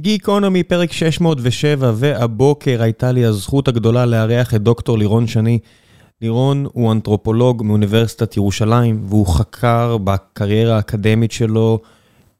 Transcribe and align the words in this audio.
גיקונומי, 0.00 0.62
פרק 0.62 0.92
607, 0.92 1.92
והבוקר 1.94 2.82
הייתה 2.82 3.12
לי 3.12 3.24
הזכות 3.24 3.68
הגדולה 3.68 4.06
לארח 4.06 4.54
את 4.54 4.62
דוקטור 4.62 4.98
לירון 4.98 5.26
שני. 5.26 5.58
לירון 6.22 6.66
הוא 6.72 6.92
אנתרופולוג 6.92 7.62
מאוניברסיטת 7.62 8.36
ירושלים, 8.36 9.00
והוא 9.08 9.26
חקר 9.26 9.96
בקריירה 10.04 10.76
האקדמית 10.76 11.32
שלו 11.32 11.78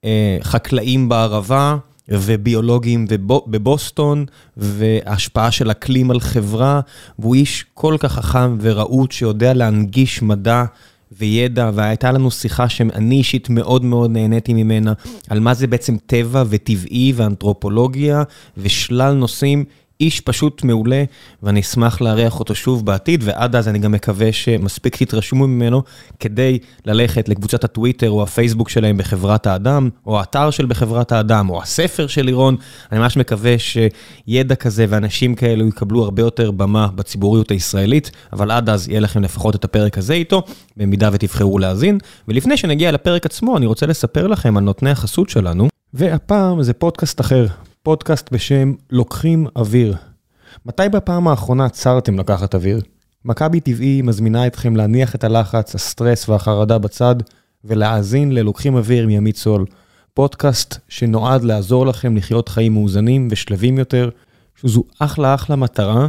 אה, 0.04 0.38
חקלאים 0.42 1.08
בערבה 1.08 1.76
וביולוגים 2.08 3.06
בבוסטון, 3.46 4.24
והשפעה 4.56 5.50
של 5.50 5.70
אקלים 5.70 6.10
על 6.10 6.20
חברה, 6.20 6.80
והוא 7.18 7.34
איש 7.34 7.64
כל 7.74 7.96
כך 7.98 8.12
חכם 8.12 8.56
ורהוט 8.60 9.12
שיודע 9.12 9.54
להנגיש 9.54 10.22
מדע. 10.22 10.64
וידע, 11.18 11.70
והייתה 11.74 12.12
לנו 12.12 12.30
שיחה 12.30 12.68
שאני 12.68 13.14
אישית 13.14 13.50
מאוד 13.50 13.84
מאוד 13.84 14.10
נהניתי 14.10 14.54
ממנה, 14.54 14.92
על 15.28 15.40
מה 15.40 15.54
זה 15.54 15.66
בעצם 15.66 15.96
טבע 16.06 16.44
וטבעי 16.48 17.12
ואנתרופולוגיה 17.16 18.22
ושלל 18.56 19.12
נושאים. 19.12 19.64
איש 20.00 20.20
פשוט 20.20 20.64
מעולה, 20.64 21.04
ואני 21.42 21.60
אשמח 21.60 22.00
לארח 22.00 22.38
אותו 22.40 22.54
שוב 22.54 22.86
בעתיד, 22.86 23.20
ועד 23.24 23.56
אז 23.56 23.68
אני 23.68 23.78
גם 23.78 23.92
מקווה 23.92 24.32
שמספיק 24.32 24.96
תתרשמו 24.96 25.46
ממנו 25.46 25.82
כדי 26.20 26.58
ללכת 26.86 27.28
לקבוצת 27.28 27.64
הטוויטר 27.64 28.10
או 28.10 28.22
הפייסבוק 28.22 28.68
שלהם 28.68 28.96
בחברת 28.96 29.46
האדם, 29.46 29.88
או 30.06 30.18
האתר 30.18 30.50
של 30.50 30.66
בחברת 30.66 31.12
האדם, 31.12 31.50
או 31.50 31.62
הספר 31.62 32.06
של 32.06 32.22
לירון. 32.22 32.56
אני 32.92 33.00
ממש 33.00 33.16
מקווה 33.16 33.54
שידע 33.58 34.54
כזה 34.54 34.86
ואנשים 34.88 35.34
כאלו 35.34 35.68
יקבלו 35.68 36.04
הרבה 36.04 36.22
יותר 36.22 36.50
במה 36.50 36.88
בציבוריות 36.94 37.50
הישראלית, 37.50 38.10
אבל 38.32 38.50
עד 38.50 38.68
אז 38.68 38.88
יהיה 38.88 39.00
לכם 39.00 39.22
לפחות 39.22 39.54
את 39.54 39.64
הפרק 39.64 39.98
הזה 39.98 40.14
איתו, 40.14 40.42
במידה 40.76 41.10
ותבחרו 41.12 41.58
להאזין. 41.58 41.98
ולפני 42.28 42.56
שנגיע 42.56 42.92
לפרק 42.92 43.26
עצמו, 43.26 43.56
אני 43.56 43.66
רוצה 43.66 43.86
לספר 43.86 44.26
לכם 44.26 44.56
על 44.56 44.64
נותני 44.64 44.90
החסות 44.90 45.30
שלנו, 45.30 45.68
והפעם 45.94 46.62
זה 46.62 46.72
פודקאסט 46.72 47.20
אחר. 47.20 47.46
פודקאסט 47.90 48.32
בשם 48.32 48.72
לוקחים 48.90 49.46
אוויר. 49.56 49.96
מתי 50.66 50.88
בפעם 50.88 51.28
האחרונה 51.28 51.64
עצרתם 51.64 52.18
לקחת 52.18 52.54
אוויר? 52.54 52.80
מכבי 53.24 53.60
טבעי 53.60 54.02
מזמינה 54.02 54.46
אתכם 54.46 54.76
להניח 54.76 55.14
את 55.14 55.24
הלחץ, 55.24 55.74
הסטרס 55.74 56.28
והחרדה 56.28 56.78
בצד 56.78 57.14
ולהאזין 57.64 58.32
ללוקחים 58.32 58.76
אוויר 58.76 59.06
מימית 59.06 59.36
סול. 59.36 59.64
פודקאסט 60.14 60.78
שנועד 60.88 61.44
לעזור 61.44 61.86
לכם 61.86 62.16
לחיות 62.16 62.48
חיים 62.48 62.74
מאוזנים 62.74 63.28
ושלווים 63.30 63.78
יותר, 63.78 64.10
שזו 64.56 64.84
אחלה 64.98 65.34
אחלה 65.34 65.56
מטרה, 65.56 66.08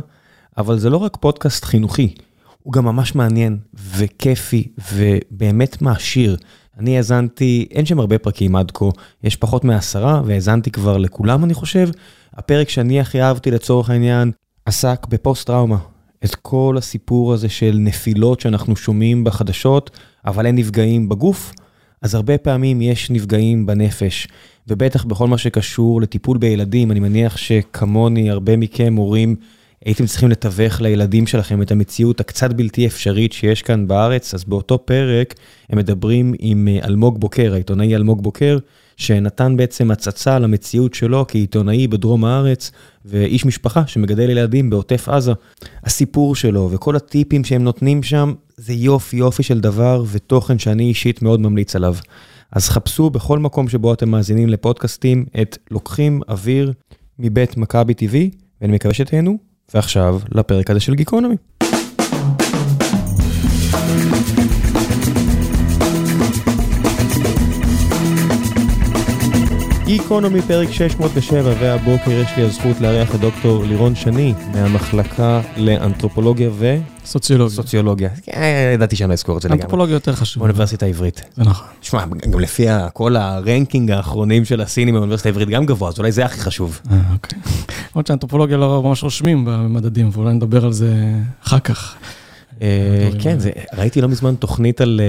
אבל 0.57 0.79
זה 0.79 0.89
לא 0.89 0.97
רק 0.97 1.17
פודקאסט 1.19 1.65
חינוכי, 1.65 2.15
הוא 2.63 2.73
גם 2.73 2.85
ממש 2.85 3.15
מעניין 3.15 3.57
וכיפי 3.73 4.67
ובאמת 4.93 5.81
מעשיר. 5.81 6.37
אני 6.79 6.97
האזנתי, 6.97 7.67
אין 7.71 7.85
שם 7.85 7.99
הרבה 7.99 8.17
פרקים 8.17 8.55
עד 8.55 8.71
כה, 8.71 8.85
יש 9.23 9.35
פחות 9.35 9.63
מעשרה, 9.63 10.21
והאזנתי 10.25 10.71
כבר 10.71 10.97
לכולם 10.97 11.43
אני 11.43 11.53
חושב. 11.53 11.89
הפרק 12.33 12.69
שאני 12.69 12.99
הכי 12.99 13.21
אהבתי 13.21 13.51
לצורך 13.51 13.89
העניין, 13.89 14.31
עסק 14.65 15.07
בפוסט-טראומה. 15.09 15.77
את 16.25 16.35
כל 16.35 16.75
הסיפור 16.77 17.33
הזה 17.33 17.49
של 17.49 17.77
נפילות 17.79 18.39
שאנחנו 18.39 18.75
שומעים 18.75 19.23
בחדשות, 19.23 19.89
אבל 20.25 20.45
אין 20.45 20.55
נפגעים 20.55 21.09
בגוף, 21.09 21.53
אז 22.01 22.15
הרבה 22.15 22.37
פעמים 22.37 22.81
יש 22.81 23.11
נפגעים 23.11 23.65
בנפש. 23.65 24.27
ובטח 24.67 25.03
בכל 25.03 25.27
מה 25.27 25.37
שקשור 25.37 26.01
לטיפול 26.01 26.37
בילדים, 26.37 26.91
אני 26.91 26.99
מניח 26.99 27.37
שכמוני, 27.37 28.29
הרבה 28.29 28.57
מכם 28.57 28.95
הורים, 28.95 29.35
הייתם 29.85 30.05
צריכים 30.05 30.29
לתווך 30.29 30.81
לילדים 30.81 31.27
שלכם 31.27 31.61
את 31.61 31.71
המציאות 31.71 32.19
הקצת 32.19 32.53
בלתי 32.53 32.87
אפשרית 32.87 33.33
שיש 33.33 33.61
כאן 33.61 33.87
בארץ, 33.87 34.33
אז 34.33 34.43
באותו 34.43 34.85
פרק 34.85 35.35
הם 35.69 35.77
מדברים 35.77 36.33
עם 36.39 36.67
אה, 36.67 36.87
אלמוג 36.87 37.19
בוקר, 37.19 37.53
העיתונאי 37.53 37.95
אלמוג 37.95 38.23
בוקר, 38.23 38.57
שנתן 38.97 39.57
בעצם 39.57 39.91
הצצה 39.91 40.39
למציאות 40.39 40.93
שלו 40.93 41.25
כעיתונאי 41.27 41.87
בדרום 41.87 42.25
הארץ, 42.25 42.71
ואיש 43.05 43.45
משפחה 43.45 43.87
שמגדל 43.87 44.29
ילדים 44.29 44.69
בעוטף 44.69 45.09
עזה. 45.09 45.31
הסיפור 45.83 46.35
שלו 46.35 46.69
וכל 46.71 46.95
הטיפים 46.95 47.43
שהם 47.43 47.63
נותנים 47.63 48.03
שם, 48.03 48.33
זה 48.57 48.73
יופי 48.73 49.17
יופי 49.17 49.43
של 49.43 49.59
דבר 49.59 50.03
ותוכן 50.11 50.59
שאני 50.59 50.83
אישית 50.83 51.21
מאוד 51.21 51.39
ממליץ 51.41 51.75
עליו. 51.75 51.95
אז 52.51 52.69
חפשו 52.69 53.09
בכל 53.09 53.39
מקום 53.39 53.69
שבו 53.69 53.93
אתם 53.93 54.09
מאזינים 54.09 54.49
לפודקאסטים 54.49 55.25
את 55.41 55.57
לוקחים 55.71 56.21
אוויר 56.29 56.73
מבית 57.19 57.57
מכבי 57.57 57.93
TV, 57.93 58.15
ואני 58.61 58.73
מקווה 58.73 58.93
שתהנו. 58.93 59.50
ועכשיו 59.73 60.19
לפרק 60.31 60.69
הזה 60.69 60.79
של 60.79 60.95
גיקונומי. 60.95 61.35
גיקונומי 69.91 70.41
פרק 70.41 70.71
607 70.71 71.53
והבוקר 71.59 72.11
יש 72.11 72.29
לי 72.37 72.43
הזכות 72.43 72.81
לארח 72.81 73.15
את 73.15 73.19
דוקטור 73.19 73.63
לירון 73.63 73.95
שני 73.95 74.33
מהמחלקה 74.53 75.41
לאנתרופולוגיה 75.57 76.49
ו... 76.53 76.77
סוציולוגיה. 77.05 77.55
סוציולוגיה. 77.55 78.09
כן, 78.23 78.41
ידעתי 78.73 78.95
שאני 78.95 79.07
לא 79.07 79.13
אזכור 79.13 79.37
את 79.37 79.41
זה 79.41 79.47
לגמרי. 79.47 79.61
אנתרופולוגיה 79.61 79.93
יותר 79.93 80.13
חשוב. 80.13 80.41
באוניברסיטה 80.43 80.85
העברית. 80.85 81.21
זה 81.35 81.43
נכון. 81.43 81.67
תשמע, 81.79 82.05
גם 82.31 82.39
לפי 82.39 82.65
כל 82.93 83.15
הרנקינג 83.15 83.91
האחרונים 83.91 84.45
של 84.45 84.61
הסינים 84.61 84.95
באוניברסיטה 84.95 85.29
העברית 85.29 85.49
גם 85.49 85.65
גבוה, 85.65 85.89
אז 85.89 85.99
אולי 85.99 86.11
זה 86.11 86.25
הכי 86.25 86.39
חשוב. 86.39 86.81
אה, 86.91 86.97
אוקיי. 87.13 87.39
למרות 87.95 88.07
שאנתרופולוגיה 88.07 88.57
לא 88.57 88.83
ממש 88.83 89.03
רושמים 89.03 89.45
במדדים, 89.45 90.09
ואולי 90.13 90.33
נדבר 90.33 90.65
על 90.65 90.73
זה 90.73 90.95
אחר 91.43 91.59
כך. 91.59 91.95
אה, 92.61 93.09
כן, 93.19 93.37
ראיתי 93.77 94.01
לא 94.01 94.07
מזמן 94.07 94.35
תוכנית 94.35 94.81
על 94.81 95.01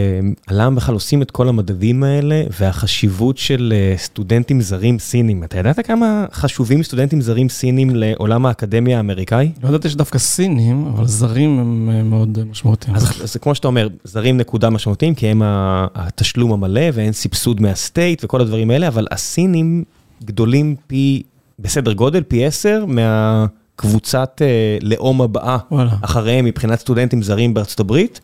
למה 0.51 0.77
בכלל 0.77 0.95
עושים 0.95 1.23
את 1.23 1.31
כל 1.31 1.49
המדדים 1.49 2.03
האלה 2.05 2.43
והחשיבות 2.61 3.39
של 3.39 3.73
אה, 3.77 3.95
סטודנטים 3.99 4.61
זרים 4.61 4.99
סינים. 4.99 5.45
אתה 5.45 5.59
ידעת 5.59 5.87
כמה 5.87 6.27
חשובים 6.33 6.83
סטודנטים 6.83 7.21
זרים 7.21 7.49
סינים 7.49 7.91
לעולם 7.95 8.47
האקדמיה 8.47 8.97
האמריקאי? 8.97 9.53
לא 9.63 9.69
ידעתי 9.69 9.89
שדווקא 9.89 10.19
סינים, 10.19 10.87
אבל 10.87 11.07
זרים 11.07 11.59
הם 11.59 11.91
אה, 11.93 12.03
מאוד 12.03 12.39
משמעותיים. 12.51 12.97
אז 12.97 13.09
זה 13.25 13.39
כמו 13.39 13.55
שאתה 13.55 13.69
אומר, 13.69 13.89
זרים 14.05 14.37
נקודה 14.37 14.71
משמעותיים, 14.71 15.15
כי 15.15 15.27
הם 15.27 15.43
התשלום 15.45 16.53
המלא 16.53 16.83
ואין 16.93 17.13
סבסוד 17.13 17.61
מה 17.61 17.79
state 17.79 18.25
וכל 18.25 18.41
הדברים 18.41 18.71
האלה, 18.71 18.89
אבל 18.89 19.07
הסינים 19.11 19.85
גדולים 20.25 20.77
פי, 20.87 21.23
בסדר 21.59 21.93
גודל, 21.93 22.23
פי 22.23 22.47
עשר 22.47 22.85
מה... 22.87 23.47
קבוצת 23.77 24.43
אה, 24.45 24.79
לאום 24.81 25.23
הבאה 25.23 25.59
אחריהם 26.01 26.45
מבחינת 26.45 26.81
סטודנטים 26.81 27.23
זרים 27.23 27.55
בארצות 27.55 27.81
הברית. 27.81 28.21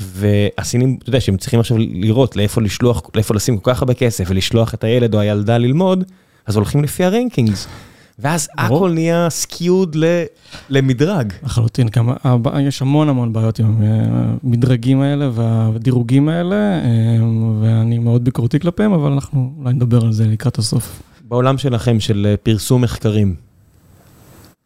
והסינים, 0.00 0.98
אתה 1.02 1.08
יודע, 1.08 1.20
שהם 1.20 1.36
צריכים 1.36 1.60
עכשיו 1.60 1.76
לראות 1.78 2.36
לאיפה 2.36 2.60
לשלוח, 2.60 3.02
לאיפה 3.14 3.34
לשים 3.34 3.58
כל 3.58 3.74
כך 3.74 3.82
הרבה 3.82 3.94
כסף 3.94 4.24
ולשלוח 4.28 4.74
את 4.74 4.84
הילד 4.84 5.14
או 5.14 5.20
הילדה 5.20 5.58
ללמוד, 5.58 6.04
אז 6.46 6.56
הולכים 6.56 6.82
לפי 6.82 7.04
ה 7.04 7.10
rankings. 7.10 7.66
ואז 8.18 8.48
הכל 8.58 8.90
נהיה 8.94 9.30
skewed 9.30 9.96
למדרג. 10.70 11.32
לחלוטין, 11.44 11.88
יש 12.60 12.82
המון 12.82 13.08
המון 13.08 13.32
בעיות 13.32 13.58
עם 13.58 13.82
המדרגים 13.82 15.00
האלה 15.00 15.30
והדירוגים 15.32 16.28
האלה, 16.28 16.56
אה, 16.56 16.80
ואני 17.60 17.98
מאוד 17.98 18.24
ביקורתי 18.24 18.60
כלפיהם, 18.60 18.92
אבל 18.92 19.12
אנחנו 19.12 19.52
אולי 19.58 19.72
נדבר 19.72 20.04
על 20.04 20.12
זה 20.12 20.26
לקראת 20.26 20.58
הסוף. 20.58 21.02
בעולם 21.28 21.58
שלכם, 21.58 22.00
של 22.00 22.34
פרסום 22.42 22.82
מחקרים, 22.82 23.34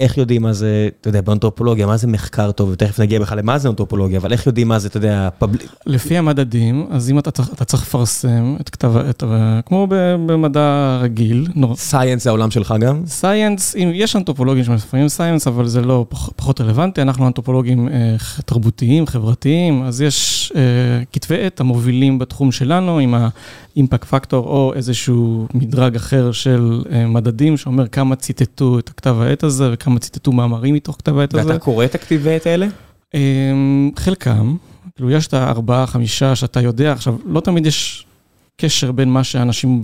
איך 0.03 0.19
יודעים 0.19 0.43
מה 0.43 0.53
זה, 0.53 0.89
אתה 1.01 1.09
יודע, 1.09 1.21
באנתרופולוגיה, 1.21 1.87
מה 1.87 1.97
זה 1.97 2.07
מחקר 2.07 2.53
טוב, 2.53 2.69
ותכף 2.73 3.01
נגיע 3.01 3.21
בכלל 3.21 3.39
למה 3.39 3.59
זה 3.59 3.69
אנתרופולוגיה, 3.69 4.19
אבל 4.19 4.33
איך 4.33 4.47
יודעים 4.47 4.69
מה 4.69 4.79
זה, 4.79 4.89
אתה 4.89 4.97
יודע, 4.97 5.29
פבליק... 5.39 5.73
לפי 5.87 6.19
המדדים, 6.19 6.87
אז 6.91 7.11
אם 7.11 7.19
אתה, 7.19 7.31
אתה 7.31 7.65
צריך 7.65 7.83
לפרסם 7.83 8.57
את 8.61 8.71
כתב, 8.71 8.97
את, 8.97 9.25
כמו 9.67 9.87
במדע 10.27 10.99
רגיל. 11.03 11.49
סייאנס 11.75 12.25
זה 12.25 12.31
העולם 12.31 12.51
שלך 12.51 12.75
גם? 12.81 13.03
סייאנס, 13.07 13.75
יש 13.79 14.17
אנתרופולוגים 14.17 14.65
שמספרים 14.65 15.09
סייאנס, 15.09 15.47
אבל 15.47 15.67
זה 15.67 15.81
לא 15.81 16.07
פח, 16.09 16.29
פחות 16.37 16.61
רלוונטי, 16.61 17.03
אנחנו 17.03 17.27
אנתרופולוגים 17.27 17.89
אה, 17.89 18.17
תרבותיים, 18.45 19.07
חברתיים, 19.07 19.83
אז 19.83 20.01
יש 20.01 20.53
אה, 20.57 20.61
כתבי 21.13 21.47
עת 21.47 21.61
המובילים 21.61 22.19
בתחום 22.19 22.53
שלנו, 22.53 22.99
עם 22.99 23.15
האימפקט 23.77 24.05
פקטור, 24.05 24.47
או 24.47 24.73
איזשהו 24.75 25.49
מדרג 25.55 25.97
אחר 25.97 26.33
של 26.33 26.83
אה, 26.91 27.07
מדדים, 27.07 27.57
שאומר 27.57 27.89
כמה 27.89 28.17
ציטטו 28.17 28.79
את 28.79 28.89
הכתב 28.89 29.17
העת 29.21 29.43
הזה, 29.43 29.73
וכמה... 29.73 29.93
כמה 29.93 29.99
ציטטו 29.99 30.33
מאמרים 30.33 30.75
מתוך 30.75 30.97
כתב 30.97 31.19
העת 31.19 31.35
הזה. 31.35 31.49
ואתה 31.49 31.59
קורא 31.59 31.85
את 31.85 31.95
הכתיבי 31.95 32.35
עת 32.35 32.47
האלה? 32.47 32.67
אמ, 33.15 33.91
חלקם, 33.97 34.57
כאילו 34.95 35.11
יש 35.11 35.27
את 35.27 35.35
הארבעה, 35.35 35.87
חמישה 35.87 36.37
שאתה 36.37 36.61
יודע, 36.61 36.93
עכשיו, 36.93 37.17
לא 37.27 37.41
תמיד 37.41 37.67
יש 37.67 38.07
קשר 38.57 38.93
בין 38.93 39.09
מה 39.09 39.25
שאנשים 39.25 39.83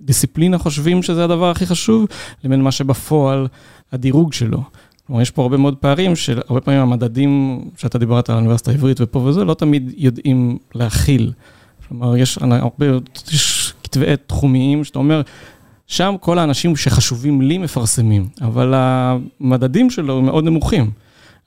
בדיסציפלינה 0.00 0.56
אה, 0.56 0.62
חושבים 0.62 1.02
שזה 1.02 1.24
הדבר 1.24 1.50
הכי 1.50 1.66
חשוב, 1.66 2.06
לבין 2.44 2.62
מה 2.62 2.72
שבפועל 2.72 3.46
הדירוג 3.92 4.32
שלו. 4.32 4.62
כלומר, 5.06 5.22
יש 5.22 5.30
פה 5.30 5.42
הרבה 5.42 5.56
מאוד 5.56 5.76
פערים 5.76 6.16
שהרבה 6.16 6.60
פעמים 6.60 6.80
המדדים 6.80 7.60
שאתה 7.76 7.98
דיברת 7.98 8.28
על 8.28 8.34
האוניברסיטה 8.34 8.70
העברית 8.70 9.00
ופה 9.00 9.18
וזה, 9.18 9.44
לא 9.44 9.54
תמיד 9.54 9.92
יודעים 9.96 10.58
להכיל. 10.74 11.32
כלומר, 11.98 12.16
יש 12.16 12.38
הרבה, 12.38 12.86
יש 13.32 13.74
כתבי 13.84 14.12
עת 14.12 14.22
תחומיים 14.26 14.84
שאתה 14.84 14.98
אומר, 14.98 15.22
שם 15.86 16.14
כל 16.20 16.38
האנשים 16.38 16.76
שחשובים 16.76 17.42
לי 17.42 17.58
מפרסמים, 17.58 18.28
אבל 18.40 18.74
המדדים 18.76 19.90
שלו 19.90 20.18
הם 20.18 20.24
מאוד 20.24 20.44
נמוכים. 20.44 20.90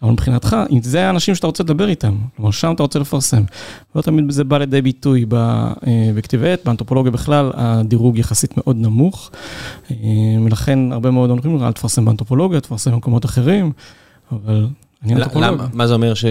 אבל 0.02 0.12
מבחינתך, 0.12 0.56
אם 0.72 0.80
זה 0.82 1.08
האנשים 1.08 1.36
שאתה 1.36 1.48
רוצה 1.48 1.64
לדבר 1.64 1.90
איתם, 1.90 2.16
כלומר, 2.36 2.52
שם 2.52 2.72
אתה 2.76 2.84
רוצה 2.84 3.00
לפרסם. 3.00 3.44
לא 3.96 4.02
תמיד 4.02 4.32
זה 4.32 4.44
בא 4.44 4.58
לידי 4.58 4.82
ביטוי 4.82 5.26
אה, 5.34 5.74
בכתיב 6.16 6.44
עת, 6.44 6.62
באנתרופולוגיה 6.66 7.12
בכלל, 7.12 7.52
הדירוג 7.54 8.18
יחסית 8.18 8.58
מאוד 8.58 8.76
נמוך, 8.76 9.32
אה, 9.92 9.96
ולכן 10.46 10.92
הרבה 10.92 11.12
מאוד 11.12 11.30
אומרים, 11.30 11.64
אל 11.64 11.72
תפרסם 11.72 12.06
באנתרופולוגיה, 12.06 12.60
תפרסם 12.60 12.92
במקומות 12.92 13.26
אחרים, 13.26 13.72
אבל 14.32 14.68
אני 15.04 15.16
אנתרופולוג. 15.16 15.62
מה 15.74 15.88
זה 15.88 15.94
אומר 15.94 16.14
ש... 16.14 16.26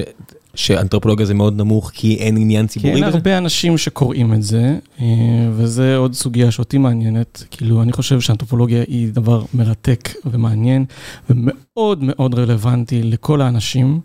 שאנתרופולוגיה 0.57 1.27
זה 1.27 1.35
מאוד 1.35 1.57
נמוך 1.57 1.91
כי 1.95 2.15
אין 2.15 2.37
עניין 2.37 2.67
ציבורי 2.67 2.93
בזה? 2.93 3.01
כי 3.01 3.07
אין 3.07 3.15
הרבה 3.15 3.39
אנשים 3.39 3.79
שקוראים 3.79 4.35
את 4.35 4.43
זה, 4.43 4.79
אה, 5.01 5.07
וזה 5.53 5.97
עוד 5.97 6.15
סוגיה 6.15 6.51
שאותי 6.51 6.79
מעניינת. 6.79 7.45
כאילו, 7.51 7.83
אני 7.83 7.93
חושב 7.93 8.21
שאנתרופולוגיה 8.21 8.83
היא 8.89 9.09
דבר 9.13 9.45
מרתק 9.55 10.09
ומעניין, 10.25 10.85
ומאוד 11.31 11.99
מאוד 12.03 12.35
רלוונטי 12.35 13.03
לכל 13.03 13.41
האנשים, 13.41 14.01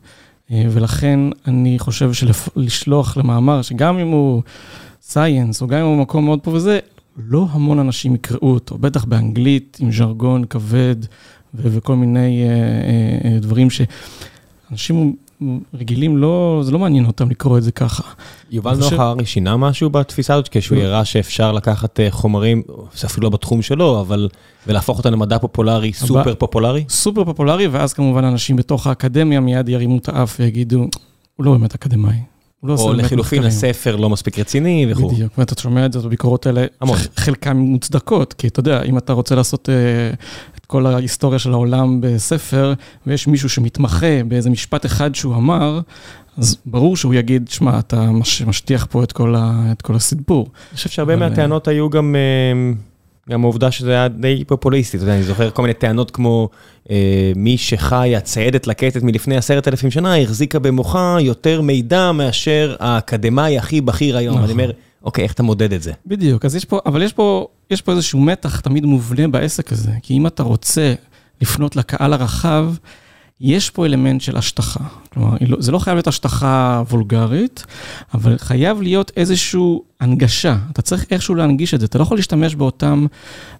אה, 0.51 0.63
ולכן 0.69 1.19
אני 1.47 1.79
חושב 1.79 2.11
שלשלוח 2.13 3.17
למאמר, 3.17 3.61
שגם 3.61 3.99
אם 3.99 4.07
הוא 4.07 4.41
סייאנס, 5.01 5.61
או 5.61 5.67
גם 5.67 5.79
אם 5.79 5.85
הוא 5.85 5.97
מקום 5.97 6.25
מאוד 6.25 6.39
פה 6.39 6.51
וזה, 6.51 6.79
לא 7.17 7.47
המון 7.51 7.79
אנשים 7.79 8.15
יקראו 8.15 8.53
אותו, 8.53 8.77
בטח 8.77 9.05
באנגלית, 9.05 9.77
עם 9.81 9.91
ז'רגון 9.91 10.45
כבד, 10.45 10.95
וכל 11.53 11.95
מיני 11.95 12.43
אה, 12.43 13.39
דברים 13.39 13.67
שאנשים... 13.69 15.15
רגילים, 15.73 16.17
לא, 16.17 16.61
זה 16.63 16.71
לא 16.71 16.79
מעניין 16.79 17.05
אותם 17.05 17.29
לקרוא 17.29 17.57
את 17.57 17.63
זה 17.63 17.71
ככה. 17.71 18.03
יובל 18.51 18.77
נוח 18.77 18.93
הררי 18.93 19.25
שינה 19.25 19.57
משהו 19.57 19.89
בתפיסה 19.89 20.33
הזאת, 20.33 20.49
כשהוא 20.51 20.77
לא. 20.77 20.83
הראה 20.83 21.05
שאפשר 21.05 21.51
לקחת 21.51 21.99
אה, 21.99 22.11
חומרים, 22.11 22.61
זה 22.95 23.07
אפילו 23.07 23.23
לא 23.23 23.29
בתחום 23.29 23.61
שלו, 23.61 24.01
אבל, 24.01 24.29
ולהפוך 24.67 24.97
אותם 24.97 25.11
למדע 25.11 25.39
פופולרי, 25.39 25.93
סופר 25.93 26.35
פופולרי? 26.35 26.85
סופר 26.89 27.25
פופולרי, 27.25 27.67
ואז 27.67 27.93
כמובן 27.93 28.23
אנשים 28.23 28.55
בתוך 28.55 28.87
האקדמיה 28.87 29.39
מיד 29.39 29.69
ירימו 29.69 29.97
את 29.97 30.09
האף 30.09 30.37
ויגידו, 30.39 30.87
הוא 31.35 31.45
לא 31.45 31.51
באמת 31.51 31.75
אקדמאי. 31.75 32.15
לא 32.63 32.75
או 32.79 32.93
לחילופין, 32.93 33.43
הספר 33.43 33.95
לא 33.95 34.09
מספיק 34.09 34.39
רציני 34.39 34.87
וכו'. 34.89 35.09
בדיוק, 35.09 35.37
ואתה 35.37 35.61
שומע 35.61 35.85
את 35.85 35.93
זה 35.93 35.99
בביקורות 35.99 36.45
האלה, 36.45 36.65
המון. 36.81 36.97
חלקן 37.15 37.57
מוצדקות, 37.57 38.33
כי 38.33 38.47
אתה 38.47 38.59
יודע, 38.59 38.83
אם 38.83 38.97
אתה 38.97 39.13
רוצה 39.13 39.35
לעשות 39.35 39.69
uh, 39.69 40.60
כל 40.71 40.85
ההיסטוריה 40.85 41.39
של 41.39 41.53
העולם 41.53 42.01
בספר, 42.01 42.73
ויש 43.07 43.27
מישהו 43.27 43.49
שמתמחה 43.49 44.23
באיזה 44.27 44.49
משפט 44.49 44.85
אחד 44.85 45.15
שהוא 45.15 45.35
אמר, 45.35 45.79
אז 46.37 46.57
ברור 46.65 46.97
שהוא 46.97 47.13
יגיד, 47.13 47.47
שמע, 47.47 47.79
אתה 47.79 48.11
מש, 48.11 48.41
משטיח 48.41 48.87
פה 48.89 49.03
את 49.03 49.11
כל, 49.11 49.35
ה, 49.35 49.71
את 49.71 49.81
כל 49.81 49.95
הסיפור. 49.95 50.47
אני 50.69 50.75
חושב 50.75 50.89
שהרבה 50.89 51.13
אבל... 51.13 51.29
מהטענות 51.29 51.67
היו 51.67 51.89
גם... 51.89 52.15
Uh... 52.15 52.91
גם 53.29 53.43
העובדה 53.43 53.71
שזה 53.71 53.91
היה 53.91 54.07
די 54.07 54.43
פופוליסטי, 54.47 54.97
אתה 54.97 55.03
יודע, 55.03 55.15
אני 55.15 55.23
זוכר 55.23 55.49
כל 55.49 55.61
מיני 55.61 55.73
טענות 55.73 56.11
כמו 56.11 56.49
אה, 56.91 57.31
מי 57.35 57.57
שחי, 57.57 58.15
הציידת 58.17 58.67
לקטת 58.67 59.03
מלפני 59.03 59.37
עשרת 59.37 59.67
אלפים 59.67 59.91
שנה, 59.91 60.17
החזיקה 60.17 60.59
במוחה 60.59 61.17
יותר 61.19 61.61
מידע 61.61 62.11
מאשר 62.11 62.75
האקדמאי 62.79 63.57
הכי 63.57 63.81
בכיר 63.81 64.17
היום. 64.17 64.35
נכון. 64.35 64.43
אני 64.43 64.53
אומר, 64.53 64.71
אוקיי, 65.03 65.23
איך 65.23 65.33
אתה 65.33 65.43
מודד 65.43 65.73
את 65.73 65.81
זה? 65.81 65.91
בדיוק, 66.05 66.45
אז 66.45 66.55
יש 66.55 66.65
פה, 66.65 66.79
אבל 66.85 67.01
יש 67.01 67.13
פה, 67.13 67.47
יש 67.69 67.81
פה 67.81 67.91
איזשהו 67.91 68.19
מתח 68.19 68.59
תמיד 68.59 68.85
מובנה 68.85 69.27
בעסק 69.27 69.71
הזה, 69.71 69.91
כי 70.01 70.13
אם 70.13 70.27
אתה 70.27 70.43
רוצה 70.43 70.93
לפנות 71.41 71.75
לקהל 71.75 72.13
הרחב, 72.13 72.73
יש 73.41 73.69
פה 73.69 73.85
אלמנט 73.85 74.21
של 74.21 74.37
השטחה. 74.37 74.83
כלומר, 75.13 75.37
לא, 75.41 75.57
זה 75.59 75.71
לא 75.71 75.79
חייב 75.79 75.95
להיות 75.95 76.07
השטחה 76.07 76.83
וולגרית, 76.89 77.65
אבל 78.13 78.37
חייב 78.37 78.81
להיות 78.81 79.11
איזושהי 79.17 79.77
הנגשה. 80.01 80.57
אתה 80.71 80.81
צריך 80.81 81.05
איכשהו 81.11 81.35
להנגיש 81.35 81.73
את 81.73 81.79
זה. 81.79 81.85
אתה 81.85 81.97
לא 81.97 82.03
יכול 82.03 82.17
להשתמש 82.17 82.55
באותם 82.55 83.05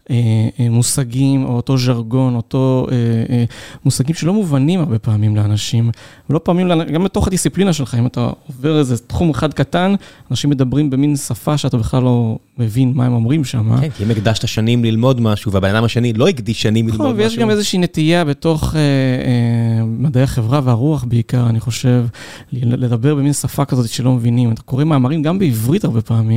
אה, 0.09 0.15
אה, 0.59 0.69
מושגים, 0.69 1.45
או 1.45 1.55
אותו 1.55 1.77
ז'רגון, 1.77 2.35
אותו 2.35 2.87
אה, 2.91 2.95
אה, 3.29 3.43
מושגים 3.85 4.15
שלא 4.15 4.33
מובנים 4.33 4.79
הרבה 4.79 4.99
פעמים 4.99 5.35
לאנשים, 5.35 5.91
ולא 6.29 6.39
פעמים, 6.43 6.69
גם 6.93 7.03
בתוך 7.03 7.27
הדיסציפלינה 7.27 7.73
שלך, 7.73 7.95
אם 7.99 8.05
אתה 8.05 8.29
עובר 8.47 8.79
איזה 8.79 8.97
תחום 8.97 9.29
אחד 9.29 9.53
קטן, 9.53 9.95
אנשים 10.31 10.49
מדברים 10.49 10.89
במין 10.89 11.15
שפה 11.15 11.57
שאתה 11.57 11.77
בכלל 11.77 12.03
לא 12.03 12.37
מבין 12.57 12.93
מה 12.95 13.05
הם 13.05 13.13
אומרים 13.13 13.43
שם. 13.43 13.81
כן, 13.81 13.89
כי 13.89 14.03
אם 14.03 14.11
הקדשת 14.11 14.47
שנים 14.47 14.83
ללמוד 14.83 15.21
משהו, 15.21 15.51
והבן 15.51 15.75
אדם 15.75 15.83
השני 15.83 16.13
לא 16.13 16.27
הקדיש 16.27 16.61
שנים 16.61 16.87
ללמוד 16.87 17.07
משהו. 17.07 17.17
ויש 17.17 17.37
גם 17.37 17.49
איזושהי 17.49 17.79
נטייה 17.79 18.25
בתוך 18.25 18.75
אה, 18.75 18.79
אה, 18.79 19.85
מדעי 19.85 20.23
החברה 20.23 20.61
והרוח 20.63 21.03
בעיקר, 21.03 21.49
אני 21.49 21.59
חושב, 21.59 22.05
לדבר 22.53 23.15
במין 23.15 23.33
שפה 23.33 23.65
כזאת 23.65 23.89
שלא 23.89 24.11
מבינים. 24.11 24.51
אתה 24.51 24.61
קורא 24.61 24.83
מאמרים 24.83 25.21
גם 25.21 25.39
בעברית 25.39 25.83
הרבה 25.83 26.01
פעמים. 26.01 26.30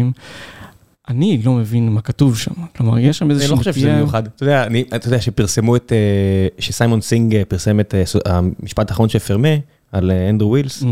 אני 1.08 1.40
לא 1.44 1.52
מבין 1.52 1.88
מה 1.88 2.00
כתוב 2.00 2.38
שם, 2.38 2.52
כלומר, 2.76 2.98
יש 2.98 3.18
שם 3.18 3.30
איזושהי... 3.30 3.46
אני 3.46 3.52
לא 3.52 3.56
חושב 3.56 3.72
שזה 3.72 3.96
מיוחד. 3.96 4.26
אתה 4.26 4.44
יודע, 4.44 4.64
אני, 4.64 4.84
אתה 4.96 5.08
יודע 5.08 5.20
שפרסמו 5.20 5.76
את, 5.76 5.92
אה, 5.92 6.48
שסיימון 6.58 7.00
סינג 7.00 7.34
אה, 7.34 7.44
פרסם 7.44 7.80
את 7.80 7.94
אה, 7.94 8.02
המשפט 8.34 8.90
האחרון 8.90 9.08
של 9.08 9.18
פרמה, 9.18 9.48
על 9.92 10.10
אנדרו 10.10 10.50
ווילס, 10.50 10.82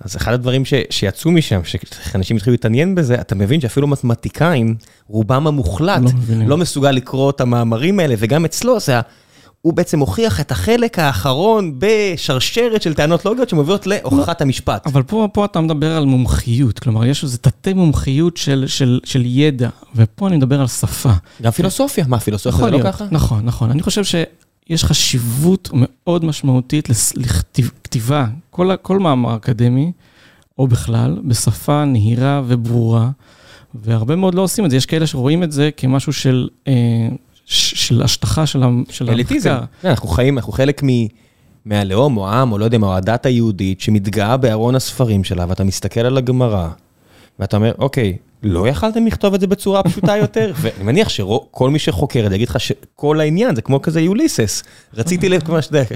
אז 0.00 0.16
אחד 0.16 0.32
הדברים 0.32 0.64
ש, 0.64 0.74
שיצאו 0.90 1.30
משם, 1.30 1.60
שאנשים 1.64 2.36
התחילו 2.36 2.52
להתעניין 2.52 2.94
בזה, 2.94 3.14
אתה 3.14 3.34
מבין 3.34 3.60
שאפילו 3.60 3.86
מתמטיקאים, 3.86 4.74
רובם 5.08 5.46
המוחלט, 5.46 6.02
לא, 6.02 6.46
לא 6.46 6.56
מסוגל 6.56 6.90
לקרוא 6.90 7.30
את 7.30 7.40
המאמרים 7.40 8.00
האלה, 8.00 8.14
וגם 8.18 8.44
אצלו 8.44 8.80
זה 8.80 9.00
הוא 9.62 9.72
בעצם 9.72 9.98
הוכיח 9.98 10.40
את 10.40 10.50
החלק 10.50 10.98
האחרון 10.98 11.74
בשרשרת 11.78 12.82
של 12.82 12.94
טענות 12.94 13.24
לוגיות 13.24 13.48
שמובילות 13.48 13.86
להוכחת 13.86 14.40
המשפט. 14.40 14.86
אבל 14.86 15.02
פה, 15.02 15.28
פה 15.32 15.44
אתה 15.44 15.60
מדבר 15.60 15.96
על 15.96 16.04
מומחיות, 16.04 16.78
כלומר, 16.78 17.06
יש 17.06 17.22
איזה 17.24 17.38
תתי 17.38 17.72
מומחיות 17.72 18.36
של, 18.36 18.64
של, 18.66 19.00
של 19.04 19.22
ידע, 19.26 19.68
ופה 19.96 20.28
אני 20.28 20.36
מדבר 20.36 20.60
על 20.60 20.66
שפה. 20.66 21.10
גם 21.42 21.50
פילוסופיה, 21.50 22.04
מה, 22.08 22.20
פילוסופיה 22.20 22.64
זה 22.64 22.70
לא 22.70 22.82
ככה? 22.82 23.06
נכון, 23.10 23.44
נכון. 23.44 23.70
אני 23.70 23.82
חושב 23.82 24.04
שיש 24.04 24.84
חשיבות 24.84 25.70
מאוד 25.72 26.24
משמעותית 26.24 26.88
לכתיבה, 27.16 28.26
כל, 28.50 28.70
כל 28.82 28.98
מאמר 28.98 29.36
אקדמי, 29.36 29.92
או 30.58 30.68
בכלל, 30.68 31.18
בשפה 31.24 31.84
נהירה 31.84 32.42
וברורה, 32.46 33.10
והרבה 33.74 34.16
מאוד 34.16 34.34
לא 34.34 34.42
עושים 34.42 34.64
את 34.64 34.70
זה. 34.70 34.76
יש 34.76 34.86
כאלה 34.86 35.06
שרואים 35.06 35.42
את 35.42 35.52
זה 35.52 35.70
כמשהו 35.76 36.12
של... 36.12 36.48
אה, 36.68 37.08
של 37.46 38.02
השטחה 38.02 38.46
של 38.46 38.62
המחקר. 38.62 39.12
אליטיזם. 39.12 39.54
כן, 39.82 39.88
אנחנו 39.88 40.08
חיים, 40.08 40.38
אנחנו 40.38 40.52
חלק 40.52 40.82
מהלאום 41.64 42.16
או 42.16 42.28
העם, 42.28 42.52
או 42.52 42.58
לא 42.58 42.64
יודע 42.64 42.78
מה, 42.78 42.86
או 42.86 42.94
הדת 42.94 43.26
היהודית, 43.26 43.80
שמתגאה 43.80 44.36
בארון 44.36 44.74
הספרים 44.74 45.24
שלה, 45.24 45.44
ואתה 45.48 45.64
מסתכל 45.64 46.00
על 46.00 46.16
הגמרא, 46.16 46.68
ואתה 47.38 47.56
אומר, 47.56 47.72
אוקיי, 47.78 48.16
לא 48.42 48.68
יכלתם 48.68 49.06
לכתוב 49.06 49.34
את 49.34 49.40
זה 49.40 49.46
בצורה 49.46 49.82
פשוטה 49.82 50.16
יותר? 50.16 50.52
ואני 50.60 50.84
מניח 50.84 51.08
שכל 51.08 51.70
מי 51.70 51.78
שחוקר 51.78 52.24
את 52.24 52.30
זה 52.30 52.34
יגיד 52.34 52.48
לך 52.48 52.60
שכל 52.60 53.20
העניין 53.20 53.54
זה 53.54 53.62
כמו 53.62 53.82
כזה 53.82 54.00
יוליסס. 54.00 54.62
רציתי, 54.94 55.40
כמו 55.40 55.62
שאתה 55.62 55.78
יודע, 55.78 55.88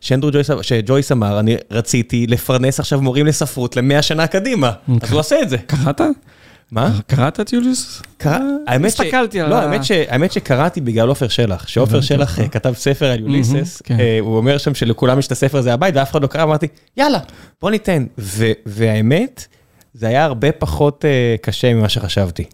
שאנדרו 0.00 0.30
ג'ויס, 0.32 0.50
שג'ויס 0.62 1.12
אמר, 1.12 1.40
אני 1.40 1.56
רציתי 1.70 2.26
לפרנס 2.26 2.80
עכשיו 2.80 3.00
מורים 3.00 3.26
לספרות 3.26 3.76
למאה 3.76 4.02
שנה 4.02 4.26
קדימה. 4.26 4.72
אז 5.02 5.12
הוא 5.12 5.20
עושה 5.20 5.42
את 5.42 5.48
זה. 5.48 5.58
קראת? 5.58 6.00
מה? 6.72 6.98
קראת 7.06 7.40
את 7.40 7.52
יוליוס? 7.52 8.02
האמת 8.66 8.86
הסתכלתי 8.86 9.40
על... 9.40 9.50
לא, 9.50 9.56
האמת 10.08 10.32
שקראתי 10.32 10.80
בגלל 10.80 11.08
עופר 11.08 11.28
שלח, 11.28 11.68
שעופר 11.68 12.00
שלח 12.00 12.40
אה, 12.40 12.48
כתב 12.48 12.72
ספר 12.76 13.06
על 13.06 13.20
יוליסס, 13.20 13.82
כן. 13.84 14.00
אה, 14.00 14.18
הוא 14.20 14.36
אומר 14.36 14.58
שם 14.58 14.74
שלכולם 14.74 15.18
יש 15.18 15.26
את 15.26 15.32
הספר 15.32 15.58
הזה 15.58 15.74
הבית, 15.74 15.96
ואף 15.96 16.10
אחד 16.10 16.22
לא 16.22 16.26
קרא, 16.26 16.42
אמרתי, 16.42 16.66
יאללה, 16.96 17.18
בוא 17.60 17.70
ניתן. 17.70 18.06
והאמת, 18.66 19.46
זה 19.94 20.06
היה 20.06 20.24
הרבה 20.24 20.52
פחות 20.52 21.04
אה, 21.04 21.36
קשה 21.42 21.74
ממה 21.74 21.88
שחשבתי. 21.88 22.44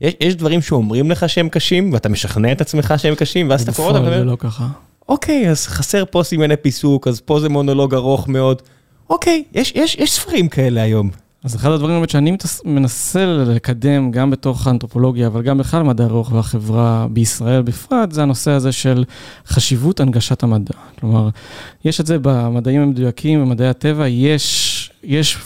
יש 0.00 0.36
דברים 0.36 0.62
שאומרים 0.62 1.10
לך 1.10 1.28
שהם 1.28 1.48
קשים, 1.48 1.92
ואתה 1.92 2.08
משכנע 2.08 2.52
את 2.52 2.60
עצמך 2.60 2.94
שהם 2.96 3.14
קשים, 3.14 3.50
ואז 3.50 3.62
אתה 3.62 3.72
קורא 3.72 3.88
אותם, 3.88 4.04
זה 4.04 4.24
לא 4.24 4.36
ככה. 4.40 4.66
אוקיי, 5.08 5.50
אז 5.50 5.66
חסר 5.66 6.04
פה 6.10 6.22
סימני 6.22 6.56
פיסוק, 6.56 7.08
אז 7.08 7.20
פה 7.20 7.40
זה 7.40 7.48
מונולוג 7.48 7.94
ארוך 7.94 8.28
מאוד. 8.28 8.62
אוקיי, 9.10 9.44
יש 9.54 10.14
ספרים 10.14 10.48
כאלה 10.48 10.82
היום. 10.82 11.25
אז 11.46 11.56
אחד 11.56 11.70
הדברים 11.70 11.96
באמת 11.96 12.10
שאני 12.10 12.36
מנסה 12.64 13.26
לקדם, 13.26 14.10
גם 14.10 14.30
בתוך 14.30 14.66
האנתרופולוגיה, 14.66 15.26
אבל 15.26 15.42
גם 15.42 15.58
בכלל 15.58 15.82
מדעי 15.82 16.06
הרוח 16.06 16.32
והחברה 16.32 17.06
בישראל 17.10 17.62
בפרט, 17.62 18.12
זה 18.12 18.22
הנושא 18.22 18.50
הזה 18.50 18.72
של 18.72 19.04
חשיבות 19.46 20.00
הנגשת 20.00 20.42
המדע. 20.42 20.74
כלומר, 21.00 21.28
יש 21.84 22.00
את 22.00 22.06
זה 22.06 22.16
במדעים 22.22 22.80
המדויקים, 22.80 23.40
במדעי 23.40 23.68
הטבע, 23.68 24.08
יש, 24.08 24.90
יש 25.04 25.36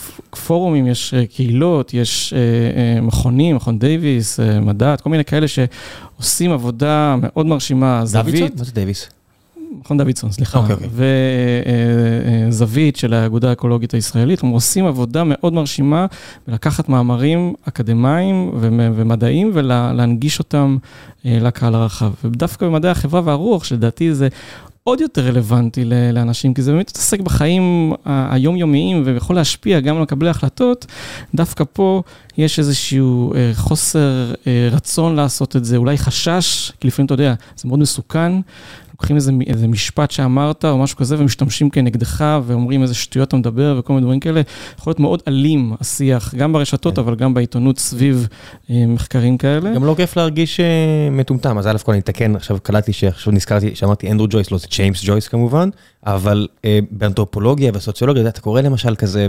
פורומים, 0.47 0.87
יש 0.87 1.13
אה, 1.13 1.25
קהילות, 1.25 1.93
יש 1.93 2.33
אה, 2.33 2.39
אה, 2.39 3.01
מכונים, 3.01 3.55
מכון 3.55 3.79
דייוויס, 3.79 4.39
מדעת, 4.61 5.01
כל 5.01 5.09
מיני 5.09 5.25
כאלה 5.25 5.45
שעושים 5.47 6.51
עבודה 6.51 7.15
מאוד 7.21 7.45
מרשימה, 7.45 8.05
זווית. 8.05 8.35
דוידסון? 8.35 8.57
מה 8.57 8.63
זה 8.63 8.71
דייוויס? 8.71 9.20
מכון 9.79 9.97
דוידסון, 9.97 10.31
סליחה, 10.31 10.67
okay, 10.67 10.71
okay. 10.71 11.01
וזווית 12.49 12.95
של 12.95 13.13
האגודה 13.13 13.49
האקולוגית 13.49 13.93
הישראלית, 13.93 14.43
הם 14.43 14.49
עושים 14.49 14.85
עבודה 14.85 15.23
מאוד 15.25 15.53
מרשימה 15.53 16.05
בלקחת 16.47 16.89
מאמרים 16.89 17.53
אקדמיים 17.67 18.51
ומדעיים 18.95 19.51
ולהנגיש 19.53 20.39
אותם 20.39 20.77
אה, 21.25 21.37
לקהל 21.41 21.75
הרחב. 21.75 22.11
ודווקא 22.23 22.65
במדעי 22.65 22.91
החברה 22.91 23.21
והרוח, 23.25 23.63
שלדעתי 23.63 24.13
זה 24.13 24.27
עוד 24.83 25.01
יותר 25.01 25.27
רלוונטי 25.27 25.85
לאנשים, 26.13 26.53
כי 26.53 26.61
זה 26.61 26.71
באמת 26.71 26.89
מתעסק 26.89 27.19
בחיים 27.19 27.93
היומיומיים 28.05 29.03
ויכול 29.05 29.35
להשפיע 29.35 29.79
גם 29.79 29.95
על 29.95 30.01
מקבלי 30.01 30.29
החלטות, 30.29 30.85
דווקא 31.35 31.63
פה 31.73 32.01
יש 32.37 32.59
איזשהו 32.59 33.33
אה, 33.33 33.51
חוסר 33.53 34.33
אה, 34.47 34.69
רצון 34.71 35.15
לעשות 35.15 35.55
את 35.55 35.65
זה, 35.65 35.77
אולי 35.77 35.97
חשש, 35.97 36.71
כי 36.79 36.87
לפעמים 36.87 37.05
אתה 37.05 37.13
יודע, 37.13 37.33
זה 37.55 37.67
מאוד 37.67 37.79
מסוכן, 37.79 38.31
לוקחים 39.01 39.15
איזה, 39.15 39.31
איזה 39.47 39.67
משפט 39.67 40.11
שאמרת 40.11 40.65
או 40.65 40.77
משהו 40.77 40.97
כזה 40.97 41.15
ומשתמשים 41.19 41.69
כנגדך 41.69 42.25
ואומרים 42.45 42.81
איזה 42.81 42.93
שטויות 42.95 43.27
אתה 43.27 43.37
מדבר 43.37 43.75
וכל 43.79 43.93
מיני 43.93 44.03
דברים 44.03 44.19
כאלה. 44.19 44.41
יכול 44.79 44.91
להיות 44.91 44.99
מאוד 44.99 45.21
אלים 45.27 45.73
השיח, 45.79 46.35
גם 46.35 46.53
ברשתות, 46.53 46.95
כן. 46.95 47.01
אבל 47.01 47.15
גם 47.15 47.33
בעיתונות 47.33 47.79
סביב 47.79 48.27
אה, 48.69 48.85
מחקרים 48.87 49.37
כאלה. 49.37 49.73
גם 49.73 49.85
לא 49.85 49.93
כיף 49.97 50.17
להרגיש 50.17 50.59
אה, 50.59 50.65
מטומטם, 51.11 51.57
אז 51.57 51.67
א' 51.67 51.77
כל 51.83 51.91
אני 51.91 52.01
אתקן, 52.01 52.35
עכשיו 52.35 52.57
קלטתי 52.63 52.93
שעכשיו 52.93 53.33
נזכרתי, 53.33 53.75
שאמרתי 53.75 54.11
אנדרו 54.11 54.27
ג'ויס, 54.29 54.51
לא 54.51 54.57
זה 54.57 54.67
ג'יימס 54.71 55.01
ג'ויס 55.05 55.27
כמובן, 55.27 55.69
אבל 56.05 56.47
אה, 56.65 56.79
באנתרופולוגיה 56.91 57.71
וסוציולוגיה, 57.75 58.27
אתה 58.27 58.41
קורא 58.41 58.61
למשל 58.61 58.95
כזה 58.95 59.27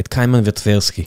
את 0.00 0.08
קיימן 0.08 0.40
וטברסקי. 0.44 1.04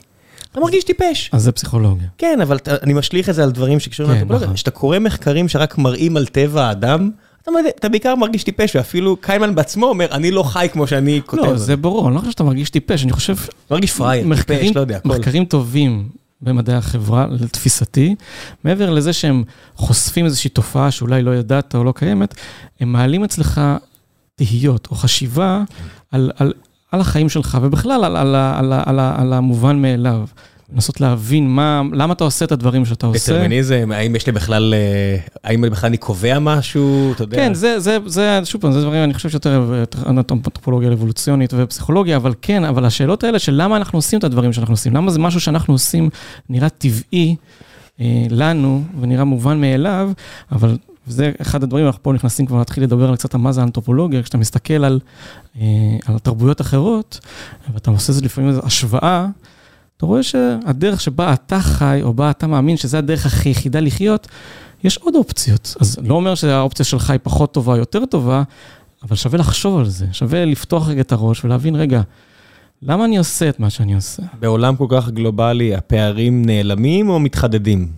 אתה 0.52 0.60
מרגיש 0.60 0.84
טיפש. 0.84 1.30
אז 1.32 1.42
זה 1.42 1.52
פסיכולוגיה. 1.52 2.08
כן, 2.18 2.38
אבל 2.42 2.58
אני 2.82 2.92
משליך 2.92 3.28
את 3.28 3.34
זה 3.34 3.42
על 3.42 3.50
דברים 3.50 3.80
שקשורים 3.80 4.12
כן, 4.12 4.14
לאנתרופולוגיה. 4.14 4.46
נכון. 4.46 4.54
כשאתה 4.54 4.70
קורא 4.70 4.98
מחקרים 4.98 5.48
שרק 5.48 5.78
מראים 5.78 6.16
על 6.16 6.26
טבע 6.26 6.64
האדם, 6.64 7.10
אתה, 7.42 7.50
אתה 7.76 7.88
בעיקר 7.88 8.14
מרגיש 8.14 8.44
טיפש, 8.44 8.76
ואפילו 8.76 9.16
קיימן 9.16 9.54
בעצמו 9.54 9.86
אומר, 9.86 10.06
אני 10.10 10.30
לא 10.30 10.42
חי 10.42 10.68
כמו 10.72 10.86
שאני 10.86 11.20
כותב. 11.26 11.42
לא, 11.42 11.56
זה 11.56 11.76
ברור, 11.76 12.06
אני 12.06 12.14
לא 12.14 12.20
חושב 12.20 12.32
שאתה 12.32 12.44
מרגיש 12.44 12.70
טיפש, 12.70 13.04
אני 13.04 13.12
חושב... 13.12 13.36
מרגיש 13.70 13.92
פראייר, 13.92 14.34
טיפש, 14.34 14.76
לא 14.76 14.80
יודע. 14.80 14.98
מחקרים 15.04 15.44
טובים 15.44 16.08
במדעי 16.42 16.76
החברה, 16.76 17.26
לתפיסתי, 17.30 18.14
מעבר 18.64 18.90
לזה 18.90 19.12
שהם 19.12 19.44
חושפים 19.76 20.24
איזושהי 20.24 20.50
תופעה 20.50 20.90
שאולי 20.90 21.22
לא 21.22 21.34
ידעת 21.34 21.74
או 21.74 21.84
לא 21.84 21.92
קיימת, 21.92 22.34
הם 22.80 22.92
מעלים 22.92 23.24
אצלך 23.24 23.60
תהיות 24.34 24.88
או 24.90 24.96
חשיבה 24.96 25.62
על, 26.10 26.30
על, 26.36 26.52
על 26.92 27.00
החיים 27.00 27.28
שלך, 27.28 27.58
ובכלל 27.62 28.04
על, 28.04 28.16
על, 28.16 28.34
על, 28.34 28.72
על, 28.72 28.98
על 29.00 29.32
המובן 29.32 29.82
מאליו. 29.82 30.24
לנסות 30.72 31.00
להבין 31.00 31.48
מה, 31.48 31.82
למה 31.92 32.12
אתה 32.12 32.24
עושה 32.24 32.44
את 32.44 32.52
הדברים 32.52 32.84
שאתה 32.84 33.06
עושה. 33.06 33.32
דטרמיניזם, 33.32 33.90
האם 33.94 34.16
יש 34.16 34.26
לי 34.26 34.32
בכלל, 34.32 34.74
אה, 34.74 35.16
האם 35.44 35.60
בכלל 35.60 35.88
אני 35.88 35.96
קובע 35.96 36.38
משהו, 36.38 37.12
אתה 37.12 37.22
יודע? 37.22 37.36
כן, 37.36 37.54
זה, 37.54 37.80
זה, 37.80 37.98
זה, 38.06 38.40
שוב 38.44 38.60
פעם, 38.60 38.72
זה 38.72 38.80
דברים, 38.80 39.04
אני 39.04 39.14
חושב 39.14 39.28
שיותר 39.28 39.84
אנתרופולוגיה 40.06 40.92
אבולוציונית 40.92 41.54
ופסיכולוגיה, 41.56 42.16
אבל 42.16 42.34
כן, 42.42 42.64
אבל 42.64 42.84
השאלות 42.84 43.24
האלה 43.24 43.38
של 43.38 43.52
למה 43.56 43.76
אנחנו 43.76 43.98
עושים 43.98 44.18
את 44.18 44.24
הדברים 44.24 44.52
שאנחנו 44.52 44.72
עושים, 44.72 44.96
למה 44.96 45.10
זה 45.10 45.18
משהו 45.18 45.40
שאנחנו 45.40 45.74
עושים 45.74 46.10
נראה 46.48 46.68
טבעי 46.68 47.36
אה, 48.00 48.26
לנו 48.30 48.82
ונראה 49.00 49.24
מובן 49.24 49.60
מאליו, 49.60 50.10
אבל 50.52 50.76
וזה 51.08 51.32
אחד 51.42 51.62
הדברים, 51.62 51.86
אנחנו 51.86 52.02
פה 52.02 52.12
נכנסים 52.12 52.46
כבר 52.46 52.58
להתחיל 52.58 52.82
לדבר 52.84 53.08
על 53.08 53.16
קצת 53.16 53.34
מה 53.34 53.52
זה 53.52 53.60
האנתרופולוגיה, 53.60 54.22
כשאתה 54.22 54.38
מסתכל 54.38 54.84
על, 54.84 55.00
אה, 55.60 55.66
על 56.06 56.18
תרבויות 56.18 56.60
אחרות, 56.60 57.20
ואתה 57.72 57.90
עושה 57.90 58.12
את 58.12 58.16
זה 58.16 58.24
לפעמים 58.24 58.58
השוואה, 58.62 59.26
אתה 59.98 60.06
רואה 60.06 60.22
שהדרך 60.22 61.00
שבה 61.00 61.32
אתה 61.32 61.60
חי, 61.60 62.00
או 62.02 62.14
בה 62.14 62.30
אתה 62.30 62.46
מאמין 62.46 62.76
שזה 62.76 62.98
הדרך 62.98 63.26
הכי 63.26 63.48
יחידה 63.48 63.80
לחיות, 63.80 64.28
יש 64.84 64.96
עוד 64.96 65.14
אופציות. 65.14 65.74
אז 65.80 65.98
לא 66.04 66.14
אומר 66.14 66.34
שהאופציה 66.34 66.84
שלך 66.84 67.10
היא 67.10 67.20
פחות 67.22 67.54
טובה, 67.54 67.76
יותר 67.76 68.06
טובה, 68.06 68.42
אבל 69.02 69.16
שווה 69.16 69.38
לחשוב 69.38 69.78
על 69.78 69.88
זה, 69.88 70.06
שווה 70.12 70.44
לפתוח 70.44 70.88
רגע 70.88 71.00
את 71.00 71.12
הראש 71.12 71.44
ולהבין, 71.44 71.76
רגע, 71.76 72.00
למה 72.82 73.04
אני 73.04 73.18
עושה 73.18 73.48
את 73.48 73.60
מה 73.60 73.70
שאני 73.70 73.94
עושה? 73.94 74.22
בעולם 74.40 74.76
כל 74.76 74.86
כך 74.88 75.10
גלובלי, 75.10 75.74
הפערים 75.74 76.44
נעלמים 76.44 77.08
או 77.08 77.20
מתחדדים? 77.20 77.88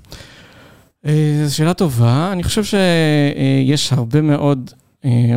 אה, 1.06 1.42
זו 1.46 1.56
שאלה 1.56 1.74
טובה. 1.74 2.32
אני 2.32 2.42
חושב 2.42 2.62
שיש 2.64 3.92
הרבה 3.92 4.20
מאוד, 4.20 4.70
אה, 5.04 5.36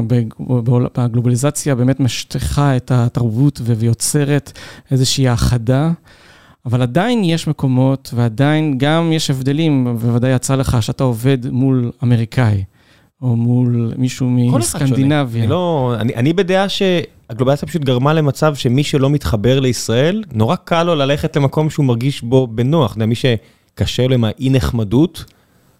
בגלובליזציה 0.97 1.75
באמת 1.75 1.99
משטחה 1.99 2.75
את 2.77 2.91
התרבות 2.91 3.61
ויוצרת 3.63 4.51
איזושהי 4.91 5.27
האחדה. 5.27 5.91
אבל 6.65 6.81
עדיין 6.81 7.23
יש 7.23 7.47
מקומות, 7.47 8.11
ועדיין 8.15 8.77
גם 8.77 9.11
יש 9.13 9.29
הבדלים, 9.29 9.97
בוודאי 10.01 10.31
יצא 10.31 10.55
לך 10.55 10.83
שאתה 10.83 11.03
עובד 11.03 11.49
מול 11.51 11.91
אמריקאי, 12.03 12.63
או 13.21 13.35
מול 13.35 13.93
מישהו 13.97 14.29
מסקנדינביה. 14.29 15.43
אני, 15.43 15.51
לא, 15.51 15.95
אני, 15.99 16.15
אני 16.15 16.33
בדעה 16.33 16.69
שהגלובליזציה 16.69 17.67
פשוט 17.67 17.81
גרמה 17.81 18.13
למצב 18.13 18.55
שמי 18.55 18.83
שלא 18.83 19.09
מתחבר 19.09 19.59
לישראל, 19.59 20.23
נורא 20.33 20.55
קל 20.55 20.83
לו 20.83 20.95
ללכת 20.95 21.35
למקום 21.35 21.69
שהוא 21.69 21.85
מרגיש 21.85 22.21
בו 22.21 22.47
בנוח. 22.47 22.97
מי 22.97 23.15
שקשה 23.15 24.07
לו 24.07 24.13
עם 24.13 24.23
האי 24.23 24.49
נחמדות, 24.49 25.25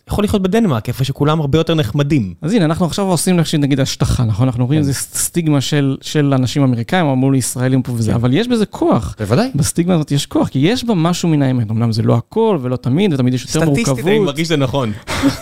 יכול 0.08 0.24
לחיות 0.24 0.42
בדנמרק, 0.42 0.88
איפה 0.88 1.04
שכולם 1.04 1.42
הרבה 1.42 1.58
יותר 1.58 1.76
נחמדים. 1.76 2.34
אז 2.42 2.54
הנה, 2.54 2.66
אנחנו 2.66 2.86
עכשיו 2.86 3.06
עושים 3.06 3.40
נגיד 3.60 3.80
השטחה, 3.80 4.24
נכון? 4.24 4.48
אנחנו 4.48 4.66
רואים 4.66 4.82
כן. 4.82 4.88
איזה 4.88 4.94
סטיגמה 4.94 5.62
של, 5.62 5.98
של 6.02 6.34
אנשים 6.34 6.64
אמריקאים, 6.64 7.06
מול 7.06 7.36
ישראלים 7.36 7.82
פה 7.82 7.92
וזה, 7.92 8.12
כן. 8.12 8.16
אבל 8.16 8.34
יש 8.34 8.48
בזה 8.48 8.66
כוח. 8.66 9.16
בוודאי. 9.20 9.50
בסטיגמה 9.56 9.94
הזאת 9.94 10.12
יש 10.12 10.26
כוח, 10.26 10.48
כי 10.48 10.60
יש 10.60 10.84
בה 10.84 10.94
משהו 10.94 11.30
מן 11.30 11.42
האמת. 11.42 11.72
אמנם 11.72 11.92
זה 11.92 12.02
לא 12.02 12.16
הכל 12.16 12.58
ולא 12.62 12.76
תמיד, 12.76 13.14
ותמיד 13.14 13.34
יש 13.34 13.46
יותר 13.46 13.66
מורכבות. 13.66 13.86
סטטיסטית, 13.86 14.08
אני 14.08 14.20
מרגיש 14.20 14.48
שזה 14.48 14.58
נכון. 14.58 14.92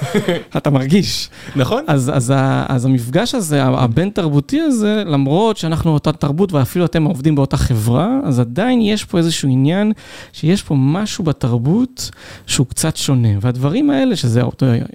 אתה 0.57 0.69
מרגיש. 0.69 1.29
נכון. 1.55 1.83
אז, 1.87 2.11
אז, 2.13 2.33
אז 2.67 2.85
המפגש 2.85 3.35
הזה, 3.35 3.63
הבין-תרבותי 3.63 4.61
הזה, 4.61 5.03
למרות 5.05 5.57
שאנחנו 5.57 5.93
אותה 5.93 6.11
תרבות 6.11 6.53
ואפילו 6.53 6.85
אתם 6.85 7.03
עובדים 7.03 7.35
באותה 7.35 7.57
חברה, 7.57 8.19
אז 8.23 8.39
עדיין 8.39 8.81
יש 8.81 9.05
פה 9.05 9.17
איזשהו 9.17 9.49
עניין 9.49 9.91
שיש 10.33 10.63
פה 10.63 10.75
משהו 10.77 11.23
בתרבות 11.23 12.11
שהוא 12.47 12.67
קצת 12.67 12.97
שונה. 12.97 13.29
והדברים 13.41 13.89
האלה, 13.89 14.15
שזה 14.15 14.41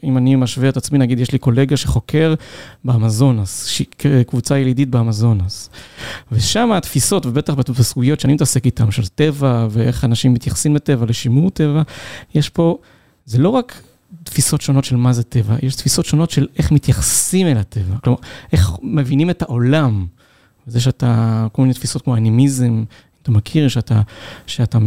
אם 0.05 0.17
אני 0.19 0.37
משווה 0.37 0.69
את 0.69 0.77
עצמי, 0.77 0.99
נגיד, 0.99 1.21
יש 1.21 1.33
לי 1.33 1.39
קולגה 1.39 1.77
שחוקר 1.77 2.35
באמזונס, 2.85 3.81
קבוצה 4.27 4.59
ילידית 4.59 4.91
באמזונס. 4.91 5.71
ושם 6.33 6.73
התפיסות, 6.73 7.27
ובטח 7.27 7.55
בסוגיות 7.55 8.21
שאני 8.21 8.35
מתעסק 8.35 8.67
איתן, 8.67 8.91
של 8.91 9.07
טבע, 9.07 9.67
ואיך 9.71 10.05
אנשים 10.05 10.35
מתייחסים 10.35 10.77
לטבע, 10.77 11.07
לשימור 11.07 11.51
טבע, 11.51 11.83
יש 12.35 12.49
פה, 12.49 12.79
זה 13.25 13.39
לא 13.39 13.49
רק 13.49 13.83
תפיסות 14.23 14.61
שונות 14.61 14.85
של 14.85 14.97
מה 14.97 15.13
זה 15.13 15.23
טבע, 15.23 15.57
יש 15.63 15.75
תפיסות 15.75 16.07
שונות 16.07 16.31
של 16.31 16.47
איך 16.59 16.73
מתייחסים 16.73 17.47
אל 17.47 17.59
הטבע. 17.59 17.97
כלומר, 18.05 18.19
איך 18.53 18.71
מבינים 18.83 19.31
את 19.31 19.43
העולם. 19.43 20.07
זה 20.67 20.81
שאתה, 20.81 21.47
כל 21.53 21.63
מיני 21.63 21.75
תפיסות 21.75 22.03
כמו 22.03 22.17
אנימיזם, 22.17 22.85
אתה 23.27 23.35
מכיר 23.35 23.69
שאתה, 23.69 24.01
שאתה... 24.47 24.79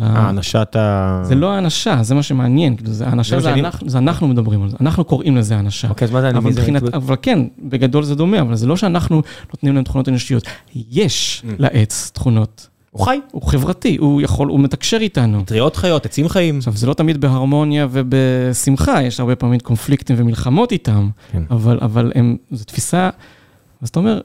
האנשת 0.00 0.76
ה... 0.76 1.22
זה 1.24 1.34
לא 1.34 1.52
האנשה, 1.52 2.02
זה 2.02 2.14
מה 2.14 2.22
שמעניין, 2.22 2.76
כאילו, 2.76 2.92
זה 2.92 3.06
האנשה, 3.06 3.40
זה, 3.40 3.54
אנחנו, 3.54 3.88
זה 3.88 3.98
אנחנו 3.98 4.28
מדברים 4.28 4.62
על 4.62 4.70
זה, 4.70 4.76
אנחנו 4.80 5.04
קוראים 5.04 5.36
לזה 5.36 5.56
האנשה. 5.56 5.88
אוקיי, 5.88 6.04
אז 6.04 6.12
מה 6.12 6.20
זה 6.20 6.28
אנימיזם? 6.28 6.76
אבל 6.92 7.16
כן, 7.22 7.38
בגדול 7.62 8.04
זה 8.04 8.14
דומה, 8.14 8.40
אבל 8.40 8.54
זה 8.54 8.66
לא 8.66 8.76
שאנחנו 8.76 9.22
נותנים 9.52 9.74
להם 9.74 9.84
תכונות 9.84 10.08
אנושיות. 10.08 10.44
יש 10.74 11.42
mm. 11.44 11.52
לעץ 11.58 12.10
תכונות. 12.14 12.68
הוא 12.90 13.04
חי. 13.04 13.20
הוא 13.32 13.42
חברתי, 13.42 13.96
הוא 13.96 14.22
יכול, 14.22 14.48
הוא 14.48 14.60
מתקשר 14.60 14.96
איתנו. 15.00 15.42
טריות 15.44 15.76
חיות, 15.76 16.06
עצים 16.06 16.28
חיים. 16.28 16.58
עכשיו, 16.58 16.72
זה 16.76 16.86
לא 16.86 16.94
תמיד 16.94 17.20
בהרמוניה 17.20 17.86
ובשמחה, 17.90 19.02
יש 19.02 19.20
הרבה 19.20 19.36
פעמים 19.36 19.60
קונפליקטים 19.60 20.16
ומלחמות 20.18 20.72
איתם, 20.72 21.08
כן. 21.32 21.42
אבל, 21.50 21.78
אבל 21.82 22.12
הם, 22.14 22.36
זו 22.50 22.64
תפיסה, 22.64 23.10
אז 23.82 23.88
אתה 23.88 23.98
אומר, 23.98 24.20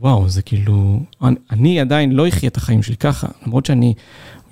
וואו, 0.00 0.28
זה 0.28 0.42
כאילו, 0.42 1.00
אני, 1.22 1.36
אני 1.50 1.80
עדיין 1.80 2.12
לא 2.12 2.28
אחיה 2.28 2.48
את 2.48 2.56
החיים 2.56 2.82
שלי 2.82 2.96
ככה, 2.96 3.26
למרות 3.46 3.66
שאני 3.66 3.94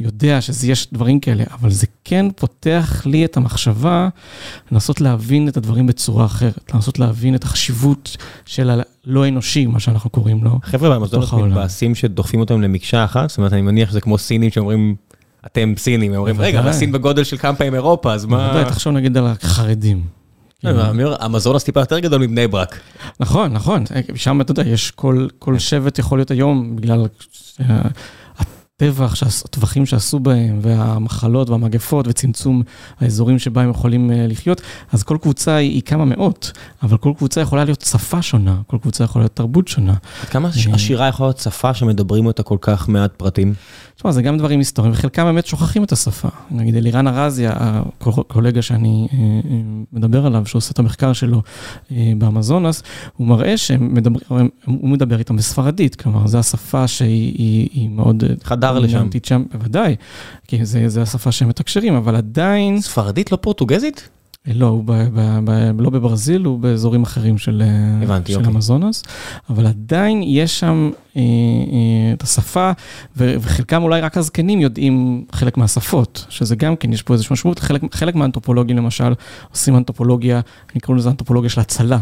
יודע 0.01 0.41
שיש 0.41 0.93
דברים 0.93 1.21
כאלה, 1.21 1.45
אבל 1.53 1.71
זה 1.71 1.87
כן 2.05 2.27
פותח 2.37 3.03
לי 3.07 3.25
את 3.25 3.37
המחשבה 3.37 4.09
לנסות 4.73 5.01
להבין 5.01 5.49
את 5.49 5.57
הדברים 5.57 5.87
בצורה 5.87 6.25
אחרת, 6.25 6.71
לנסות 6.75 6.99
להבין 6.99 7.35
את 7.35 7.45
החשיבות 7.45 8.17
של 8.47 8.71
הלא 8.71 9.29
אנושי, 9.29 9.67
מה 9.67 9.81
שאנחנו 9.81 10.11
קוראים 10.11 10.45
לו. 10.45 10.59
חבר'ה 10.63 10.99
במזונות 10.99 11.33
מתבאסים 11.33 11.95
שדוחפים 11.95 12.41
אותם 12.41 12.61
למקשה 12.61 13.05
אחת, 13.05 13.29
זאת 13.29 13.39
אומרת, 13.39 13.53
אני 13.53 13.63
מניח 13.63 13.91
שזה 13.91 14.01
כמו 14.01 14.19
סינים 14.19 14.51
שאומרים, 14.51 14.95
אתם 15.47 15.75
סינים, 15.77 16.13
הם 16.13 16.17
אומרים, 16.19 16.41
רגע, 16.41 16.61
אבל 16.61 16.73
סין 16.73 16.93
בגודל 16.93 17.25
של 17.25 17.37
כמה 17.37 17.57
פעמים 17.57 17.75
אירופה, 17.75 18.13
אז 18.13 18.25
מה... 18.25 18.65
תחשוב 18.69 18.93
נגיד 18.93 19.17
על 19.17 19.27
החרדים. 19.27 20.18
המזונס 21.21 21.65
טיפה 21.65 21.81
יותר 21.81 21.99
גדול 21.99 22.21
מבני 22.21 22.47
ברק. 22.47 22.81
נכון, 23.21 23.53
נכון, 23.53 23.85
שם 24.15 24.41
אתה 24.41 24.51
יודע, 24.53 24.67
יש 24.67 24.91
כל 25.39 25.59
שבט 25.59 25.99
יכול 25.99 26.19
להיות 26.19 26.31
היום, 26.31 26.77
בגלל 26.77 27.07
הטבח, 28.83 29.15
הטווחים 29.45 29.87
שעשו 29.87 30.19
בהם, 30.19 30.59
והמחלות 30.63 31.51
והמגפות 31.51 32.09
וצמצום 32.09 32.63
האזורים 33.01 33.39
שבה 33.39 33.63
הם 33.63 33.71
יכולים 33.71 34.11
אה, 34.11 34.27
לחיות, 34.29 34.61
אז 34.93 35.03
כל 35.03 35.19
קבוצה 35.23 35.57
היא 35.57 35.83
כמה 35.83 36.05
מאות, 36.05 36.53
אבל 36.83 36.97
כל 36.97 37.13
קבוצה 37.17 37.41
יכולה 37.41 37.65
להיות 37.65 37.81
שפה 37.81 38.23
שונה, 38.23 38.57
כל 38.67 38.79
קבוצה 38.79 39.05
יכולה 39.05 39.23
להיות 39.23 39.37
תרבות 39.37 39.69
שונה. 39.69 39.95
כמה 40.31 40.49
אה, 40.49 40.75
עשירה 40.75 41.09
יכולה 41.09 41.29
להיות 41.29 41.39
שפה 41.39 41.75
שמדברים 41.75 42.27
אותה 42.27 42.43
כל 42.43 42.59
כך 42.61 42.89
מעט 42.89 43.13
פרטים? 43.17 43.55
תשמע, 43.99 44.13
זה 44.13 44.23
גם 44.23 44.39
דברים 44.39 44.59
היסטוריים, 44.59 44.95
וחלקם 44.95 45.25
באמת 45.25 45.47
שוכחים 45.47 45.85
את 45.85 45.93
השפה. 45.93 46.29
נגיד 46.51 46.77
אלירן 46.77 47.09
ארזי, 47.09 47.47
הקולגה 48.01 48.63
שאני 48.63 49.09
אה, 49.13 49.19
אה, 49.19 49.61
מדבר 49.93 50.27
עליו, 50.27 50.47
שעושה 50.47 50.73
את 50.73 50.79
המחקר 50.79 51.13
שלו 51.13 51.43
אה, 51.93 52.13
באמזונס, 52.19 52.83
הוא 53.17 53.27
מראה 53.27 53.57
שהוא 53.57 54.89
מדבר 54.89 55.19
איתם 55.19 55.37
בספרדית, 55.37 55.95
כלומר, 55.97 56.27
זו 56.27 56.39
השפה 56.39 56.89
שהיא 56.89 57.89
מאוד... 57.91 58.25
חדר 58.71 58.79
לשם. 58.79 59.09
שם, 59.25 59.43
בוודאי, 59.53 59.97
כי 60.49 60.65
זו 60.65 61.01
השפה 61.01 61.33
שהם 61.33 61.49
מתקשרים, 61.49 61.95
אבל 61.95 62.17
עדיין... 62.17 62.81
ספרדית, 62.81 63.33
לא 63.33 63.37
פורטוגזית? 63.37 64.09
לא, 64.55 64.67
הוא 64.67 64.85
ב, 64.87 64.93
ב, 64.93 65.39
ב, 65.45 65.81
לא 65.81 65.91
בברזיל, 65.91 66.45
הוא 66.45 66.59
באזורים 66.59 67.03
אחרים 67.03 67.39
של, 67.39 67.63
הבנתי, 68.03 68.33
של 68.33 68.39
אוקיי. 68.39 68.53
המזונס, 68.53 69.03
אבל 69.51 69.67
עדיין 69.67 70.23
יש 70.23 70.61
שם 70.61 70.91
אה, 71.17 71.23
אה, 71.23 72.13
את 72.13 72.23
השפה, 72.23 72.71
ו, 73.17 73.35
וחלקם 73.41 73.83
אולי 73.83 74.01
רק 74.01 74.17
הזקנים 74.17 74.61
יודעים 74.61 75.25
חלק 75.33 75.57
מהשפות, 75.57 76.27
שזה 76.29 76.57
גם 76.57 76.77
כן, 76.77 76.93
יש 76.93 77.03
פה 77.03 77.15
איזושהי 77.15 77.35
משמעות. 77.35 77.59
חלק, 77.59 77.95
חלק 77.95 78.15
מהאנתרופולוגים 78.15 78.77
למשל 78.77 79.13
עושים 79.51 79.77
אנתרופולוגיה, 79.77 80.41
אני 80.73 80.81
קוראים 80.81 80.99
לזה 80.99 81.09
אנתרופולוגיה 81.09 81.51
של 81.51 81.61
הצלה. 81.61 81.99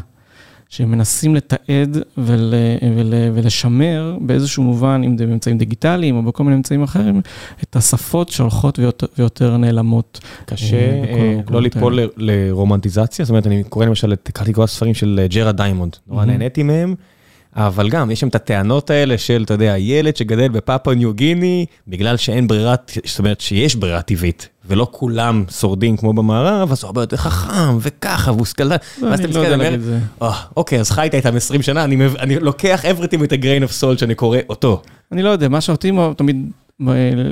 שהם 0.69 0.91
מנסים 0.91 1.35
לתעד 1.35 1.97
ול, 2.19 2.55
ול, 2.97 3.15
ולשמר 3.35 4.17
באיזשהו 4.21 4.63
מובן, 4.63 5.03
אם 5.05 5.19
זה 5.19 5.27
באמצעים 5.27 5.59
דיגיטליים 5.59 6.17
או 6.17 6.23
בכל 6.23 6.45
מיני 6.45 6.57
אמצעים 6.57 6.83
אחרים, 6.83 7.21
את 7.63 7.77
השפות 7.77 8.29
שהולכות 8.29 8.79
ויותר, 8.79 9.07
ויותר 9.19 9.57
נעלמות. 9.57 10.21
קשה 10.45 10.77
אה, 10.77 11.41
לא 11.51 11.63
ליפול 11.63 11.99
לרומנטיזציה, 12.17 13.25
זאת 13.25 13.31
אומרת, 13.31 13.47
אני 13.47 13.65
קורא 13.65 13.87
למשל, 13.87 14.15
קראתי 14.33 14.53
כל 14.53 14.63
הספרים 14.63 14.95
של 14.95 15.27
ג'ארד 15.31 15.53
דיימונד, 15.53 15.97
נורא 16.07 16.25
נהניתי 16.25 16.63
מהם. 16.63 16.95
אבל 17.57 17.91
גם, 17.91 18.11
יש 18.11 18.21
שם 18.21 18.29
את 18.29 18.35
הטענות 18.35 18.91
האלה 18.91 19.19
של, 19.19 19.43
אתה 19.45 19.55
יודע, 19.55 19.75
ילד 19.79 20.17
שגדל 20.17 20.49
בפאפו 20.49 20.95
ניו 20.95 21.15
גיני, 21.15 21.67
בגלל 21.89 22.17
שאין 22.17 22.49
ברירה, 22.49 22.75
זאת 23.05 23.19
אומרת 23.19 23.41
שיש 23.41 23.77
ברירה 23.77 24.03
טבעית, 24.03 24.49
ולא 24.69 24.89
כולם 24.91 25.45
שורדים 25.51 25.97
כמו 25.97 26.13
במערב, 26.13 26.73
אז 26.73 26.83
הוא 26.83 26.89
הרבה 26.89 27.03
יותר 27.03 27.17
חכם, 27.17 27.79
וככה, 27.81 28.33
והוא 28.33 28.47
סקלדן. 28.47 28.77
ואז 29.03 29.21
אתה 29.21 29.29
מסתכל 29.29 29.47
ואומר, 29.49 29.77
אוקיי, 30.57 30.81
אז 30.81 30.91
חיית 30.91 31.15
איתם 31.15 31.37
20 31.37 31.63
שנה, 31.63 31.85
אני 31.85 32.41
לוקח 32.41 32.85
everything 32.85 33.19
with 33.19 33.33
a 33.33 33.43
grain 33.43 33.69
of 33.69 33.83
salt 33.83 33.99
שאני 33.99 34.15
קורא 34.15 34.39
אותו. 34.49 34.83
אני 35.13 35.23
לא 35.23 35.29
יודע, 35.29 35.49
מה 35.49 35.61
שאותי 35.61 35.93
תמיד, 36.17 36.51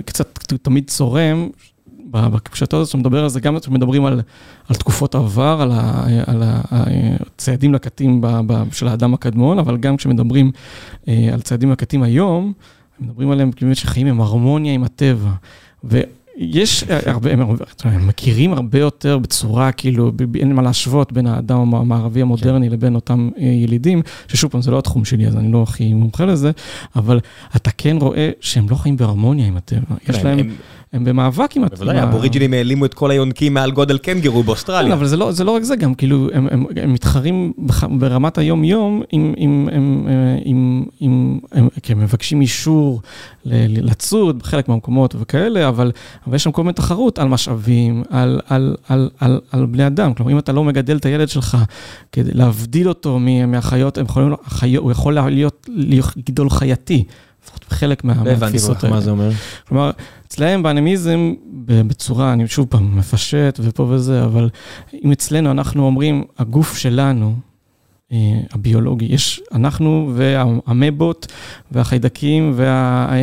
קצת 0.05 0.39
תמיד 0.63 0.91
צורם, 0.91 1.49
בפשטות 2.11 2.81
הזאת 2.81 2.89
שאתה 2.89 2.99
מדבר 2.99 3.23
על 3.23 3.29
זה, 3.29 3.41
גם 3.41 3.59
כשמדברים 3.59 4.05
על, 4.05 4.21
על 4.69 4.77
תקופות 4.77 5.15
עבר, 5.15 5.59
על, 5.61 5.71
ה, 5.73 6.07
על 6.27 6.43
הצעדים 6.43 7.75
לקטים 7.75 8.23
של 8.73 8.89
האדם 8.89 9.15
הקדמון, 9.15 9.59
אבל 9.59 9.77
גם 9.77 9.97
כשמדברים 9.97 10.51
אה, 11.09 11.31
על 11.33 11.41
צעדים 11.41 11.71
לקטים 11.71 12.03
היום, 12.03 12.53
מדברים 13.01 13.31
עליהם 13.31 13.51
באמת 13.61 13.77
שחיים 13.77 14.07
עם 14.07 14.21
הרמוניה 14.21 14.73
עם 14.73 14.85
הטבע. 14.85 15.31
ויש 16.39 16.85
הרבה, 17.07 17.33
הם 17.85 18.07
מכירים 18.07 18.53
הרבה 18.53 18.79
יותר 18.79 19.19
בצורה, 19.19 19.73
כאילו, 19.73 20.13
אין 20.41 20.53
מה 20.53 20.63
להשוות 20.63 21.13
בין 21.13 21.27
האדם 21.27 21.75
המערבי 21.75 22.23
המודרני 22.23 22.67
כן. 22.67 22.73
לבין 22.73 22.95
אותם 22.95 23.31
אה, 23.39 23.43
ילידים, 23.45 24.03
ששוב 24.29 24.51
פעם, 24.51 24.63
זה 24.63 24.71
לא 24.71 24.79
התחום 24.79 25.05
שלי, 25.05 25.27
אז 25.27 25.37
אני 25.37 25.53
לא 25.53 25.63
הכי 25.63 25.93
מומחה 25.93 26.25
לזה, 26.25 26.51
אבל 26.97 27.21
אתה 27.57 27.71
כן 27.79 27.97
רואה 28.01 28.31
שהם 28.41 28.67
לא 28.71 28.77
חיים 28.77 28.97
בהרמוניה 28.97 29.47
עם 29.47 29.57
הטבע. 29.57 29.97
יש 30.09 30.17
כן, 30.17 30.25
להם... 30.25 30.39
הם... 30.39 30.55
הם 30.95 31.05
במאבק 31.05 31.57
עם... 31.57 31.69
בוודאי, 31.69 31.99
האבוריג'ינים 31.99 32.53
העלימו 32.53 32.85
את 32.85 32.95
כל 32.95 33.11
היונקים 33.11 33.55
מעל 33.55 33.71
גודל 33.71 33.99
קנגרו 33.99 34.43
באוסטרליה. 34.43 34.91
כן, 34.91 34.93
אבל 34.93 35.07
זה 35.07 35.17
לא, 35.17 35.33
זה 35.33 35.45
לא 35.45 35.51
רק 35.51 35.63
זה, 35.63 35.77
גם 35.77 35.95
כאילו, 35.95 36.29
הם, 36.33 36.49
הם, 36.51 36.67
הם 36.83 36.93
מתחרים 36.93 37.53
ברמת 37.91 38.39
היום-יום, 38.39 39.03
עם, 39.13 39.35
עם, 39.37 39.69
עם, 39.73 40.09
עם, 40.45 40.85
עם, 41.01 41.39
הם, 41.53 41.69
כי 41.83 41.93
הם 41.93 42.01
מבקשים 42.01 42.41
אישור 42.41 43.03
לצוד 43.45 44.39
בחלק 44.39 44.69
מהמקומות 44.69 45.15
וכאלה, 45.19 45.69
אבל, 45.69 45.93
אבל 46.27 46.37
יש 46.37 46.45
שם 46.45 46.53
כל 46.53 46.63
מיני 46.63 46.73
תחרות 46.73 47.19
על 47.19 47.29
משאבים, 47.29 48.03
על, 48.11 48.41
על, 48.49 48.77
על, 48.89 49.11
על, 49.21 49.41
על 49.53 49.67
בני 49.67 49.87
אדם. 49.87 50.15
כלומר, 50.15 50.33
אם 50.33 50.39
אתה 50.39 50.53
לא 50.53 50.65
מגדל 50.65 50.97
את 50.97 51.07
הילד 51.07 51.29
שלך 51.29 51.57
כדי 52.13 52.35
להבדיל 52.35 52.89
אותו 52.89 53.19
מהחיות, 53.47 53.99
הוא 54.79 54.93
יכול 54.93 55.15
להיות, 55.15 55.69
לגדול 56.17 56.51
חייתי. 56.51 57.05
לפחות 57.45 57.65
חלק 57.69 58.05
מהתפיסות 58.05 58.25
האלה. 58.29 58.31
לא 58.31 58.35
הבנתי 58.77 58.91
מה 58.91 59.01
זה 59.01 59.11
אומר. 59.11 59.31
כלומר, 59.69 59.91
אצלהם 60.27 60.63
באנימיזם, 60.63 61.35
בצורה, 61.67 62.33
אני 62.33 62.49
שוב 62.49 62.67
פעם 62.71 62.99
מפשט 62.99 63.61
ופה 63.63 63.83
וזה, 63.83 64.25
אבל 64.25 64.49
אם 65.05 65.13
אצלנו 65.13 65.51
אנחנו 65.51 65.87
אומרים, 65.87 66.25
הגוף 66.39 66.77
שלנו, 66.77 67.35
אה, 68.13 68.41
הביולוגי, 68.53 69.05
יש 69.05 69.41
אנחנו 69.53 70.13
והמבות 70.15 71.27
והחיידקים 71.73 72.53
והפילים, 72.57 73.23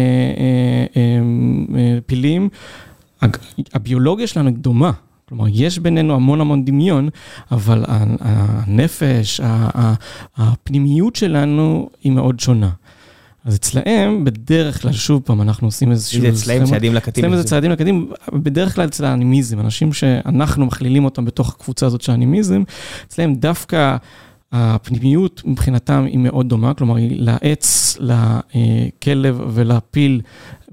אה, 3.24 3.28
אה, 3.28 3.30
הביולוגיה 3.74 4.28
שלנו 4.28 4.52
דומה. 4.52 4.92
כלומר, 5.30 5.46
יש 5.50 5.80
בינינו 5.80 6.16
המון 6.16 6.42
המון 6.42 6.66
דמיון, 6.66 7.10
אבל 7.52 7.86
הנפש, 8.20 9.42
הפנימיות 10.38 11.16
שלנו 11.16 11.90
היא 12.04 12.12
מאוד 12.12 12.40
שונה. 12.40 12.70
אז 13.46 13.56
אצלהם, 13.56 14.26
בדרך 14.26 14.82
כלל, 14.82 14.92
שוב 14.92 15.22
פעם, 15.26 15.42
אנחנו 15.42 15.68
עושים 15.68 15.92
איזשהו... 15.92 16.22
זה 16.22 16.30
אצלהם 16.30 16.66
צעדים 16.66 16.94
לקטים. 16.94 17.26
אצלהם 17.26 17.42
זה 17.42 17.48
צעדים 17.48 17.72
לקטים, 17.72 18.12
בדרך 18.34 18.76
כלל 18.76 18.88
אצל 18.88 19.06
האנימיזם, 19.06 19.60
אנשים 19.60 19.94
שאנחנו 19.94 20.66
מכלילים 20.66 21.06
אותם 21.06 21.26
בתוך 21.26 21.50
הקבוצה 21.50 21.86
הזאת 21.86 22.02
של 22.02 22.12
האנימיזם, 22.12 22.64
אצלהם 23.08 23.36
דווקא 23.36 23.98
הפנימיות 24.52 25.42
מבחינתם 25.46 26.06
היא 26.06 26.18
מאוד 26.18 26.50
דומה, 26.50 26.74
כלומר, 26.74 26.96
לעץ, 27.00 27.98
לכלב 28.00 29.42
ולפיל 29.54 30.22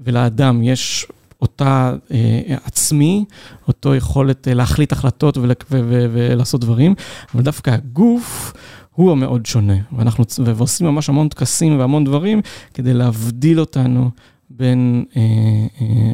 ולאדם. 0.03 0.63
יש 0.63 1.07
אותה 1.41 1.93
אה, 2.11 2.55
עצמי, 2.65 3.25
אותו 3.67 3.95
יכולת 3.95 4.47
אה, 4.47 4.53
להחליט 4.53 4.91
החלטות 4.91 5.37
ולעשות 5.69 6.61
דברים, 6.61 6.95
אבל 7.35 7.43
דווקא 7.43 7.69
הגוף... 7.69 8.53
הוא 8.95 9.11
המאוד 9.11 9.45
שונה, 9.45 9.75
ואנחנו 9.97 10.23
ועושים 10.45 10.87
ממש 10.87 11.09
המון 11.09 11.27
טקסים 11.27 11.79
והמון 11.79 12.03
דברים 12.03 12.41
כדי 12.73 12.93
להבדיל 12.93 13.59
אותנו 13.59 14.09
בין, 14.49 15.05
אה, 15.17 15.21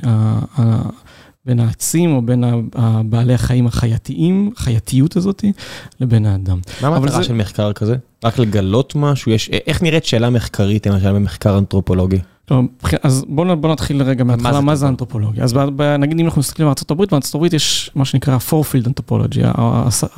אה, 0.05 0.39
אה, 0.59 0.81
בין 1.45 1.59
העצים 1.59 2.15
או 2.15 2.21
בין 2.21 2.43
בעלי 3.05 3.33
החיים 3.33 3.67
החייתיים, 3.67 4.51
החייתיות 4.57 5.15
הזאת, 5.15 5.45
לבין 5.99 6.25
האדם. 6.25 6.59
מה 6.81 6.87
המטרה 6.87 7.17
זה... 7.17 7.23
של 7.23 7.33
מחקר 7.33 7.73
כזה? 7.73 7.95
רק 8.23 8.39
לגלות 8.39 8.93
משהו? 8.95 9.31
יש, 9.31 9.49
איך 9.49 9.81
נראית 9.81 10.05
שאלה 10.05 10.29
מחקרית, 10.29 10.87
למשל, 10.87 11.11
במחקר 11.13 11.57
אנתרופולוגי? 11.57 12.19
טוב, 12.45 12.67
אז 13.03 13.25
בואו 13.27 13.57
בוא 13.57 13.71
נתחיל 13.71 14.03
רגע 14.03 14.23
מההתחלה, 14.23 14.61
מה 14.61 14.75
זה 14.75 14.87
אנתרופולוגיה? 14.87 15.43
אז 15.43 15.53
ב, 15.53 15.81
נגיד 15.81 16.19
אם 16.19 16.25
אנחנו 16.25 16.39
מסתכלים 16.39 16.67
על 16.67 16.73
ארה"ב, 16.89 17.05
בארה"ב 17.05 17.53
יש 17.53 17.91
מה 17.95 18.05
שנקרא 18.05 18.37
פורפילד 18.37 18.87
אנתרופולוגיה, 18.87 19.51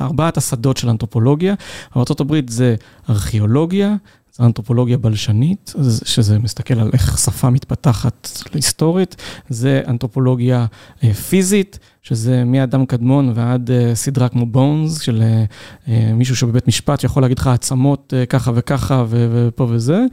ארבעת 0.00 0.36
השדות 0.36 0.76
של 0.76 0.88
אנתרופולוגיה. 0.88 1.54
בארה"ב 1.96 2.50
זה 2.50 2.74
ארכיאולוגיה, 3.10 3.96
זה 4.32 4.44
אנתרופולוגיה 4.44 4.98
בלשנית, 4.98 5.74
שזה 6.04 6.38
מסתכל 6.38 6.80
על 6.80 6.90
איך 6.92 7.18
שפה 7.18 7.50
מתפתחת 7.50 8.42
היסטורית, 8.54 9.16
זה 9.48 9.82
אנתרופולוגיה 9.86 10.66
אה, 11.04 11.14
פיזית. 11.14 11.78
שזה 12.02 12.44
מאדם 12.44 12.86
קדמון 12.86 13.32
ועד 13.34 13.70
uh, 13.70 13.94
סדרה 13.94 14.28
כמו 14.28 14.46
בונס, 14.46 15.00
של 15.00 15.22
uh, 15.22 15.86
uh, 15.86 15.90
מישהו 16.14 16.36
שבבית 16.36 16.68
משפט 16.68 17.00
שיכול 17.00 17.22
להגיד 17.22 17.38
לך 17.38 17.46
עצמות 17.46 18.14
ככה 18.28 18.52
וככה 18.54 19.04
ופה 19.08 19.66
וזה. 19.70 20.04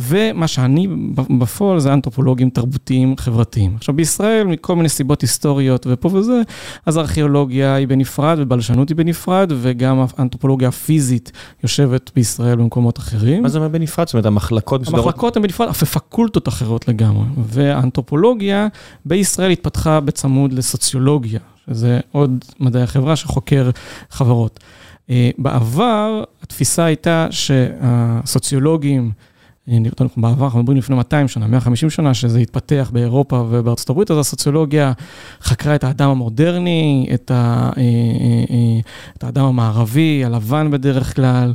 ומה 0.00 0.48
שאני 0.48 0.88
בפועל 1.38 1.80
זה 1.80 1.92
אנתרופולוגים 1.92 2.50
תרבותיים 2.50 3.14
חברתיים. 3.16 3.74
עכשיו 3.76 3.94
בישראל, 3.94 4.46
מכל 4.46 4.76
מיני 4.76 4.88
סיבות 4.88 5.22
היסטוריות 5.22 5.86
ופה 5.90 6.10
וזה, 6.12 6.42
אז 6.86 6.96
הארכיאולוגיה 6.96 7.74
היא 7.74 7.88
בנפרד 7.88 8.36
ובלשנות 8.40 8.88
היא 8.88 8.96
בנפרד, 8.96 9.52
וגם 9.60 10.04
האנתרופולוגיה 10.18 10.68
הפיזית 10.68 11.32
יושבת 11.62 12.10
בישראל 12.16 12.56
במקומות 12.56 12.98
אחרים. 12.98 13.42
מה 13.42 13.48
זה 13.48 13.58
אומר 13.58 13.68
בנפרד? 13.68 14.06
זאת 14.06 14.14
אומרת, 14.14 14.26
המחלקות 14.26 14.80
מסודרות? 14.80 15.04
המחלקות 15.04 15.36
הן 15.36 15.42
בנפרד, 15.42 15.68
אף 15.68 15.84
פקולטות 15.84 16.48
אחרות 16.48 16.88
לגמרי. 16.88 17.24
והאנתרופולוגיה 17.36 18.68
בישראל 19.04 19.50
התפתחה 19.50 20.00
בצמוד 20.00 20.49
לסוציולוגיה, 20.52 21.40
שזה 21.66 22.00
עוד 22.12 22.44
מדעי 22.60 22.82
החברה 22.82 23.16
שחוקר 23.16 23.70
חברות. 24.10 24.60
אה, 25.10 25.30
בעבר 25.38 26.24
התפיסה 26.42 26.84
הייתה 26.84 27.26
שהסוציולוגים, 27.30 29.12
בעבר, 30.16 30.44
אנחנו 30.44 30.58
מדברים 30.58 30.78
לפני 30.78 30.96
200 30.96 31.28
שנה, 31.28 31.46
150 31.46 31.90
שנה, 31.90 32.14
שזה 32.14 32.38
התפתח 32.38 32.90
באירופה 32.92 33.44
ובארצות 33.50 33.90
הברית, 33.90 34.10
אז 34.10 34.18
הסוציולוגיה 34.18 34.92
חקרה 35.42 35.74
את 35.74 35.84
האדם 35.84 36.10
המודרני, 36.10 37.06
את, 37.14 37.30
ה, 37.30 37.34
אה, 37.76 37.82
אה, 37.82 37.84
אה, 38.50 38.80
את 39.18 39.24
האדם 39.24 39.44
המערבי, 39.44 40.24
הלבן 40.24 40.70
בדרך 40.70 41.16
כלל, 41.16 41.54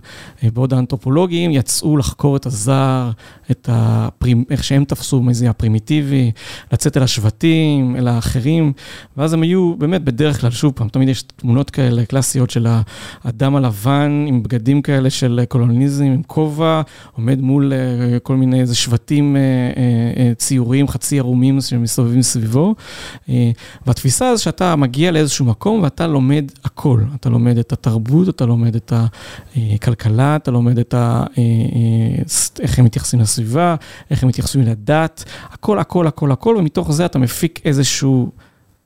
בעוד 0.53 0.73
האנתרופולוגים 0.73 1.51
יצאו 1.51 1.97
לחקור 1.97 2.35
את 2.35 2.45
הזר, 2.45 3.11
את 3.51 3.69
הפרימ... 3.71 4.43
איך 4.49 4.63
שהם 4.63 4.85
תפסו, 4.85 5.21
מי 5.21 5.33
זה 5.33 5.49
הפרימיטיבי, 5.49 6.31
לצאת 6.73 6.97
אל 6.97 7.03
השבטים, 7.03 7.95
אל 7.95 8.07
האחרים, 8.07 8.73
ואז 9.17 9.33
הם 9.33 9.41
היו 9.41 9.75
באמת 9.77 10.03
בדרך 10.03 10.41
כלל, 10.41 10.51
שוב 10.51 10.73
פעם, 10.75 10.89
תמיד 10.89 11.09
יש 11.09 11.21
תמונות 11.21 11.69
כאלה 11.69 12.05
קלאסיות 12.05 12.49
של 12.49 12.67
האדם 13.23 13.55
הלבן 13.55 14.25
עם 14.27 14.43
בגדים 14.43 14.81
כאלה 14.81 15.09
של 15.09 15.43
קולוניזם, 15.49 16.05
עם 16.05 16.23
כובע, 16.23 16.81
עומד 17.15 17.41
מול 17.41 17.73
כל 18.23 18.35
מיני 18.35 18.61
איזה 18.61 18.75
שבטים 18.75 19.35
אה, 19.35 19.41
אה, 19.41 20.23
אה, 20.23 20.35
ציוריים, 20.35 20.87
חצי 20.87 21.19
ערומים 21.19 21.61
שמסתובבים 21.61 22.21
סביבו. 22.21 22.75
והתפיסה 23.87 24.35
זה 24.35 24.43
שאתה 24.43 24.75
מגיע 24.75 25.11
לאיזשהו 25.11 25.45
מקום 25.45 25.83
ואתה 25.83 26.07
לומד 26.07 26.45
הכל. 26.63 27.01
אתה 27.15 27.29
לומד 27.29 27.57
את 27.57 27.73
התרבות, 27.73 28.29
אתה 28.29 28.45
לומד 28.45 28.75
את 28.75 28.93
הכלכלה, 29.55 30.35
אתה 30.35 30.51
לומד 30.51 30.79
את 30.79 30.93
ה... 30.93 31.23
איך 32.59 32.79
הם 32.79 32.85
מתייחסים 32.85 33.19
לסביבה, 33.19 33.75
איך 34.11 34.23
הם 34.23 34.29
מתייחסים 34.29 34.61
לדת, 34.61 35.23
הכל, 35.51 35.79
הכל, 35.79 36.07
הכל, 36.07 36.31
הכל, 36.31 36.55
ומתוך 36.59 36.91
זה 36.91 37.05
אתה 37.05 37.19
מפיק 37.19 37.59
איזשהו... 37.65 38.31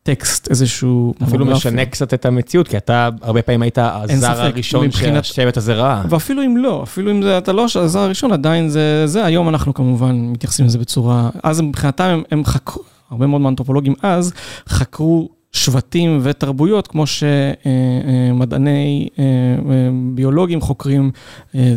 טקסט, 0.10 0.50
איזשהו... 0.50 1.14
אפילו 1.24 1.46
משנה 1.46 1.86
קצת 1.86 2.14
את 2.14 2.26
המציאות, 2.26 2.68
כי 2.68 2.78
אתה 2.78 3.10
הרבה 3.22 3.42
פעמים 3.42 3.62
היית 3.62 3.78
הזר 3.82 4.42
הראשון 4.42 4.92
שהשבט 4.92 5.58
הזה 5.58 5.74
ראה. 5.74 6.02
ואפילו 6.10 6.44
אם 6.46 6.58
לא, 6.58 6.84
אפילו 6.84 7.12
אם 7.12 7.24
אתה 7.38 7.54
לא 7.54 7.66
הזר 7.76 8.00
הראשון, 8.00 8.32
עדיין 8.32 8.70
זה, 8.70 9.08
זה, 9.08 9.26
היום 9.26 9.50
אנחנו 9.50 9.74
כמובן 9.74 10.16
מתייחסים 10.16 10.66
לזה 10.66 10.78
בצורה... 10.78 11.30
אז 11.44 11.62
מבחינתם 11.62 12.04
הם, 12.04 12.24
הם 12.32 12.46
חקרו, 12.46 12.84
הרבה 13.12 13.28
מאוד 13.28 13.42
מאנתרופולוגים 13.42 13.94
אז, 14.02 14.34
חקרו 14.70 15.30
שבטים 15.60 16.20
ותרבויות, 16.24 16.88
כמו 16.88 17.04
שמדעני 17.08 19.08
ביולוגים 20.14 20.62
חוקרים 20.62 21.12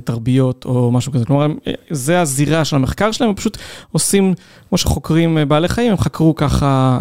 תרביות 0.05 0.65
או 0.65 0.93
משהו 0.93 1.13
כזה. 1.13 1.25
כלומר, 1.25 1.47
זה 1.91 2.21
הזירה 2.21 2.65
של 2.65 2.77
המחקר 2.77 3.13
שלהם, 3.13 3.31
הם 3.31 3.37
פשוט 3.37 3.59
עושים, 3.93 4.35
כמו 4.69 4.79
שחוקרים 4.79 5.39
בעלי 5.49 5.69
חיים, 5.69 5.91
הם 5.91 5.99
חקרו 5.99 6.35
ככה, 6.35 7.01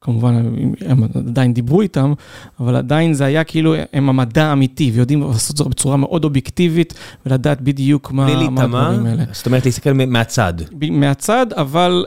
כמובן, 0.00 0.42
הם 0.86 1.02
עדיין 1.14 1.54
דיברו 1.54 1.82
איתם, 1.82 2.12
אבל 2.60 2.76
עדיין 2.76 3.14
זה 3.14 3.24
היה 3.24 3.44
כאילו, 3.44 3.74
הם 3.92 4.08
המדע 4.08 4.44
האמיתי, 4.44 4.90
ויודעים 4.94 5.22
לעשות 5.22 5.56
זאת 5.56 5.66
בצורה 5.66 5.96
מאוד 5.96 6.24
אובייקטיבית, 6.24 6.94
ולדעת 7.26 7.60
בדיוק 7.60 8.12
מה 8.12 8.26
הדברים 8.26 9.06
האלה. 9.06 9.24
זאת 9.32 9.46
אומרת, 9.46 9.66
להסתכל 9.66 9.92
מהצד. 9.92 10.54
מהצד, 10.90 11.46
אבל 11.52 12.04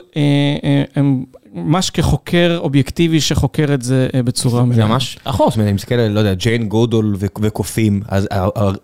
הם... 0.94 1.24
ממש 1.54 1.90
כחוקר 1.90 2.58
אובייקטיבי 2.60 3.20
שחוקר 3.20 3.74
את 3.74 3.82
זה 3.82 4.08
בצורה 4.24 4.64
מלאה. 4.64 4.76
זה 4.76 4.84
ממש 4.84 5.18
אחוז, 5.24 5.58
אני 5.58 5.72
מסתכל 5.72 5.94
על, 5.94 6.10
לא 6.10 6.18
יודע, 6.18 6.34
ג'יין 6.34 6.68
גודול 6.68 7.16
וקופים, 7.18 8.02
אז 8.08 8.28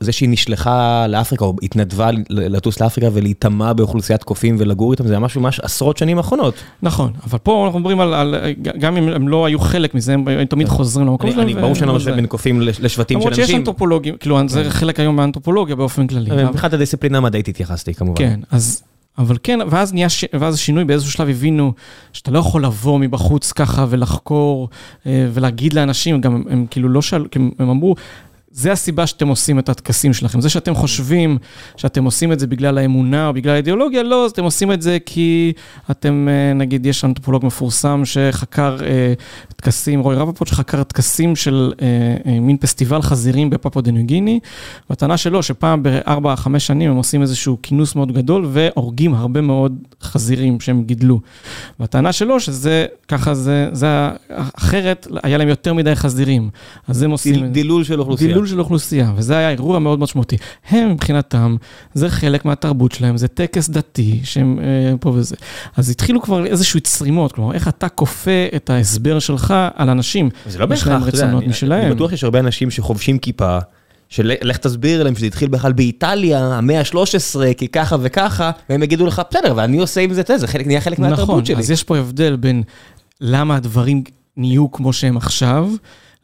זה 0.00 0.12
שהיא 0.12 0.28
נשלחה 0.28 1.06
לאפריקה, 1.06 1.44
או 1.44 1.54
התנדבה 1.62 2.10
לטוס 2.30 2.80
לאפריקה 2.80 3.08
ולהיטמע 3.12 3.72
באוכלוסיית 3.72 4.22
קופים 4.22 4.56
ולגור 4.58 4.92
איתם, 4.92 5.06
זה 5.06 5.18
ממש 5.18 5.36
ממש 5.36 5.60
עשרות 5.60 5.96
שנים 5.96 6.18
אחרונות. 6.18 6.54
נכון, 6.82 7.12
אבל 7.26 7.38
פה 7.38 7.64
אנחנו 7.66 7.78
מדברים 7.78 8.00
על, 8.00 8.34
גם 8.78 8.96
אם 8.96 9.08
הם 9.08 9.28
לא 9.28 9.46
היו 9.46 9.58
חלק 9.58 9.94
מזה, 9.94 10.14
הם 10.14 10.44
תמיד 10.44 10.68
חוזרים 10.68 11.06
למקום 11.06 11.32
שלהם. 11.32 11.60
ברור 11.60 11.74
שאני 11.74 11.88
לא 11.88 11.94
משווה 11.94 12.14
בין 12.14 12.26
קופים 12.26 12.60
לשבטים 12.60 13.20
של 13.20 13.28
אנשים. 13.28 13.32
למרות 13.32 13.34
שיש 13.34 13.50
אנתרופולוגים, 13.50 14.16
כאילו 14.16 14.48
זה 14.48 14.70
חלק 14.70 15.00
היום 15.00 15.16
מהאנתרופולוגיה 15.16 15.76
באופן 15.76 16.06
כללי. 16.06 16.44
מבחינת 16.44 16.72
הדיסציפלינה 16.72 17.18
המדעית 17.18 17.48
התייחסתי 17.48 17.94
כמובן. 17.94 18.18
כן, 18.18 18.40
אז... 18.50 18.82
אבל 19.18 19.36
כן, 19.42 19.58
ואז 19.70 19.92
נהיה, 19.92 20.08
ש... 20.08 20.24
ואז 20.32 20.54
השינוי 20.54 20.84
באיזשהו 20.84 21.12
שלב 21.12 21.28
הבינו 21.28 21.72
שאתה 22.12 22.30
לא 22.30 22.38
יכול 22.38 22.64
לבוא 22.64 22.98
מבחוץ 22.98 23.52
ככה 23.52 23.86
ולחקור 23.88 24.68
אה, 25.06 25.28
ולהגיד 25.32 25.72
לאנשים, 25.72 26.20
גם 26.20 26.42
הם, 26.50 26.66
כאילו 26.70 26.88
לא 26.88 27.02
שאלו, 27.02 27.24
הם 27.58 27.70
אמרו, 27.70 27.94
זה 28.56 28.72
הסיבה 28.72 29.06
שאתם 29.06 29.28
עושים 29.28 29.58
את 29.58 29.68
הטקסים 29.68 30.12
שלכם. 30.12 30.40
זה 30.40 30.48
שאתם 30.48 30.74
חושבים 30.74 31.38
שאתם 31.76 32.04
עושים 32.04 32.32
את 32.32 32.38
זה 32.38 32.46
בגלל 32.46 32.78
האמונה 32.78 33.28
או 33.28 33.32
בגלל 33.32 33.52
האידיאולוגיה, 33.52 34.02
לא, 34.02 34.26
אתם 34.26 34.44
עושים 34.44 34.72
את 34.72 34.82
זה 34.82 34.98
כי 35.06 35.52
אתם, 35.90 36.28
אה, 36.30 36.52
נגיד, 36.52 36.86
יש 36.86 37.04
אנתרופולוג 37.04 37.46
מפורסם 37.46 38.02
שחקר 38.04 38.76
אה, 38.84 39.12
טקסים, 39.56 40.00
רוי 40.00 40.16
רבפוט, 40.16 40.48
שחקר 40.48 40.82
טקסים 40.82 41.36
של 41.36 41.72
אה, 41.82 41.86
אה, 42.26 42.40
מין 42.40 42.56
פסטיבל 42.56 43.02
חזירים 43.02 43.50
בפפו 43.50 43.80
דניוגיני, 43.80 44.40
והטענה 44.90 45.16
שלו 45.16 45.42
שפעם 45.42 45.82
בארבע, 45.82 46.36
חמש 46.36 46.66
שנים 46.66 46.90
הם 46.90 46.96
עושים 46.96 47.22
איזשהו 47.22 47.58
כינוס 47.62 47.94
מאוד 47.94 48.12
גדול 48.12 48.46
והורגים 48.52 49.14
הרבה 49.14 49.40
מאוד 49.40 49.76
חזירים 50.02 50.60
שהם 50.60 50.84
גידלו. 50.84 51.20
והטענה 51.80 52.12
שלו 52.12 52.40
שזה, 52.40 52.86
ככה 53.08 53.34
זה, 53.34 53.68
זה 53.72 54.08
אחרת, 54.30 55.06
היה 55.22 55.38
להם 55.38 55.48
יותר 55.48 55.74
מדי 55.74 55.94
חזירים. 55.94 56.50
אז 56.88 57.02
הם 57.02 57.10
עושים... 57.10 57.52
דילול 57.52 57.84
של 57.84 58.00
אוכלוסייה. 58.00 58.28
דילול 58.28 58.46
של 58.46 58.60
אוכלוסייה, 58.60 59.12
וזה 59.16 59.36
היה 59.36 59.50
אירוע 59.50 59.78
מאוד 59.78 59.98
משמעותי. 59.98 60.36
הם 60.70 60.90
מבחינתם, 60.90 61.56
זה 61.94 62.10
חלק 62.10 62.44
מהתרבות 62.44 62.92
שלהם, 62.92 63.16
זה 63.16 63.28
טקס 63.28 63.68
דתי 63.68 64.20
שהם 64.24 64.58
אה, 64.58 64.96
פה 65.00 65.08
וזה. 65.08 65.36
אז 65.76 65.90
התחילו 65.90 66.22
כבר 66.22 66.46
איזשהו 66.46 66.80
צרימות, 66.80 67.32
כלומר, 67.32 67.54
איך 67.54 67.68
אתה 67.68 67.88
כופה 67.88 68.46
את 68.56 68.70
ההסבר 68.70 69.18
שלך 69.18 69.45
על 69.50 69.90
אנשים. 69.90 70.30
זה 70.46 70.58
לא 70.58 70.66
בהכרח, 70.66 71.08
אתה 71.08 71.16
יודע, 71.16 71.78
אני 71.78 71.94
בטוח 71.94 72.10
שיש 72.10 72.24
הרבה 72.24 72.38
אנשים 72.38 72.70
שחובשים 72.70 73.18
כיפה. 73.18 73.58
שלך 74.08 74.56
תסביר 74.56 75.02
להם 75.02 75.14
שזה 75.14 75.26
התחיל 75.26 75.48
בכלל 75.48 75.72
באיטליה, 75.72 76.54
המאה 76.54 76.80
ה-13, 76.80 77.54
כי 77.56 77.68
ככה 77.68 77.96
וככה, 78.00 78.50
והם 78.70 78.82
יגידו 78.82 79.06
לך, 79.06 79.22
בסדר, 79.30 79.52
ואני 79.56 79.78
עושה 79.78 80.00
עם 80.00 80.12
זה 80.12 80.20
את 80.20 80.26
זה, 80.26 80.38
זה 80.38 80.46
נהיה 80.66 80.80
חלק 80.80 80.98
מהתרבות 80.98 81.22
נכון, 81.22 81.44
שלי. 81.44 81.54
נכון, 81.54 81.64
אז 81.64 81.70
יש 81.70 81.84
פה 81.84 81.96
הבדל 81.96 82.36
בין 82.36 82.62
למה 83.20 83.56
הדברים 83.56 84.02
נהיו 84.36 84.70
כמו 84.70 84.92
שהם 84.92 85.16
עכשיו, 85.16 85.68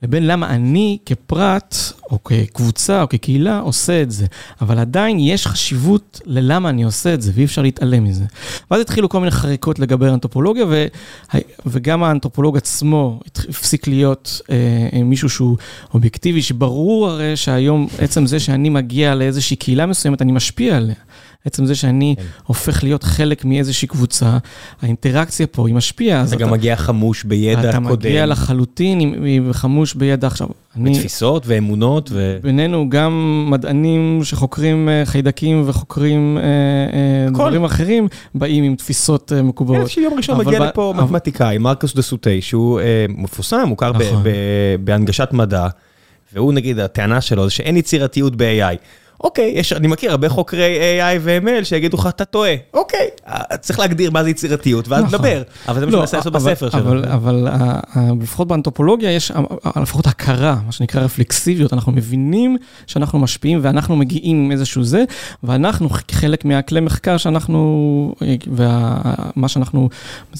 לבין 0.03 0.27
למה 0.27 0.51
אני 0.51 0.99
כפרט, 1.07 1.77
או 2.11 2.25
כקבוצה, 2.25 3.03
או 3.03 3.09
כקהילה, 3.09 3.59
עושה 3.59 4.03
את 4.03 4.11
זה. 4.11 4.27
אבל 4.61 4.79
עדיין 4.79 5.19
יש 5.21 5.47
חשיבות 5.47 6.21
ללמה 6.25 6.69
אני 6.69 6.83
עושה 6.83 7.15
את 7.15 7.23
זה, 7.23 7.33
ואי 7.35 7.45
אפשר 7.45 7.63
להתעלם 7.63 8.05
מזה. 8.05 8.25
ואז 8.71 8.81
התחילו 8.81 9.09
כל 9.09 9.19
מיני 9.19 9.31
חריקות 9.31 9.79
לגבי 9.79 10.09
האנתרופולוגיה, 10.09 10.65
ו... 10.69 10.87
וגם 11.67 12.03
האנתרופולוג 12.03 12.57
עצמו 12.57 13.21
הפסיק 13.49 13.87
להיות 13.87 14.41
אה, 14.51 15.03
מישהו 15.05 15.29
שהוא 15.29 15.57
אובייקטיבי, 15.95 16.43
שברור 16.43 17.09
הרי 17.09 17.37
שהיום, 17.37 17.89
עצם 17.99 18.27
זה 18.27 18.41
שאני 18.41 18.69
מגיע 18.69 19.15
לאיזושהי 19.15 19.57
קהילה 19.57 19.87
מסוימת, 19.87 20.23
אני 20.23 20.33
משפיע 20.33 20.77
עליה. 20.77 20.95
עצם 21.45 21.67
זה 21.67 21.75
שאני 21.75 22.15
כן. 22.19 22.23
הופך 22.45 22.85
להיות 22.85 23.03
חלק 23.03 23.45
מאיזושהי 23.45 23.89
קבוצה, 23.89 24.39
האינטראקציה 24.83 25.47
פה 25.47 25.67
היא 25.67 25.75
משפיעה. 25.75 26.25
אתה 26.25 26.37
גם 26.37 26.51
מגיע 26.51 26.77
חמוש 26.77 27.25
בידע 27.25 27.61
אתה 27.61 27.73
קודם. 27.73 27.85
אתה 27.85 27.95
מגיע 27.95 28.27
לחלוטין 28.27 29.01
עם 29.01 29.53
חמוש 29.53 29.95
בידע 29.95 30.27
עכשיו. 30.27 30.49
ותפיסות 30.85 31.47
אני, 31.47 31.55
ואמונות 31.55 32.11
ו... 32.13 32.39
בינינו 32.43 32.89
גם 32.89 33.47
מדענים 33.51 34.21
שחוקרים 34.25 34.89
אה, 34.89 35.03
חיידקים 35.05 35.63
וחוקרים 35.67 36.39
אה, 36.39 36.43
אה, 36.45 37.31
דברים 37.31 37.65
אחרים, 37.65 38.09
באים 38.35 38.65
עם 38.65 38.77
תפיסות 38.77 39.33
מקובלות. 39.45 39.83
כן, 39.83 39.89
שיום 39.89 40.15
ראשון 40.15 40.39
מגיע 40.39 40.61
לפה 40.61 40.95
מתמטיקאי, 40.97 41.59
מרקוס 41.59 41.95
דה 41.95 42.03
סוטי, 42.03 42.43
שהוא 42.43 42.81
מפורסם, 43.09 43.65
מוכר 43.67 43.93
נכון. 43.93 44.23
בהנגשת 44.85 45.29
מדע, 45.33 45.67
והוא 46.35 46.53
נגיד, 46.53 46.79
הטענה 46.79 47.21
שלו 47.21 47.45
זה 47.45 47.51
שאין 47.51 47.77
יצירתיות 47.77 48.37
ב-AI. 48.37 48.77
אוקיי, 49.23 49.53
יש, 49.55 49.73
אני 49.73 49.89
מכיר 49.89 50.11
הרבה 50.11 50.29
חוקרי 50.29 50.79
AI 51.01 51.19
ו-ML 51.21 51.65
שיגידו 51.65 51.97
לך, 51.97 52.07
אתה 52.07 52.25
טועה. 52.25 52.55
אוקיי, 52.75 53.09
אה, 53.29 53.57
צריך 53.57 53.79
להגדיר 53.79 54.11
מה 54.11 54.25
זה 54.25 54.31
יצירתיות, 54.31 54.89
ואז 54.89 55.05
נכון. 55.05 55.15
לדבר. 55.15 55.43
אבל 55.69 55.81
זה 55.81 55.87
מה 55.87 55.93
שאני 55.93 56.01
מנסה 56.01 56.17
לעשות 56.17 56.33
בספר 56.33 56.71
שלו. 56.71 56.81
אבל, 56.81 57.05
אבל 57.05 57.49
לפחות 58.21 58.49
באנתרופולוגיה 58.49 59.13
יש 59.13 59.33
לפחות 59.83 60.07
הכרה, 60.07 60.57
מה 60.67 60.73
שנקרא 60.73 61.03
רפלקסיביות. 61.03 61.73
אנחנו 61.73 61.93
מבינים 61.93 62.57
שאנחנו 62.87 63.19
משפיעים 63.19 63.59
ואנחנו 63.63 63.97
מגיעים 63.97 64.45
עם 64.45 64.51
איזשהו 64.51 64.85
זה, 64.85 65.05
ואנחנו 65.43 65.89
חלק 66.11 66.45
מהכלי 66.45 66.81
מחקר 66.81 67.17
שאנחנו, 67.17 68.15
ומה 68.47 69.49
שאנחנו, 69.49 69.89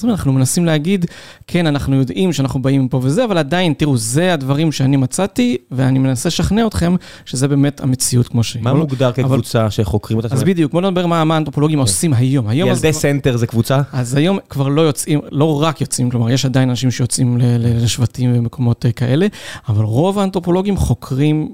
אנחנו 0.03 0.33
מנסים 0.33 0.65
להגיד, 0.65 1.05
כן, 1.47 1.67
אנחנו 1.67 1.95
יודעים 1.95 2.33
שאנחנו 2.33 2.61
באים 2.61 2.85
מפה 2.85 2.99
וזה, 3.03 3.25
אבל 3.25 3.37
עדיין, 3.37 3.73
תראו, 3.73 3.97
זה 3.97 4.33
הדברים 4.33 4.71
שאני 4.71 4.97
מצאתי, 4.97 5.57
ואני 5.71 5.99
מנסה 5.99 6.29
לשכנע 6.29 6.67
אתכם 6.67 6.95
שזה 7.25 7.47
באמת 7.47 7.81
המציאות 7.81 8.27
כמו 8.27 8.43
שהיא. 8.43 8.63
מה 8.73 8.79
מוגדר 8.79 9.11
כקבוצה 9.11 9.71
שחוקרים 9.71 10.17
אותה? 10.17 10.35
אז 10.35 10.43
בדיוק, 10.43 10.71
בוא 10.71 10.81
נדבר 10.81 11.05
מה 11.05 11.21
האנתרופולוגים 11.35 11.79
עושים 11.79 12.13
היום. 12.13 12.51
ילדי 12.51 12.93
סנטר 12.93 13.37
זה 13.37 13.47
קבוצה? 13.47 13.81
אז 13.93 14.15
היום 14.15 14.39
כבר 14.49 14.67
לא 14.67 14.81
יוצאים, 14.81 15.19
לא 15.31 15.61
רק 15.61 15.81
יוצאים, 15.81 16.09
כלומר, 16.09 16.29
יש 16.29 16.45
עדיין 16.45 16.69
אנשים 16.69 16.91
שיוצאים 16.91 17.37
לשבטים 17.59 18.31
ומקומות 18.35 18.85
כאלה, 18.95 19.27
אבל 19.69 19.83
רוב 19.83 20.19
האנתרופולוגים 20.19 20.77
חוקרים 20.77 21.49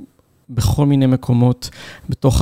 בכל 0.50 0.86
מיני 0.86 1.06
מקומות 1.06 1.70
בתוך 2.10 2.42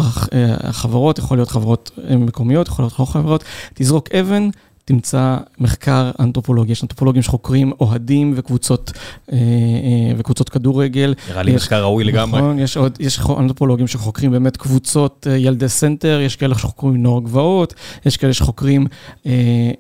החברות, 0.64 1.20
יכול 1.20 1.38
להיות 1.38 1.50
חברות 1.50 1.92
מקומיות, 2.20 2.68
יכול 2.68 2.86
להיות 2.86 2.94
חברות, 2.94 3.44
תזרוק 3.74 4.10
אבן. 4.12 4.50
תמצא 4.88 5.38
מחקר 5.60 6.12
אנתרופולוגי, 6.20 6.72
יש 6.72 6.84
אנתרופולוגים 6.84 7.22
שחוקרים 7.22 7.72
אוהדים 7.80 8.34
וקבוצות, 8.36 8.92
אה, 9.32 9.38
אה, 9.38 10.14
וקבוצות 10.18 10.50
כדורגל. 10.50 11.14
נראה 11.30 11.44
לי 11.44 11.56
מחקר 11.56 11.82
ראוי 11.84 12.04
לגמרי. 12.04 12.42
נכון, 12.42 12.60
יש 12.60 12.78
עוד, 12.78 12.98
יש 13.00 13.20
אנתרופולוגים 13.40 13.88
שחוקרים 13.88 14.32
באמת 14.32 14.58
קבוצות 14.58 15.28
אה, 15.30 15.38
ילדי 15.38 15.70
סנטר, 15.70 16.20
יש 16.22 16.36
כאלה 16.36 16.58
שחוקרים 16.58 17.04
נוער 17.04 17.22
גבעות, 17.22 17.74
יש 18.06 18.18
כאלה 18.18 18.34
שחוקרים 18.34 18.88
אה, 19.26 19.32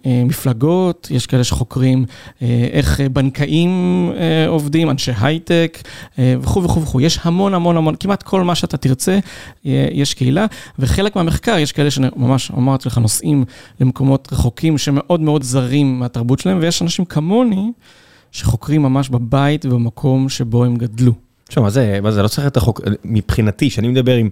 אה, 0.06 0.24
מפלגות, 0.26 1.08
יש 1.12 1.26
כאלה 1.26 1.44
שחוקרים 1.44 2.06
אה, 2.42 2.68
איך 2.72 3.02
בנקאים 3.12 3.72
אה, 4.18 4.48
עובדים, 4.48 4.90
אנשי 4.90 5.12
הייטק 5.22 5.78
אה, 6.20 6.36
וכו' 6.42 6.64
וכו' 6.64 6.82
וכו'. 6.82 7.02
יש 7.02 7.20
המון 7.24 7.54
המון 7.54 7.78
המון, 7.78 7.96
כמעט 8.00 8.24
כל 8.24 8.44
מה 8.44 8.56
שאתה 8.56 8.78
תרצה, 8.78 9.20
אה, 9.66 9.88
יש 9.92 10.14
קהילה, 10.14 10.46
וחלק 10.80 11.16
מהמחקר, 11.16 11.58
יש 11.58 11.72
כאלה 11.72 11.92
שממש 11.92 12.52
אמרתי 12.52 12.90
לך, 12.90 12.98
נוסעים 12.98 13.46
למקומות 13.80 14.28
רחוקים, 14.32 14.78
מאוד 14.98 15.22
מאוד 15.22 15.44
זרים 15.44 16.00
מהתרבות 16.00 16.40
שלהם, 16.40 16.60
ויש 16.62 16.82
אנשים 16.82 17.06
כמוני 17.06 17.72
שחוקרים 18.32 18.82
ממש 18.82 19.10
בבית 19.10 19.66
ובמקום 19.66 20.30
שבו 20.30 20.66
הם 20.66 20.76
גדלו. 20.76 21.14
תשמע, 21.48 21.64
מה 21.64 21.70
זה, 21.70 22.00
מה 22.04 22.12
זה, 22.12 22.24
לא 22.24 22.28
צריך 22.28 22.48
את 22.48 22.58
החוק, 22.58 22.82
מבחינתי, 23.06 23.70
שאני 23.70 23.88
מדבר 23.88 24.16
עם, 24.16 24.30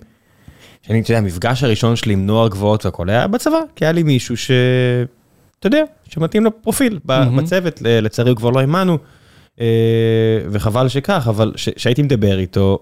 שאני, 0.81 1.01
אתה 1.01 1.11
יודע, 1.11 1.17
המפגש 1.17 1.63
הראשון 1.63 1.95
שלי 1.95 2.13
עם 2.13 2.25
נוער 2.25 2.47
גבוהות 2.47 2.85
והכל 2.85 3.09
היה 3.09 3.27
בצבא, 3.27 3.59
כי 3.75 3.85
היה 3.85 3.91
לי 3.91 4.03
מישהו 4.03 4.37
ש... 4.37 4.51
אתה 5.59 5.67
יודע, 5.67 5.83
שמתאים 6.09 6.45
לפרופיל 6.45 6.99
בצוות, 7.05 7.81
לצערי 7.81 8.29
הוא 8.29 8.37
כבר 8.37 8.49
לא 8.49 8.59
האמנו, 8.59 8.97
אה, 9.61 9.65
וחבל 10.51 10.87
שכך, 10.87 11.25
אבל 11.29 11.51
כשהייתי 11.55 12.01
מדבר 12.01 12.39
איתו, 12.39 12.79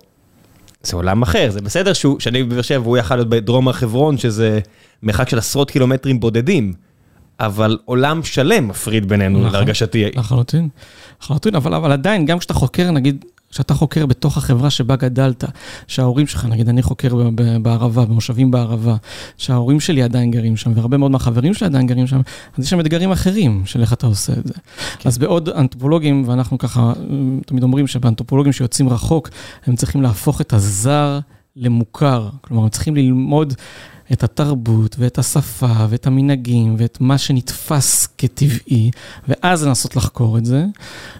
זה 0.83 0.95
עולם 0.95 1.21
אחר, 1.21 1.49
זה 1.49 1.61
בסדר 1.61 1.93
שהוא, 1.93 2.19
שאני 2.19 2.43
בבאר 2.43 2.61
שבע 2.61 2.81
והוא 2.81 2.97
יכל 2.97 3.15
להיות 3.15 3.29
בדרום 3.29 3.67
הר 3.67 3.73
חברון, 3.73 4.17
שזה 4.17 4.59
מרחק 5.03 5.29
של 5.29 5.37
עשרות 5.37 5.71
קילומטרים 5.71 6.19
בודדים. 6.19 6.73
אבל 7.39 7.77
עולם 7.85 8.23
שלם 8.23 8.67
מפריד 8.67 9.09
בינינו, 9.09 9.39
נכון, 9.39 9.51
להרגשתי. 9.51 10.05
לחלוטין, 10.15 10.69
לחלוטין, 11.21 11.55
אבל, 11.55 11.73
אבל 11.73 11.91
עדיין, 11.91 12.25
גם 12.25 12.39
כשאתה 12.39 12.53
חוקר, 12.53 12.91
נגיד, 12.91 13.25
כשאתה 13.51 13.73
חוקר 13.73 14.05
בתוך 14.05 14.37
החברה 14.37 14.69
שבה 14.69 14.95
גדלת, 14.95 15.43
שההורים 15.87 16.27
שלך, 16.27 16.45
נגיד 16.45 16.69
אני 16.69 16.81
חוקר 16.81 17.29
בערבה, 17.61 18.05
במושבים 18.05 18.51
בערבה, 18.51 18.95
שההורים 19.37 19.79
שלי 19.79 20.03
עדיין 20.03 20.31
גרים 20.31 20.57
שם, 20.57 20.71
והרבה 20.75 20.97
מאוד 20.97 21.11
מהחברים 21.11 21.53
שלי 21.53 21.67
עדיין 21.67 21.87
גרים 21.87 22.07
שם, 22.07 22.21
אז 22.57 22.63
יש 22.63 22.69
שם 22.69 22.79
אתגרים 22.79 23.11
אחרים 23.11 23.63
של 23.65 23.81
איך 23.81 23.93
אתה 23.93 24.07
עושה 24.07 24.33
את 24.33 24.47
זה. 24.47 24.53
כן. 24.99 25.09
אז 25.09 25.17
בעוד 25.17 25.49
אנתרופולוגים, 25.49 26.23
ואנחנו 26.27 26.57
ככה 26.57 26.93
תמיד 27.45 27.63
אומרים 27.63 27.87
שבאנתרופולוגים 27.87 28.53
שיוצאים 28.53 28.89
רחוק, 28.89 29.29
הם 29.65 29.75
צריכים 29.75 30.01
להפוך 30.01 30.41
את 30.41 30.53
הזר 30.53 31.19
למוכר. 31.55 32.29
כלומר, 32.41 32.63
הם 32.63 32.69
צריכים 32.69 32.95
ללמוד 32.95 33.53
את 34.11 34.23
התרבות 34.23 34.95
ואת 34.99 35.17
השפה 35.17 35.85
ואת 35.89 36.07
המנהגים 36.07 36.75
ואת 36.77 36.97
מה 37.01 37.17
שנתפס 37.17 38.07
כטבעי, 38.17 38.91
ואז 39.27 39.67
לנסות 39.67 39.95
לחקור 39.95 40.37
את 40.37 40.45
זה. 40.45 40.65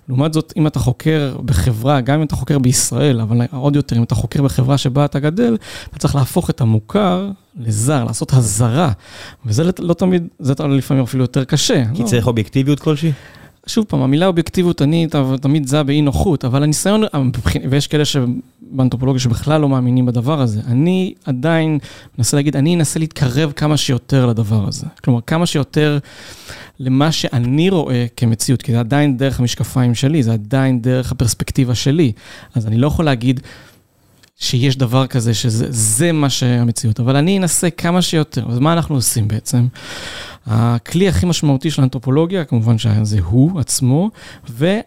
לעומת 0.09 0.33
זאת, 0.33 0.53
אם 0.57 0.67
אתה 0.67 0.79
חוקר 0.79 1.35
בחברה, 1.45 2.01
גם 2.01 2.19
אם 2.19 2.25
אתה 2.25 2.35
חוקר 2.35 2.59
בישראל, 2.59 3.21
אבל 3.21 3.41
עוד 3.51 3.75
יותר, 3.75 3.97
אם 3.97 4.03
אתה 4.03 4.15
חוקר 4.15 4.41
בחברה 4.43 4.77
שבה 4.77 5.05
אתה 5.05 5.19
גדל, 5.19 5.57
אתה 5.89 5.99
צריך 5.99 6.15
להפוך 6.15 6.49
את 6.49 6.61
המוכר 6.61 7.29
לזר, 7.59 8.03
לעשות 8.03 8.33
הזרה. 8.33 8.91
וזה 9.45 9.63
לא 9.79 9.93
תמיד, 9.93 10.27
זה 10.39 10.53
לפעמים 10.69 11.03
אפילו 11.03 11.23
יותר 11.23 11.43
קשה. 11.43 11.83
כי 11.93 12.01
לא. 12.01 12.07
צריך 12.07 12.27
אובייקטיביות 12.27 12.79
כלשהי? 12.79 13.11
שוב 13.67 13.85
פעם, 13.85 14.01
המילה 14.01 14.27
אובייקטיביות, 14.27 14.81
אני 14.81 15.07
תמיד 15.41 15.67
זהה 15.67 15.83
באי 15.83 16.01
נוחות, 16.01 16.45
אבל 16.45 16.63
הניסיון, 16.63 17.03
ויש 17.69 17.87
כאלה 17.87 18.03
באנתרופולוגיה 18.71 19.19
שבכלל 19.19 19.61
לא 19.61 19.69
מאמינים 19.69 20.05
בדבר 20.05 20.41
הזה. 20.41 20.61
אני 20.67 21.13
עדיין 21.25 21.79
מנסה 22.17 22.37
להגיד, 22.37 22.55
אני 22.55 22.75
אנסה 22.75 22.99
להתקרב 22.99 23.51
כמה 23.51 23.77
שיותר 23.77 24.25
לדבר 24.25 24.67
הזה. 24.67 24.85
כלומר, 25.03 25.19
כמה 25.27 25.45
שיותר 25.45 25.97
למה 26.79 27.11
שאני 27.11 27.69
רואה 27.69 28.05
כמציאות, 28.17 28.61
כי 28.61 28.71
זה 28.71 28.79
עדיין 28.79 29.17
דרך 29.17 29.39
המשקפיים 29.39 29.95
שלי, 29.95 30.23
זה 30.23 30.33
עדיין 30.33 30.81
דרך 30.81 31.11
הפרספקטיבה 31.11 31.75
שלי. 31.75 32.11
אז 32.55 32.67
אני 32.67 32.77
לא 32.77 32.87
יכול 32.87 33.05
להגיד 33.05 33.39
שיש 34.37 34.77
דבר 34.77 35.07
כזה, 35.07 35.33
שזה 35.33 36.11
מה 36.11 36.29
שהמציאות, 36.29 36.99
אבל 36.99 37.15
אני 37.15 37.37
אנסה 37.37 37.69
כמה 37.69 38.01
שיותר. 38.01 38.45
אז 38.49 38.59
מה 38.59 38.73
אנחנו 38.73 38.95
עושים 38.95 39.27
בעצם? 39.27 39.67
הכלי 40.45 41.07
הכי 41.07 41.25
משמעותי 41.25 41.71
של 41.71 41.81
האנתרופולוגיה, 41.81 42.45
כמובן 42.45 42.77
שזה 42.77 43.19
הוא 43.23 43.59
עצמו, 43.59 44.09
ו... 44.49 44.79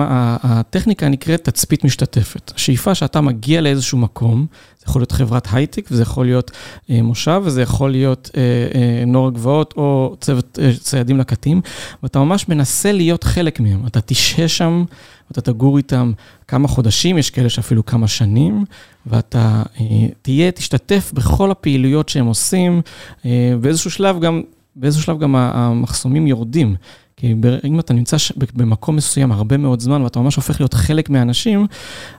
הטכניקה 0.00 1.08
נקראת 1.08 1.44
תצפית 1.44 1.84
משתתפת. 1.84 2.52
השאיפה 2.56 2.94
שאתה 2.94 3.20
מגיע 3.20 3.60
לאיזשהו 3.60 3.98
מקום, 3.98 4.46
זה 4.78 4.84
יכול 4.88 5.00
להיות 5.00 5.12
חברת 5.12 5.48
הייטק, 5.52 5.88
וזה 5.90 6.02
יכול 6.02 6.26
להיות 6.26 6.50
אה, 6.90 7.02
מושב, 7.02 7.42
וזה 7.44 7.62
יכול 7.62 7.90
להיות 7.90 8.30
אה, 8.36 8.40
אה, 8.74 9.04
נוער 9.06 9.30
גבעות 9.30 9.74
או 9.76 10.16
צוות 10.20 10.58
אה, 10.62 10.72
ציידים 10.80 11.18
לקטים, 11.18 11.60
ואתה 12.02 12.18
ממש 12.18 12.48
מנסה 12.48 12.92
להיות 12.92 13.24
חלק 13.24 13.60
מהם. 13.60 13.86
אתה 13.86 14.00
תשהה 14.00 14.48
שם, 14.48 14.84
ואתה 15.30 15.40
תגור 15.40 15.76
איתם 15.76 16.12
כמה 16.48 16.68
חודשים, 16.68 17.18
יש 17.18 17.30
כאלה 17.30 17.48
שאפילו 17.48 17.86
כמה 17.86 18.08
שנים, 18.08 18.64
ואתה 19.06 19.62
אה, 19.80 19.84
תהיה, 20.22 20.50
תשתתף 20.50 21.12
בכל 21.14 21.50
הפעילויות 21.50 22.08
שהם 22.08 22.26
עושים, 22.26 22.82
אה, 23.24 23.54
באיזשהו 23.60 23.90
שלב 23.90 24.20
גם, 24.20 24.42
באיזשהו 24.76 25.02
שלב 25.02 25.18
גם 25.18 25.36
המחסומים 25.36 26.26
יורדים. 26.26 26.74
כי 27.16 27.34
אם 27.64 27.80
אתה 27.80 27.94
נמצא 27.94 28.16
במקום 28.54 28.96
מסוים 28.96 29.32
הרבה 29.32 29.56
מאוד 29.56 29.80
זמן 29.80 30.02
ואתה 30.02 30.20
ממש 30.20 30.36
הופך 30.36 30.60
להיות 30.60 30.74
חלק 30.74 31.10
מהאנשים, 31.10 31.66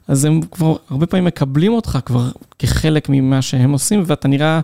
אז 0.08 0.26
הם 0.26 0.42
כבר 0.52 0.76
הרבה 0.90 1.06
פעמים 1.06 1.26
מקבלים 1.26 1.74
אותך 1.74 2.00
כבר 2.06 2.30
כחלק 2.60 3.10
ממה 3.10 3.42
שהם 3.42 3.72
עושים, 3.72 4.04
ואתה 4.06 4.28
נראה, 4.28 4.60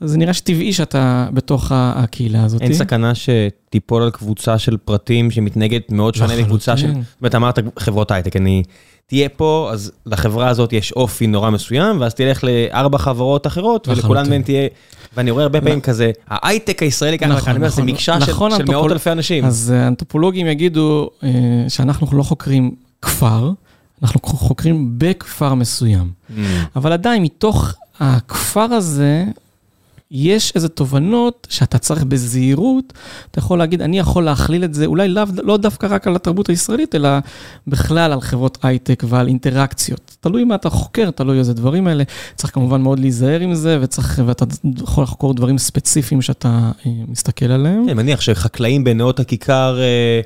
זה 0.00 0.18
נראה 0.18 0.32
שטבעי 0.32 0.72
שאתה 0.72 1.28
בתוך 1.32 1.72
הקהילה 1.74 2.44
הזאת. 2.44 2.62
אין 2.62 2.74
סכנה 2.74 3.12
שתיפול 3.14 4.02
על 4.02 4.10
קבוצה 4.10 4.58
של 4.58 4.76
פרטים 4.76 5.30
שמתנהגת 5.30 5.92
מאוד 5.92 6.14
שונה 6.14 6.36
מקבוצה 6.36 6.76
של, 6.76 6.86
זאת 6.86 7.04
אומרת, 7.20 7.34
אמרת 7.34 7.58
חברות 7.78 8.10
הייטק, 8.10 8.36
אני... 8.36 8.62
תהיה 9.06 9.28
פה, 9.28 9.70
אז 9.72 9.92
לחברה 10.06 10.48
הזאת 10.48 10.72
יש 10.72 10.92
אופי 10.92 11.26
נורא 11.26 11.50
מסוים, 11.50 12.00
ואז 12.00 12.14
תלך 12.14 12.44
לארבע 12.44 12.98
חברות 12.98 13.46
אחרות, 13.46 13.88
ולכולן 13.88 14.30
מהן 14.30 14.42
תהיה... 14.42 14.68
ואני 15.16 15.30
רואה 15.30 15.42
הרבה 15.42 15.60
פעמים 15.60 15.80
כזה, 15.80 16.10
ההייטק 16.28 16.82
הישראלי 16.82 17.18
ככה, 17.18 17.28
נכון, 17.28 17.56
אומר, 17.56 17.68
זה 17.68 17.82
נכון. 17.82 17.94
מקשה 17.94 18.20
של 18.20 18.32
נכון, 18.32 18.52
מאות 18.68 18.92
אלפי 18.92 19.12
אנשים. 19.12 19.44
אז 19.44 19.72
אה, 19.76 19.86
אנתרופולוגים 19.88 20.46
יגידו 20.46 21.10
אה, 21.22 21.28
שאנחנו 21.68 22.18
לא 22.18 22.22
חוקרים 22.22 22.74
כפר, 23.02 23.52
אנחנו 24.02 24.20
חוקרים 24.22 24.94
בכפר 24.98 25.54
מסוים. 25.54 26.10
Mm. 26.10 26.40
אבל 26.76 26.92
עדיין, 26.92 27.22
מתוך 27.22 27.74
הכפר 28.00 28.60
הזה, 28.60 29.24
יש 30.10 30.52
איזה 30.54 30.68
תובנות 30.68 31.46
שאתה 31.50 31.78
צריך 31.78 32.04
בזהירות, 32.04 32.92
אתה 33.30 33.38
יכול 33.38 33.58
להגיד, 33.58 33.82
אני 33.82 33.98
יכול 33.98 34.24
להכליל 34.24 34.64
את 34.64 34.74
זה, 34.74 34.86
אולי 34.86 35.08
לא, 35.08 35.22
לא 35.42 35.56
דווקא 35.56 35.86
רק 35.90 36.06
על 36.06 36.16
התרבות 36.16 36.48
הישראלית, 36.48 36.94
אלא 36.94 37.08
בכלל 37.66 38.12
על 38.12 38.20
חברות 38.20 38.58
הייטק 38.62 39.02
ועל 39.08 39.28
אינטראקציות. 39.28 40.16
תלוי 40.20 40.44
מה 40.44 40.54
אתה 40.54 40.70
חוקר, 40.70 41.10
תלוי 41.10 41.38
איזה 41.38 41.54
דברים 41.54 41.86
האלה. 41.86 42.04
צריך 42.34 42.54
כמובן 42.54 42.80
מאוד 42.80 42.98
להיזהר 42.98 43.40
עם 43.40 43.54
זה, 43.54 43.78
וצריך, 43.80 44.22
ואתה 44.26 44.44
יכול 44.82 45.04
לחקור 45.04 45.34
דברים 45.34 45.58
ספציפיים 45.58 46.22
שאתה 46.22 46.48
אה, 46.86 46.90
מסתכל 47.08 47.52
עליהם. 47.52 47.84
אני 47.84 47.94
מניח 47.94 48.20
שחקלאים 48.20 48.84
בנאות 48.84 49.20
הכיכר... 49.20 49.80
אה... 49.80 50.20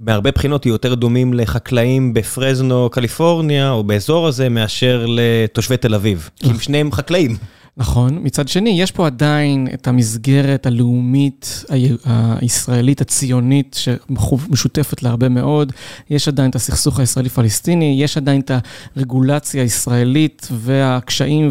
בהרבה 0.00 0.30
בחינות 0.30 0.66
יותר 0.66 0.94
דומים 0.94 1.34
לחקלאים 1.34 2.14
בפרזנו, 2.14 2.88
קליפורניה, 2.92 3.70
או 3.70 3.84
באזור 3.84 4.28
הזה, 4.28 4.48
מאשר 4.48 5.06
לתושבי 5.08 5.76
תל 5.76 5.94
אביב. 5.94 6.30
כי 6.36 6.50
הם 6.50 6.58
שניהם 6.58 6.92
חקלאים. 6.92 7.36
נכון. 7.76 8.18
מצד 8.22 8.48
שני, 8.48 8.82
יש 8.82 8.90
פה 8.90 9.06
עדיין 9.06 9.68
את 9.74 9.88
המסגרת 9.88 10.66
הלאומית 10.66 11.64
הישראלית 12.40 13.00
הציונית 13.00 13.76
שמשותפת 13.80 15.02
להרבה 15.02 15.28
מאוד. 15.28 15.72
יש 16.10 16.28
עדיין 16.28 16.50
את 16.50 16.54
הסכסוך 16.54 17.00
הישראלי-פלסטיני, 17.00 17.96
יש 18.00 18.16
עדיין 18.16 18.40
את 18.40 18.50
הרגולציה 18.96 19.62
הישראלית 19.62 20.48
והקשיים 20.52 21.50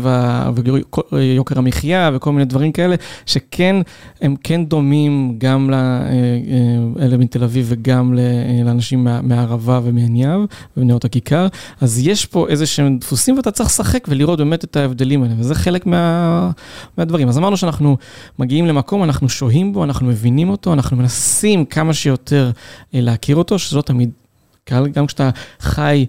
ויוקר 1.12 1.57
המחיה 1.57 2.12
וכל 2.13 2.31
מיני 2.31 2.45
דברים 2.45 2.71
כאלה, 2.71 2.95
שכן, 3.25 3.75
הם 4.21 4.36
כן 4.43 4.65
דומים 4.65 5.36
גם 5.38 5.69
לאלה 5.69 7.17
מתל 7.17 7.43
אביב 7.43 7.65
וגם 7.69 8.13
לאנשים 8.65 9.07
מהערבה 9.23 9.79
ומעין 9.83 10.15
יהב 10.15 10.41
ומנאות 10.77 11.05
הכיכר. 11.05 11.47
אז 11.81 12.07
יש 12.07 12.25
פה 12.25 12.47
איזה 12.49 12.65
שהם 12.65 12.97
דפוסים 12.97 13.38
ואתה 13.38 13.51
צריך 13.51 13.69
לשחק 13.69 14.05
ולראות 14.07 14.39
באמת 14.39 14.63
את 14.63 14.75
ההבדלים 14.75 15.23
האלה, 15.23 15.33
וזה 15.38 15.55
חלק 15.55 15.86
מה... 15.86 16.12
מהדברים. 16.97 17.30
אז 17.30 17.38
אמרנו 17.38 17.58
שאנחנו 17.58 17.97
מגיעים 18.39 18.65
למקום, 18.65 19.04
אנחנו 19.04 19.30
שוהים 19.30 19.73
בו, 19.73 19.84
אנחנו 19.84 20.08
מבינים 20.08 20.49
אותו, 20.49 20.73
אנחנו 20.73 20.97
מנסים 20.97 21.65
כמה 21.65 21.93
שיותר 21.93 22.52
אה, 22.95 23.02
להכיר 23.02 23.36
אותו, 23.36 23.60
שזה 23.60 23.78
לא 23.78 23.82
תמיד 23.82 24.12
קל, 24.63 24.88
גם 24.88 25.08
כשאתה 25.08 25.30
חי 25.60 26.06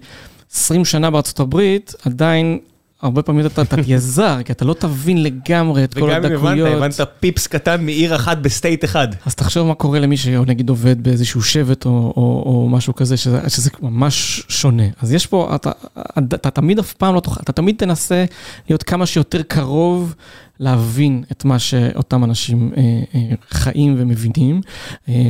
20 0.51 0.85
שנה 0.85 1.11
בארצות 1.11 1.39
הברית, 1.39 1.93
עדיין 2.05 2.59
הרבה 3.05 3.21
פעמים 3.21 3.45
אתה 3.45 3.65
תהיה 3.65 3.97
זר, 3.97 4.43
כי 4.45 4.51
אתה 4.51 4.65
לא 4.65 4.73
תבין 4.73 5.23
לגמרי 5.23 5.83
את 5.83 5.93
כל 5.93 6.11
הדקויות. 6.11 6.41
וגם 6.41 6.57
אם 6.57 6.65
הבנת, 6.65 6.99
הבנת 6.99 7.09
פיפס 7.19 7.47
קטן 7.47 7.85
מעיר 7.85 8.15
אחת 8.15 8.37
ב 8.37 8.45
state 8.45 8.85
אחד. 8.85 9.07
אז 9.25 9.35
תחשוב 9.35 9.67
מה 9.67 9.75
קורה 9.75 9.99
למי 9.99 10.17
שנגיד 10.17 10.69
עובד 10.69 11.03
באיזשהו 11.03 11.41
שבט 11.41 11.85
או, 11.85 11.91
או, 11.91 12.43
או 12.45 12.69
משהו 12.69 12.95
כזה, 12.95 13.17
שזה, 13.17 13.39
שזה 13.47 13.69
ממש 13.81 14.43
שונה. 14.49 14.83
אז 15.01 15.13
יש 15.13 15.27
פה, 15.27 15.51
אתה, 15.55 15.71
אתה, 16.17 16.35
אתה 16.35 16.51
תמיד 16.51 16.79
אף 16.79 16.93
פעם 16.93 17.15
לא 17.15 17.19
תוכל, 17.19 17.39
אתה 17.43 17.51
תמיד 17.51 17.75
תנסה 17.77 18.25
להיות 18.69 18.83
כמה 18.83 19.05
שיותר 19.05 19.41
קרוב 19.43 20.15
להבין 20.59 21.23
את 21.31 21.45
מה 21.45 21.59
שאותם 21.59 22.23
אנשים 22.23 22.71
אה, 22.77 22.81
אה, 23.15 23.35
חיים 23.49 23.95
ומבינים. 23.97 24.61
אה, 25.09 25.29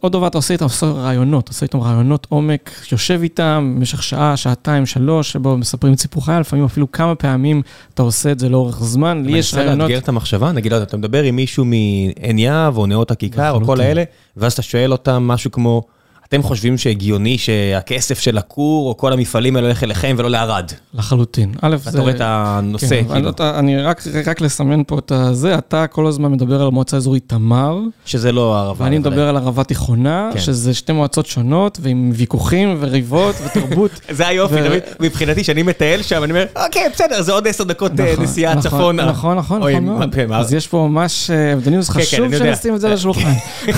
עוד 0.00 0.12
דבר 0.12 0.26
אתה 0.26 0.38
עושה 0.38 0.54
איתם, 0.54 0.64
עושה 0.64 0.86
רעיונות, 0.86 1.48
עושה 1.48 1.66
איתם 1.66 1.80
רעיונות 1.80 2.26
עומק, 2.30 2.70
יושב 2.92 3.20
איתם 3.22 3.72
במשך 3.76 4.02
שעה, 4.02 4.36
שעתיים, 4.36 4.86
שלוש, 4.86 5.32
שבו 5.32 5.56
מספרים 5.56 5.94
את 5.94 6.00
סיפור 6.00 6.24
חייל, 6.24 6.40
לפעמים 6.40 6.64
אפילו 6.64 6.92
כמה 6.92 7.14
פעמים 7.14 7.62
אתה 7.94 8.02
עושה 8.02 8.32
את 8.32 8.38
זה 8.38 8.48
לאורך 8.48 8.84
זמן. 8.84 9.22
לי 9.26 9.38
יש 9.38 9.54
רעיונות... 9.54 9.72
אני 9.72 9.78
מנסה 9.78 9.92
לאתגר 9.92 10.04
את 10.04 10.08
המחשבה, 10.08 10.52
נגיד, 10.52 10.72
לא 10.72 10.82
אתה 10.82 10.96
מדבר 10.96 11.22
עם 11.22 11.36
מישהו 11.36 11.64
מעין 11.64 12.38
יהב 12.38 12.76
או 12.76 12.86
נאות 12.86 13.10
הכיכר 13.10 13.50
או 13.50 13.64
כל 13.64 13.80
האלה, 13.80 14.02
ואז 14.36 14.52
אתה 14.52 14.62
שואל 14.62 14.92
אותם 14.92 15.22
משהו 15.22 15.50
כמו... 15.50 15.82
אתם 16.32 16.42
חושבים 16.42 16.78
שהגיוני 16.78 17.38
שהכסף 17.38 18.18
של 18.18 18.38
הכור 18.38 18.88
או 18.88 18.96
כל 18.96 19.12
המפעלים 19.12 19.56
האלה 19.56 19.66
הולך 19.66 19.84
אליכם 19.84 20.14
ולא 20.18 20.30
לערד? 20.30 20.70
לחלוטין. 20.94 21.52
א', 21.62 21.76
זה... 21.76 21.90
אתה 21.90 22.00
רואה 22.00 22.12
את 22.12 22.20
הנושא, 22.20 22.88
כן, 22.88 23.08
כאילו. 23.12 23.30
אתה, 23.30 23.58
אני 23.58 23.82
רק, 23.82 24.02
רק 24.26 24.40
לסמן 24.40 24.82
פה 24.86 24.98
את 24.98 25.12
זה, 25.32 25.54
אתה 25.58 25.86
כל 25.86 26.06
הזמן 26.06 26.32
מדבר 26.32 26.60
על 26.60 26.66
המועצה 26.66 26.96
האזורית 26.96 27.22
תמר. 27.26 27.78
שזה 28.06 28.32
לא 28.32 28.56
הערבה. 28.56 28.84
ואני 28.84 28.98
מדבר 28.98 29.28
על 29.28 29.36
ערבה 29.36 29.64
תיכונה, 29.64 30.30
כן. 30.32 30.40
שזה 30.40 30.74
שתי 30.74 30.92
מועצות 30.92 31.26
שונות, 31.26 31.78
ועם 31.82 32.12
ויכוחים 32.14 32.76
וריבות 32.80 33.34
ותרבות. 33.44 33.90
זה 34.10 34.28
היופי, 34.28 34.54
ו... 34.54 34.78
מבחינתי, 35.00 35.44
שאני 35.44 35.62
מטייל 35.62 36.02
שם, 36.02 36.24
אני 36.24 36.32
אומר, 36.32 36.44
אוקיי, 36.56 36.88
בסדר, 36.92 37.22
זה 37.22 37.32
עוד 37.32 37.48
עשר 37.48 37.64
דקות 37.64 38.00
אה, 38.00 38.12
נכון, 38.12 38.24
נסיעה 38.24 38.54
נכון, 38.54 38.70
צפונה. 38.70 39.04
נכון, 39.04 39.36
נכון, 39.38 39.62
נכון 39.62 39.84
מאוד. 39.84 40.32
אז 40.32 40.54
יש 40.54 40.66
פה 40.66 40.88
ממש 40.90 41.30
הבדלים, 41.30 41.78
אה, 41.78 41.82
זה 41.82 41.92
כן, 41.92 42.00
חשוב 42.00 42.38
שנשים 42.38 42.74
את 42.74 42.80
זה 42.80 42.86
על 42.86 42.92
השולחן. 42.92 43.32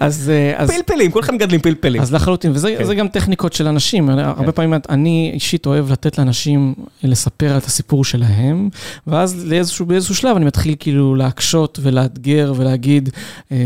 אה, 0.00 0.66
פלפלים, 0.66 1.10
כולכם 1.10 1.38
גדלתם. 1.50 1.68
מגדלים 1.68 1.80
פלפלים. 1.80 2.02
אז 2.02 2.14
לחלוטין, 2.14 2.50
וזה 2.54 2.74
כן. 2.78 2.94
גם 2.94 3.08
טכניקות 3.08 3.52
של 3.52 3.66
אנשים. 3.66 4.08
הרבה 4.10 4.52
פעמים 4.52 4.74
אני 4.88 5.30
אישית 5.34 5.66
אוהב 5.66 5.92
לתת 5.92 6.18
לאנשים 6.18 6.74
לספר 7.02 7.56
את 7.56 7.64
הסיפור 7.64 8.04
שלהם, 8.04 8.68
ואז 9.06 9.46
לאיזשהו, 9.46 9.86
באיזשהו 9.86 10.14
שלב 10.14 10.36
אני 10.36 10.44
מתחיל 10.44 10.74
כאילו 10.78 11.14
להקשות 11.14 11.78
ולאתגר 11.82 12.52
ולהגיד, 12.56 13.08
אה, 13.52 13.56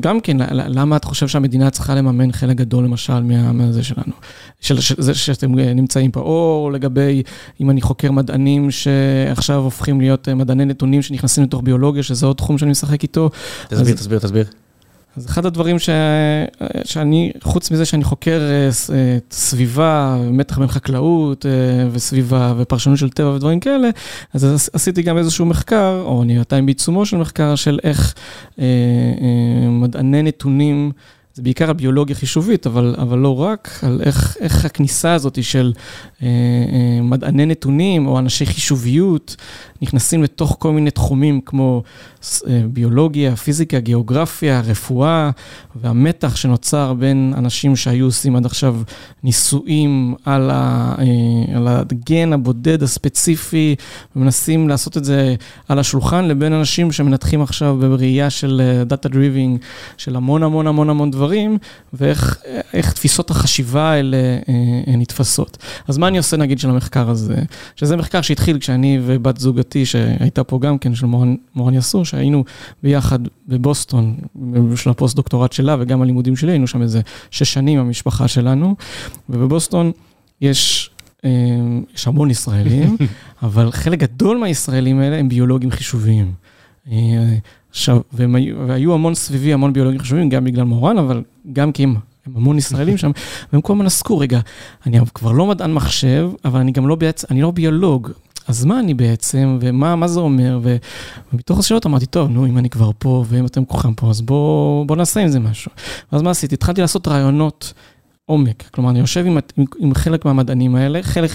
גם 0.00 0.20
כן, 0.20 0.36
למה 0.50 0.96
את 0.96 1.04
חושב 1.04 1.28
שהמדינה 1.28 1.70
צריכה 1.70 1.94
לממן 1.94 2.32
חלק 2.32 2.56
גדול, 2.56 2.84
למשל, 2.84 3.22
מה- 3.22 3.52
מהזה 3.52 3.82
שלנו, 3.82 4.12
של 4.60 4.80
של 4.80 4.94
זה 4.98 5.14
שאתם 5.14 5.58
אה, 5.58 5.74
נמצאים 5.74 6.10
פה, 6.10 6.20
או 6.20 6.70
לגבי, 6.72 7.22
אם 7.60 7.70
אני 7.70 7.80
חוקר 7.80 8.10
מדענים 8.12 8.70
שעכשיו 8.70 9.56
הופכים 9.56 10.00
להיות 10.00 10.28
אה, 10.28 10.34
מדעני 10.34 10.64
נתונים 10.64 11.02
שנכנסים 11.02 11.44
לתוך 11.44 11.60
ביולוגיה, 11.64 12.02
שזה 12.02 12.26
עוד 12.26 12.36
תחום 12.36 12.58
שאני 12.58 12.70
משחק 12.70 13.02
איתו. 13.02 13.30
תסביר, 13.68 13.80
אז- 13.94 14.00
תסביר, 14.00 14.18
תסביר. 14.18 14.44
אז 15.16 15.26
אחד 15.26 15.46
הדברים 15.46 15.78
ש... 15.78 15.90
שאני, 16.84 17.32
חוץ 17.42 17.70
מזה 17.70 17.84
שאני 17.84 18.04
חוקר 18.04 18.40
אה, 18.40 18.68
אה, 18.94 19.18
סביבה, 19.30 20.16
מתח 20.30 20.58
בין 20.58 20.68
חקלאות 20.68 21.46
אה, 21.46 21.50
וסביבה 21.92 22.54
ופרשנות 22.56 22.98
של 22.98 23.10
טבע 23.10 23.28
ודברים 23.28 23.60
כאלה, 23.60 23.88
אז 24.34 24.44
עש- 24.44 24.68
עשיתי 24.72 25.02
גם 25.02 25.18
איזשהו 25.18 25.46
מחקר, 25.46 26.02
או 26.04 26.22
אני 26.22 26.38
עדיין 26.38 26.66
בעיצומו 26.66 27.06
של 27.06 27.16
מחקר, 27.16 27.54
של 27.54 27.78
איך 27.82 28.14
מדעני 29.68 30.22
נתונים, 30.22 30.92
זה 31.34 31.42
בעיקר 31.42 31.68
על 31.68 31.72
ביולוגיה 31.72 32.16
חישובית, 32.16 32.66
אבל, 32.66 32.94
אבל 32.98 33.18
לא 33.18 33.40
רק, 33.40 33.78
על 33.82 34.00
איך, 34.04 34.36
איך 34.40 34.64
הכניסה 34.64 35.14
הזאת 35.14 35.44
של 35.44 35.72
אה, 36.22 36.28
אה, 36.28 37.02
מדעני 37.02 37.46
נתונים 37.46 38.06
או 38.06 38.18
אנשי 38.18 38.46
חישוביות 38.46 39.36
נכנסים 39.82 40.22
לתוך 40.22 40.56
כל 40.58 40.72
מיני 40.72 40.90
תחומים 40.90 41.40
כמו 41.40 41.82
אה, 42.46 42.62
ביולוגיה, 42.72 43.36
פיזיקה, 43.36 43.80
גיאוגרפיה, 43.80 44.60
רפואה, 44.60 45.30
והמתח 45.76 46.36
שנוצר 46.36 46.94
בין 46.94 47.34
אנשים 47.36 47.76
שהיו 47.76 48.04
עושים 48.04 48.36
עד 48.36 48.46
עכשיו 48.46 48.76
ניסויים 49.22 50.14
על, 50.24 50.50
ה, 50.50 50.94
אה, 50.98 51.56
על 51.56 51.68
הגֵן 51.68 52.32
הבודד 52.32 52.82
הספציפי, 52.82 53.76
ומנסים 54.16 54.68
לעשות 54.68 54.96
את 54.96 55.04
זה 55.04 55.34
על 55.68 55.78
השולחן, 55.78 56.24
לבין 56.24 56.52
אנשים 56.52 56.92
שמנתחים 56.92 57.42
עכשיו 57.42 57.76
בראייה 57.80 58.30
של 58.30 58.82
data 58.86 59.08
driving, 59.08 59.58
של 59.96 60.16
המון 60.16 60.42
המון 60.42 60.66
המון 60.66 60.90
המון 60.90 61.10
דברים, 61.10 61.21
ואיך 61.92 62.38
איך 62.72 62.92
תפיסות 62.92 63.30
החשיבה 63.30 63.90
האלה 63.90 64.16
אה, 64.16 64.38
אה, 64.88 64.96
נתפסות. 64.96 65.58
אז 65.88 65.98
מה 65.98 66.08
אני 66.08 66.18
עושה 66.18 66.36
נגיד 66.36 66.58
של 66.58 66.70
המחקר 66.70 67.10
הזה? 67.10 67.36
שזה 67.76 67.96
מחקר 67.96 68.22
שהתחיל 68.22 68.58
כשאני 68.58 68.98
ובת 69.06 69.36
זוגתי, 69.36 69.86
שהייתה 69.86 70.44
פה 70.44 70.58
גם 70.58 70.78
כן, 70.78 70.94
של 70.94 71.06
מורן, 71.06 71.34
מורן 71.54 71.74
יסור, 71.74 72.04
שהיינו 72.04 72.44
ביחד 72.82 73.18
בבוסטון, 73.48 74.16
של 74.76 74.90
הפוסט-דוקטורט 74.90 75.52
שלה 75.52 75.76
וגם 75.80 76.02
הלימודים 76.02 76.36
שלי, 76.36 76.52
היינו 76.52 76.66
שם 76.66 76.82
איזה 76.82 77.00
שש 77.30 77.52
שנים, 77.52 77.78
המשפחה 77.78 78.28
שלנו, 78.28 78.76
ובבוסטון 79.28 79.92
יש... 80.40 80.90
אה, 81.24 81.30
יש 81.94 82.06
המון 82.06 82.30
ישראלים, 82.30 82.96
אבל 83.42 83.72
חלק 83.72 83.98
גדול 83.98 84.36
מהישראלים 84.36 85.00
האלה 85.00 85.16
הם 85.16 85.28
ביולוגים 85.28 85.70
חישוביים. 85.70 86.32
עכשיו, 87.72 88.00
והם 88.12 88.34
היו, 88.34 88.68
והיו 88.68 88.94
המון 88.94 89.14
סביבי, 89.14 89.52
המון 89.52 89.72
ביולוגים 89.72 90.00
חישוביים, 90.00 90.28
גם 90.28 90.44
בגלל 90.44 90.64
מורן, 90.64 90.98
אבל 90.98 91.22
גם 91.52 91.72
כי 91.72 91.82
הם, 91.82 91.94
הם 92.26 92.32
המון 92.36 92.58
ישראלים 92.58 92.96
שם, 92.96 93.10
והם 93.52 93.62
כל 93.62 93.72
הזמן 93.72 93.86
עסקו, 93.86 94.18
רגע, 94.18 94.40
אני 94.86 94.98
כבר 95.14 95.32
לא 95.32 95.46
מדען 95.46 95.72
מחשב, 95.72 96.30
אבל 96.44 96.60
אני 96.60 96.72
גם 96.72 96.88
לא 96.88 96.94
בעצם, 96.94 97.26
אני 97.30 97.42
לא 97.42 97.50
ביולוג. 97.50 98.10
אז 98.48 98.64
מה 98.64 98.80
אני 98.80 98.94
בעצם, 98.94 99.58
ומה 99.60 99.96
מה 99.96 100.08
זה 100.08 100.20
אומר, 100.20 100.60
ו, 100.62 100.76
ומתוך 101.32 101.58
השאלות 101.58 101.86
אמרתי, 101.86 102.06
טוב, 102.06 102.30
נו, 102.30 102.46
אם 102.46 102.58
אני 102.58 102.70
כבר 102.70 102.90
פה, 102.98 103.24
ואם 103.28 103.46
אתם 103.46 103.64
כולכם 103.64 103.94
פה, 103.94 104.10
אז 104.10 104.20
בואו 104.20 104.84
בוא 104.86 104.96
נעשה 104.96 105.20
עם 105.20 105.28
זה 105.28 105.40
משהו. 105.40 105.70
ואז 106.12 106.22
מה 106.22 106.30
עשיתי? 106.30 106.54
התחלתי 106.54 106.80
לעשות 106.80 107.08
רעיונות 107.08 107.72
עומק. 108.26 108.68
כלומר, 108.70 108.90
אני 108.90 108.98
יושב 108.98 109.26
עם, 109.26 109.38
עם, 109.56 109.64
עם 109.78 109.94
חלק 109.94 110.24
מהמדענים 110.24 110.74
האלה, 110.74 111.02
חלק 111.02 111.30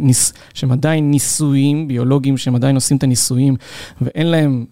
ניס, 0.00 0.32
שהם 0.54 0.72
עדיין 0.72 1.10
ניסויים, 1.10 1.88
ביולוגים, 1.88 2.36
שהם 2.36 2.54
עדיין 2.54 2.74
עושים 2.74 2.96
את 2.96 3.02
הניסויים, 3.02 3.56
ואין 4.00 4.26
להם 4.26 4.64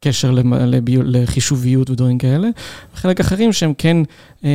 קשר 0.00 0.30
לביו, 0.30 1.00
לחישוביות 1.04 1.90
ודברים 1.90 2.18
כאלה, 2.18 2.48
וחלק 2.94 3.20
אחרים 3.20 3.52
שהם 3.52 3.72
כן, 3.78 3.96
אה, 4.44 4.50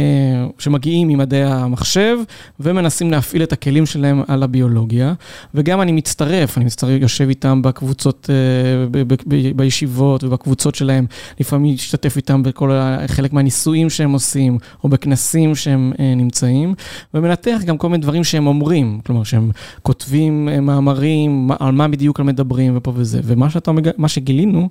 שמגיעים 0.60 1.08
ממדעי 1.08 1.43
המחשב 1.43 2.17
ומנסים 2.60 3.12
להפעיל 3.12 3.43
את 3.43 3.54
הכלים 3.54 3.86
שלהם 3.86 4.21
על 4.27 4.43
הביולוגיה, 4.43 5.13
וגם 5.54 5.82
אני 5.82 5.91
מצטרף, 5.91 6.58
אני 6.58 6.65
מצטרף, 6.65 7.01
יושב 7.01 7.30
איתם 7.30 7.62
בקבוצות, 7.62 8.30
אה, 8.30 8.86
ב, 8.91 9.13
ב, 9.13 9.15
ב, 9.27 9.51
בישיבות 9.56 10.23
ובקבוצות 10.23 10.75
שלהם, 10.75 11.06
לפעמים 11.39 11.73
משתתף 11.73 12.17
איתם 12.17 12.43
בכל, 12.43 12.71
חלק 13.08 13.34
מהניסויים 13.34 13.89
שהם 13.89 14.12
עושים, 14.12 14.58
או 14.84 14.89
בכנסים 14.89 15.56
שהם 15.56 15.93
אה, 15.99 16.15
נמצאים, 16.15 16.73
ומנתח 17.13 17.62
גם 17.65 17.77
כל 17.77 17.89
מיני 17.89 18.01
דברים 18.01 18.23
שהם 18.23 18.47
אומרים, 18.47 18.99
כלומר 19.06 19.23
שהם 19.23 19.51
כותבים 19.82 20.49
מאמרים, 20.62 21.49
על 21.60 21.71
מה 21.71 21.88
בדיוק 21.88 22.19
הם 22.19 22.25
מדברים 22.25 22.77
ופה 22.77 22.93
וזה, 22.95 23.21
ומה 23.23 23.49
שאתה, 23.49 23.71
שגילינו, 24.08 24.69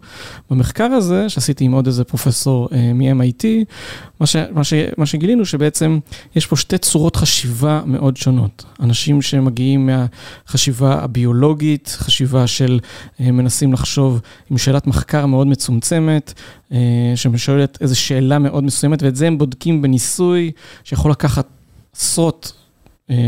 במחקר 0.61 0.85
הזה, 0.85 1.29
שעשיתי 1.29 1.64
עם 1.64 1.73
עוד 1.73 1.87
איזה 1.87 2.05
פרופסור 2.05 2.68
אה, 2.73 2.92
מ-MIT, 2.92 3.44
מה, 4.20 4.27
ש, 4.27 4.37
מה, 4.37 4.64
ש, 4.64 4.73
מה 4.96 5.07
שגילינו 5.07 5.44
שבעצם 5.44 5.99
יש 6.37 6.46
פה 6.46 6.57
שתי 6.57 6.79
צורות 6.79 7.16
חשיבה 7.16 7.83
מאוד 7.87 8.16
שונות. 8.16 8.64
אנשים 8.81 9.23
שמגיעים 9.23 9.90
מהחשיבה 9.90 11.03
הביולוגית, 11.03 11.96
חשיבה 11.99 12.46
של 12.46 12.81
אה, 13.20 13.31
מנסים 13.31 13.73
לחשוב 13.73 14.20
עם 14.51 14.59
שאלת 14.59 14.87
מחקר 14.87 15.27
מאוד 15.27 15.46
מצומצמת, 15.46 16.33
אה, 16.73 17.12
ששואלת 17.14 17.79
איזו 17.81 18.01
שאלה 18.01 18.38
מאוד 18.38 18.64
מסוימת, 18.64 19.03
ואת 19.03 19.16
זה 19.16 19.27
הם 19.27 19.38
בודקים 19.38 19.83
בניסוי 19.83 20.51
שיכול 20.85 21.11
לקחת 21.11 21.46
עשרות 21.96 22.53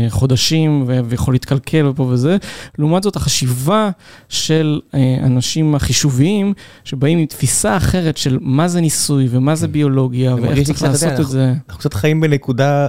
חודשים 0.09 0.83
ויכול 1.05 1.33
להתקלקל 1.33 1.85
ופה 1.85 2.03
וזה. 2.03 2.37
לעומת 2.77 3.03
זאת, 3.03 3.15
החשיבה 3.15 3.89
של 4.29 4.79
אנשים 5.23 5.75
החישוביים, 5.75 6.53
שבאים 6.83 7.17
עם 7.17 7.25
תפיסה 7.25 7.77
אחרת 7.77 8.17
של 8.17 8.37
מה 8.41 8.67
זה 8.67 8.81
ניסוי 8.81 9.27
ומה 9.29 9.55
זה 9.55 9.67
ביולוגיה 9.67 10.35
ואיך 10.35 10.67
צריך 10.67 10.83
לעשות 10.83 11.19
את 11.19 11.27
זה. 11.27 11.53
אנחנו 11.67 11.79
קצת 11.79 11.93
חיים 11.93 12.21
בנקודה 12.21 12.87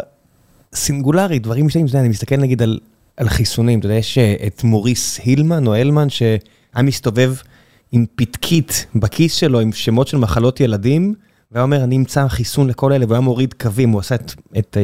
סינגולרית, 0.75 1.43
דברים 1.43 1.67
משתנים, 1.67 1.87
אני 1.95 2.09
מסתכל 2.09 2.37
נגיד 2.37 2.63
על, 2.63 2.79
על 3.17 3.29
חיסונים, 3.29 3.79
אתה 3.79 3.87
יודע, 3.87 3.97
יש 3.97 4.19
את 4.19 4.65
מוריס 4.65 5.21
הילמן 5.25 5.67
או 5.67 5.75
הלמן, 5.75 6.11
שהיה 6.11 6.39
מסתובב 6.83 7.35
עם 7.93 8.05
פתקית 8.17 8.87
בכיס 8.95 9.35
שלו 9.35 9.61
עם 9.61 9.73
שמות 9.73 10.09
של 10.09 10.17
מחלות 10.17 10.61
ילדים, 10.61 11.15
והיה 11.53 11.63
אומר, 11.63 11.85
אני 11.85 11.97
אמצא 11.97 12.29
חיסון 12.29 12.69
לכל 12.69 12.93
אלה, 12.93 13.05
והוא 13.05 13.15
היה 13.15 13.21
מוריד 13.21 13.55
קווים, 13.55 13.91
הוא 13.91 14.01
עשה 14.01 14.15
את... 14.15 14.35
את 14.59 14.77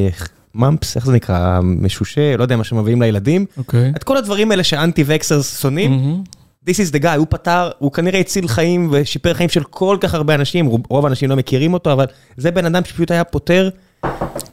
ממפס, 0.55 0.97
איך 0.97 1.07
זה 1.07 1.13
נקרא, 1.13 1.61
משושה, 1.63 2.37
לא 2.37 2.43
יודע 2.43 2.57
מה 2.57 2.65
שמביאים 2.65 3.03
לילדים. 3.03 3.47
אוקיי. 3.57 3.93
את 3.97 4.05
כל 4.05 4.17
הדברים 4.17 4.51
האלה 4.51 4.65
שאנטי 4.65 5.05
וקסרס 5.07 5.61
שונאים. 5.61 6.23
This 6.69 6.73
is 6.73 6.95
the 6.95 7.03
guy, 7.03 7.17
הוא 7.17 7.27
פתר, 7.31 7.71
הוא 7.79 7.93
כנראה 7.93 8.21
הציל 8.21 8.49
חיים 8.49 8.89
ושיפר 8.93 9.35
חיים 9.35 9.49
של 9.49 9.63
כל 9.63 9.97
כך 10.01 10.15
הרבה 10.15 10.35
אנשים, 10.35 10.67
רוב 10.67 11.07
האנשים 11.07 11.31
לא 11.31 11.37
מכירים 11.37 11.75
אותו, 11.75 11.93
אבל 11.93 12.05
זה 12.37 12.51
בן 12.51 12.67
אדם 12.67 12.85
שפשוט 12.85 13.11
היה 13.11 13.25
פותר, 13.25 13.71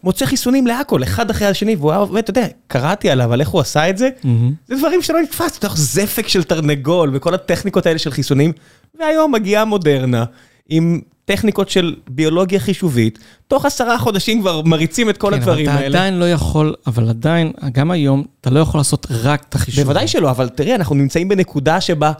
מוצא 0.03 0.25
חיסונים 0.25 0.67
להכל, 0.67 1.03
אחד 1.03 1.29
אחרי 1.29 1.47
השני, 1.47 1.75
והוא 1.75 1.91
היה, 1.91 2.01
ואתה 2.01 2.29
יודע, 2.29 2.47
קראתי 2.67 3.09
עליו, 3.09 3.33
על 3.33 3.39
איך 3.39 3.49
הוא 3.49 3.61
עשה 3.61 3.89
את 3.89 3.97
זה, 3.97 4.09
זה 4.67 4.75
דברים 4.75 5.01
שלא 5.01 5.21
נתפס, 5.21 5.57
אתה 5.57 5.65
יודע, 5.65 5.75
זפק 5.75 6.27
של 6.27 6.43
תרנגול 6.43 7.11
וכל 7.13 7.33
הטכניקות 7.33 7.85
האלה 7.85 7.99
של 7.99 8.11
חיסונים, 8.11 8.51
והיום 8.99 9.31
מגיעה 9.31 9.65
מודרנה 9.65 10.25
עם... 10.69 10.99
טכניקות 11.27 11.69
של 11.69 11.95
ביולוגיה 12.09 12.59
חישובית, 12.59 13.19
תוך 13.47 13.65
עשרה 13.65 13.97
חודשים 13.97 14.41
כבר 14.41 14.61
מריצים 14.61 15.09
את 15.09 15.17
כל 15.17 15.31
כן, 15.31 15.33
הדברים 15.33 15.69
אבל 15.69 15.77
האלה. 15.77 15.87
אתה 15.87 15.97
עדיין 15.97 16.19
לא 16.19 16.31
יכול, 16.31 16.73
אבל 16.87 17.09
עדיין, 17.09 17.51
גם 17.71 17.91
היום, 17.91 18.23
אתה 18.41 18.49
לא 18.49 18.59
יכול 18.59 18.79
לעשות 18.79 19.07
רק 19.09 19.45
את 19.49 19.55
החישוב. 19.55 19.83
בוודאי 19.83 20.07
שלא, 20.07 20.29
אבל 20.29 20.49
תראה, 20.49 20.75
אנחנו 20.75 20.95
נמצאים 20.95 21.27
בנקודה 21.27 21.81
שבה... 21.81 22.11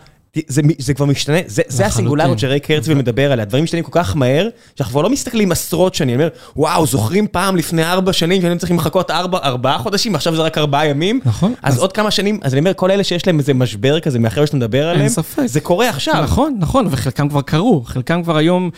זה, 0.47 0.61
זה 0.77 0.93
כבר 0.93 1.05
משתנה, 1.05 1.37
זה, 1.45 1.61
זה 1.67 1.85
הסינגולריות 1.85 2.39
שריי 2.39 2.59
קרצבי 2.59 2.93
מדבר 2.93 3.31
עליה, 3.31 3.45
דברים 3.45 3.63
משתנים 3.63 3.83
כל 3.83 3.91
כך 3.93 4.15
מהר, 4.15 4.49
שאנחנו 4.75 4.91
כבר 4.91 5.01
לא 5.01 5.09
מסתכלים 5.09 5.51
עשרות 5.51 5.95
שנים, 5.95 6.15
אני 6.15 6.23
אומר, 6.23 6.35
וואו, 6.55 6.85
זוכרים 6.85 7.27
פעם 7.31 7.55
לפני 7.55 7.83
ארבע 7.83 8.13
שנים 8.13 8.41
שהיינו 8.41 8.59
צריכים 8.59 8.77
לחכות 8.77 9.11
ארבע, 9.11 9.37
ארבעה 9.43 9.77
חודשים, 9.77 10.15
עכשיו 10.15 10.35
זה 10.35 10.41
רק 10.41 10.57
ארבעה 10.57 10.87
ימים? 10.87 11.19
נכון. 11.25 11.53
אז, 11.61 11.73
אז 11.73 11.79
עוד 11.79 11.93
כמה 11.93 12.11
שנים, 12.11 12.39
אז 12.43 12.53
אני 12.53 12.59
אומר, 12.59 12.73
כל 12.73 12.91
אלה 12.91 13.03
שיש 13.03 13.27
להם 13.27 13.39
איזה 13.39 13.53
משבר 13.53 13.99
כזה, 13.99 14.19
מאחרי 14.19 14.47
שאתה 14.47 14.57
מדבר 14.57 14.89
עליהם. 14.89 15.09
זה 15.45 15.61
קורה 15.61 15.89
עכשיו. 15.89 16.23
נכון, 16.23 16.55
נכון, 16.59 16.87
וחלקם 16.91 17.29
כבר 17.29 17.41
קרו, 17.41 17.83
חלקם 17.85 18.23
כבר 18.23 18.37
היום... 18.37 18.69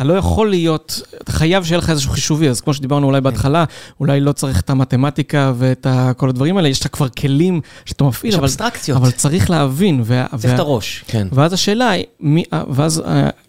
אתה 0.00 0.08
לא 0.08 0.14
יכול 0.14 0.50
להיות, 0.50 1.02
אתה 1.22 1.32
חייב 1.32 1.64
שיהיה 1.64 1.78
לך 1.78 1.90
איזשהו 1.90 2.10
חישובי, 2.10 2.48
אז 2.48 2.60
כמו 2.60 2.74
שדיברנו 2.74 3.06
אולי 3.06 3.20
בהתחלה, 3.20 3.64
אולי 4.00 4.20
לא 4.20 4.32
צריך 4.32 4.60
את 4.60 4.70
המתמטיקה 4.70 5.52
ואת 5.56 5.86
כל 6.16 6.28
הדברים 6.28 6.56
האלה, 6.56 6.68
יש 6.68 6.80
לך 6.80 6.86
כבר 6.92 7.08
כלים 7.08 7.60
שאתה 7.84 8.04
מפעיל, 8.04 8.34
אבל, 8.34 8.48
אבל 8.94 9.10
צריך 9.10 9.50
להבין. 9.50 10.02
וה, 10.04 10.26
צריך 10.38 10.54
את 10.54 10.58
הראש, 10.58 11.04
כן. 11.06 11.28
ואז 11.32 11.52
השאלה 11.52 11.90
היא, 11.90 12.04
מי, 12.20 12.44
ואז 12.70 13.02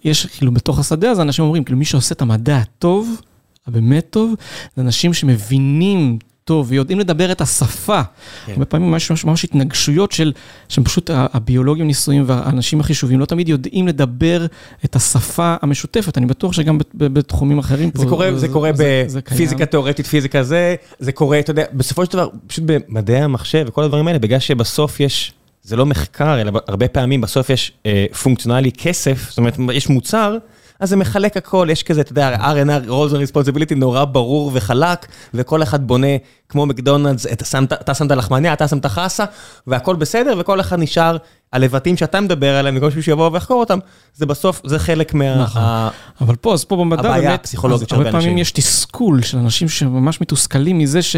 יש, 0.04 0.26
כאילו, 0.26 0.52
בתוך 0.52 0.80
השדה 0.80 1.12
הזה, 1.12 1.22
אנשים 1.22 1.46
אומרים, 1.46 1.64
כאילו, 1.64 1.80
מי 1.80 1.86
שעושה 1.86 2.16
את 2.16 2.22
המדע 2.22 2.58
הטוב, 2.58 3.22
הבאמת 3.68 4.08
טוב, 4.10 4.34
זה 4.76 4.82
אנשים 4.82 5.14
שמבינים 5.14 6.20
טוב, 6.52 6.66
ויודעים 6.70 7.00
לדבר 7.00 7.32
את 7.32 7.42
השפה. 7.42 8.02
כן. 8.46 8.52
הרבה 8.52 8.66
פעמים 8.66 8.96
יש 8.96 9.12
ממש, 9.12 9.26
ממש 9.26 9.44
התנגשויות 9.44 10.12
של, 10.12 10.32
שפשוט 10.70 11.10
הביולוגים 11.14 11.88
ניסויים 11.88 12.24
והאנשים 12.28 12.80
החישובים 12.80 13.20
לא 13.20 13.26
תמיד 13.26 13.50
יודעים 13.50 13.88
לדבר 13.88 14.46
את 14.86 14.96
השפה 14.96 15.56
המשותפת. 15.62 16.18
אני 16.18 16.26
בטוח 16.26 16.54
שגם 16.54 16.78
בתחומים 16.94 17.60
אחרים 17.60 17.92
פה... 17.92 18.00
זה 18.00 18.06
קורה, 18.10 18.36
זה 18.36 18.48
קורה 18.48 18.74
זה- 18.74 19.04
זה 19.08 19.22
קיים. 19.22 19.38
בפיזיקה 19.38 19.66
תיאורטית, 19.66 20.08
פיזיקה 20.08 20.44
זה, 20.44 20.76
זה 20.99 21.12
קורה, 21.12 21.39
אתה 21.39 21.52
יודע, 21.52 21.64
בסופו 21.74 22.06
של 22.06 22.12
דבר, 22.14 22.30
פשוט 22.47 22.64
במדעי 22.68 23.22
המחשב 23.22 23.66
וכל 23.68 23.84
הדברים 23.84 24.08
האלה, 24.08 24.20
בגלל 24.20 24.39
שבסוף 24.39 24.99
יש, 24.99 25.34
זה 25.64 25.76
לא 25.76 25.86
מחקר, 25.86 26.41
אלא 26.41 26.52
הרבה 26.68 26.88
פעמים 26.88 27.22
בסוף 27.22 27.49
יש 27.49 27.72
אה, 27.86 28.06
פונקציונלי 28.24 28.72
כסף, 28.72 29.26
זאת 29.30 29.38
אומרת, 29.38 29.58
יש 29.74 29.89
מוצר, 29.89 30.38
אז 30.82 30.89
זה 30.89 30.95
מחלק 30.95 31.38
הכל, 31.38 31.67
יש 31.71 31.84
כזה, 31.84 32.01
אתה 32.01 32.11
יודע, 32.11 32.36
R&R, 32.36 32.88
roles 32.89 33.13
and 33.13 33.32
responsibility, 33.32 33.75
נורא 33.75 34.05
ברור 34.05 34.51
וחלק, 34.53 35.05
וכל 35.34 35.63
אחד 35.63 35.88
בונה, 35.88 36.07
כמו 36.49 36.65
מקדונלדס, 36.65 37.25
אתה 37.25 37.93
שם 37.93 38.05
את 38.05 38.11
הלחמניה, 38.11 38.53
אתה 38.53 38.67
שם 38.67 38.77
את 38.77 38.86
החסה, 38.86 39.25
והכל 39.67 39.95
בסדר, 39.95 40.36
וכל 40.39 40.59
אחד 40.59 40.79
נשאר, 40.79 41.17
הלבטים 41.54 41.97
שאתה 41.97 42.22
מדבר 42.22 42.56
עליהם, 42.56 42.78
וכל 42.78 42.86
מישהו 42.86 43.04
שיבוא 43.04 43.30
ויחקור 43.34 43.60
אותם, 43.60 43.80
זה 44.16 44.26
בסוף, 44.26 44.62
זה 44.66 44.80
חלק 44.80 45.14
מה... 45.14 45.36
נכון. 45.43 45.62
ה- 45.62 45.89
אבל 46.22 46.36
פה, 46.36 46.54
אז 46.54 46.64
פה 46.64 46.76
במדע 46.76 46.99
הבעיה 46.99 47.22
באמת, 47.22 47.39
הפסיכולוגית 47.39 47.89
של 47.89 47.95
הרבה 47.95 48.08
הרבה 48.08 48.20
פעמים 48.20 48.28
אנשים. 48.30 48.41
יש 48.41 48.52
תסכול 48.52 49.22
של 49.22 49.38
אנשים 49.38 49.70
שממש 49.70 50.22
מתוסכלים 50.22 50.78
מזה 50.80 51.02
ש, 51.02 51.16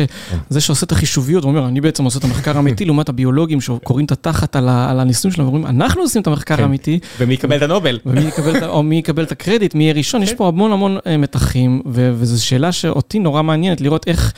זה 0.49 0.61
שעושה 0.61 0.85
את 0.85 0.91
החישוביות, 0.91 1.43
הוא 1.43 1.49
אומר, 1.49 1.67
אני 1.67 1.81
בעצם 1.81 2.03
עושה 2.03 2.19
את 2.19 2.23
המחקר 2.23 2.57
האמיתי, 2.57 2.85
לעומת 2.85 3.09
הביולוגים 3.09 3.61
שקוראים 3.61 4.05
את 4.05 4.11
התחת 4.11 4.55
על, 4.55 4.69
ה, 4.69 4.91
על 4.91 4.99
הניסויים 4.99 5.33
שלהם, 5.35 5.47
ואומרים, 5.47 5.65
אנחנו 5.65 6.01
עושים 6.01 6.21
את 6.21 6.27
המחקר 6.27 6.55
כן. 6.57 6.63
האמיתי, 6.63 6.99
ומי 7.19 7.33
יקבל 7.33 7.57
את 7.57 7.61
הנובל? 7.61 7.99
ומי 8.05 8.21
יקבל, 8.21 8.65
או 8.65 8.83
מי 8.83 8.95
יקבל 8.95 9.23
את 9.23 9.31
הקרדיט, 9.31 9.75
מי 9.75 9.83
יהיה 9.83 9.93
ראשון, 9.93 10.23
יש 10.23 10.33
פה 10.33 10.47
המון 10.47 10.71
המון 10.71 10.97
אה, 11.07 11.17
מתחים, 11.17 11.81
ו- 11.85 12.11
וזו 12.15 12.45
שאלה 12.45 12.71
שאותי 12.71 13.19
נורא 13.19 13.41
מעניינת 13.41 13.81
לראות 13.81 14.07
איך... 14.07 14.33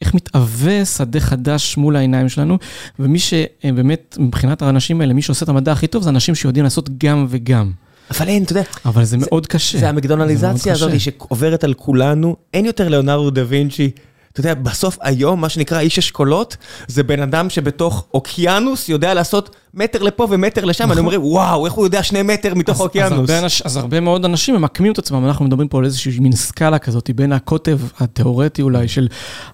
איך 0.00 0.14
מתהווה 0.14 0.84
שדה 0.84 1.20
חדש 1.20 1.76
מול 1.76 1.96
העיניים 1.96 2.28
שלנו, 2.28 2.58
ומי 2.98 3.18
שבאמת, 3.18 4.16
מבחינת 4.20 4.62
האנשים 4.62 5.00
האלה, 5.00 5.14
מי 5.14 5.22
שעושה 5.22 5.44
את 5.44 5.48
המדע 5.48 5.72
הכי 5.72 5.86
טוב, 5.86 6.02
זה 6.02 6.10
אנשים 6.10 6.34
שיודעים 6.34 6.64
לעשות 6.64 6.90
גם 6.98 7.26
וגם. 7.28 7.72
אבל 8.10 8.28
אין, 8.28 8.42
אתה 8.42 8.52
יודע, 8.52 8.62
אבל 8.84 9.04
זה 9.04 9.16
מאוד 9.20 9.46
קשה. 9.46 9.78
זה 9.78 9.88
המקדונליזציה 9.88 10.74
זה 10.74 10.86
הזאת. 10.86 11.00
שעוברת 11.00 11.64
על 11.64 11.74
כולנו, 11.74 12.36
אין 12.54 12.66
יותר 12.66 12.88
ליאונרדו 12.88 13.30
דה 13.30 13.42
וינצ'י. 13.48 13.90
אתה 14.36 14.48
יודע, 14.48 14.54
בסוף 14.54 14.98
היום, 15.00 15.40
מה 15.40 15.48
שנקרא 15.48 15.80
איש 15.80 15.98
אשכולות, 15.98 16.56
זה 16.86 17.02
בן 17.02 17.22
אדם 17.22 17.50
שבתוך 17.50 18.04
אוקיינוס 18.14 18.88
יודע 18.88 19.14
לעשות 19.14 19.56
מטר 19.74 20.02
לפה 20.02 20.26
ומטר 20.30 20.64
לשם, 20.64 20.92
אני 20.92 21.00
אומר, 21.00 21.26
וואו, 21.26 21.66
איך 21.66 21.74
הוא 21.74 21.86
יודע 21.86 22.02
שני 22.02 22.22
מטר 22.22 22.54
מתוך 22.54 22.74
אז- 22.74 22.80
האוקיינוס? 22.80 23.30
אז 23.30 23.36
הרבה, 23.36 23.46
אז 23.64 23.76
הרבה 23.76 24.00
מאוד 24.00 24.24
אנשים 24.24 24.54
ממקמים 24.54 24.92
את 24.92 24.98
עצמם, 24.98 25.24
אנחנו 25.26 25.44
מדברים 25.44 25.68
פה 25.68 25.78
על 25.78 25.84
איזושהי 25.84 26.18
מין 26.18 26.32
סקאלה 26.32 26.78
כזאת, 26.78 27.10
בין 27.14 27.32
הקוטב 27.32 27.78
התיאורטי 27.98 28.62
אולי 28.62 28.88
של 28.88 29.08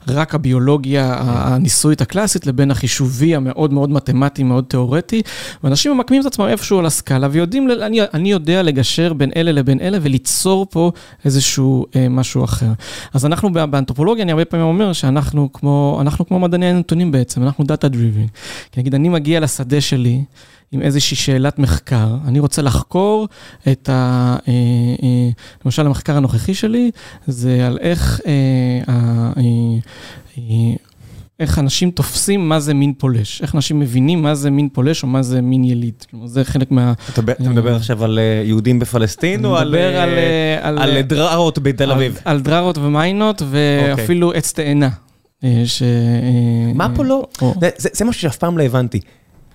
רק 0.08 0.34
הביולוגיה 0.34 1.14
הניסויית 1.20 2.00
הקלאסית, 2.00 2.46
לבין 2.46 2.70
החישובי 2.70 3.34
המאוד 3.34 3.72
מאוד 3.72 3.90
מתמטי, 3.90 4.42
מאוד 4.42 4.64
תיאורטי, 4.68 5.22
ואנשים 5.64 5.92
ממקמים 5.92 6.20
את 6.20 6.26
עצמם 6.26 6.46
איפשהו 6.46 6.78
על 6.78 6.86
הסקאלה, 6.86 7.28
ויודעים, 7.30 7.68
אני, 7.82 7.98
אני 8.14 8.30
יודע 8.32 8.62
לגשר 8.62 9.12
בין 9.12 9.30
אלה 9.36 9.52
לבין 9.52 9.80
אלה, 9.80 9.98
וליצור 10.02 10.66
פה 10.70 10.92
איזשהו 11.24 11.86
אה, 11.96 12.06
משהו 12.08 12.44
אחר. 12.44 12.66
אז 13.14 13.26
אנחנו 13.26 13.52
באנתרופולוגיה, 13.52 14.22
אני 14.22 14.32
הרבה 14.32 14.44
פעמים 14.44 14.66
אומר 14.72 14.92
שאנחנו 14.92 15.52
כמו, 15.52 15.98
אנחנו 16.00 16.26
כמו 16.26 16.38
מדעני 16.38 16.66
הנתונים 16.66 17.12
בעצם, 17.12 17.42
אנחנו 17.42 17.64
דאטה 17.64 17.88
דריבין. 17.88 18.26
כי 18.72 18.80
נגיד, 18.80 18.94
אני 18.94 19.08
מגיע 19.08 19.40
לשדה 19.40 19.80
שלי, 19.80 20.24
עם 20.72 20.82
איזושהי 20.82 21.16
שאלת 21.16 21.58
מחקר, 21.58 22.16
אני 22.26 22.38
רוצה 22.38 22.62
לחקור 22.62 23.28
את 23.72 23.88
ה... 23.88 24.36
אה, 24.48 24.52
אה, 25.02 25.30
למשל, 25.64 25.86
המחקר 25.86 26.16
הנוכחי 26.16 26.54
שלי, 26.54 26.90
זה 27.26 27.66
על 27.66 27.78
איך, 27.80 28.20
אה, 28.26 28.80
איך 31.42 31.58
אנשים 31.58 31.90
תופסים 31.90 32.48
מה 32.48 32.60
זה 32.60 32.74
מין 32.74 32.92
פולש, 32.98 33.42
איך 33.42 33.54
אנשים 33.54 33.80
מבינים 33.80 34.22
מה 34.22 34.34
זה 34.34 34.50
מין 34.50 34.68
פולש 34.68 35.02
או 35.02 35.08
מה 35.08 35.22
זה 35.22 35.40
מין 35.40 35.64
יליד. 35.64 35.94
כלומר, 36.10 36.26
זה 36.26 36.44
חלק 36.44 36.70
מה... 36.70 36.92
אתה 37.12 37.20
אתה 37.32 37.48
מדבר 37.50 37.76
עכשיו 37.76 38.04
על 38.04 38.18
אה, 38.18 38.42
יהודים 38.46 38.78
בפלסטין, 38.78 39.44
או 39.44 39.56
על 39.56 39.68
מדבר 39.68 39.94
אה, 39.94 40.02
על... 40.02 40.08
אה, 40.08 40.58
על, 40.62 40.78
על 40.78 41.00
דררות 41.02 41.58
בתל 41.58 41.84
על- 41.84 41.90
אביב? 41.90 42.20
על 42.24 42.40
דררות 42.40 42.78
ומיינות, 42.78 43.42
ואפילו 43.50 44.32
עץ 44.32 44.52
תאנה. 44.52 44.88
אה, 45.44 45.62
ש... 45.64 45.82
אה, 45.82 45.88
מה 46.74 46.88
פה 46.96 47.04
לא? 47.04 47.26
או- 47.42 47.54
זה- 47.60 47.70
זה 47.76 47.88
זה 47.92 48.04
משהו 48.04 48.20
שאף 48.22 48.36
פעם 48.36 48.58
לא 48.58 48.62
הבנתי. 48.62 49.00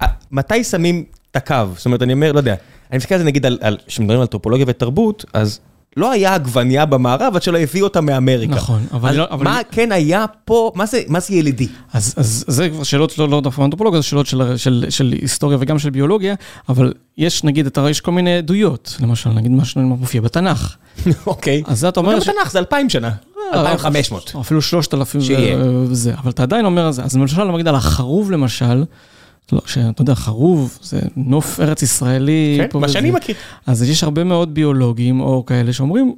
אה, 0.02 0.08
מתי 0.32 0.64
שמים 0.64 1.04
את 1.32 1.36
הקו? 1.36 1.56
זאת 1.76 1.86
אומרת, 1.86 2.02
אני 2.02 2.14
אומר, 2.14 2.32
לא 2.32 2.40
יודע, 2.40 2.56
אני 2.92 2.98
מסתכל 2.98 3.16
על 3.16 3.20
זה 3.22 3.26
נגיד, 3.26 3.46
על- 3.46 3.58
על- 3.62 3.78
כשמדברים 3.88 4.18
על 4.20 4.22
אנתרופולוגיה 4.22 4.66
ותרבות, 4.70 5.26
אז 5.34 5.60
לא 5.98 6.12
היה 6.12 6.34
עגבנייה 6.34 6.86
במערב 6.86 7.36
עד 7.36 7.44
שלא 7.44 7.58
הביאו 7.58 7.84
אותה 7.88 8.02
מאמריקה. 8.02 8.56
נכון, 8.56 8.86
אבל 8.94 9.10
אז 9.10 9.16
לא- 9.16 9.26
אבל- 9.32 9.44
מה 9.44 9.60
כן 9.72 9.92
היה 9.92 10.26
פה, 10.46 10.72
מה 10.76 10.86
זה- 10.86 11.02
מה 11.08 11.20
זה 11.20 11.34
ילידי? 11.36 11.68
אז, 11.94 12.14
אז 12.18 12.46
זה 12.48 12.70
כבר 12.70 12.84
שאלות 12.84 13.18
לא, 13.18 13.30
לא 13.30 13.42
דווקא 13.42 13.62
אנתרופולוגיה, 13.62 14.00
זה 14.02 14.08
שאלות 14.08 14.26
של, 14.28 14.58
של, 14.58 14.86
של 14.90 15.14
היסטוריה 15.22 15.58
וגם 15.62 15.80
של 15.80 15.90
ביולוגיה, 15.90 16.36
אבל 16.70 16.94
יש 17.18 17.44
נגיד, 17.44 17.66
אתה, 17.66 17.90
יש 17.90 18.02
כל 18.02 18.12
מיני 18.12 18.38
עדויות, 18.38 18.98
למשל, 19.00 19.30
נגיד 19.30 19.52
מה 19.52 19.66
שמופיע 19.66 20.22
בתנ"ך. 20.22 20.76
אוקיי. 21.28 21.64
אז 21.66 21.80
זה 21.80 21.90
אתה 21.90 22.00
אומר... 22.00 22.14
גם 22.14 22.20
בתנ"ך 22.20 22.52
זה 22.52 22.60
אלפיים 22.60 22.90
שנה, 22.90 23.12
אה, 23.54 23.60
אלפיים 23.60 23.78
חמש 23.78 24.12
מאות. 24.12 24.32
או 24.36 24.42
אפילו 24.42 24.62
שלושת 24.62 24.94
אלפים 24.94 25.22
שיהיה. 25.22 25.58
וזה, 25.90 26.14
אבל 26.24 26.32
אתה 26.32 26.44
עדיין 26.44 26.66
אומר 26.66 26.88
את 26.90 26.94
זה. 26.94 27.04
אז 27.04 27.18
למשל, 27.18 27.44
נגיד 27.44 27.68
על 27.68 27.76
החרוב 27.76 28.32
למשל, 28.32 28.84
לא, 29.52 29.62
שאתה 29.66 30.02
יודע, 30.02 30.16
חרוב 30.16 30.78
זה 30.82 31.00
נוף 31.16 31.60
ארץ 31.60 31.82
ישראלי. 31.84 32.60
כן, 32.72 32.80
מה. 32.80 32.90
שאני 32.90 33.12
מכיר. 33.12 33.36
אז 33.68 33.84
יש 33.84 34.04
הרבה 34.04 34.24
מאוד 34.24 34.54
ביולוגים 34.54 35.22
או 35.22 35.46
כאלה 35.46 35.74
שאומרים, 35.74 36.16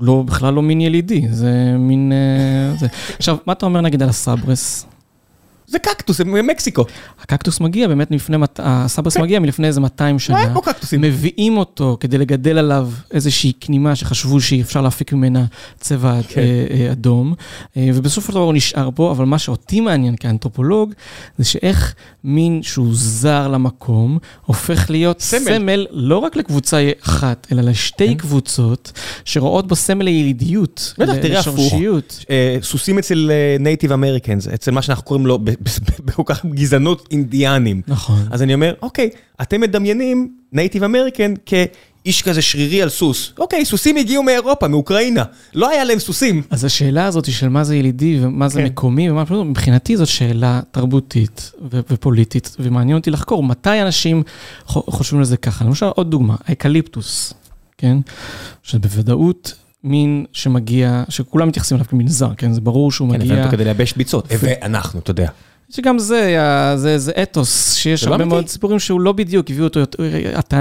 לא, 0.00 0.22
בכלל 0.26 0.54
לא 0.54 0.62
מין 0.62 0.80
ילידי, 0.80 1.26
זה 1.30 1.74
מין... 1.78 2.12
אה, 2.12 2.78
זה. 2.78 2.86
עכשיו, 3.16 3.36
מה 3.46 3.52
אתה 3.52 3.66
אומר 3.66 3.80
נגיד 3.80 4.02
על 4.02 4.08
הסברס? 4.08 4.86
זה 5.66 5.78
קקטוס, 5.78 6.18
זה 6.18 6.24
ממקסיקו. 6.24 6.84
הקקטוס 7.22 7.60
מגיע 7.60 7.88
באמת 7.88 8.10
לפני, 8.10 8.36
מת- 8.36 8.60
הסברס 8.62 9.16
מגיע 9.16 9.40
מלפני 9.40 9.66
איזה 9.66 9.80
200 9.80 10.14
לא 10.14 10.18
שנה. 10.18 10.38
היה 10.38 10.54
פה 10.54 10.60
קקטוסים. 10.64 11.00
מביאים 11.00 11.56
אותו 11.56 11.96
כדי 12.00 12.18
לגדל 12.18 12.58
עליו 12.58 12.90
איזושהי 13.10 13.52
כנימה 13.60 13.96
שחשבו 13.96 14.40
שאפשר 14.40 14.80
להפיק 14.80 15.12
ממנה 15.12 15.44
צבע 15.80 16.20
כן. 16.28 16.40
אה, 16.40 16.66
אה, 16.70 16.92
אדום, 16.92 17.34
אה, 17.76 17.88
ובסופו 17.94 18.26
של 18.26 18.32
דבר 18.32 18.44
הוא 18.44 18.54
נשאר 18.54 18.88
פה, 18.94 19.10
אבל 19.10 19.24
מה 19.24 19.38
שאותי 19.38 19.80
מעניין 19.80 20.16
כאנתרופולוג, 20.20 20.92
זה 21.38 21.44
שאיך 21.44 21.94
מין 22.24 22.62
שהוא 22.62 22.88
זר 22.92 23.48
למקום, 23.48 24.18
הופך 24.46 24.90
להיות 24.90 25.20
סמל. 25.20 25.40
סמל, 25.44 25.86
לא 25.90 26.18
רק 26.18 26.36
לקבוצה 26.36 26.90
אחת, 27.04 27.46
אלא 27.52 27.62
לשתי 27.62 28.08
כן. 28.08 28.14
קבוצות 28.14 28.92
שרואות 29.24 29.68
בו 29.68 29.76
סמל 29.76 30.04
לילידיות, 30.04 30.94
בטח, 30.98 31.12
תראה 31.22 31.40
הפוך. 31.40 31.74
אה, 32.30 32.56
סוסים 32.62 32.98
אצל 32.98 33.30
native 33.60 33.92
Americans, 33.92 34.48
אצל 34.48 34.70
מה 34.70 34.82
שאנחנו 34.82 35.04
קוראים 35.04 35.26
לו 35.26 35.38
בכל 36.04 36.22
כך 36.26 36.46
גזענות 36.46 37.08
אינדיאנים. 37.10 37.82
נכון. 37.88 38.22
אז 38.30 38.42
אני 38.42 38.54
אומר, 38.54 38.74
אוקיי, 38.82 39.10
אתם 39.42 39.60
מדמיינים 39.60 40.32
native 40.52 40.84
American 40.84 41.34
כאיש 41.46 42.22
כזה 42.22 42.42
שרירי 42.42 42.82
על 42.82 42.88
סוס. 42.88 43.32
אוקיי, 43.38 43.64
סוסים 43.64 43.96
הגיעו 43.96 44.22
מאירופה, 44.22 44.68
מאוקראינה. 44.68 45.24
לא 45.54 45.70
היה 45.70 45.84
להם 45.84 45.98
סוסים. 45.98 46.42
אז 46.50 46.64
השאלה 46.64 47.06
הזאת 47.06 47.32
של 47.32 47.48
מה 47.48 47.64
זה 47.64 47.76
ילידי 47.76 48.18
ומה 48.22 48.48
זה 48.48 48.60
כן. 48.60 48.66
מקומי 48.66 49.10
ומה 49.10 49.26
פשוט, 49.26 49.46
מבחינתי 49.46 49.96
זאת 49.96 50.08
שאלה 50.08 50.60
תרבותית 50.70 51.52
ו- 51.72 51.80
ופוליטית, 51.90 52.56
ומעניין 52.58 52.98
אותי 52.98 53.10
לחקור 53.10 53.42
מתי 53.42 53.82
אנשים 53.82 54.22
חושבים 54.66 55.18
על 55.18 55.24
זה 55.24 55.36
ככה. 55.36 55.64
למשל, 55.64 55.86
עוד 55.86 56.10
דוגמה, 56.10 56.36
האקליפטוס, 56.46 57.34
כן? 57.78 57.96
שבוודאות 58.62 59.54
מין 59.84 60.24
שמגיע, 60.32 61.04
שכולם 61.08 61.48
מתייחסים 61.48 61.76
אליו 61.76 61.88
כמין 61.88 62.08
זר, 62.08 62.34
כן? 62.36 62.52
זה 62.52 62.60
ברור 62.60 62.92
שהוא 62.92 63.08
כן, 63.08 63.14
הבאנו 63.14 63.30
מגיע... 63.30 63.44
אותו 63.44 63.56
כדי 63.56 63.64
לייבש 63.64 63.92
ביצות. 63.92 64.28
ואנחנו, 64.40 65.00
אתה 65.00 65.10
יודע. 65.10 65.28
שגם 65.70 65.98
זה, 65.98 66.22
היה- 66.22 66.72
זה, 66.76 66.98
זה 66.98 67.12
אתוס, 67.22 67.74
שיש 67.74 68.00
זה 68.04 68.10
הרבה 68.10 68.22
אמיתי. 68.22 68.34
מאוד 68.34 68.48
סיפורים 68.48 68.78
שהוא 68.78 69.00
לא 69.00 69.12
בדיוק, 69.12 69.50
הביאו 69.50 69.64
אותו, 69.64 69.80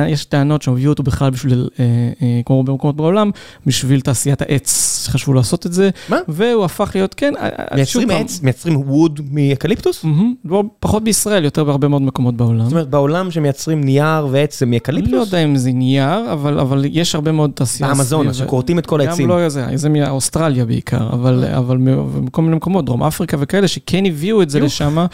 יש 0.08 0.26
טענות 0.26 0.62
שהם 0.62 0.74
הביאו 0.74 0.89
אותו 0.89 1.03
בכלל 1.03 1.30
בשביל, 1.30 1.70
אה, 1.80 1.86
אה, 2.22 2.41
כמו 2.45 2.64
במקומות 2.64 2.95
בעולם, 2.95 3.32
בשביל 3.66 4.01
תעשיית 4.01 4.41
העץ, 4.41 5.01
שחשבו 5.06 5.34
לעשות 5.34 5.66
את 5.66 5.74
זה, 5.74 5.89
מה? 6.10 6.18
והוא 6.28 6.66
הפך 6.66 6.91
להיות, 6.95 7.14
כן, 7.14 7.34
אה, 7.38 7.41
אה, 7.45 7.49
מייצרים 7.76 7.86
שוב 8.08 8.12
פעם, 8.18 8.22
עץ, 8.26 8.39
מייצרים 8.43 8.78
wood 8.78 9.20
מאקליפטוס? 9.32 10.03
מהמם, 10.03 10.34
לא, 10.45 10.64
פחות 10.80 11.03
בישראל, 11.03 11.43
יותר 11.43 11.64
בהרבה 11.64 11.88
מאוד 11.88 12.01
מקומות 12.01 12.36
בעולם. 12.38 12.64
זאת 12.64 12.72
אומרת, 12.72 12.89
בעולם 12.89 13.32
שמייצרים 13.32 13.84
נייר 13.84 14.28
ועץ 14.32 14.60
זה 14.60 14.66
אני 14.66 14.72
לא 14.72 14.76
מאקליפטוס? 14.76 15.14
יודע 15.28 15.43
אם 15.43 15.56
זה 15.56 15.72
נייר, 15.72 16.32
אבל, 16.34 16.60
אבל 16.60 16.86
יש 16.91 17.16
הרבה 17.16 17.32
מאוד 17.32 17.51
תעשייה. 17.53 17.89
סביב- 18.34 18.45
שכורתים 18.45 18.80
את 18.80 18.86
כל 18.86 19.01
גם 19.03 19.10
העצים. 19.10 19.30
לא 19.30 19.49
זה, 19.49 19.66
זה 19.76 19.89
מאוסטרליה 19.89 20.66
בעיקר, 20.66 21.10
אבל, 21.14 21.45
אבל 21.58 21.78
מ- 21.78 22.26
מכל 22.26 22.41
מיני 22.41 22.56
מקומות, 22.56 22.86
דרום 22.86 23.03
אפריקה 23.03 23.38
וכאלה, 23.39 23.68
שכן 23.68 24.06
הביאו 24.06 24.41
את 24.41 24.49
זה 24.49 24.60
יופ. 24.60 24.66
לשם. 25.04 25.06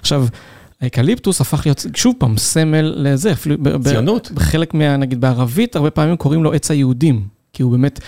עכשיו, 0.00 0.26
האקליפטוס 0.80 1.40
הפך 1.40 1.62
להיות, 1.66 1.86
שוב 1.94 2.14
פעם, 2.18 2.36
סמל 2.38 2.92
לזה, 2.96 3.32
אפילו 3.32 3.56
ציונות. 3.84 4.30
בחלק 4.34 4.74
מה, 4.74 4.96
נגיד 4.96 5.20
בערבית, 5.20 5.76
הרבה 5.76 5.90
פעמים 5.90 6.16
קוראים 6.16 6.44
לו 6.44 6.52
עץ 6.52 6.70
היהודים, 6.70 7.22
כי 7.52 7.62
הוא 7.62 7.72
באמת, 7.72 8.00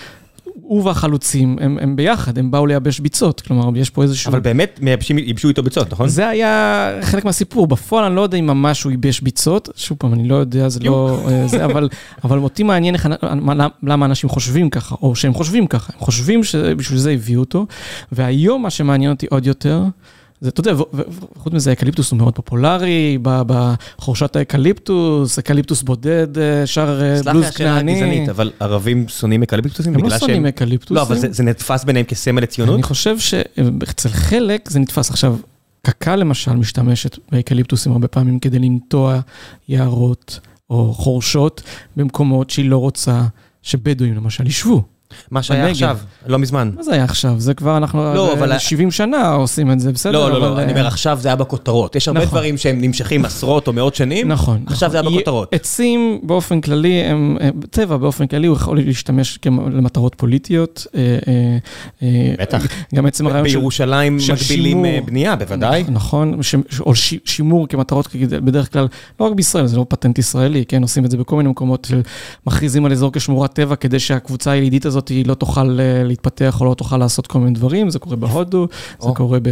הוא 0.61 0.83
והחלוצים, 0.85 1.57
הם, 1.61 1.77
הם 1.81 1.95
ביחד, 1.95 2.37
הם 2.37 2.51
באו 2.51 2.65
לייבש 2.65 2.99
ביצות, 2.99 3.41
כלומר, 3.41 3.77
יש 3.77 3.89
פה 3.89 4.03
איזשהו... 4.03 4.29
אבל 4.29 4.39
באמת 4.39 4.79
מייבשים- 4.81 5.17
ייבשו 5.17 5.47
איתו 5.49 5.63
ביצות, 5.63 5.91
נכון? 5.93 6.07
זה 6.07 6.27
היה 6.27 6.89
חלק 7.01 7.25
מהסיפור, 7.25 7.67
בפועל 7.67 8.05
אני 8.05 8.15
לא 8.15 8.21
יודע 8.21 8.37
אם 8.37 8.47
ממש 8.47 8.83
הוא 8.83 8.91
ייבש 8.91 9.21
ביצות, 9.21 9.69
שוב 9.75 9.97
פעם, 9.97 10.13
אני 10.13 10.27
לא 10.27 10.35
יודע, 10.35 10.69
זה 10.69 10.79
לא... 10.79 11.19
אה, 11.27 11.47
זה, 11.47 11.65
אבל, 11.65 11.89
אבל 12.23 12.37
אותי 12.39 12.63
מעניין 12.63 12.95
איך, 12.95 13.07
מה- 13.41 13.67
למה 13.83 14.05
אנשים 14.05 14.29
חושבים 14.29 14.69
ככה, 14.69 14.95
או 15.01 15.15
שהם 15.15 15.33
חושבים 15.33 15.67
ככה, 15.67 15.93
הם 15.95 16.05
חושבים 16.05 16.43
שבשביל 16.43 16.99
זה 16.99 17.11
הביאו 17.11 17.39
אותו, 17.39 17.65
והיום 18.11 18.61
מה 18.63 18.69
שמעניין 18.69 19.11
אותי 19.11 19.27
עוד 19.29 19.47
יותר, 19.47 19.83
זה, 20.43 20.49
אתה 20.49 20.59
יודע, 20.59 20.73
וחוץ 21.35 21.53
מזה, 21.53 21.71
אקליפטוס 21.71 22.11
הוא 22.11 22.17
מאוד 22.17 22.35
פופולרי, 22.35 23.17
בחורשת 23.21 24.35
האקליפטוס, 24.35 25.39
אקליפטוס 25.39 25.81
בודד, 25.81 26.27
שר 26.65 27.01
בלוז 27.25 27.49
כנעני. 27.49 27.95
סלח 27.95 28.07
לי 28.07 28.13
השאלה 28.19 28.31
אבל 28.31 28.51
ערבים 28.59 29.07
שונאים 29.07 29.43
אקליפטוסים? 29.43 29.95
הם 29.95 30.03
לא 30.03 30.19
שונאים 30.19 30.45
אקליפטוסים. 30.45 30.95
לא, 30.95 31.01
אבל 31.01 31.17
זה, 31.17 31.27
זה 31.31 31.43
נתפס 31.43 31.83
ביניהם 31.83 32.05
כסמל 32.05 32.41
לציונות? 32.41 32.75
אני 32.75 32.83
חושב 32.83 33.19
שאצל 33.19 34.09
חלק 34.09 34.69
זה 34.69 34.79
נתפס. 34.79 35.09
עכשיו, 35.09 35.37
קק"ל 35.81 36.15
למשל 36.15 36.53
משתמשת 36.53 37.17
באקליפטוסים 37.31 37.91
הרבה 37.91 38.07
פעמים 38.07 38.39
כדי 38.39 38.59
לנטוע 38.59 39.19
יערות 39.69 40.39
או 40.69 40.93
חורשות 40.93 41.63
במקומות 41.97 42.49
שהיא 42.49 42.69
לא 42.69 42.77
רוצה 42.77 43.23
שבדואים 43.61 44.15
למשל 44.15 44.47
ישבו. 44.47 44.83
מה 45.31 45.43
שהיה 45.43 45.67
עכשיו, 45.67 45.97
לא 46.27 46.39
מזמן. 46.39 46.71
מה 46.75 46.83
זה 46.83 46.93
היה 46.93 47.03
עכשיו? 47.03 47.35
זה 47.37 47.53
כבר 47.53 47.77
אנחנו, 47.77 48.13
לא, 48.13 48.33
אבל... 48.33 48.57
70 48.57 48.91
שנה 48.91 49.29
עושים 49.29 49.71
את 49.71 49.79
זה, 49.79 49.91
בסדר? 49.91 50.11
לא, 50.11 50.31
לא, 50.31 50.39
לא, 50.39 50.59
אני 50.59 50.71
אומר, 50.71 50.87
עכשיו 50.87 51.17
זה 51.21 51.29
היה 51.29 51.35
בכותרות. 51.35 51.95
יש 51.95 52.07
הרבה 52.07 52.19
נכון. 52.19 52.31
דברים 52.31 52.57
שהם 52.57 52.81
נמשכים 52.81 53.25
עשרות 53.25 53.67
או 53.67 53.73
מאות 53.73 53.95
שנים. 53.95 54.27
נכון. 54.27 54.63
עכשיו 54.67 54.91
זה 54.91 54.99
היה 54.99 55.09
בכותרות. 55.09 55.53
עצים 55.53 56.19
באופן 56.23 56.61
כללי, 56.61 57.01
הם, 57.03 57.37
טבע 57.69 57.97
באופן 57.97 58.27
כללי, 58.27 58.47
הוא 58.47 58.55
יכול 58.55 58.77
להשתמש 58.77 59.39
למטרות 59.71 60.15
פוליטיות. 60.15 60.87
אה, 60.95 61.17
אה, 61.27 61.57
אה, 62.03 62.33
בטח. 62.39 62.67
גם 62.95 63.05
עצם 63.05 63.27
הרעיון 63.27 63.49
של... 63.49 63.57
בירושלים 63.57 64.17
מגבילים 64.17 64.85
בנייה, 65.05 65.35
בוודאי. 65.35 65.83
נכון, 65.89 66.39
או 66.79 66.95
שימור 67.25 67.67
כמטרות, 67.67 68.07
בדרך 68.29 68.73
כלל, 68.73 68.87
לא 69.19 69.25
רק 69.25 69.33
בישראל, 69.33 69.65
זה 69.65 69.77
לא 69.77 69.85
פטנט 69.89 70.19
ישראלי, 70.19 70.65
כן? 70.65 70.81
עושים 70.81 71.05
את 71.05 71.11
זה 71.11 71.17
בכל 71.17 71.35
מיני 71.35 71.49
מקומות, 71.49 71.91
מכריזים 72.47 72.85
על 72.85 72.91
אזור 72.91 73.13
כשמורת 73.13 73.53
טבע, 73.53 73.75
כדי 73.75 73.99
שהקבוצה 73.99 74.51
הילידית 74.51 74.85
הזאת 74.85 75.02
היא 75.09 75.25
לא 75.27 75.33
תוכל 75.33 75.79
אה, 75.79 76.03
להתפתח 76.03 76.61
או 76.61 76.65
לא 76.65 76.73
תוכל 76.73 76.97
לעשות 76.97 77.27
כל 77.27 77.39
מיני 77.39 77.51
דברים, 77.51 77.89
זה 77.89 77.99
קורה 77.99 78.15
בהודו, 78.15 78.67
זה 78.99 79.09
קורה 79.15 79.39
ב... 79.41 79.51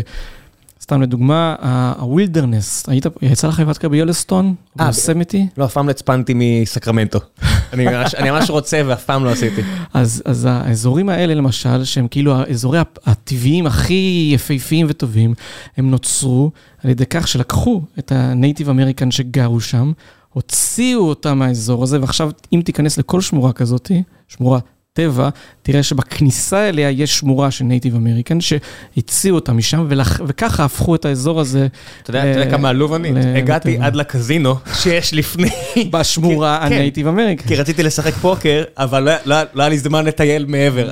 סתם 0.81 1.01
לדוגמה, 1.01 1.55
ה 1.99 2.06
wilderness, 2.06 2.83
היית, 2.87 3.05
יצא 3.21 3.47
לך 3.47 3.59
לבקר 3.59 3.89
ביילוסטון? 3.89 4.55
או 4.79 4.87
ביוסמיטי? 4.87 5.47
לא, 5.57 5.65
אף 5.65 5.73
פעם 5.73 5.85
לא 5.85 5.91
הצפנתי 5.91 6.33
מסקרמנטו. 6.35 7.19
אני 7.73 8.31
ממש 8.31 8.49
רוצה 8.49 8.81
ואף 8.85 9.05
פעם 9.05 9.25
לא 9.25 9.29
עשיתי. 9.29 9.61
אז 9.93 10.45
האזורים 10.49 11.09
האלה 11.09 11.33
למשל, 11.33 11.83
שהם 11.83 12.07
כאילו 12.07 12.35
האזורי 12.35 12.79
הטבעיים 13.05 13.67
הכי 13.67 14.31
יפהפיים 14.33 14.87
וטובים, 14.89 15.33
הם 15.77 15.91
נוצרו 15.91 16.51
על 16.83 16.89
ידי 16.89 17.05
כך 17.05 17.27
שלקחו 17.27 17.81
את 17.99 18.11
ה 18.11 18.20
native 18.20 18.69
American 18.69 19.11
שגרו 19.11 19.59
שם, 19.59 19.91
הוציאו 20.33 21.09
אותם 21.09 21.39
מהאזור 21.39 21.83
הזה, 21.83 22.01
ועכשיו 22.01 22.31
אם 22.53 22.61
תיכנס 22.65 22.97
לכל 22.97 23.21
שמורה 23.21 23.53
כזאת, 23.53 23.91
שמורה 24.27 24.59
טבע, 24.93 25.29
תראה 25.61 25.83
שבכניסה 25.83 26.69
אליה 26.69 26.89
יש 26.89 27.17
שמורה 27.17 27.51
של 27.51 27.65
native 27.65 27.95
American, 27.95 28.37
שהוציאו 28.41 29.35
אותה 29.35 29.53
משם, 29.53 29.87
וככה 30.27 30.65
הפכו 30.65 30.95
את 30.95 31.05
האזור 31.05 31.39
הזה. 31.39 31.67
אתה 32.03 32.17
יודע 32.17 32.51
כמה 32.51 32.69
עלוב 32.69 32.93
אני? 32.93 33.37
הגעתי 33.37 33.77
עד 33.81 33.95
לקזינו 33.95 34.55
שיש 34.73 35.13
לפני. 35.13 35.49
בשמורה 35.89 36.57
ה 36.65 36.71
native 36.71 37.07
American. 37.07 37.47
כי 37.47 37.55
רציתי 37.55 37.83
לשחק 37.83 38.13
פוקר, 38.13 38.63
אבל 38.77 39.03
לא, 39.03 39.11
לא-, 39.25 39.35
לא 39.53 39.63
היה 39.63 39.69
לי 39.69 39.77
זמן 39.77 40.05
לטייל 40.05 40.45
מעבר. 40.45 40.89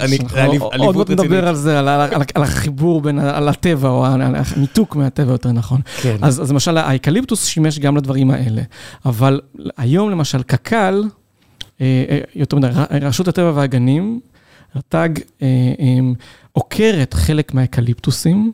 עוד 0.79 0.95
מעט 0.95 1.09
נדבר 1.09 1.47
על 1.47 1.55
זה, 1.55 1.79
על 1.79 2.43
החיבור 2.43 3.01
בין, 3.01 3.19
על 3.19 3.49
הטבע, 3.49 3.89
או 3.89 4.05
הניתוק 4.05 4.95
מהטבע 4.95 5.31
יותר 5.31 5.51
נכון. 5.51 5.81
כן. 6.01 6.15
אז 6.21 6.51
למשל, 6.51 6.77
האקליפטוס 6.77 7.45
שימש 7.45 7.79
גם 7.79 7.97
לדברים 7.97 8.31
האלה. 8.31 8.61
אבל 9.05 9.41
היום 9.77 10.11
למשל, 10.11 10.43
קק"ל, 10.43 10.75
אה, 10.75 10.89
אה, 10.89 11.18
יותר 12.35 12.57
מדי, 12.57 12.67
רשות 13.01 13.27
הטבע 13.27 13.51
והגנים, 13.55 14.19
רט"ג 14.75 15.09
אה, 15.41 15.47
עוקרת 16.51 17.13
חלק 17.13 17.53
מהאקליפטוסים, 17.53 18.51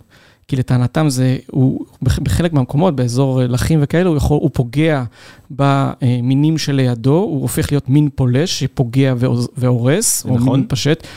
כי 0.47 0.55
לטענתם 0.55 1.09
זה, 1.09 1.37
הוא 1.51 1.85
בחלק 2.01 2.53
מהמקומות, 2.53 2.95
באזור 2.95 3.41
לחים 3.43 3.79
וכאלה, 3.81 4.09
הוא, 4.09 4.17
יכול, 4.17 4.37
הוא 4.41 4.49
פוגע 4.53 5.03
במינים 5.49 6.57
שלידו, 6.57 7.13
הוא 7.15 7.41
הופך 7.41 7.71
להיות 7.71 7.89
מין 7.89 8.09
פולש 8.15 8.59
שפוגע 8.59 9.13
והורס, 9.57 10.25
או 10.25 10.35
נכון. 10.35 10.59
מין 10.59 10.65
פשט. 10.69 11.07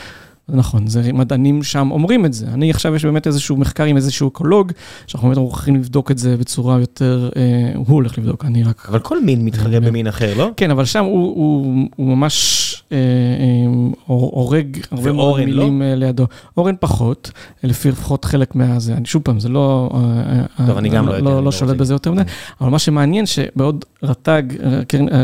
נכון, 0.53 0.87
זה 0.87 1.13
מדענים 1.13 1.63
שם 1.63 1.91
אומרים 1.91 2.25
את 2.25 2.33
זה. 2.33 2.47
אני 2.53 2.69
עכשיו, 2.69 2.95
יש 2.95 3.05
באמת 3.05 3.27
איזשהו 3.27 3.57
מחקר 3.57 3.83
עם 3.83 3.95
איזשהו 3.95 4.27
אקולוג, 4.27 4.71
שאנחנו 5.07 5.27
באמת 5.27 5.37
הולכים 5.37 5.75
לבדוק 5.75 6.11
את 6.11 6.17
זה 6.17 6.37
בצורה 6.37 6.79
יותר, 6.79 7.29
אה, 7.35 7.71
הוא 7.75 7.85
הולך 7.87 8.17
לבדוק, 8.17 8.45
אני 8.45 8.63
רק... 8.63 8.85
אבל 8.89 8.99
כל 8.99 9.23
מין 9.23 9.45
מתחרה 9.45 9.79
במין 9.79 10.07
אחר, 10.07 10.33
לא? 10.37 10.51
כן, 10.57 10.71
אבל 10.71 10.85
שם 10.85 11.03
הוא, 11.03 11.35
הוא, 11.35 11.87
הוא 11.95 12.07
ממש 12.07 12.59
אה, 12.91 12.97
אה, 12.97 13.91
הורג 14.05 14.77
הרבה 14.91 15.11
מאוד 15.11 15.39
לא? 15.39 15.45
מילים 15.45 15.81
לא? 15.81 15.93
לידו. 15.95 16.25
אורן 16.57 16.75
פחות, 16.79 17.31
לפי 17.63 17.91
לפחות 17.91 18.25
חלק 18.25 18.55
מהזה. 18.55 18.93
אני 18.93 19.05
שוב 19.05 19.21
פעם, 19.21 19.39
זה 19.39 19.49
לא... 19.49 19.89
אה, 19.93 20.67
טוב, 20.67 20.77
אני 20.77 20.89
גם 20.89 21.05
לא, 21.05 21.11
לא 21.11 21.17
יודע. 21.17 21.29
לא, 21.29 21.43
לא 21.43 21.51
שולט 21.51 21.77
בזה 21.77 21.93
יותר 21.93 22.11
מדי, 22.11 22.21
אבל 22.61 22.69
מה 22.69 22.79
שמעניין, 22.79 23.25
שבעוד 23.25 23.85
רט"ג, 24.03 24.43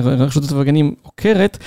רשות 0.03 0.43
הטבע 0.43 0.57
והגנים 0.57 0.93
עוקרת, 1.03 1.57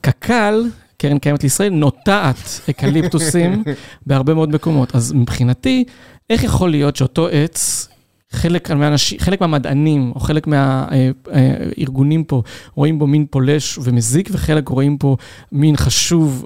קק"ל, 0.00 0.62
קרן 0.96 1.18
קיימת 1.18 1.42
לישראל 1.42 1.72
נוטעת 1.72 2.60
אקליפטוסים 2.70 3.64
בהרבה 4.06 4.34
מאוד 4.34 4.48
מקומות. 4.48 4.94
אז 4.94 5.12
מבחינתי, 5.12 5.84
איך 6.30 6.44
יכול 6.44 6.70
להיות 6.70 6.96
שאותו 6.96 7.28
עץ, 7.28 7.88
חלק, 8.30 8.70
מהאנשים, 8.70 9.18
חלק 9.18 9.40
מהמדענים 9.40 10.12
או 10.14 10.20
חלק 10.20 10.46
מהארגונים 10.46 12.24
פה 12.24 12.42
רואים 12.74 12.98
בו 12.98 13.06
מין 13.06 13.26
פולש 13.30 13.78
ומזיק, 13.82 14.28
וחלק 14.32 14.68
רואים 14.68 14.98
פה 14.98 15.16
מין 15.52 15.76
חשוב 15.76 16.44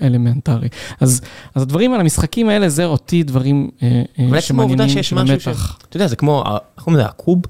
ואלמנטרי. 0.00 0.68
אז, 1.00 1.20
אז 1.54 1.62
הדברים 1.62 1.94
על 1.94 2.00
המשחקים 2.00 2.48
האלה, 2.48 2.68
זה 2.68 2.84
אותי 2.84 3.22
דברים 3.22 3.70
שמעניינים 4.40 5.02
של 5.02 5.18
המתח. 5.18 5.78
אתה 5.88 5.96
יודע, 5.96 6.06
זה 6.06 6.16
כמו, 6.16 6.44
איך 6.76 6.84
קוראים 6.84 7.00
לזה, 7.00 7.08
הקוב? 7.08 7.42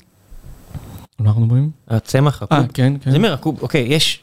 אנחנו 1.20 1.42
אומרים? 1.42 1.70
הצמח, 1.88 2.42
הקוב. 2.42 2.58
אה, 2.58 2.64
כן, 2.74 2.92
כן. 3.00 3.10
זה 3.10 3.16
אומר, 3.16 3.32
הקוב, 3.32 3.58
אוקיי, 3.62 3.86
יש... 3.88 4.20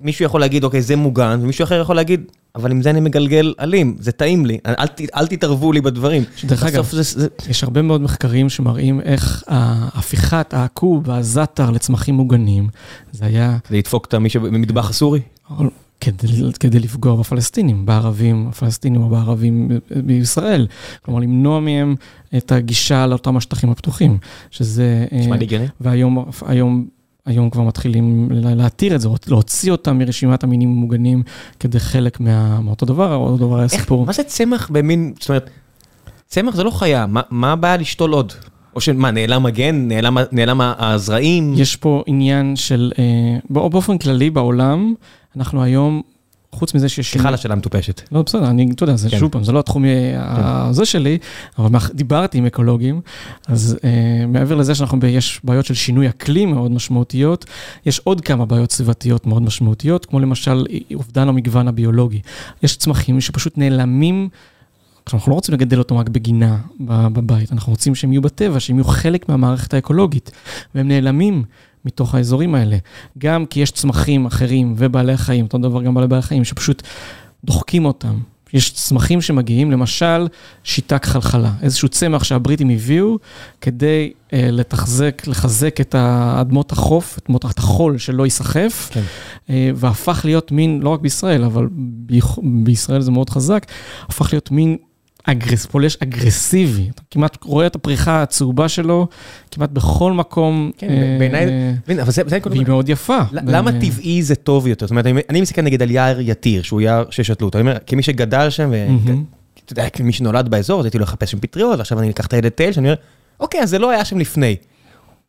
מישהו 0.00 0.24
יכול 0.24 0.40
להגיד, 0.40 0.64
אוקיי, 0.64 0.82
זה 0.82 0.96
מוגן, 0.96 1.38
ומישהו 1.42 1.64
אחר 1.64 1.80
יכול 1.80 1.96
להגיד, 1.96 2.20
אבל 2.54 2.70
עם 2.70 2.82
זה 2.82 2.90
אני 2.90 3.00
מגלגל 3.00 3.54
אלים, 3.60 3.96
זה 4.00 4.12
טעים 4.12 4.46
לי, 4.46 4.58
אל, 4.66 4.74
אל 5.16 5.26
תתערבו 5.26 5.72
לי 5.72 5.80
בדברים. 5.80 6.22
דרך 6.44 6.64
אגב, 6.64 6.84
זה, 6.84 7.02
זה... 7.02 7.28
יש 7.48 7.64
הרבה 7.64 7.82
מאוד 7.82 8.00
מחקרים 8.00 8.48
שמראים 8.48 9.00
איך 9.00 9.44
ההפיכת 9.46 10.54
העקוב 10.54 11.08
והזאטר 11.08 11.70
לצמחים 11.70 12.14
מוגנים, 12.14 12.68
זה 13.12 13.26
היה... 13.26 13.56
זה 13.70 13.76
ידפוק 13.76 14.06
את 14.06 14.14
מי 14.14 14.28
שבמטבח 14.28 14.90
הסורי? 14.90 15.20
כדי, 16.00 16.28
כדי 16.60 16.78
לפגוע 16.78 17.16
בפלסטינים, 17.16 17.86
בערבים 17.86 18.46
הפלסטינים 18.48 19.02
או 19.02 19.08
בערבים 19.08 19.70
בישראל. 19.96 20.66
כלומר, 21.02 21.20
למנוע 21.20 21.60
מהם 21.60 21.94
את 22.36 22.52
הגישה 22.52 23.06
לאותם 23.06 23.36
השטחים 23.36 23.70
הפתוחים, 23.70 24.18
שזה... 24.50 25.06
נשמע 25.12 25.36
לי 25.36 25.44
הגיוני. 25.44 25.66
והיום 25.80 26.86
היום 27.26 27.50
כבר 27.50 27.62
מתחילים 27.62 28.28
להתיר 28.30 28.94
את 28.94 29.00
זה, 29.00 29.08
להוציא 29.26 29.72
אותם 29.72 29.98
מרשימת 29.98 30.44
המינים 30.44 30.68
המוגנים 30.68 31.22
כדי 31.60 31.80
חלק 31.80 32.20
מה, 32.20 32.60
מאותו 32.60 32.86
דבר, 32.86 33.14
או 33.14 33.24
אותו 33.26 33.46
דבר 33.46 33.58
היה 33.58 33.68
סיפור. 33.68 34.06
מה 34.06 34.12
זה 34.12 34.22
צמח 34.22 34.70
במין, 34.72 35.14
זאת 35.20 35.28
אומרת, 35.28 35.50
צמח 36.26 36.54
זה 36.54 36.64
לא 36.64 36.70
חיה, 36.70 37.06
מה, 37.06 37.20
מה 37.30 37.52
הבעיה 37.52 37.76
לשתול 37.76 38.12
עוד? 38.12 38.32
או 38.74 38.80
שמה, 38.80 39.10
נעלם 39.10 39.42
מגן, 39.42 39.88
נעלם, 39.88 40.18
נעלם 40.32 40.60
הזרעים? 40.60 41.54
יש 41.56 41.76
פה 41.76 42.02
עניין 42.06 42.56
של, 42.56 42.92
אה, 42.98 43.38
באופן 43.50 43.98
כללי 43.98 44.30
בעולם, 44.30 44.94
אנחנו 45.36 45.62
היום 45.62 46.02
חוץ 46.56 46.74
מזה 46.74 46.88
שיש... 46.88 47.12
סליחה 47.12 47.28
על 47.28 47.34
השאלה 47.34 47.54
מטופשת. 47.54 48.02
לא, 48.12 48.22
בסדר, 48.22 48.46
אני, 48.46 48.68
אתה 48.74 48.84
יודע, 48.84 48.96
זה 48.96 49.10
כן. 49.10 49.18
שוב 49.18 49.32
פעם, 49.32 49.44
זה 49.44 49.52
לא 49.52 49.58
התחום 49.58 49.84
הזה 50.18 50.82
כן. 50.82 50.86
שלי, 50.86 51.18
אבל 51.58 51.78
דיברתי 51.94 52.38
עם 52.38 52.46
אקולוגים, 52.46 53.00
אז 53.48 53.76
uh, 53.80 54.26
מעבר 54.28 54.54
לזה 54.54 54.74
שאנחנו, 54.74 55.06
יש 55.06 55.40
בעיות 55.44 55.66
של 55.66 55.74
שינוי 55.74 56.08
אקלים 56.08 56.50
מאוד 56.50 56.70
משמעותיות, 56.70 57.44
יש 57.86 57.98
עוד 58.04 58.20
כמה 58.20 58.46
בעיות 58.46 58.72
סביבתיות 58.72 59.26
מאוד 59.26 59.42
משמעותיות, 59.42 60.06
כמו 60.06 60.20
למשל 60.20 60.66
אובדן 60.94 61.28
המגוון 61.28 61.68
הביולוגי. 61.68 62.20
יש 62.62 62.76
צמחים 62.76 63.20
שפשוט 63.20 63.58
נעלמים. 63.58 64.28
אנחנו 65.14 65.30
לא 65.30 65.34
רוצים 65.34 65.54
לגדל 65.54 65.78
אותם 65.78 65.94
רק 65.96 66.08
בגינה 66.08 66.58
בבית, 66.80 67.52
אנחנו 67.52 67.72
רוצים 67.72 67.94
שהם 67.94 68.12
יהיו 68.12 68.22
בטבע, 68.22 68.60
שהם 68.60 68.76
יהיו 68.76 68.84
חלק 68.84 69.28
מהמערכת 69.28 69.74
האקולוגית, 69.74 70.30
והם 70.74 70.88
נעלמים 70.88 71.44
מתוך 71.86 72.14
האזורים 72.14 72.54
האלה. 72.54 72.76
גם 73.18 73.46
כי 73.46 73.60
יש 73.60 73.70
צמחים 73.70 74.26
אחרים 74.26 74.74
ובעלי 74.78 75.16
חיים, 75.16 75.44
אותו 75.44 75.58
דבר 75.58 75.82
גם 75.82 75.94
בעלי 75.94 76.06
בעלי 76.06 76.22
חיים, 76.22 76.44
שפשוט 76.44 76.82
דוחקים 77.44 77.84
אותם. 77.84 78.18
יש 78.52 78.70
צמחים 78.70 79.20
שמגיעים, 79.20 79.70
למשל, 79.70 80.28
שיטה 80.64 80.98
כחלחלה, 80.98 81.52
איזשהו 81.62 81.88
צמח 81.88 82.24
שהבריטים 82.24 82.70
הביאו 82.70 83.18
כדי 83.60 84.12
אה, 84.32 84.48
לתחזק, 84.50 85.22
לחזק 85.26 85.80
את 85.80 85.94
אדמות 86.40 86.72
החוף, 86.72 87.18
את 87.18 87.22
אדמות 87.24 87.44
החול 87.44 87.98
שלא 87.98 88.24
ייסחף, 88.24 88.88
כן. 88.92 89.02
אה, 89.50 89.70
והפך 89.74 90.20
להיות 90.24 90.52
מין, 90.52 90.80
לא 90.82 90.88
רק 90.88 91.00
בישראל, 91.00 91.44
אבל 91.44 91.68
בישראל 92.42 93.00
זה 93.00 93.10
מאוד 93.10 93.30
חזק, 93.30 93.66
הפך 94.08 94.32
להיות 94.32 94.50
מין 94.50 94.76
אגרס, 95.26 95.66
פולש 95.66 95.96
אגרסיבי, 96.02 96.88
אתה 96.94 97.02
כמעט 97.10 97.38
רואה 97.44 97.66
את 97.66 97.74
הפריחה 97.74 98.22
הצהובה 98.22 98.68
שלו 98.68 99.06
כמעט 99.50 99.70
בכל 99.70 100.12
מקום. 100.12 100.70
כן, 100.78 100.90
אה, 100.90 101.16
בעיניי, 101.18 101.46
אבל 102.02 102.10
זה... 102.10 102.22
והיא 102.50 102.66
מאוד 102.68 102.88
יפה. 102.88 103.18
למה 103.32 103.72
טבעי 103.80 104.22
זה 104.22 104.34
טוב 104.34 104.66
יותר? 104.66 104.86
זאת 104.86 104.90
אומרת, 104.90 105.06
אני 105.06 105.40
מסתכל 105.40 105.62
נגיד 105.62 105.82
על 105.82 105.90
יער 105.90 106.20
יתיר, 106.20 106.62
שהוא 106.62 106.80
יער 106.80 107.04
ששתלו 107.10 107.46
אותו, 107.46 107.58
אני 107.58 107.68
אומר, 107.68 107.78
כמי 107.86 108.02
שגדל 108.02 108.50
שם, 108.50 108.70
אתה 109.64 109.72
יודע, 109.72 109.88
כמי 109.88 110.12
שנולד 110.12 110.48
באזור, 110.48 110.80
אז 110.80 110.84
הייתי 110.84 110.96
הולך 110.98 111.08
לחפש 111.08 111.30
שם 111.30 111.38
פטריות, 111.38 111.78
ועכשיו 111.78 111.98
אני 111.98 112.10
אקח 112.10 112.26
את 112.26 112.32
הילד 112.32 112.48
טייל, 112.48 112.72
שאני 112.72 112.88
אומר, 112.88 112.96
אוקיי, 113.40 113.60
אז 113.62 113.70
זה 113.70 113.78
לא 113.78 113.90
היה 113.90 114.04
שם 114.04 114.18
לפני. 114.18 114.56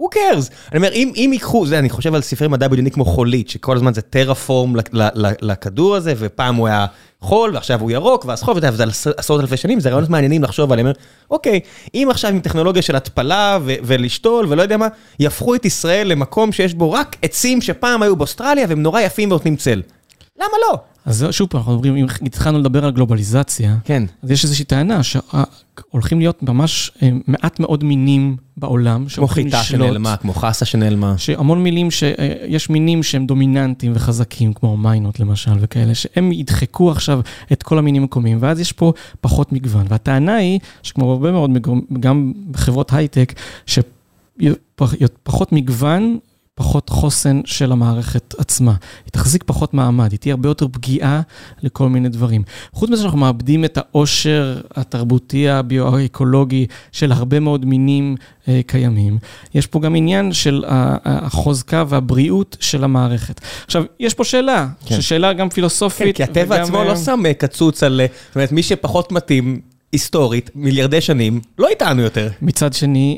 Who 0.01 0.05
cares? 0.13 0.51
אני 0.71 0.77
אומר, 0.77 0.91
אם, 0.91 1.11
אם 1.15 1.29
ייקחו, 1.33 1.65
אני 1.73 1.89
חושב 1.89 2.15
על 2.15 2.21
ספרי 2.21 2.47
מדע 2.47 2.67
בדיוני 2.67 2.91
כמו 2.91 3.05
חולית, 3.05 3.49
שכל 3.49 3.75
הזמן 3.75 3.93
זה 3.93 4.01
טרפורם 4.01 4.75
לכדור 5.41 5.95
הזה, 5.95 6.13
ופעם 6.17 6.55
הוא 6.55 6.67
היה 6.67 6.85
חול, 7.21 7.51
ועכשיו 7.53 7.81
הוא 7.81 7.91
ירוק, 7.91 8.25
ואז 8.25 8.43
חול, 8.43 8.55
וזה 8.57 8.83
עשרות 9.17 9.41
אלפי 9.41 9.57
שנים, 9.57 9.79
זה 9.79 9.89
רעיונות 9.89 10.09
מעניינים 10.09 10.43
לחשוב 10.43 10.71
עליהם. 10.71 10.87
אוקיי, 11.31 11.59
אם 11.93 12.07
עכשיו 12.11 12.31
עם 12.31 12.39
טכנולוגיה 12.39 12.81
של 12.81 12.95
התפלה 12.95 13.59
ולשתול 13.63 14.45
ולא 14.49 14.61
יודע 14.61 14.77
מה, 14.77 14.87
יהפכו 15.19 15.55
את 15.55 15.65
ישראל 15.65 16.07
למקום 16.07 16.51
שיש 16.51 16.73
בו 16.73 16.91
רק 16.91 17.15
עצים 17.21 17.61
שפעם 17.61 18.03
היו 18.03 18.15
באוסטרליה 18.15 18.65
והם 18.69 18.81
נורא 18.81 19.01
יפים 19.01 19.29
ונותנים 19.31 19.55
צל. 19.55 19.81
למה 20.37 20.53
לא? 20.67 20.79
אז 21.07 21.25
שוב 21.31 21.49
פעם, 21.49 21.59
אנחנו 21.59 21.73
מדברים, 21.73 21.95
אם 21.95 22.05
התחלנו 22.25 22.59
לדבר 22.59 22.85
על 22.85 22.91
גלובליזציה, 22.91 23.77
כן. 23.83 24.03
אז 24.23 24.31
יש 24.31 24.43
איזושהי 24.43 24.65
טענה 24.65 24.99
שהולכים 25.03 26.19
להיות 26.19 26.43
ממש 26.43 26.91
אה, 27.03 27.09
מעט 27.27 27.59
מאוד 27.59 27.83
מינים 27.83 28.37
בעולם. 28.57 29.05
כמו 29.15 29.27
חיטה 29.27 29.63
שנעלמה, 29.63 30.17
כמו 30.17 30.33
חסה 30.33 30.65
שנעלמה. 30.65 31.17
שהמון 31.17 31.63
מילים, 31.63 31.91
שיש 31.91 32.69
מינים 32.69 33.03
שהם 33.03 33.25
דומיננטיים 33.25 33.91
וחזקים, 33.95 34.53
כמו 34.53 34.77
מיינות 34.77 35.19
למשל 35.19 35.51
וכאלה, 35.59 35.95
שהם 35.95 36.31
ידחקו 36.31 36.91
עכשיו 36.91 37.19
את 37.51 37.63
כל 37.63 37.77
המינים 37.77 38.01
המקומיים, 38.01 38.37
ואז 38.41 38.59
יש 38.59 38.71
פה 38.71 38.93
פחות 39.21 39.51
מגוון. 39.51 39.85
והטענה 39.89 40.35
היא, 40.35 40.59
שכמו 40.83 41.11
הרבה 41.11 41.31
מאוד, 41.31 41.51
גם 41.99 42.33
בחברות 42.51 42.93
הייטק, 42.93 43.33
שפחות 43.65 45.51
מגוון 45.51 46.17
פחות 46.57 46.89
חוסן 46.89 47.41
של 47.45 47.71
המערכת 47.71 48.35
עצמה. 48.37 48.73
היא 49.05 49.11
תחזיק 49.11 49.43
פחות 49.45 49.73
מעמד, 49.73 50.11
היא 50.11 50.19
תהיה 50.19 50.33
הרבה 50.33 50.49
יותר 50.49 50.67
פגיעה 50.67 51.21
לכל 51.63 51.89
מיני 51.89 52.09
דברים. 52.09 52.43
חוץ 52.73 52.89
מזה 52.89 53.01
שאנחנו 53.01 53.19
מאבדים 53.19 53.65
את 53.65 53.77
העושר 53.77 54.61
התרבותי, 54.75 55.49
הביו-אקולוגי 55.49 56.65
של 56.91 57.11
הרבה 57.11 57.39
מאוד 57.39 57.65
מינים 57.65 58.15
אה, 58.47 58.61
קיימים, 58.67 59.17
יש 59.55 59.67
פה 59.67 59.79
גם 59.79 59.95
עניין 59.95 60.33
של 60.33 60.63
החוזקה 61.05 61.83
והבריאות 61.87 62.57
של 62.59 62.83
המערכת. 62.83 63.41
עכשיו, 63.65 63.83
יש 63.99 64.13
פה 64.13 64.23
שאלה, 64.23 64.67
כן. 64.85 65.01
ששאלה 65.01 65.33
גם 65.33 65.49
פילוסופית. 65.49 66.17
כן, 66.17 66.25
כי 66.25 66.31
הטבע 66.31 66.55
וגם... 66.55 66.63
עצמו 66.63 66.83
לא 66.83 66.89
אה, 66.89 66.95
שם 66.95 67.23
קצוץ 67.37 67.83
על, 67.83 68.01
זאת 68.27 68.35
אומרת, 68.35 68.51
מי 68.51 68.63
שפחות 68.63 69.11
מתאים... 69.11 69.61
היסטורית, 69.91 70.49
מיליארדי 70.55 71.01
שנים, 71.01 71.41
לא 71.59 71.67
איתנו 71.67 72.01
יותר. 72.01 72.29
מצד 72.41 72.73
שני, 72.73 73.17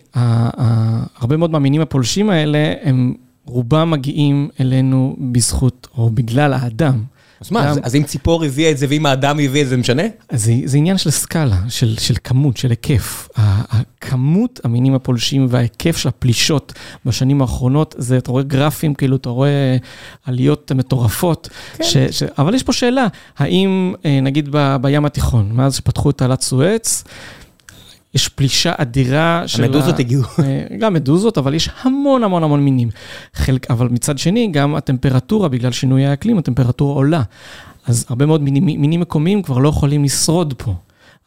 הרבה 1.20 1.38
מאוד 1.38 1.52
מהמינים 1.52 1.82
הפולשים 1.82 2.30
האלה, 2.30 2.74
הם 2.84 3.14
רובם 3.50 3.92
מגיעים 3.92 4.50
אלינו 4.60 5.16
בזכות 5.20 5.88
או 5.98 6.10
בגלל 6.10 6.54
האדם. 6.54 7.04
אז 7.42 7.52
מה, 7.52 7.74
אז 7.84 7.96
אם 7.96 8.04
ציפור 8.04 8.44
הביאה 8.44 8.72
את 8.72 8.78
זה 8.78 8.86
ואם 8.90 9.06
האדם 9.06 9.40
הביא 9.40 9.62
את 9.62 9.66
זה, 9.66 9.70
זה 9.70 9.78
משנה? 9.78 10.04
זה, 10.32 10.78
עניין 10.78 10.98
של 10.98 11.12
סקאלה, 11.12 11.58
של, 11.70 11.96
של 11.98 12.14
כמות, 12.24 12.58
של 12.58 12.70
היקף. 12.70 13.30
הכמות 13.36 14.60
המינים 14.64 14.96
הפולשים 14.96 15.48
וההיקף 15.50 15.98
של 15.98 16.10
הפלישות 16.10 16.74
בשנים 17.06 17.42
האחרונות, 17.42 17.96
זה, 17.98 18.18
אתה 18.18 18.32
רואה 18.32 18.44
גרפים, 18.44 18.94
כאילו, 18.94 19.16
אתה 19.16 19.30
רואה 19.30 19.78
עליות 20.26 20.72
מטורפות. 20.72 21.50
כן. 21.78 21.84
ש, 21.84 21.98
ש, 21.98 22.24
אבל 22.24 22.56
יש 22.56 22.64
פה 22.64 22.74
שאלה, 22.74 23.08
האם, 23.38 23.94
אה, 24.06 24.20
נגיד 24.22 24.50
ב, 24.52 24.76
בים 24.82 25.06
התיכון, 25.06 25.52
מאז 25.54 25.76
שפתחו 25.76 26.10
את 26.10 26.18
תעלת 26.18 26.42
סואץ, 26.42 27.04
יש 28.14 28.28
פלישה 28.28 28.74
אדירה 28.78 29.44
של... 29.48 29.64
המדוזות 29.64 30.00
הגיעו. 30.00 30.24
אה, 30.40 30.78
גם 30.80 30.94
מדוזות, 30.94 31.38
אבל 31.38 31.54
יש 31.54 31.70
המון 31.82 32.24
המון 32.24 32.44
המון 32.44 32.66
מינים. 32.66 32.90
חלק, 33.34 33.72
אבל 33.72 33.88
מצד 33.88 34.18
שני, 34.18 34.48
גם 34.52 34.76
הטמפרטורה, 34.76 35.50
בגלל 35.50 35.72
שינוי 35.72 36.06
האקלים, 36.06 36.38
הטמפרטורה 36.38 36.96
עולה. 36.96 37.22
אז 37.86 38.06
הרבה 38.10 38.26
מאוד 38.26 38.42
מינים, 38.42 38.66
מינים 38.66 39.00
מקומיים 39.00 39.42
כבר 39.42 39.58
לא 39.58 39.70
יכולים 39.70 40.04
לשרוד 40.04 40.54
פה. 40.58 40.74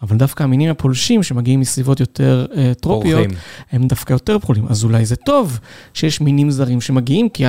אבל 0.03 0.17
דווקא 0.17 0.43
המינים 0.43 0.71
הפולשים 0.71 1.23
שמגיעים 1.23 1.61
מסביבות 1.61 2.01
יותר 2.01 2.47
uh, 2.51 2.55
טרופיות, 2.81 3.21
פורחים. 3.21 3.39
הם 3.73 3.87
דווקא 3.87 4.13
יותר 4.13 4.39
פרולים. 4.39 4.67
אז 4.69 4.85
אולי 4.85 5.05
זה 5.05 5.17
טוב 5.17 5.59
שיש 5.95 6.21
מינים 6.21 6.51
זרים 6.51 6.81
שמגיעים, 6.81 7.29
כי 7.29 7.45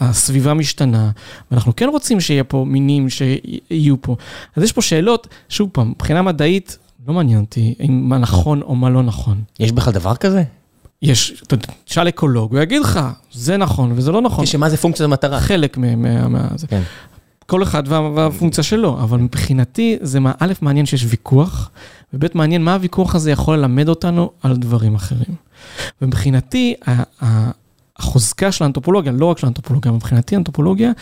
הסביבה 0.00 0.54
משתנה, 0.54 1.10
ואנחנו 1.50 1.76
כן 1.76 1.88
רוצים 1.88 2.20
שיהיה 2.20 2.44
פה 2.44 2.64
מינים 2.68 3.08
שיהיו 3.08 4.02
פה. 4.02 4.16
אז 4.56 4.62
יש 4.62 4.72
פה 4.72 4.82
שאלות, 4.82 5.28
שוב 5.48 5.70
פעם, 5.72 5.90
מבחינה 5.90 6.22
מדעית, 6.22 6.78
לא 7.08 7.14
מעניין 7.14 7.40
אותי 7.40 7.74
אם 7.80 8.08
מה 8.08 8.18
נכון 8.18 8.62
או 8.62 8.74
מה 8.74 8.90
לא 8.90 9.02
נכון. 9.02 9.42
יש 9.60 9.72
בכלל 9.72 9.92
דבר 9.92 10.16
כזה? 10.16 10.42
יש, 11.02 11.42
תשאל 11.84 12.08
אקולוג, 12.08 12.54
הוא 12.54 12.62
יגיד 12.62 12.82
לך, 12.82 13.00
זה 13.32 13.56
נכון 13.56 13.92
וזה 13.96 14.12
לא 14.12 14.20
נכון. 14.20 14.46
שמה 14.46 14.70
זה 14.70 14.76
פונקציה 14.76 15.04
המטרה? 15.04 15.40
חלק 15.40 15.76
מה... 15.76 16.48
כן. 16.68 16.82
כל 17.46 17.62
אחד 17.62 17.82
והפונקציה 17.88 18.64
שלו, 18.64 19.00
אבל 19.00 19.18
מבחינתי 19.18 19.96
זה, 20.00 20.18
א', 20.38 20.52
מעניין 20.60 20.86
שיש 20.86 21.04
ויכוח, 21.08 21.70
וב', 22.14 22.26
מעניין 22.34 22.62
מה 22.64 22.74
הוויכוח 22.74 23.14
הזה 23.14 23.30
יכול 23.30 23.56
ללמד 23.56 23.88
אותנו 23.88 24.30
על 24.42 24.56
דברים 24.56 24.94
אחרים. 24.94 25.34
ומבחינתי, 26.02 26.74
החוזקה 27.98 28.52
של 28.52 28.64
האנתרופולוגיה, 28.64 29.12
לא 29.12 29.26
רק 29.26 29.38
של 29.38 29.46
האנתרופולוגיה, 29.46 29.92
מבחינתי 29.92 30.34
האנתרופולוגיה, 30.34 30.92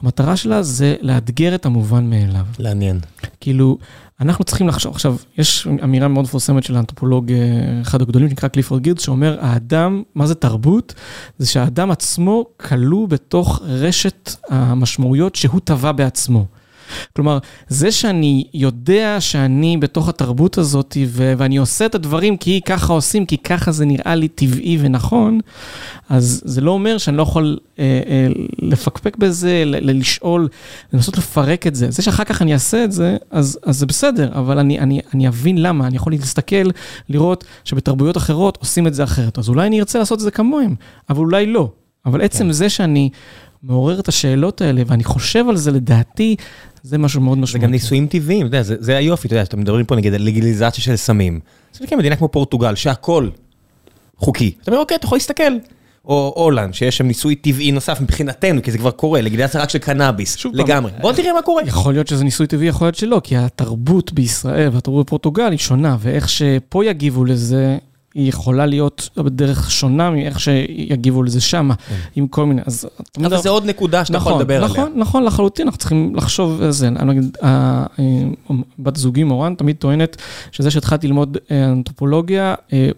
המטרה 0.00 0.36
שלה 0.36 0.62
זה 0.62 0.96
לאתגר 1.00 1.54
את 1.54 1.66
המובן 1.66 2.10
מאליו. 2.10 2.46
לעניין. 2.58 3.00
כאילו, 3.40 3.78
אנחנו 4.20 4.44
צריכים 4.44 4.68
לחשוב, 4.68 4.94
עכשיו, 4.94 5.16
יש 5.38 5.66
אמירה 5.84 6.08
מאוד 6.08 6.24
מפורסמת 6.24 6.64
של 6.64 6.76
האנתרופולוג, 6.76 7.32
אה, 7.32 7.38
אחד 7.82 8.02
הגדולים, 8.02 8.28
שנקרא 8.28 8.48
קליפורד 8.48 8.82
גירדס, 8.82 9.02
שאומר, 9.02 9.38
האדם, 9.40 10.02
מה 10.14 10.26
זה 10.26 10.34
תרבות? 10.34 10.94
זה 11.38 11.46
שהאדם 11.46 11.90
עצמו 11.90 12.44
כלוא 12.56 13.08
בתוך 13.08 13.62
רשת 13.64 14.30
המשמעויות 14.48 15.34
שהוא 15.36 15.60
טבע 15.64 15.92
בעצמו. 15.92 16.46
כלומר, 17.16 17.38
זה 17.68 17.92
שאני 17.92 18.44
יודע 18.54 19.16
שאני 19.20 19.76
בתוך 19.76 20.08
התרבות 20.08 20.58
הזאת 20.58 20.96
ו- 21.06 21.32
ואני 21.36 21.56
עושה 21.56 21.86
את 21.86 21.94
הדברים 21.94 22.36
כי 22.36 22.60
ככה 22.66 22.92
עושים, 22.92 23.26
כי 23.26 23.38
ככה 23.38 23.72
זה 23.72 23.84
נראה 23.84 24.14
לי 24.14 24.28
טבעי 24.28 24.78
ונכון, 24.80 25.40
אז 26.08 26.42
זה 26.44 26.60
לא 26.60 26.70
אומר 26.70 26.98
שאני 26.98 27.16
לא 27.16 27.22
יכול 27.22 27.58
אה, 27.78 28.00
אה, 28.06 28.26
לפקפק 28.58 29.16
בזה, 29.16 29.62
ל- 29.66 29.98
לשאול, 29.98 30.48
לנסות 30.92 31.18
לפרק 31.18 31.66
את 31.66 31.74
זה. 31.74 31.90
זה 31.90 32.02
שאחר 32.02 32.24
כך 32.24 32.42
אני 32.42 32.52
אעשה 32.52 32.84
את 32.84 32.92
זה, 32.92 33.16
אז, 33.30 33.58
אז 33.62 33.78
זה 33.78 33.86
בסדר, 33.86 34.30
אבל 34.34 34.58
אני, 34.58 34.80
אני, 34.80 35.00
אני 35.14 35.28
אבין 35.28 35.58
למה, 35.58 35.86
אני 35.86 35.96
יכול 35.96 36.12
להסתכל, 36.12 36.70
לראות 37.08 37.44
שבתרבויות 37.64 38.16
אחרות 38.16 38.56
עושים 38.60 38.86
את 38.86 38.94
זה 38.94 39.04
אחרת. 39.04 39.38
אז 39.38 39.48
אולי 39.48 39.66
אני 39.66 39.80
ארצה 39.80 39.98
לעשות 39.98 40.18
את 40.18 40.24
זה 40.24 40.30
כמוהם, 40.30 40.74
אבל 41.10 41.18
אולי 41.18 41.46
לא. 41.46 41.70
אבל 42.06 42.22
עצם 42.22 42.44
כן. 42.44 42.52
זה 42.52 42.68
שאני 42.68 43.10
מעורר 43.66 44.00
את 44.00 44.08
השאלות 44.08 44.60
האלה, 44.60 44.82
ואני 44.86 45.04
חושב 45.04 45.44
על 45.48 45.56
זה, 45.56 45.70
לדעתי, 45.70 46.36
זה 46.82 46.98
משהו 46.98 47.20
מאוד 47.20 47.38
משמעותי. 47.38 47.60
זה 47.60 47.66
גם 47.66 47.70
ניסויים 47.70 48.06
טבעיים, 48.06 48.46
אתה 48.46 48.56
יודע, 48.56 48.62
זה, 48.62 48.76
זה 48.78 48.96
היופי, 48.96 49.26
אתה 49.26 49.34
יודע, 49.34 49.42
אתם 49.42 49.60
מדברים 49.60 49.84
פה 49.84 49.96
נגיד 49.96 50.14
על 50.14 50.22
לגיליזציה 50.22 50.84
של 50.84 50.96
סמים. 50.96 51.40
זה 51.72 51.86
כן 51.86 51.98
מדינה 51.98 52.16
כמו 52.16 52.28
פורטוגל, 52.28 52.74
שהכל 52.74 53.28
חוקי. 54.16 54.52
אתה 54.62 54.70
אומר, 54.70 54.82
אוקיי, 54.82 54.96
אתה 54.96 55.06
יכול 55.06 55.16
להסתכל. 55.16 55.52
או 56.04 56.32
הולנד, 56.36 56.74
שיש 56.74 56.96
שם 56.96 57.06
ניסוי 57.06 57.34
טבעי 57.34 57.72
נוסף 57.72 58.00
מבחינתנו, 58.00 58.62
כי 58.62 58.70
זה 58.72 58.78
כבר 58.78 58.90
קורה, 58.90 59.20
לגיליזציה 59.20 59.62
רק 59.62 59.70
של 59.70 59.78
קנאביס, 59.78 60.46
לגמרי. 60.52 60.92
בוא 61.00 61.12
תראה 61.12 61.32
מה 61.32 61.42
קורה. 61.42 61.62
יכול 61.66 61.92
להיות 61.92 62.08
שזה 62.08 62.24
ניסוי 62.24 62.46
טבעי, 62.46 62.66
יכול 62.66 62.86
להיות 62.86 62.94
שלא, 62.94 63.20
כי 63.24 63.36
התרבות 63.36 64.12
בישראל 64.12 64.68
והתרבות 64.72 65.06
בפורטוגל 65.06 65.50
היא 65.50 65.58
שונה, 65.58 65.96
ואיך 66.00 66.28
שפה 66.28 66.84
יגיבו 66.84 67.24
לזה, 67.24 67.78
היא 68.14 68.28
יכולה 68.28 68.66
להיות 68.66 69.08
בדרך 69.16 69.70
שונה 69.70 70.10
מאיך 70.10 70.40
שיגיבו 70.40 71.22
לזה 71.22 71.40
שם, 71.40 71.70
כן. 71.88 71.94
עם 72.16 72.26
כל 72.26 72.46
מיני, 72.46 72.62
אז... 72.66 72.88
אבל 73.18 73.36
זה 73.36 73.48
עוד 73.48 73.64
נקודה 73.64 74.04
שאתה 74.04 74.16
יכול 74.16 74.32
נכון, 74.32 74.42
לדבר 74.42 74.56
עליה. 74.56 74.68
נכון, 74.68 74.92
נכון, 74.96 75.24
לחלוטין, 75.24 75.66
אנחנו 75.66 75.78
צריכים 75.78 76.16
לחשוב 76.16 76.62
על 76.62 76.70
זה. 76.70 76.90
נגיד, 76.90 77.36
בת 78.78 78.96
זוגי 78.96 79.24
מורן 79.24 79.54
תמיד 79.54 79.76
טוענת 79.76 80.16
שזה 80.52 80.70
שהתחלתי 80.70 81.06
ללמוד 81.06 81.38
אה, 81.50 81.64
אנתרופולוגיה, 81.64 82.54
אה, 82.72 82.88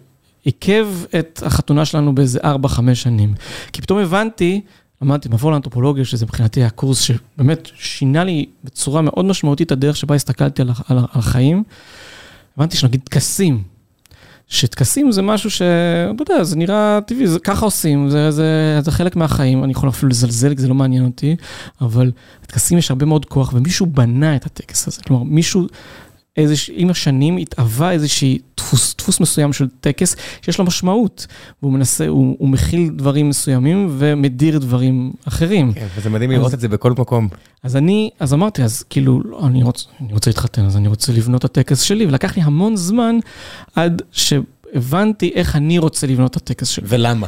עיכב 0.43 0.87
את 1.19 1.43
החתונה 1.45 1.85
שלנו 1.85 2.15
באיזה 2.15 2.39
4-5 2.39 2.45
שנים. 2.93 3.33
כי 3.73 3.81
פתאום 3.81 3.99
הבנתי, 3.99 4.61
למדתי 5.01 5.29
מבוא 5.31 5.51
לאנתרופולוגיה, 5.51 6.05
שזה 6.05 6.25
מבחינתי 6.25 6.63
הקורס 6.63 7.01
שבאמת 7.01 7.69
שינה 7.75 8.23
לי 8.23 8.45
בצורה 8.63 9.01
מאוד 9.01 9.25
משמעותית 9.25 9.67
את 9.67 9.71
הדרך 9.71 9.97
שבה 9.97 10.15
הסתכלתי 10.15 10.61
על 10.61 10.97
החיים. 11.13 11.63
הבנתי 12.57 12.77
שנגיד 12.77 13.01
טקסים, 13.03 13.63
שטקסים 14.49 15.11
זה 15.11 15.21
משהו 15.21 15.51
ש... 15.51 15.61
אתה 16.15 16.31
יודע, 16.31 16.43
זה 16.43 16.55
נראה 16.55 16.99
טבעי, 17.05 17.27
זה, 17.27 17.39
ככה 17.39 17.65
עושים, 17.65 18.09
זה, 18.09 18.31
זה, 18.31 18.79
זה 18.81 18.91
חלק 18.91 19.15
מהחיים, 19.15 19.63
אני 19.63 19.71
יכול 19.71 19.89
אפילו 19.89 20.09
לזלזל, 20.09 20.55
כי 20.55 20.61
זה 20.61 20.67
לא 20.67 20.75
מעניין 20.75 21.05
אותי, 21.05 21.35
אבל 21.81 22.11
טקסים 22.47 22.77
יש 22.77 22.91
הרבה 22.91 23.05
מאוד 23.05 23.25
כוח, 23.25 23.53
ומישהו 23.53 23.85
בנה 23.85 24.35
את 24.35 24.45
הטקס 24.45 24.87
הזה. 24.87 25.01
כלומר, 25.07 25.23
מישהו 25.23 25.67
איזוש... 26.37 26.71
עם 26.73 26.89
השנים 26.89 27.37
התאווה 27.37 27.91
איזשהי 27.91 28.39
דפוס, 28.57 28.95
דפוס 28.97 29.19
מסוים 29.19 29.53
של 29.53 29.67
טקס 29.81 30.15
שיש 30.41 30.59
לו 30.59 30.65
משמעות. 30.65 31.27
והוא 31.61 31.73
מנסה, 31.73 32.07
הוא, 32.07 32.35
הוא 32.39 32.49
מכיל 32.49 32.89
דברים 32.95 33.29
מסוימים 33.29 33.87
ומדיר 33.97 34.59
דברים 34.59 35.11
אחרים. 35.27 35.73
כן, 35.73 35.87
וזה 35.97 36.09
מדהים 36.09 36.31
לראות 36.31 36.53
את 36.53 36.59
זה 36.59 36.67
בכל 36.67 36.91
מקום. 36.91 37.27
אז 37.63 37.75
אני, 37.75 38.09
אז 38.19 38.33
אמרתי, 38.33 38.63
אז 38.63 38.83
כאילו, 38.89 39.21
לא, 39.25 39.47
אני, 39.47 39.63
רוצ, 39.63 39.87
אני 40.01 40.13
רוצה 40.13 40.29
להתחתן, 40.29 40.65
אז 40.65 40.77
אני 40.77 40.87
רוצה 40.87 41.13
לבנות 41.13 41.45
את 41.45 41.57
הטקס 41.57 41.81
שלי, 41.81 42.05
ולקח 42.05 42.37
לי 42.37 42.43
המון 42.43 42.75
זמן 42.75 43.15
עד 43.75 44.01
ש... 44.11 44.33
הבנתי 44.73 45.31
איך 45.35 45.55
אני 45.55 45.77
רוצה 45.77 46.07
לבנות 46.07 46.31
את 46.31 46.35
הטקס 46.35 46.67
שלי. 46.67 46.85
ולמה? 46.89 47.27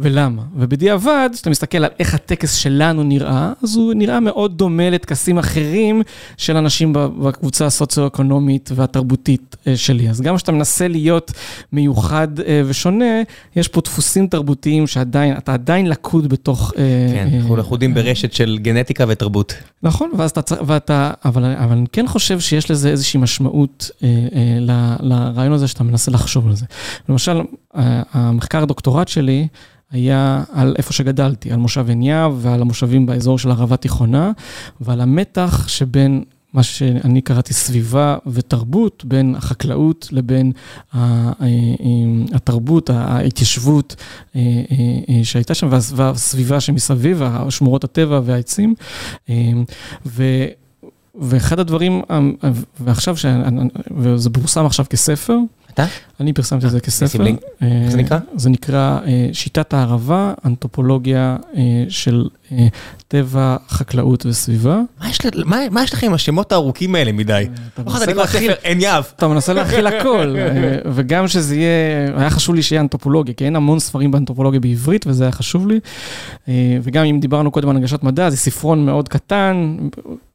ולמה? 0.00 0.42
ובדיעבד, 0.56 1.30
כשאתה 1.32 1.50
מסתכל 1.50 1.78
על 1.78 1.90
איך 1.98 2.14
הטקס 2.14 2.54
שלנו 2.54 3.02
נראה, 3.02 3.52
אז 3.62 3.76
הוא 3.76 3.94
נראה 3.94 4.20
מאוד 4.20 4.58
דומה 4.58 4.90
לטקסים 4.90 5.38
אחרים 5.38 6.02
של 6.36 6.56
אנשים 6.56 6.92
בקבוצה 6.92 7.66
הסוציו-אקונומית 7.66 8.70
והתרבותית 8.74 9.56
אה, 9.66 9.76
שלי. 9.76 10.10
אז 10.10 10.20
גם 10.20 10.36
כשאתה 10.36 10.52
מנסה 10.52 10.88
להיות 10.88 11.32
מיוחד 11.72 12.40
אה, 12.40 12.62
ושונה, 12.66 13.22
יש 13.56 13.68
פה 13.68 13.80
דפוסים 13.80 14.26
תרבותיים 14.26 14.86
שעדיין, 14.86 15.36
אתה 15.36 15.54
עדיין 15.54 15.88
לכוד 15.88 16.28
בתוך... 16.28 16.72
אה, 16.78 16.82
כן, 17.14 17.28
אנחנו 17.36 17.56
לכודים 17.56 17.94
ברשת 17.94 18.32
של 18.32 18.58
גנטיקה 18.62 19.04
ותרבות. 19.08 19.54
נכון, 19.82 20.10
ואז 20.18 20.30
אתה 20.30 20.42
צריך, 20.42 20.60
ואתה, 20.66 21.10
אבל, 21.24 21.44
אבל 21.44 21.72
אני 21.72 21.86
כן 21.92 22.06
חושב 22.06 22.40
שיש 22.40 22.70
לזה 22.70 22.90
איזושהי 22.90 23.20
משמעות 23.20 23.90
לרעיון 25.00 25.52
הזה 25.52 25.68
שאתה 25.68 25.84
מנסה 25.84 26.10
לחשוב 26.10 26.46
על 26.46 26.56
זה. 26.56 26.66
למשל, 27.08 27.40
המחקר 28.12 28.62
הדוקטורט 28.62 29.08
שלי, 29.08 29.48
היה 29.90 30.44
על 30.52 30.74
איפה 30.78 30.92
שגדלתי, 30.92 31.52
על 31.52 31.58
מושב 31.58 31.88
עין 31.88 32.02
יהב 32.02 32.32
ועל 32.36 32.60
המושבים 32.60 33.06
באזור 33.06 33.38
של 33.38 33.50
ערבה 33.50 33.76
תיכונה, 33.76 34.32
ועל 34.80 35.00
המתח 35.00 35.68
שבין 35.68 36.24
מה 36.52 36.62
שאני 36.62 37.20
קראתי 37.20 37.54
סביבה 37.54 38.16
ותרבות, 38.26 39.04
בין 39.04 39.34
החקלאות 39.34 40.08
לבין 40.12 40.52
התרבות, 42.32 42.90
ההתיישבות 42.90 43.96
אה, 44.36 44.40
אה, 44.40 45.24
שהייתה 45.24 45.54
שם, 45.54 45.68
והסביבה 45.70 46.60
שמסביב, 46.60 47.22
שמורות 47.50 47.84
הטבע 47.84 48.20
והעצים. 48.24 48.74
אה, 49.30 49.34
ו... 50.06 50.24
ואחד 51.20 51.58
הדברים, 51.58 52.02
ועכשיו, 52.80 53.14
וזה 53.96 54.30
פורסם 54.30 54.66
עכשיו 54.66 54.84
כספר, 54.90 55.36
אתה? 55.70 55.86
אני 56.20 56.32
פרסמתי 56.32 56.66
את 56.66 56.70
זה 56.70 56.80
כספר. 56.80 57.24
איך 57.60 57.90
זה 57.90 57.96
נקרא? 57.98 58.18
זה 58.36 58.50
נקרא 58.50 58.98
שיטת 59.32 59.74
הערבה, 59.74 60.34
אנתרופולוגיה 60.44 61.36
של 61.88 62.24
טבע, 63.08 63.56
חקלאות 63.68 64.26
וסביבה. 64.26 64.80
מה 65.70 65.82
יש 65.82 65.92
לכם 65.94 66.06
עם 66.06 66.14
השמות 66.14 66.52
הארוכים 66.52 66.94
האלה 66.94 67.12
מדי? 67.12 67.46
עין 68.62 68.80
יהב. 68.80 69.04
אתה 69.16 69.28
מנסה 69.28 69.52
להכיל 69.52 69.86
הכל, 69.86 70.36
וגם 70.94 71.28
שזה 71.28 71.56
יהיה, 71.56 72.20
היה 72.20 72.30
חשוב 72.30 72.54
לי 72.54 72.62
שיהיה 72.62 72.82
אנתרופולוגיה, 72.82 73.34
כי 73.34 73.44
אין 73.44 73.56
המון 73.56 73.78
ספרים 73.78 74.10
באנתרופולוגיה 74.10 74.60
בעברית, 74.60 75.06
וזה 75.06 75.24
היה 75.24 75.32
חשוב 75.32 75.68
לי. 75.68 75.80
וגם 76.82 77.04
אם 77.04 77.20
דיברנו 77.20 77.50
קודם 77.50 77.68
על 77.68 77.76
הנגשת 77.76 78.02
מדע, 78.02 78.30
זה 78.30 78.36
ספרון 78.36 78.86
מאוד 78.86 79.08
קטן, 79.08 79.76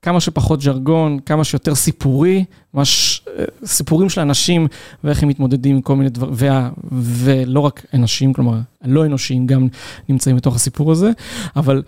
כמה 0.02 0.20
שפחות 0.20 0.62
ז'רגון, 0.62 1.20
כמה 1.26 1.44
שיותר 1.44 1.76
סיפורי, 1.76 2.46
ממש 2.74 3.22
סיפורים 3.66 4.10
של 4.10 4.22
אנשים 4.22 4.68
ואיך 5.04 5.24
הם 5.24 5.30
מתמודדים 5.30 5.71
עם 5.76 5.82
כל 5.82 5.96
מיני 5.96 6.10
דברים, 6.10 6.34
ולא 6.92 7.60
רק 7.60 7.86
אנשים, 7.94 8.34
כלומר, 8.34 8.60
הלא 8.82 9.06
אנושיים 9.06 9.48
גם 9.48 9.68
נמצאים 10.10 10.36
בתוך 10.36 10.56
הסיפור 10.56 10.92
הזה, 10.92 11.12
אבל 11.56 11.84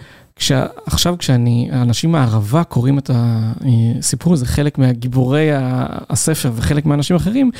עכשיו 0.86 1.16
כשאני, 1.20 1.70
האנשים 1.72 2.12
מהערבה 2.12 2.64
קוראים 2.64 2.98
את 2.98 3.12
הסיפור 3.14 4.34
הזה, 4.34 4.46
חלק 4.46 4.78
מהגיבורי 4.78 5.50
הספר 6.10 6.52
וחלק 6.56 6.86
מהאנשים 6.86 7.16
אחרים, 7.16 7.52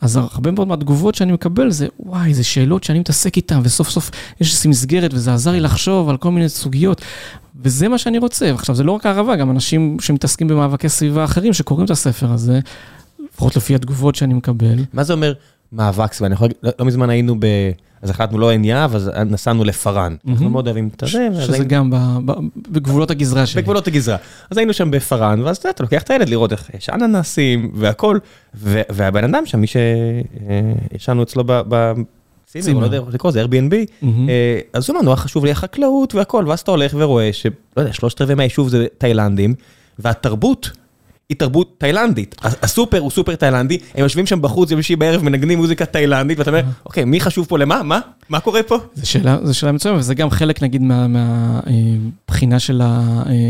אז 0.00 0.16
הרבה 0.16 0.50
מאוד 0.50 0.68
מהתגובות 0.68 1.14
שאני 1.14 1.32
מקבל 1.32 1.70
זה, 1.70 1.86
וואי, 2.00 2.34
זה 2.34 2.44
שאלות 2.44 2.84
שאני 2.84 2.98
מתעסק 2.98 3.36
איתן, 3.36 3.60
וסוף 3.62 3.90
סוף 3.90 4.10
יש 4.40 4.50
איזושהי 4.50 4.70
מסגרת, 4.70 5.14
וזה 5.14 5.34
עזר 5.34 5.50
לי 5.50 5.60
לחשוב 5.60 6.08
על 6.08 6.16
כל 6.16 6.30
מיני 6.30 6.48
סוגיות, 6.48 7.02
וזה 7.62 7.88
מה 7.88 7.98
שאני 7.98 8.18
רוצה. 8.18 8.50
עכשיו, 8.54 8.74
זה 8.74 8.84
לא 8.84 8.92
רק 8.92 9.06
הערבה, 9.06 9.36
גם 9.36 9.50
אנשים 9.50 9.96
שמתעסקים 10.00 10.48
במאבקי 10.48 10.88
סביבה 10.88 11.24
אחרים 11.24 11.52
שקוראים 11.52 11.84
את 11.84 11.90
הספר 11.90 12.32
הזה, 12.32 12.60
לפחות 13.32 13.56
לפי 13.56 13.74
התגובות 13.74 14.14
שאני 14.14 14.34
מקבל. 14.34 14.84
מה 14.92 15.04
זה 15.04 15.12
אומר 15.12 15.32
מאבק 15.72 16.12
סביבה? 16.12 16.26
אני 16.26 16.34
יכול 16.34 16.48
להגיד, 16.62 16.74
לא 16.78 16.86
מזמן 16.86 17.10
היינו 17.10 17.36
ב... 17.38 17.46
אז 18.02 18.10
החלטנו 18.10 18.38
לא 18.38 18.50
עין 18.50 18.64
יהב, 18.64 18.94
אז 18.94 19.10
נסענו 19.26 19.64
לפארן. 19.64 20.16
אנחנו 20.28 20.50
מאוד 20.50 20.66
אוהבים 20.66 20.90
את 20.94 21.00
זה. 21.00 21.28
שזה 21.40 21.64
גם 21.64 21.90
בגבולות 22.68 23.10
הגזרה 23.10 23.46
שלי. 23.46 23.62
בגבולות 23.62 23.86
הגזרה. 23.86 24.16
אז 24.50 24.58
היינו 24.58 24.72
שם 24.72 24.90
בפארן, 24.90 25.42
ואז 25.42 25.56
אתה 25.56 25.82
לוקח 25.82 26.02
את 26.02 26.10
הילד 26.10 26.28
לראות 26.28 26.52
איך 26.52 26.70
יש 26.74 26.90
אננסים 26.90 27.72
והכל, 27.74 28.18
והבן 28.54 29.24
אדם 29.24 29.46
שם, 29.46 29.60
מי 29.60 29.66
שישנו 29.66 31.22
אצלו 31.22 31.44
בצימר, 31.46 32.80
לא 32.80 32.84
יודע 32.84 32.98
איך 32.98 33.14
לקרוא 33.14 33.30
לזה, 33.30 33.44
Airbnb, 33.44 34.04
אז 34.72 34.88
הוא 34.88 34.94
אמר, 34.96 35.04
נורא 35.04 35.16
חשוב 35.16 35.44
לי 35.44 35.50
החקלאות 35.50 36.14
והכל, 36.14 36.44
ואז 36.48 36.60
אתה 36.60 36.70
הולך 36.70 36.94
ורואה 36.98 37.32
שלא 37.32 37.52
יודע, 37.76 37.92
שלושת 37.92 38.22
רבעי 38.22 38.34
מהיישוב 38.34 38.68
זה 38.68 38.86
תאילנדים, 38.98 39.54
והתרבות, 39.98 40.70
היא 41.28 41.36
תרבות 41.38 41.74
תאילנדית, 41.78 42.34
הסופר 42.42 42.98
הוא 42.98 43.10
סופר 43.10 43.34
תאילנדי, 43.34 43.78
הם 43.94 44.00
יושבים 44.02 44.26
שם 44.26 44.42
בחוץ 44.42 44.70
יום 44.70 44.82
שישי 44.82 44.96
בערב 44.96 45.22
מנגנים 45.22 45.58
מוזיקה 45.58 45.86
תאילנדית 45.86 46.38
ואתה 46.38 46.50
אומר, 46.50 46.62
אוקיי, 46.86 47.04
מי 47.04 47.20
חשוב 47.20 47.46
פה 47.46 47.58
למה? 47.58 47.82
מה? 47.82 48.00
מה 48.28 48.40
קורה 48.40 48.62
פה? 48.62 48.78
זו 48.94 49.54
שאלה 49.58 49.72
מצוינת, 49.72 49.98
וזה 49.98 50.14
גם 50.14 50.30
חלק 50.30 50.62
נגיד 50.62 50.82
מהבחינה 50.82 52.58
של 52.58 52.82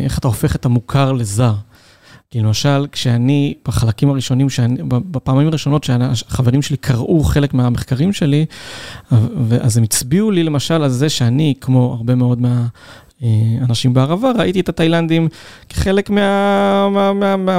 איך 0.05 0.19
אתה 0.19 0.29
הופך 0.29 0.57
את 0.57 0.65
המוכר 0.65 1.13
לזר. 1.13 1.53
כי 2.31 2.41
למשל, 2.41 2.87
כשאני, 2.93 3.55
בחלקים 3.69 4.11
הראשונים, 4.11 4.47
בפעמים 4.89 5.49
הראשונות 5.49 5.85
שהחברים 5.85 6.63
שלי 6.63 6.77
קראו 6.77 7.25
חלק 7.25 7.55
מהמחקרים 7.55 8.13
שלי, 8.13 8.47
אז 9.61 9.77
הם 9.77 9.83
הצביעו 9.83 10.31
לי 10.31 10.43
למשל 10.43 10.83
על 10.83 10.91
זה 10.91 11.09
שאני, 11.09 11.55
כמו 11.61 11.95
הרבה 11.99 12.15
מאוד 12.15 12.41
מה... 12.41 12.67
אנשים 13.69 13.95
בערבה, 13.95 14.33
ראיתי 14.39 14.61
את 14.61 14.69
התאילנדים 14.69 15.29
כחלק 15.69 16.11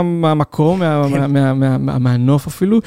מהמקום, 0.10 0.82
מהנוף 1.80 2.48
אפילו, 2.48 2.80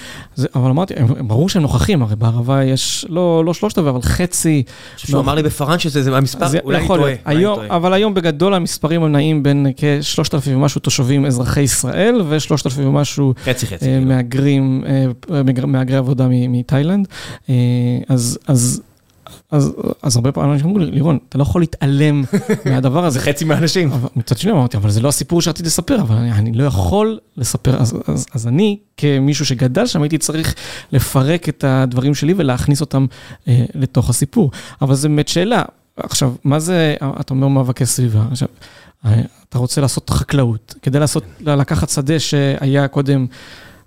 אבל 0.54 0.70
אמרתי, 0.70 0.94
ברור 1.20 1.48
שהם 1.48 1.62
נוכחים, 1.62 2.02
הרי 2.02 2.16
בערבה 2.16 2.64
יש 2.64 3.06
לא 3.08 3.52
שלושת 3.54 3.78
רבעי, 3.78 3.90
אבל 3.90 4.02
חצי. 4.02 4.62
שהוא 4.96 5.20
אמר 5.20 5.34
לי 5.34 5.42
בפארן 5.42 5.78
שזה 5.78 6.16
המספר, 6.16 6.46
אולי 6.64 6.78
אני 7.26 7.44
טועה. 7.44 7.76
אבל 7.76 7.92
היום 7.92 8.14
בגדול 8.14 8.54
המספרים 8.54 9.02
הם 9.02 9.12
נעים 9.12 9.42
בין 9.42 9.66
כשלושת 9.76 10.34
אלפים 10.34 10.56
ומשהו 10.56 10.80
תושבים 10.80 11.26
אזרחי 11.26 11.60
ישראל, 11.60 12.22
ושלושת 12.28 12.66
אלפים 12.66 12.88
ומשהו 12.88 13.34
מהגרים, 14.06 14.84
מהגרי 15.66 15.96
עבודה 15.96 16.26
מתאילנד. 16.30 17.08
אז... 18.08 18.82
אז, 19.50 19.72
אז 20.02 20.16
הרבה 20.16 20.32
פעמים 20.32 20.52
אנשים 20.52 20.66
אמרו 20.66 20.78
לי, 20.78 20.90
לירון, 20.90 21.18
אתה 21.28 21.38
לא 21.38 21.42
יכול 21.42 21.62
להתעלם 21.62 22.24
מהדבר 22.70 23.04
הזה. 23.04 23.18
זה 23.18 23.24
חצי 23.24 23.44
מהאנשים. 23.44 23.90
מצד 24.16 24.38
שני 24.38 24.52
אמרתי, 24.52 24.76
אבל 24.76 24.90
זה 24.90 25.00
לא 25.00 25.08
הסיפור 25.08 25.42
שרציתי 25.42 25.66
לספר, 25.66 26.00
אבל 26.00 26.16
אני, 26.16 26.32
אני 26.32 26.52
לא 26.52 26.64
יכול 26.64 27.18
לספר. 27.36 27.80
אז, 27.80 27.94
אז, 28.06 28.26
אז 28.34 28.46
אני, 28.46 28.78
כמישהו 28.96 29.46
שגדל 29.46 29.86
שם, 29.86 30.02
הייתי 30.02 30.18
צריך 30.18 30.54
לפרק 30.92 31.48
את 31.48 31.64
הדברים 31.64 32.14
שלי 32.14 32.34
ולהכניס 32.36 32.80
אותם 32.80 33.06
אה, 33.48 33.64
לתוך 33.74 34.10
הסיפור. 34.10 34.50
אבל 34.82 34.94
זו 34.94 35.08
באמת 35.08 35.28
שאלה. 35.28 35.62
עכשיו, 35.96 36.32
מה 36.44 36.58
זה, 36.58 36.94
אתה 37.20 37.34
אומר 37.34 37.48
מאבקי 37.48 37.86
סביבה. 37.86 38.24
עכשיו, 38.30 38.48
אה, 39.06 39.20
אתה 39.48 39.58
רוצה 39.58 39.80
לעשות 39.80 40.10
חקלאות. 40.10 40.74
כדי 40.82 41.00
לעשות, 41.00 41.24
לקחת 41.40 41.88
שדה 41.88 42.18
שהיה 42.18 42.88
קודם 42.88 43.26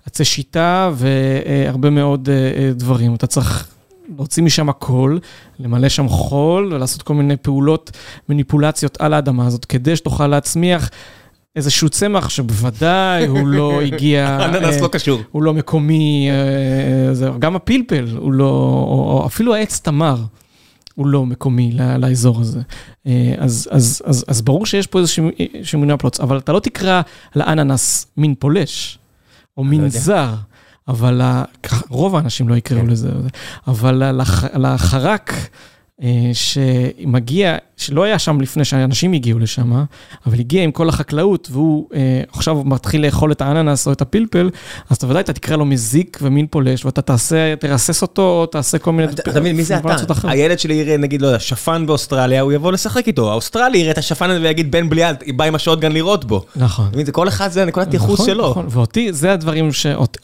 עצי 0.06 0.24
שיטה 0.24 0.90
והרבה 0.94 1.90
מאוד 1.90 2.28
אה, 2.28 2.72
דברים. 2.74 3.14
אתה 3.14 3.26
צריך... 3.26 3.68
להוציא 4.16 4.42
משם 4.42 4.68
הכל, 4.68 5.18
למלא 5.58 5.88
שם 5.88 6.08
חול 6.08 6.72
ולעשות 6.72 7.02
כל 7.02 7.14
מיני 7.14 7.36
פעולות, 7.36 7.90
מניפולציות 8.28 9.00
על 9.00 9.14
האדמה 9.14 9.46
הזאת, 9.46 9.64
כדי 9.64 9.96
שתוכל 9.96 10.26
להצמיח 10.26 10.90
איזשהו 11.56 11.88
צמח 11.88 12.28
שבוודאי 12.28 13.26
הוא 13.26 13.46
לא 13.46 13.80
הגיע... 13.86 14.44
אננס 14.44 14.80
לא 14.80 14.88
קשור. 14.88 15.20
הוא 15.30 15.42
לא 15.42 15.54
מקומי, 15.54 16.28
גם 17.38 17.56
הפלפל 17.56 18.06
הוא 18.16 18.32
לא, 18.32 18.50
או 18.88 19.22
אפילו 19.26 19.54
העץ 19.54 19.80
תמר. 19.80 20.16
הוא 20.94 21.06
לא 21.06 21.26
מקומי 21.26 21.72
לאזור 21.98 22.40
הזה. 22.40 22.60
אז, 23.38 23.68
אז, 23.70 24.02
אז, 24.04 24.24
אז 24.28 24.42
ברור 24.42 24.66
שיש 24.66 24.86
פה 24.86 24.98
איזשהו 24.98 25.78
מיני 25.78 25.96
פלוץ, 25.98 26.20
אבל 26.20 26.38
אתה 26.38 26.52
לא 26.52 26.60
תקרא 26.60 27.02
לאננס 27.36 28.06
מין 28.16 28.34
פולש, 28.38 28.98
או 29.56 29.64
מין 29.64 29.88
זר. 29.88 30.34
אבל 30.88 31.20
רוב 31.88 32.16
האנשים 32.16 32.48
לא 32.48 32.54
יקראו 32.54 32.86
לזה, 32.86 33.08
אבל 33.66 34.02
לחרק 34.54 35.32
שמגיע, 36.32 37.56
שלא 37.76 38.02
היה 38.02 38.18
שם 38.18 38.40
לפני 38.40 38.64
שאנשים 38.64 39.12
הגיעו 39.12 39.38
לשם, 39.38 39.72
אבל 40.26 40.38
הגיע 40.40 40.62
עם 40.62 40.70
כל 40.70 40.88
החקלאות, 40.88 41.48
והוא 41.52 41.88
עכשיו 42.32 42.62
מתחיל 42.64 43.06
לאכול 43.06 43.32
את 43.32 43.42
האננס 43.42 43.86
או 43.86 43.92
את 43.92 44.00
הפלפל, 44.00 44.50
אז 44.90 44.96
אתה 44.96 45.06
ודאי 45.06 45.20
אתה 45.20 45.32
תקרא 45.32 45.56
לו 45.56 45.64
מזיק 45.64 46.18
ומין 46.22 46.46
פולש, 46.50 46.84
ואתה 46.84 47.02
תעשה, 47.02 47.56
תרסס 47.56 48.02
אותו, 48.02 48.22
או 48.22 48.46
תעשה 48.46 48.78
כל 48.78 48.92
מיני... 48.92 49.12
אתה 49.12 49.40
מבין, 49.40 49.56
מי 49.56 49.64
זה 49.64 49.76
אתה? 49.76 49.96
הילד 50.24 50.58
שלי 50.58 50.74
יראה, 50.74 50.96
נגיד, 50.96 51.22
לא 51.22 51.26
יודע, 51.26 51.38
שפן 51.38 51.86
באוסטרליה, 51.86 52.40
הוא 52.40 52.52
יבוא 52.52 52.72
לשחק 52.72 53.06
איתו, 53.06 53.30
האוסטרלי 53.30 53.78
יראה 53.78 53.90
את 53.90 53.98
השפן 53.98 54.30
הזה 54.30 54.40
ויגיד, 54.42 54.70
בן 54.70 54.88
בליעל, 54.88 55.22
בא 55.36 55.44
עם 55.44 55.54
ה 55.54 55.59
shotgun 55.59 55.92
לירות 55.92 56.24
בו. 56.24 56.44
נכון. 56.56 56.88
זה 57.04 57.12
כל 57.12 57.28
אחד 57.28 57.50
זה 57.50 57.64
נקודת 57.64 57.92
ייחוס 57.94 58.26
שלו. 58.26 58.50
נכון, 58.50 58.66
ואותי, 58.70 59.12
זה 59.12 59.32
הדברים 59.32 59.70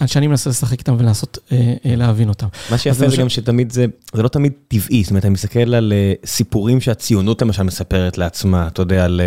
שאני 0.07 0.26
מנסה 0.26 0.51
לשחק 0.51 0.78
איתם 0.78 0.96
ולנסות 0.98 1.38
להבין 1.84 2.28
אותם. 2.28 2.46
מה 2.70 2.78
שיפה 2.78 3.09
זה 3.09 3.16
גם 3.16 3.28
שתמיד 3.28 3.72
זה, 3.72 3.86
זה 4.12 4.22
לא 4.22 4.28
תמיד 4.28 4.53
טבעי, 4.68 5.03
זאת 5.03 5.11
אומרת, 5.11 5.24
אני 5.24 5.32
מסתכל 5.32 5.74
על 5.74 5.92
סיפורים 6.26 6.80
שהציונות 6.80 7.39
למשל 7.43 7.62
מספרת 7.62 8.18
לעצמה, 8.18 8.66
אתה 8.66 8.82
יודע, 8.82 9.05
על 9.05 9.20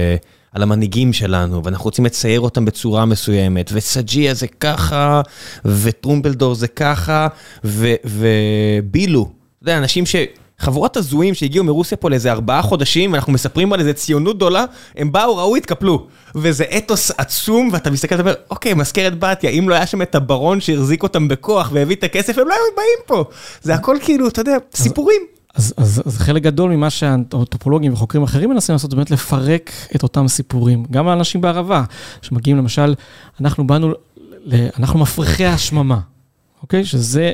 על 0.54 0.64
המנהיגים 0.64 1.14
שלנו, 1.14 1.64
ואנחנו 1.64 1.84
רוצים 1.84 2.06
לצייר 2.06 2.42
אותם 2.42 2.66
בצורה 2.66 3.06
מסוימת, 3.06 3.70
וסג'יה 3.74 4.34
זה 4.34 4.48
ככה, 4.48 5.22
וטרומפלדור 5.66 6.56
זה 6.56 6.68
ככה, 6.68 7.28
ובילו. 7.64 9.22
אתה 9.24 9.64
יודע, 9.64 9.78
אנשים 9.78 10.06
ש... 10.06 10.16
חבורת 10.60 10.98
הזויים 10.98 11.34
שהגיעו 11.34 11.64
מרוסיה 11.64 11.98
פה 11.98 12.10
לאיזה 12.10 12.32
ארבעה 12.32 12.62
חודשים, 12.62 13.12
ואנחנו 13.12 13.34
מספרים 13.34 13.74
על 13.74 13.80
איזה 13.80 13.94
ציונות 13.94 14.36
גדולה, 14.36 14.66
הם 14.96 15.12
באו, 15.12 15.38
ראו, 15.38 15.56
התקפלו. 15.56 16.08
וזה 16.36 16.64
אתוס 16.78 17.12
עצום, 17.18 17.70
ואתה 17.74 17.92
מסתכל 17.92 18.16
ואומר, 18.16 18.34
אוקיי, 18.50 18.74
מזכרת 18.74 19.20
בתיה, 19.20 19.50
אם 19.50 19.70
לא 19.70 19.76
היה 19.76 19.86
שם 19.86 20.02
את 20.02 20.16
הברון 20.16 20.62
שהחזיק 20.62 21.04
אותם 21.04 21.28
בכוח 21.28 21.70
והביא 21.74 21.96
את 21.96 22.04
הכסף, 22.04 22.38
הם 22.38 22.48
לא 22.48 22.54
היו 22.54 22.76
באים 22.76 23.00
פה. 23.06 23.32
זה 23.62 23.74
הכל 23.74 23.98
כאילו, 24.02 24.28
אתה 24.28 24.42
יודע, 24.42 24.58
סיפורים. 24.76 25.22
אז, 25.56 25.74
אז, 25.78 26.02
אז 26.06 26.18
חלק 26.18 26.44
גדול 26.44 26.72
ממה 26.72 26.90
שהאנתרופולוגים 26.90 27.94
וחוקרים 27.94 28.24
אחרים 28.24 28.50
מנסים 28.50 28.74
לעשות, 28.74 28.92
זה 28.92 28.96
באמת 28.96 29.12
לפרק 29.12 29.72
את 29.96 30.04
אותם 30.04 30.28
סיפורים. 30.28 30.86
גם 30.92 31.08
האנשים 31.08 31.42
בערבה, 31.42 31.84
שמגיעים 32.22 32.58
למשל, 32.58 32.96
אנחנו 33.42 33.68
באנו, 33.68 33.94
אנחנו 34.80 35.00
מפריחי 35.00 35.46
השממה, 35.46 36.00
אוקיי? 36.62 36.86
שזה 36.86 37.32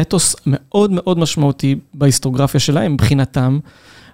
אתוס 0.00 0.36
מאוד 0.46 0.90
מאוד 0.92 1.18
משמעותי 1.18 1.76
בהיסטוריוגרפיה 1.94 2.60
שלהם, 2.60 2.92
מבחינתם. 2.92 3.58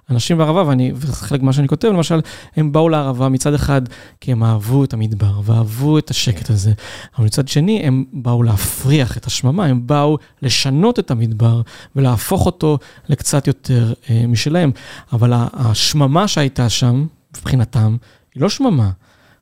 אנשים 0.09 0.37
בערבה, 0.37 0.67
ואני, 0.67 0.91
וחלק 0.95 1.41
ממה 1.41 1.53
שאני 1.53 1.67
כותב, 1.67 1.87
למשל, 1.87 2.19
הם 2.55 2.71
באו 2.71 2.89
לערבה 2.89 3.29
מצד 3.29 3.53
אחד 3.53 3.81
כי 4.21 4.31
הם 4.31 4.43
אהבו 4.43 4.83
את 4.83 4.93
המדבר 4.93 5.41
ואהבו 5.43 5.97
את 5.97 6.09
השקט 6.09 6.49
הזה, 6.49 6.73
אבל 7.17 7.25
מצד 7.25 7.47
שני, 7.47 7.81
הם 7.83 8.05
באו 8.13 8.43
להפריח 8.43 9.17
את 9.17 9.25
השממה, 9.25 9.65
הם 9.65 9.87
באו 9.87 10.17
לשנות 10.41 10.99
את 10.99 11.11
המדבר 11.11 11.61
ולהפוך 11.95 12.45
אותו 12.45 12.77
לקצת 13.09 13.47
יותר 13.47 13.93
אה, 14.09 14.23
משלהם. 14.27 14.71
אבל 15.13 15.33
השממה 15.53 16.27
שהייתה 16.27 16.69
שם, 16.69 17.05
מבחינתם, 17.37 17.97
היא 18.35 18.41
לא 18.41 18.49
שממה. 18.49 18.89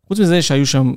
חוץ 0.07 0.20
מזה 0.20 0.41
שהיו 0.41 0.65
שם 0.65 0.93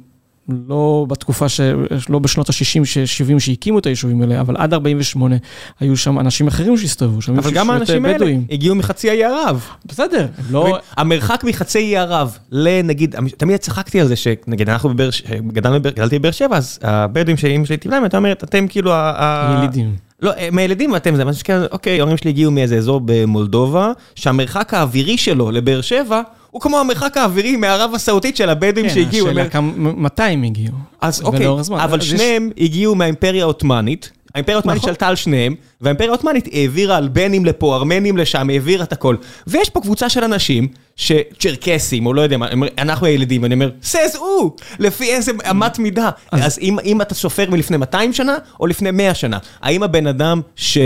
לא 0.69 1.07
בתקופה, 1.09 1.49
ש... 1.49 1.61
לא 2.09 2.19
בשנות 2.19 2.49
ה-60-70 2.49 3.39
שהקימו 3.39 3.79
את 3.79 3.87
היישובים 3.87 4.23
האלה, 4.23 4.41
אבל 4.41 4.57
עד 4.57 4.75
48' 4.75 5.37
היו 5.81 5.97
שם 5.97 6.19
אנשים 6.19 6.47
אחרים 6.47 6.77
שהסתובבו 6.77 7.23
שם. 7.23 7.39
אבל 7.39 7.51
גם 7.51 7.71
האנשים 7.71 8.05
האלה 8.05 8.27
הגיעו 8.51 8.75
מחצי 8.75 9.11
האי 9.11 9.25
ערב. 9.25 9.67
בסדר, 9.87 10.27
לא... 10.51 10.79
המרחק 10.97 11.45
מחצי 11.45 11.79
האי 11.79 11.97
ערב 11.97 12.39
לנגיד, 12.53 13.17
תמיד 13.37 13.57
צחקתי 13.57 14.01
על 14.01 14.07
זה 14.07 14.17
שנגיד 14.17 14.71
אנחנו 14.71 14.89
בבאר 14.89 15.11
שבע, 15.11 15.39
גדלתי 15.53 16.19
בבאר 16.19 16.31
שבע, 16.31 16.57
אז 16.57 16.79
הבדואים 16.83 17.37
שאמא 17.37 17.65
שלי 17.65 17.77
טיפלה, 17.77 17.99
הייתה 17.99 18.17
אומרת, 18.17 18.45
אתם 18.45 18.67
כאילו 18.69 18.93
ה... 18.93 19.57
ילידים. 19.59 19.95
לא, 20.23 20.33
מהילדים 20.53 20.93
ואתם, 20.93 21.17
זה 21.17 21.25
משהו 21.25 21.41
שכאילו, 21.41 21.65
אוקיי, 21.73 22.01
ההורים 22.01 22.17
שלי 22.17 22.31
הגיעו 22.31 22.51
מאיזה 22.51 22.77
אזור 22.77 23.01
במולדובה, 23.05 23.93
שהמרחק 24.15 24.75
האווירי 24.75 25.19
שלו 25.19 25.51
לבאר 25.51 25.81
שבע, 25.81 26.23
הוא 26.51 26.61
כמו 26.61 26.81
המרחק 26.81 27.17
האווירי 27.17 27.57
מערב 27.57 27.95
הסעודית 27.95 28.37
של 28.37 28.51
הבדואים 28.51 28.89
כן, 28.89 28.95
שהגיעו. 28.95 29.27
כן, 29.27 29.33
השאלה 29.33 29.51
כמה, 29.51 29.73
מתי 29.77 30.23
הם 30.23 30.43
הגיעו. 30.43 30.75
אז 31.01 31.23
אוקיי, 31.23 31.47
אבל 31.71 32.01
שניהם 32.01 32.51
יש... 32.57 32.65
הגיעו 32.65 32.95
מהאימפריה 32.95 33.43
העות'מאנית. 33.43 34.11
האימפריה 34.35 34.57
העות'מאנית 34.57 34.83
נכון. 34.83 34.91
שלטה 34.91 35.09
על 35.09 35.17
שניהם, 35.17 35.55
והאימפריה 35.81 36.11
העות'מאנית 36.11 36.49
העבירה 36.53 36.99
אלבנים 36.99 37.45
לפה, 37.45 37.77
ארמנים 37.77 38.17
לשם, 38.17 38.51
העבירה 38.51 38.85
את 38.85 38.93
הכל. 38.93 39.17
ויש 39.47 39.71
פה 39.71 39.81
קבוצה 39.81 40.09
של 40.09 40.25
אנשים, 40.25 40.69
שצ'רקסים, 40.97 42.07
או 42.07 42.15
לא 42.15 42.21
יודע 42.21 42.37
מה, 42.37 42.49
אנחנו 42.79 43.07
הילדים, 43.07 43.45
אני 43.45 43.55
אומר, 43.55 43.71
סז 43.83 44.17
הוא, 44.19 44.51
לפי 44.79 45.11
איזה 45.13 45.33
אמת 45.51 45.79
מידה. 45.79 46.11
אז, 46.33 46.47
אז 46.47 46.59
אם, 46.59 46.79
אם 46.85 47.01
אתה 47.01 47.15
סופר 47.15 47.51
מלפני 47.51 47.77
200 47.77 48.13
שנה, 48.13 48.37
או 48.61 48.67
לפני 48.67 48.91
100 48.91 49.15
שנה, 49.15 49.39
האם 49.63 49.83
הבן 49.83 50.07
אדם 50.07 50.41
ש... 50.57 50.79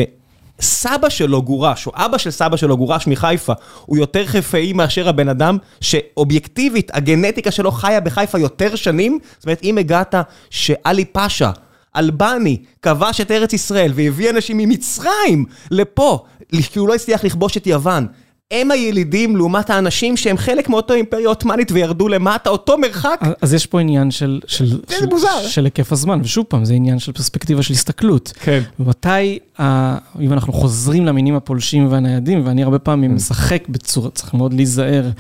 סבא 0.60 1.08
שלו 1.08 1.42
גורש, 1.42 1.86
או 1.86 1.92
אבא 1.94 2.18
של 2.18 2.30
סבא 2.30 2.56
שלו 2.56 2.76
גורש 2.76 3.06
מחיפה, 3.06 3.52
הוא 3.86 3.96
יותר 3.96 4.26
חיפאי 4.26 4.72
מאשר 4.72 5.08
הבן 5.08 5.28
אדם 5.28 5.58
שאובייקטיבית, 5.80 6.90
הגנטיקה 6.94 7.50
שלו 7.50 7.72
חיה 7.72 8.00
בחיפה 8.00 8.38
יותר 8.38 8.74
שנים? 8.74 9.18
זאת 9.36 9.44
אומרת, 9.44 9.60
אם 9.62 9.78
הגעת 9.78 10.14
שעלי 10.50 11.04
פאשה, 11.04 11.50
אלבני, 11.96 12.62
כבש 12.82 13.20
את 13.20 13.30
ארץ 13.30 13.52
ישראל 13.52 13.92
והביא 13.94 14.30
אנשים 14.30 14.58
ממצרים 14.58 15.44
לפה, 15.70 16.24
כי 16.72 16.78
הוא 16.78 16.88
לא 16.88 16.94
הצליח 16.94 17.24
לכבוש 17.24 17.56
את 17.56 17.66
יוון, 17.66 18.06
הם 18.50 18.70
הילידים 18.70 19.36
לעומת 19.36 19.70
האנשים 19.70 20.16
שהם 20.16 20.36
חלק 20.36 20.68
מאותו 20.68 20.94
אימפריה 20.94 21.28
עות'מאנית 21.28 21.72
וירדו 21.72 22.08
למטה, 22.08 22.50
אותו 22.50 22.78
מרחק. 22.78 23.20
אז 23.42 23.54
יש 23.54 23.66
פה 23.66 23.80
עניין 23.80 24.10
של, 24.10 24.40
של, 24.46 24.66
של, 24.66 24.78
של, 24.98 25.48
של 25.48 25.64
היקף 25.64 25.92
הזמן, 25.92 26.20
ושוב 26.22 26.44
פעם, 26.48 26.64
זה 26.64 26.74
עניין 26.74 26.98
של 26.98 27.12
פרספקטיבה 27.12 27.62
של 27.62 27.72
הסתכלות. 27.72 28.32
כן. 28.40 28.62
ומתי, 28.80 29.38
אם 30.20 30.32
אנחנו 30.32 30.52
חוזרים 30.52 31.06
למינים 31.06 31.34
הפולשים 31.34 31.92
והניידים, 31.92 32.46
ואני 32.46 32.62
הרבה 32.62 32.78
פעמים 32.78 33.10
mm. 33.10 33.14
משחק 33.14 33.68
בצורה, 33.68 34.10
צריך 34.10 34.34
מאוד 34.34 34.52
להיזהר 34.52 35.10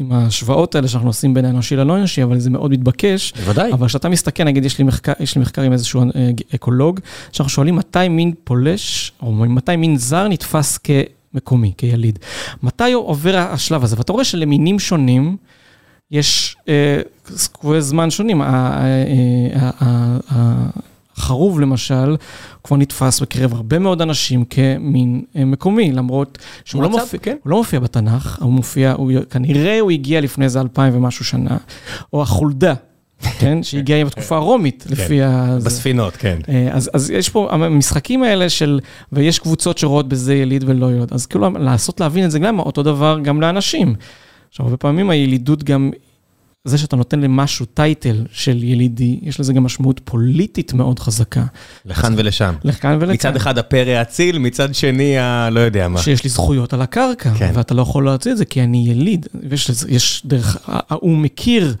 עם 0.00 0.12
ההשוואות 0.12 0.74
האלה 0.74 0.88
שאנחנו 0.88 1.08
עושים 1.08 1.34
בין 1.34 1.44
האנושי 1.44 1.76
ללא 1.76 1.96
אנושי, 1.96 2.22
אבל 2.22 2.38
זה 2.38 2.50
מאוד 2.50 2.70
מתבקש. 2.70 3.32
בוודאי. 3.36 3.72
אבל 3.72 3.86
כשאתה 3.88 4.08
מסתכל, 4.08 4.44
נגיד, 4.44 4.64
יש 4.64 4.78
לי 4.78 4.84
מחקר, 4.84 5.12
יש 5.20 5.36
לי 5.36 5.42
מחקר 5.42 5.62
עם 5.62 5.72
איזשהו 5.72 6.02
אה, 6.02 6.30
אקולוג, 6.54 7.00
שאנחנו 7.32 7.50
שואלים 7.50 7.76
מתי 7.76 8.08
מין 8.08 8.32
פולש, 8.44 9.12
או 9.22 9.32
מתי 9.32 9.76
מין 9.76 9.96
זר 9.96 10.28
נתפס 10.28 10.78
כ... 10.84 10.90
מקומי, 11.34 11.72
כיליד. 11.76 12.18
מתי 12.62 12.92
עובר 12.92 13.36
השלב 13.36 13.84
הזה? 13.84 13.96
ואתה 13.98 14.12
רואה 14.12 14.24
שלמינים 14.24 14.78
שונים, 14.78 15.36
יש 16.10 16.56
קבועי 17.52 17.76
אה, 17.76 17.80
זמן 17.80 18.10
שונים. 18.10 18.42
החרוב 21.16 21.60
למשל, 21.60 22.16
כבר 22.64 22.76
נתפס 22.76 23.20
בקרב 23.20 23.54
הרבה 23.54 23.78
מאוד 23.78 24.02
אנשים 24.02 24.44
כמין 24.44 25.22
אה, 25.36 25.44
מקומי, 25.44 25.92
למרות 25.92 26.38
שהוא 26.64 26.82
לא, 26.82 26.90
מופיע, 26.90 27.20
כן? 27.20 27.36
לא 27.46 27.56
מופיע 27.56 27.80
בתנ"ך, 27.80 28.42
הוא 28.42 28.52
מופיע, 28.52 28.92
הוא, 28.92 29.12
כנראה 29.30 29.80
הוא 29.80 29.90
הגיע 29.90 30.20
לפני 30.20 30.44
איזה 30.44 30.60
אלפיים 30.60 30.96
ומשהו 30.96 31.24
שנה, 31.24 31.56
או 32.12 32.22
החולדה, 32.22 32.74
כן? 33.38 33.62
שהגיעה 33.62 34.04
בתקופה 34.04 34.36
הרומית, 34.36 34.84
כן. 34.88 34.92
לפי 34.92 35.22
ה... 35.22 35.58
בספינות, 35.64 36.16
כן. 36.16 36.38
אה, 36.48 36.68
אז, 36.72 36.90
אז 36.94 37.10
יש 37.10 37.28
פה 37.28 37.48
המשחקים 37.50 38.22
האלה 38.22 38.48
של, 38.48 38.80
ויש 39.12 39.38
קבוצות 39.38 39.78
שרואות 39.78 40.08
בזה 40.08 40.34
יליד 40.34 40.64
ולא 40.66 40.92
יליד, 40.92 41.12
אז 41.12 41.26
כאילו 41.26 41.50
לעשות 41.50 42.00
להבין 42.00 42.24
את 42.24 42.30
זה 42.30 42.38
גם 42.38 42.58
אותו 42.58 42.82
דבר 42.82 43.18
גם 43.22 43.40
לאנשים. 43.40 43.94
עכשיו, 44.50 44.66
הרבה 44.66 44.76
פעמים 44.76 45.10
הילידות 45.10 45.64
גם 45.64 45.90
זה 46.64 46.78
שאתה 46.78 46.96
נותן 46.96 47.20
למשהו 47.20 47.66
טייטל 47.66 48.24
של 48.32 48.62
ילידי, 48.62 49.18
יש 49.22 49.40
לזה 49.40 49.52
גם 49.52 49.64
משמעות 49.64 50.00
פוליטית 50.04 50.72
מאוד 50.72 50.98
חזקה. 50.98 51.44
לכאן 51.84 52.14
ולשם. 52.16 52.54
לכאן 52.64 52.96
ולכאן. 53.00 53.14
מצד 53.14 53.36
אחד 53.36 53.58
הפרא 53.58 53.90
האציל, 53.90 54.38
מצד 54.38 54.74
שני 54.74 55.18
ה... 55.18 55.50
לא 55.50 55.60
יודע 55.60 55.88
מה. 55.88 55.98
שיש 55.98 56.24
לי 56.24 56.30
זכויות 56.30 56.72
על 56.72 56.82
הקרקע, 56.82 57.34
כן. 57.34 57.50
ואתה 57.54 57.74
לא 57.74 57.82
יכול 57.82 58.04
להוציא 58.04 58.32
את 58.32 58.36
זה 58.36 58.44
כי 58.44 58.62
אני 58.62 58.84
יליד. 58.88 59.26
ויש 59.48 59.70
יש 59.88 60.22
דרך, 60.24 60.56
הוא 60.88 61.18
מכיר 61.18 61.74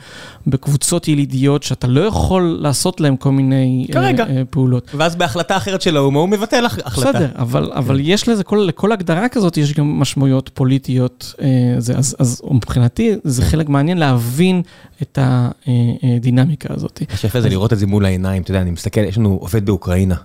בקבוצות 0.46 1.08
ילידיות 1.08 1.62
שאתה 1.62 1.86
לא 1.86 2.00
יכול 2.00 2.58
לעשות 2.60 3.00
להם 3.00 3.16
כל 3.16 3.30
מיני 3.30 3.86
כרגע. 3.92 4.24
אה, 4.26 4.42
פעולות. 4.50 4.90
ואז 4.94 5.16
בהחלטה 5.16 5.56
אחרת 5.56 5.82
של 5.82 5.96
האומה 5.96 6.18
הוא 6.18 6.28
מבטל 6.28 6.66
החלטה. 6.66 7.12
בסדר, 7.12 7.28
אבל, 7.36 7.70
כן. 7.72 7.78
אבל 7.78 8.00
יש 8.00 8.28
לזה, 8.28 8.44
כל, 8.44 8.64
לכל 8.68 8.92
הגדרה 8.92 9.28
כזאת 9.28 9.56
יש 9.56 9.74
גם 9.74 10.00
משמעויות 10.00 10.50
פוליטיות. 10.54 11.34
אה, 11.42 11.46
זה, 11.78 11.96
אז, 11.96 12.16
אז 12.18 12.42
מבחינתי 12.50 13.14
זה 13.24 13.42
חלק 13.42 13.68
מעניין 13.68 13.98
להבין. 13.98 14.62
את 15.02 15.18
הדינמיקה 15.22 16.74
הזאת. 16.74 17.02
מה 17.10 17.16
שיפה 17.16 17.40
זה 17.40 17.48
לראות 17.48 17.72
את 17.72 17.78
זה 17.78 17.86
מול 17.86 18.04
העיניים, 18.04 18.42
אתה 18.42 18.50
יודע, 18.50 18.60
אני 18.60 18.70
מסתכל, 18.70 19.00
יש 19.00 19.18
לנו 19.18 19.38
עובד 19.40 19.66
באוקראינה. 19.66 20.16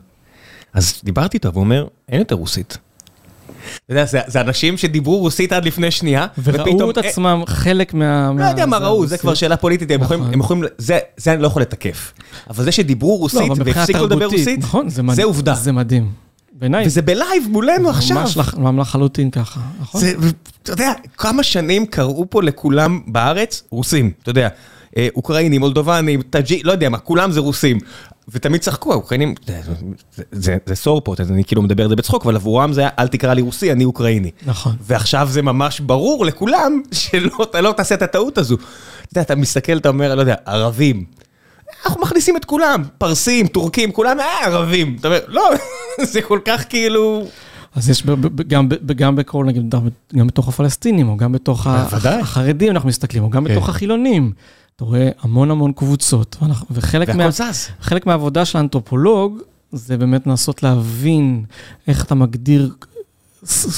אז 0.73 1.01
דיברתי 1.03 1.37
איתו, 1.37 1.53
והוא 1.53 1.63
אומר, 1.63 1.87
אין 2.09 2.19
יותר 2.19 2.35
רוסית. 2.35 2.77
אתה 3.85 3.93
יודע, 3.93 4.05
זה, 4.05 4.19
זה 4.27 4.41
אנשים 4.41 4.77
שדיברו 4.77 5.17
רוסית 5.17 5.53
עד 5.53 5.65
לפני 5.65 5.91
שנייה, 5.91 6.27
וראו 6.43 6.61
ופתאום, 6.61 6.89
את 6.89 6.97
עצמם 6.97 7.43
אה, 7.47 7.53
חלק 7.53 7.93
מה... 7.93 8.31
לא 8.37 8.43
יודע 8.43 8.65
מה 8.65 8.77
ראו, 8.77 9.07
זה 9.07 9.17
כבר 9.17 9.33
שאלה 9.33 9.57
פוליטית, 9.57 9.91
הם 9.91 10.01
יכולים, 10.01 10.21
נכון. 10.21 10.33
הם 10.33 10.39
יכולים, 10.39 10.63
זה, 10.77 10.99
זה 11.17 11.33
אני 11.33 11.41
לא 11.41 11.47
יכול 11.47 11.61
לתקף. 11.61 12.13
אבל 12.49 12.63
זה 12.63 12.71
שדיברו 12.71 13.09
לא, 13.11 13.17
רוסית 13.17 13.51
והפסיקו 13.65 14.05
לדבר 14.05 14.25
רוסית, 14.25 14.59
נכון. 14.59 14.89
זה 14.89 15.23
עובדה. 15.23 15.53
זה 15.53 15.71
מדהים. 15.71 16.26
בעיניי. 16.59 16.85
וזה 16.87 17.01
בלייב 17.01 17.47
מולנו 17.49 17.89
עכשיו. 17.89 18.17
ממש 18.17 18.37
לחלוטין 18.79 19.31
ככה, 19.31 19.59
נכון? 19.81 20.01
זה, 20.01 20.13
אתה 20.63 20.71
יודע, 20.71 20.93
כמה 21.17 21.43
שנים 21.43 21.85
קראו 21.85 22.29
פה 22.29 22.43
לכולם 22.43 23.01
בארץ 23.07 23.63
רוסים, 23.69 24.11
אתה 24.23 24.29
יודע. 24.29 24.49
אה, 24.97 25.07
אוקראינים, 25.15 25.61
מולדובנים, 25.61 26.21
טאג'י, 26.21 26.63
לא 26.63 26.71
יודע 26.71 26.89
מה, 26.89 26.97
כולם 26.97 27.31
זה 27.31 27.39
רוסים. 27.39 27.79
ותמיד 28.29 28.61
צחקו, 28.61 28.91
האוקראינים, 28.91 29.35
זה 30.31 30.57
סור 30.73 31.01
פה, 31.01 31.15
אני 31.29 31.43
כאילו 31.43 31.61
מדבר 31.61 31.83
את 31.83 31.89
זה 31.89 31.95
בצחוק, 31.95 32.25
אבל 32.25 32.35
עבורם 32.35 32.73
זה 32.73 32.81
היה, 32.81 32.89
אל 32.99 33.07
תקרא 33.07 33.33
לי 33.33 33.41
רוסי, 33.41 33.71
אני 33.71 33.85
אוקראיני. 33.85 34.31
נכון. 34.45 34.75
ועכשיו 34.81 35.27
זה 35.31 35.41
ממש 35.41 35.79
ברור 35.79 36.25
לכולם, 36.25 36.81
שלא 36.91 37.29
לא 37.61 37.73
תעשה 37.77 37.95
את 37.95 38.01
הטעות 38.01 38.37
הזו. 38.37 38.55
אתה 38.55 38.65
יודע, 39.11 39.21
אתה 39.21 39.35
מסתכל, 39.35 39.77
אתה 39.77 39.89
אומר, 39.89 40.15
לא 40.15 40.21
יודע, 40.21 40.35
ערבים. 40.45 41.05
אנחנו 41.87 42.01
מכניסים 42.01 42.37
את 42.37 42.45
כולם, 42.45 42.83
פרסים, 42.97 43.47
טורקים, 43.47 43.91
כולם 43.91 44.19
אה, 44.19 44.45
ערבים. 44.45 44.95
אתה 44.99 45.07
אומר, 45.07 45.19
לא, 45.27 45.49
זה 46.11 46.21
כל 46.21 46.39
כך 46.45 46.63
כאילו... 46.69 47.23
אז 47.75 47.89
יש 47.89 48.03
גם, 48.47 48.69
גם 48.95 49.15
בכל, 49.15 49.45
נגיד, 49.45 49.75
גם 50.15 50.27
בתוך 50.27 50.47
הפלסטינים, 50.47 51.09
או 51.09 51.17
גם 51.17 51.31
בתוך 51.31 51.67
החרדים 51.67 52.71
אנחנו 52.71 52.89
מסתכלים, 52.89 53.23
או 53.23 53.29
גם 53.29 53.45
כן. 53.45 53.51
בתוך 53.51 53.69
החילונים. 53.69 54.31
אתה 54.75 54.85
רואה 54.85 55.09
המון 55.21 55.51
המון 55.51 55.71
קבוצות, 55.71 56.35
וחלק 56.71 57.09
מה, 57.09 57.29
חלק 57.81 58.05
מהעבודה 58.05 58.45
של 58.45 58.57
האנתרופולוג, 58.57 59.39
זה 59.71 59.97
באמת 59.97 60.27
לנסות 60.27 60.63
להבין 60.63 61.45
איך 61.87 62.05
אתה 62.05 62.15
מגדיר 62.15 62.73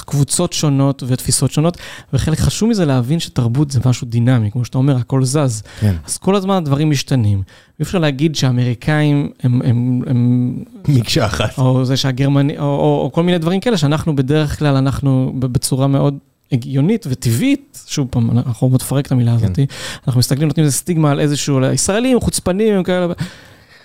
קבוצות 0.05 0.53
שונות 0.53 1.03
ותפיסות 1.07 1.51
שונות, 1.51 1.77
וחלק 2.13 2.39
חשוב 2.39 2.69
מזה 2.69 2.85
להבין 2.85 3.19
שתרבות 3.19 3.71
זה 3.71 3.79
משהו 3.85 4.07
דינמי, 4.07 4.51
כמו 4.51 4.65
שאתה 4.65 4.77
אומר, 4.77 4.97
הכל 4.97 5.23
זז. 5.23 5.63
כן. 5.79 5.95
אז 6.05 6.17
כל 6.17 6.35
הזמן 6.35 6.55
הדברים 6.55 6.89
משתנים. 6.89 7.41
אי 7.79 7.83
אפשר 7.83 7.97
להגיד 7.97 8.35
שהאמריקאים 8.35 9.29
הם... 9.43 9.61
הם, 9.65 10.01
הם 10.07 10.53
מקשה 10.87 11.25
אחת. 11.25 11.57
או 11.57 11.85
זה 11.85 11.97
שהגרמני, 11.97 12.57
או, 12.57 12.63
או, 12.63 13.01
או 13.03 13.11
כל 13.13 13.23
מיני 13.23 13.37
דברים 13.37 13.59
כאלה, 13.59 13.77
שאנחנו 13.77 14.15
בדרך 14.15 14.59
כלל, 14.59 14.75
אנחנו 14.75 15.33
בצורה 15.39 15.87
מאוד 15.87 16.17
הגיונית 16.51 17.05
וטבעית, 17.09 17.83
שוב 17.87 18.07
פעם, 18.11 18.31
אנחנו 18.31 18.67
עוד 18.67 18.73
מפרק 18.73 19.05
את 19.05 19.11
המילה 19.11 19.33
הזאת, 19.33 19.59
אנחנו 20.07 20.19
מסתכלים, 20.19 20.47
נותנים 20.47 20.65
איזה 20.65 20.77
סטיגמה 20.77 21.11
על 21.11 21.19
איזשהו, 21.19 21.61
ישראלים, 21.73 22.19
חוצפנים, 22.19 22.83
כאלה, 22.83 23.07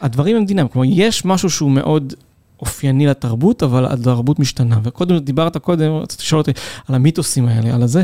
הדברים 0.01 0.37
הם 0.37 0.45
דינמיים, 0.45 0.69
כלומר, 0.69 0.89
יש 0.91 1.25
משהו 1.25 1.51
שהוא 1.51 1.71
מאוד 1.71 2.15
אופייני 2.61 3.07
לתרבות, 3.07 3.63
אבל 3.63 3.87
התרבות 3.87 4.39
משתנה. 4.39 4.79
וקודם, 4.83 5.19
דיברת 5.19 5.57
קודם, 5.57 5.93
רציתי 5.93 6.23
לשאול 6.23 6.41
אותי 6.41 6.53
על 6.89 6.95
המיתוסים 6.95 7.49
האלה, 7.49 7.75
על 7.75 7.83
הזה, 7.83 8.03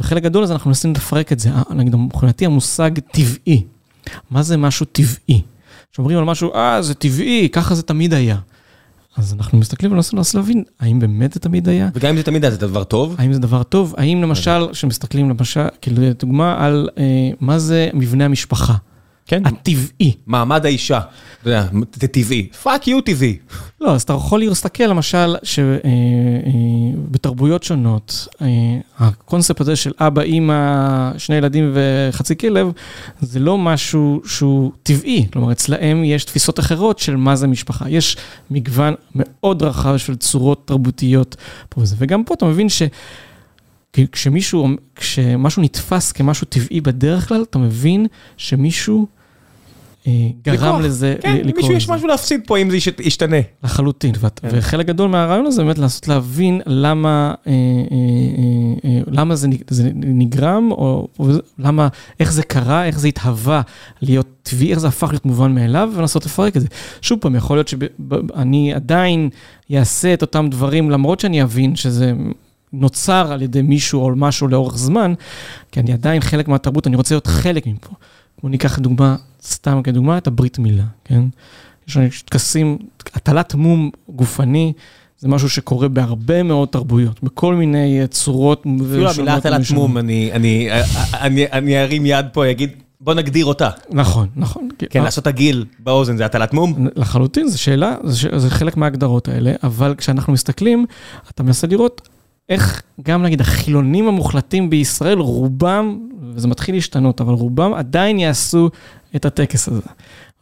וחלק 0.00 0.22
גדול 0.22 0.44
אז 0.44 0.52
אנחנו 0.52 0.68
מנסים 0.68 0.92
לפרק 0.92 1.32
את 1.32 1.40
זה. 1.40 1.50
נגיד, 1.70 1.96
מבחינתי 1.96 2.46
המושג 2.46 2.90
טבעי, 3.12 3.62
מה 4.30 4.42
זה 4.42 4.56
משהו 4.56 4.86
טבעי? 4.86 5.42
כשאומרים 5.92 6.18
על 6.18 6.24
משהו, 6.24 6.54
אה, 6.54 6.82
זה 6.82 6.94
טבעי, 6.94 7.48
ככה 7.52 7.74
זה 7.74 7.82
תמיד 7.82 8.14
היה. 8.14 8.36
אז 9.16 9.34
אנחנו 9.34 9.58
מסתכלים 9.58 9.92
ומנסים 9.92 10.18
להבין, 10.34 10.64
האם 10.80 10.98
באמת 10.98 11.32
זה 11.32 11.40
תמיד 11.40 11.68
היה? 11.68 11.88
וגם 11.94 12.10
אם 12.10 12.16
זה 12.16 12.22
תמיד 12.22 12.44
היה, 12.44 12.50
זה 12.50 12.58
דבר 12.58 12.84
טוב? 12.84 13.14
האם 13.18 13.32
זה 13.32 13.38
דבר 13.38 13.62
טוב? 13.62 13.94
האם 13.96 14.22
למשל, 14.22 14.68
כשמסתכלים 14.72 15.30
למשל, 15.30 15.60
כאילו, 15.80 16.02
לדוגמה, 16.02 16.64
על 16.64 16.88
אה, 16.98 17.30
מה 17.40 17.58
זה 17.58 17.88
מבנה 17.94 18.24
המשפחה? 18.24 18.74
כן. 19.28 19.46
הטבעי. 19.46 20.12
מעמד 20.26 20.66
האישה, 20.66 21.00
אתה 21.40 21.48
יודע, 21.48 21.66
זה 21.94 22.08
טבעי. 22.08 22.48
Fuck 22.62 22.88
you 22.88 23.00
טבעי. 23.00 23.36
לא, 23.80 23.94
אז 23.94 24.02
אתה 24.02 24.12
יכול 24.12 24.40
להסתכל 24.40 24.84
למשל 24.84 25.36
שבתרבויות 27.02 27.62
שונות, 27.62 28.28
הקונספט 28.98 29.60
הזה 29.60 29.76
של 29.76 29.92
אבא, 30.00 30.22
אימא, 30.22 31.12
שני 31.18 31.36
ילדים 31.36 31.72
וחצי 31.74 32.36
כלב, 32.36 32.70
זה 33.20 33.38
לא 33.40 33.58
משהו 33.58 34.22
שהוא 34.24 34.72
טבעי. 34.82 35.26
כלומר, 35.32 35.52
אצלהם 35.52 36.04
יש 36.04 36.24
תפיסות 36.24 36.60
אחרות 36.60 36.98
של 36.98 37.16
מה 37.16 37.36
זה 37.36 37.46
משפחה. 37.46 37.90
יש 37.90 38.16
מגוון 38.50 38.94
מאוד 39.14 39.62
רחב 39.62 39.96
של 39.96 40.16
צורות 40.16 40.66
תרבותיות 40.66 41.36
פה. 41.68 41.82
וגם 41.98 42.24
פה 42.24 42.34
אתה 42.34 42.46
מבין 42.46 42.68
ש... 42.68 42.82
כשמישהו, 44.12 44.68
כשמשהו 44.96 45.62
נתפס 45.62 46.12
כמשהו 46.12 46.46
טבעי 46.48 46.80
בדרך 46.80 47.28
כלל, 47.28 47.42
אתה 47.50 47.58
מבין 47.58 48.06
שמישהו 48.36 49.06
גרם 50.42 50.56
לזה 50.56 50.60
לקרוא 50.60 50.80
לזה. 50.80 51.16
כן, 51.20 51.36
למישהו 51.44 51.72
יש 51.72 51.88
משהו 51.88 52.08
להפסיד 52.08 52.40
פה 52.46 52.58
אם 52.58 52.70
זה 52.70 52.76
ישתנה. 52.98 53.36
לחלוטין, 53.64 54.12
וחלק 54.42 54.86
גדול 54.86 55.10
מהרעיון 55.10 55.46
הזה 55.46 55.62
באמת 55.62 55.78
לנסות 55.78 56.08
להבין 56.08 56.60
למה, 56.66 57.34
למה 59.06 59.36
זה 59.36 59.48
נגרם, 59.94 60.68
או 60.70 61.08
למה, 61.58 61.88
איך 62.20 62.32
זה 62.32 62.42
קרה, 62.42 62.84
איך 62.84 62.98
זה 62.98 63.08
התהווה 63.08 63.62
להיות 64.02 64.26
טבעי, 64.42 64.70
איך 64.70 64.78
זה 64.78 64.88
הפך 64.88 65.08
להיות 65.10 65.26
מובן 65.26 65.54
מאליו, 65.54 65.90
ולנסות 65.94 66.26
לפרק 66.26 66.56
את 66.56 66.62
זה. 66.62 66.68
שוב 67.00 67.18
פעם, 67.20 67.34
יכול 67.34 67.56
להיות 67.56 67.68
שאני 67.68 68.74
עדיין 68.74 69.30
אעשה 69.74 70.14
את 70.14 70.22
אותם 70.22 70.46
דברים, 70.50 70.90
למרות 70.90 71.20
שאני 71.20 71.42
אבין 71.42 71.76
שזה... 71.76 72.12
נוצר 72.72 73.32
על 73.32 73.42
ידי 73.42 73.62
מישהו 73.62 74.00
או 74.00 74.16
משהו 74.16 74.48
לאורך 74.48 74.78
זמן, 74.78 75.14
כי 75.72 75.80
אני 75.80 75.92
עדיין 75.92 76.20
חלק 76.20 76.48
מהתרבות, 76.48 76.86
אני 76.86 76.96
רוצה 76.96 77.14
להיות 77.14 77.26
חלק 77.26 77.66
מפה. 77.66 77.90
בואו 78.40 78.50
ניקח 78.50 78.78
דוגמה, 78.78 79.16
סתם 79.42 79.82
כדוגמה, 79.82 80.18
את 80.18 80.26
הברית 80.26 80.58
מילה, 80.58 80.84
כן? 81.04 81.22
יש 81.88 81.96
לנו 81.96 82.08
טקסים, 82.24 82.78
הטלת 83.14 83.54
מום 83.54 83.90
גופני, 84.08 84.72
זה 85.18 85.28
משהו 85.28 85.50
שקורה 85.50 85.88
בהרבה 85.88 86.42
מאוד 86.42 86.68
תרבויות, 86.68 87.22
בכל 87.22 87.54
מיני 87.54 88.00
צורות 88.10 88.60
אפילו 88.60 89.10
המילה 89.10 89.34
הטלת 89.34 89.70
מום, 89.70 89.98
אני 91.52 91.78
ארים 91.78 92.06
יד 92.06 92.26
פה, 92.32 92.50
אגיד, 92.50 92.70
בוא 93.00 93.14
נגדיר 93.14 93.44
אותה. 93.44 93.70
נכון, 93.90 94.28
נכון. 94.36 94.68
כן, 94.90 95.02
לעשות 95.02 95.26
הגיל 95.26 95.64
באוזן 95.78 96.16
זה 96.16 96.24
הטלת 96.24 96.54
מום? 96.54 96.88
לחלוטין, 96.96 97.48
זו 97.48 97.62
שאלה, 97.62 97.94
זה 98.36 98.50
חלק 98.50 98.76
מההגדרות 98.76 99.28
האלה, 99.28 99.52
אבל 99.62 99.94
כשאנחנו 99.98 100.32
מסתכלים, 100.32 100.86
אתה 101.30 101.42
מנסה 101.42 101.66
לראות 101.66 102.08
איך 102.48 102.82
גם 103.02 103.22
נגיד 103.22 103.40
החילונים 103.40 104.08
המוחלטים 104.08 104.70
בישראל, 104.70 105.18
רובם, 105.18 105.98
וזה 106.34 106.48
מתחיל 106.48 106.74
להשתנות, 106.74 107.20
אבל 107.20 107.32
רובם 107.32 107.74
עדיין 107.74 108.18
יעשו 108.18 108.70
את 109.16 109.24
הטקס 109.24 109.68
הזה, 109.68 109.80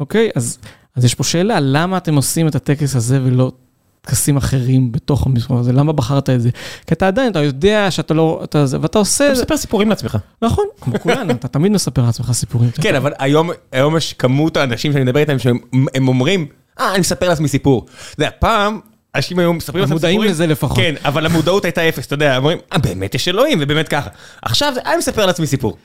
אוקיי? 0.01 0.31
אז, 0.35 0.59
אז 0.97 1.05
יש 1.05 1.15
פה 1.15 1.25
שאלה, 1.25 1.61
למה 1.61 1.97
אתם 1.97 2.15
עושים 2.15 2.49
את 2.49 2.55
הטקס 2.55 2.97
הזה 2.97 3.21
ולא 3.25 3.53
טקסים 4.01 4.37
אחרים 4.37 4.93
בתוך 4.93 5.27
המספר 5.27 5.59
הזה? 5.59 5.73
למה 5.73 5.93
בחרת 5.93 6.31
את 6.31 6.41
זה? 6.41 6.51
כי 6.87 6.95
אתה 6.95 7.07
עדיין, 7.07 7.31
אתה 7.31 7.43
יודע 7.43 7.91
שאתה 7.91 8.15
לא, 8.15 8.41
אתה, 8.45 8.65
ואתה 8.81 8.99
עושה... 8.99 9.25
אתה 9.33 9.33
מספר 9.33 9.57
סיפורים 9.57 9.89
לעצמך. 9.89 10.19
נכון, 10.43 10.65
כמו 10.81 10.99
כולנו, 11.03 11.33
אתה 11.33 11.49
תמיד 11.49 11.73
מספר 11.73 12.03
לעצמך 12.03 12.33
סיפורים. 12.33 12.71
כן, 12.71 12.95
אבל 12.95 13.13
היום, 13.19 13.51
היום 13.73 13.97
יש 13.97 14.13
כמות 14.13 14.57
האנשים 14.57 14.93
שאני 14.93 15.05
מדבר 15.05 15.21
איתם, 15.21 15.39
שהם 15.39 16.09
אומרים, 16.09 16.47
אה, 16.81 16.91
אני 16.93 17.01
מספר 17.01 17.29
לעצמי 17.29 17.49
סיפור. 17.49 17.87
אתה 17.87 18.23
יודע, 18.23 18.31
פעם... 18.39 18.81
אנשים 19.17 19.39
היום 19.39 19.57
מספרים 19.57 19.81
לעצמם 19.81 19.97
סיפורים. 19.97 20.17
מודעים 20.17 20.33
לזה 20.33 20.47
לפחות. 20.47 20.77
כן, 20.77 20.95
אבל 21.05 21.27
המודעות 21.27 21.65
הייתה 21.65 21.89
אפס, 21.89 22.07
אתה 22.07 22.15
יודע, 22.15 22.37
אומרים, 22.37 22.59
אה, 22.73 22.79
באמת 22.79 23.15
יש 23.15 23.29
אלוהים, 23.29 23.59
ובאמת 23.61 23.89
ככה. 23.89 24.11
עכשיו, 24.43 24.73
אני 24.87 24.97
מספר 24.97 25.27
לעצמי 25.27 25.47
סיפור. 25.47 25.77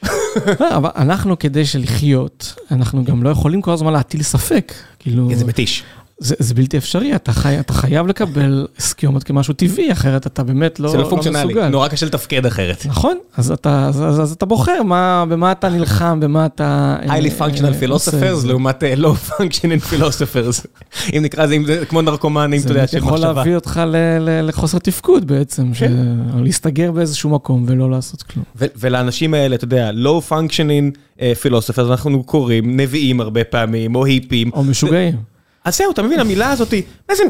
לא, 0.59 0.75
אבל 0.77 0.89
אנחנו, 0.95 1.39
כדי 1.39 1.63
לחיות, 1.79 2.53
אנחנו 2.71 3.03
גם 3.03 3.23
לא 3.23 3.29
יכולים 3.29 3.61
כל 3.61 3.71
הזמן 3.71 3.93
להטיל 3.93 4.23
ספק. 4.23 4.73
כאילו... 4.99 5.29
זה 5.35 5.45
מתיש. 5.45 5.83
זה, 6.23 6.35
זה 6.39 6.53
בלתי 6.53 6.77
אפשרי, 6.77 7.15
אתה, 7.15 7.33
חי, 7.33 7.59
אתה 7.59 7.73
חייב 7.73 8.07
לקבל 8.07 8.67
הסכיומות 8.77 9.23
כמשהו 9.23 9.53
טבעי, 9.53 9.91
אחרת 9.91 10.27
אתה 10.27 10.43
באמת 10.43 10.79
לא, 10.79 10.91
זה 10.91 10.97
לא, 10.97 11.03
לא 11.03 11.09
פונקציונלי, 11.09 11.53
לא 11.53 11.69
נורא 11.69 11.87
קשה 11.87 12.05
לתפקד 12.05 12.45
אחרת. 12.45 12.85
נכון, 12.85 13.17
אז 13.37 13.51
אתה, 13.51 13.87
אז, 13.87 14.03
אז, 14.03 14.21
אז 14.21 14.31
אתה 14.31 14.45
בוחר 14.45 14.83
מה, 14.83 15.25
במה 15.29 15.51
אתה 15.51 15.69
נלחם, 15.69 16.19
במה 16.19 16.45
אתה... 16.45 16.97
highly 17.05 17.41
functional 17.41 17.83
philosophers 17.83 18.47
לעומת 18.47 18.83
low 18.83 19.31
functioning 19.31 19.93
philosophers. 19.93 20.65
אם 21.17 21.21
נקרא 21.23 21.45
לזה, 21.45 21.55
זה 21.65 21.85
כמו 21.85 22.01
נרקומנים, 22.01 22.61
אתה 22.61 22.71
יודע, 22.71 22.87
של 22.87 22.99
מחשבה. 22.99 23.17
זה 23.17 23.23
יכול 23.23 23.35
להביא 23.35 23.55
אותך 23.55 23.81
ל, 23.85 23.95
ל, 24.19 24.47
לחוסר 24.47 24.77
תפקוד 24.79 25.27
בעצם, 25.27 25.73
כן. 25.73 25.93
ש... 26.37 26.41
להסתגר 26.43 26.91
באיזשהו 26.91 27.29
מקום 27.29 27.65
ולא 27.67 27.91
לעשות 27.91 28.23
כלום. 28.23 28.45
ו- 28.55 28.65
ולאנשים 28.75 29.33
האלה, 29.33 29.55
אתה 29.55 29.65
יודע, 29.65 29.91
low 29.91 30.31
functioning 30.31 30.97
philosophers, 31.19 31.91
אנחנו 31.91 32.23
קוראים 32.23 32.79
נביאים 32.79 33.21
הרבה 33.21 33.43
פעמים, 33.43 33.95
או 33.95 34.05
היפים. 34.05 34.51
או 34.53 34.63
משוגעים. 34.63 35.30
אז 35.65 35.77
זהו, 35.77 35.91
אתה 35.91 36.01
מבין, 36.01 36.19
המילה 36.19 36.51
הזאת, 36.51 36.73
איזה 37.09 37.23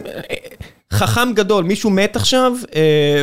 חכם 0.94 1.34
גדול, 1.36 1.64
מישהו 1.64 1.90
מת 1.90 2.16
עכשיו, 2.16 2.54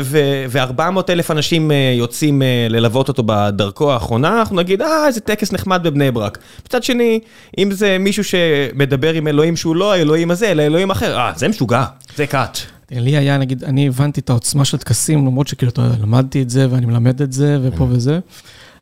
ו-400 0.03 0.81
אלף 1.09 1.31
אנשים 1.31 1.71
יוצאים 1.99 2.43
ללוות 2.71 3.09
אותו 3.09 3.23
בדרכו 3.27 3.93
האחרונה, 3.93 4.39
אנחנו 4.39 4.57
נגיד, 4.57 4.83
אה, 4.83 5.07
איזה 5.07 5.21
טקס 5.21 5.53
נחמד 5.53 5.81
בבני 5.83 6.11
ברק. 6.11 6.39
מצד 6.67 6.83
שני, 6.83 7.21
אם 7.59 7.71
זה 7.73 7.97
מישהו 7.99 8.25
שמדבר 8.25 9.15
עם 9.15 9.29
אלוהים 9.29 9.57
שהוא 9.57 9.77
לא 9.77 9.93
האלוהים 9.93 10.31
הזה, 10.31 10.51
אלא 10.51 10.63
אלוהים 10.63 10.91
אחר, 10.91 11.19
אה, 11.19 11.33
זה 11.37 11.49
משוגע, 11.49 11.85
זה 12.17 12.27
קאט. 12.27 12.59
לי 12.91 13.17
היה, 13.17 13.39
נגיד, 13.39 13.65
אני 13.65 13.89
הבנתי 13.89 14.21
את 14.21 14.31
העוצמה 14.31 14.65
של 14.65 14.79
טקסים, 14.79 15.27
למרות 15.27 15.49
שכאילו, 15.49 15.73
אתה 15.73 15.83
יודע, 15.83 15.97
למדתי 16.03 16.43
את 16.43 16.51
זה 16.51 16.67
ואני 16.71 16.87
מלמד 16.87 17.23
את 17.23 17.33
זה 17.33 17.59
ופה 17.63 17.87
וזה. 17.91 18.19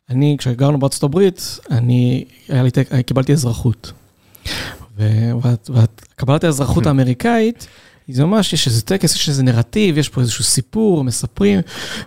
אני, 0.09 0.35
כשגרנו 0.39 0.79
בארצות 0.79 1.03
הברית, 1.03 1.59
אני, 1.71 2.25
קיבלתי 3.05 3.33
אזרחות. 3.33 3.91
וקבלת 4.97 6.43
האזרחות 6.43 6.85
האמריקאית, 6.87 7.67
זה 8.09 8.25
ממש, 8.25 8.53
יש 8.53 8.67
איזה 8.67 8.81
טקס, 8.81 9.15
יש 9.15 9.29
איזה 9.29 9.43
נרטיב, 9.43 9.97
יש 9.97 10.09
פה 10.09 10.21
איזשהו 10.21 10.43
סיפור, 10.43 11.03
מספרים, 11.03 11.59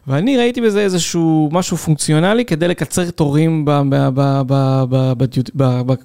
ואני 0.07 0.37
ראיתי 0.37 0.61
בזה 0.61 0.81
איזשהו 0.81 1.49
משהו 1.53 1.77
פונקציונלי 1.77 2.45
כדי 2.45 2.69
לקצר 2.69 3.11
תורים 3.11 3.65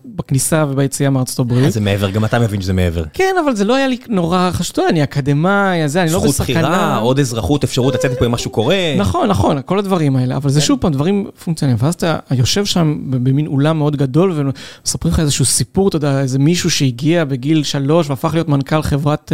בכניסה 0.06 0.66
וביציאה 0.70 1.10
מארצות 1.10 1.40
הברית. 1.40 1.72
זה 1.72 1.82
מעבר, 1.82 2.10
גם 2.10 2.26
אתה 2.26 2.40
מבין 2.40 2.62
שזה 2.62 2.74
מעבר. 2.74 3.04
כן, 3.14 3.36
אבל 3.46 3.56
זה 3.56 3.66
לא 3.66 3.76
היה 3.76 3.88
לי 3.88 3.98
נורא 4.10 4.50
חשוב, 4.54 4.86
אני 4.90 5.04
אקדמאי, 5.04 5.90
זה, 5.90 6.02
אני 6.02 6.12
לא 6.12 6.20
בסכנה. 6.20 6.32
זכות 6.32 6.46
בחירה, 6.46 6.98
עוד 6.98 7.20
אזרחות, 7.20 7.64
אפשרות 7.64 7.94
לצאת 7.94 8.12
מפה 8.12 8.26
אם 8.26 8.32
משהו 8.32 8.52
קורה. 8.52 8.96
נכון, 8.98 9.28
נכון, 9.30 9.62
כל 9.66 9.80
הדברים 9.80 10.16
האלה, 10.16 10.36
אבל 10.36 10.50
זה 10.50 10.62
שוב 10.62 10.80
פעם 10.80 10.92
דברים 10.92 11.28
פונקציונליים, 11.44 11.78
ואז 11.84 11.94
אתה 11.94 12.18
יושב 12.32 12.66
שם 12.66 12.98
במין 13.10 13.48
אולם 13.48 13.78
מאוד 13.78 13.96
גדול, 13.96 14.34
ומספרים 14.36 15.14
לך 15.14 15.20
איזשהו 15.20 15.46
סיפור, 15.46 15.88
אתה 15.88 15.96
יודע, 15.98 16.22
איזה 16.22 16.40
מישהו 16.40 16.70
שהגיע 16.70 17.26
בגיל 17.26 17.64
שלוש 17.64 18.10
והפך 18.10 18.34
להיות 18.34 18.50
מנכ"ל 18.50 18.82
חברת... 18.82 19.32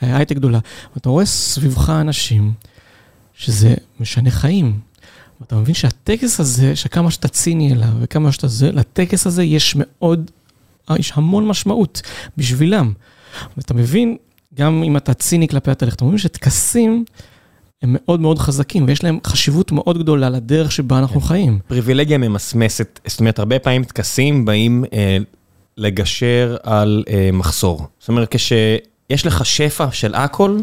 הייטק 0.00 0.36
גדולה. 0.36 0.58
ואתה 0.94 1.08
רואה 1.08 1.24
סביבך 1.24 1.90
אנשים 1.90 2.52
שזה 3.34 3.74
משנה 4.00 4.30
חיים. 4.30 4.78
ואתה 5.40 5.56
מבין 5.56 5.74
שהטקס 5.74 6.40
הזה, 6.40 6.76
שכמה 6.76 7.10
שאתה 7.10 7.28
ציני 7.28 7.72
אליו 7.72 7.88
וכמה 8.00 8.32
שאתה 8.32 8.48
זה, 8.48 8.72
לטקס 8.72 9.26
הזה 9.26 9.44
יש 9.44 9.76
מאוד, 9.78 10.30
יש 10.98 11.12
המון 11.14 11.46
משמעות 11.46 12.02
בשבילם. 12.36 12.92
ואתה 13.56 13.74
מבין, 13.74 14.16
גם 14.54 14.82
אם 14.82 14.96
אתה 14.96 15.14
ציני 15.14 15.48
כלפי 15.48 15.70
התהליך, 15.70 15.94
אתה 15.94 16.04
מבין 16.04 16.18
שטקסים 16.18 17.04
הם 17.82 17.96
מאוד 17.98 18.20
מאוד 18.20 18.38
חזקים 18.38 18.84
ויש 18.86 19.04
להם 19.04 19.18
חשיבות 19.26 19.72
מאוד 19.72 19.98
גדולה 19.98 20.30
לדרך 20.30 20.72
שבה 20.72 20.98
אנחנו 20.98 21.20
חיים. 21.20 21.58
פריבילגיה 21.66 22.18
ממסמסת, 22.18 23.00
זאת 23.06 23.20
אומרת, 23.20 23.38
הרבה 23.38 23.58
פעמים 23.58 23.84
טקסים 23.84 24.44
באים 24.44 24.84
אה, 24.92 25.18
לגשר 25.76 26.56
על 26.62 27.04
אה, 27.08 27.30
מחסור. 27.32 27.86
זאת 28.00 28.08
אומרת, 28.08 28.28
כש... 28.30 28.52
יש 29.10 29.26
לך 29.26 29.46
שפע 29.46 29.86
של 29.92 30.14
הכל, 30.14 30.58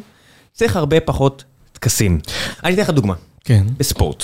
צריך 0.53 0.75
הרבה 0.75 0.99
פחות 0.99 1.43
טקסים. 1.71 2.19
אני 2.63 2.73
אתן 2.73 2.81
לך 2.81 2.89
דוגמה. 2.89 3.13
כן. 3.43 3.65
בספורט. 3.77 4.23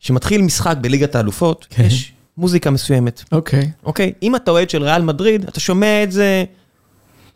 כשמתחיל 0.00 0.42
משחק 0.42 0.76
בליגת 0.80 1.14
האלופות, 1.14 1.66
כן. 1.70 1.84
יש 1.84 2.12
מוזיקה 2.36 2.70
מסוימת. 2.70 3.24
אוקיי. 3.32 3.70
אוקיי? 3.84 4.12
אם 4.22 4.36
אתה 4.36 4.50
אוהד 4.50 4.70
של 4.70 4.82
ריאל 4.82 5.02
מדריד, 5.02 5.48
אתה 5.48 5.60
שומע 5.60 6.02
את 6.02 6.12
זה 6.12 6.44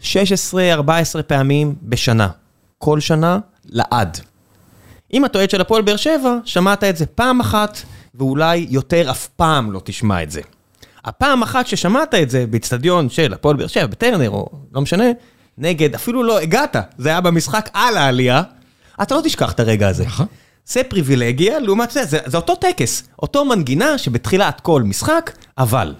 16-14 0.02 0.04
פעמים 1.26 1.74
בשנה. 1.82 2.28
כל 2.78 3.00
שנה, 3.00 3.38
לעד. 3.64 4.20
אם 5.12 5.24
אתה 5.24 5.38
אוהד 5.38 5.50
של 5.50 5.60
הפועל 5.60 5.82
באר 5.82 5.96
שבע, 5.96 6.38
שמעת 6.44 6.84
את 6.84 6.96
זה 6.96 7.06
פעם 7.06 7.40
אחת, 7.40 7.78
ואולי 8.14 8.66
יותר 8.70 9.10
אף 9.10 9.28
פעם 9.28 9.72
לא 9.72 9.80
תשמע 9.84 10.22
את 10.22 10.30
זה. 10.30 10.40
הפעם 11.04 11.42
אחת 11.42 11.66
ששמעת 11.66 12.14
את 12.14 12.30
זה 12.30 12.46
באיצטדיון 12.46 13.08
של 13.08 13.34
הפועל 13.34 13.56
באר 13.56 13.66
שבע, 13.66 13.86
בטרנר, 13.86 14.30
או 14.30 14.48
לא 14.72 14.80
משנה, 14.80 15.04
נגד, 15.58 15.94
אפילו 15.94 16.22
לא 16.22 16.40
הגעת, 16.40 16.76
זה 16.98 17.08
היה 17.08 17.20
במשחק 17.20 17.70
על 17.72 17.96
העלייה, 17.96 18.42
אתה 19.02 19.14
לא 19.14 19.20
תשכח 19.24 19.52
את 19.52 19.60
הרגע 19.60 19.88
הזה. 19.88 20.04
נכון. 20.04 20.26
זה 20.66 20.82
פריבילגיה, 20.88 21.58
לעומת 21.58 21.90
זה, 21.90 22.04
זה, 22.04 22.18
זה 22.26 22.36
אותו 22.36 22.54
טקס, 22.54 23.02
אותו 23.22 23.44
מנגינה 23.44 23.98
שבתחילת 23.98 24.60
כל 24.60 24.82
משחק, 24.82 25.30
אבל. 25.58 25.94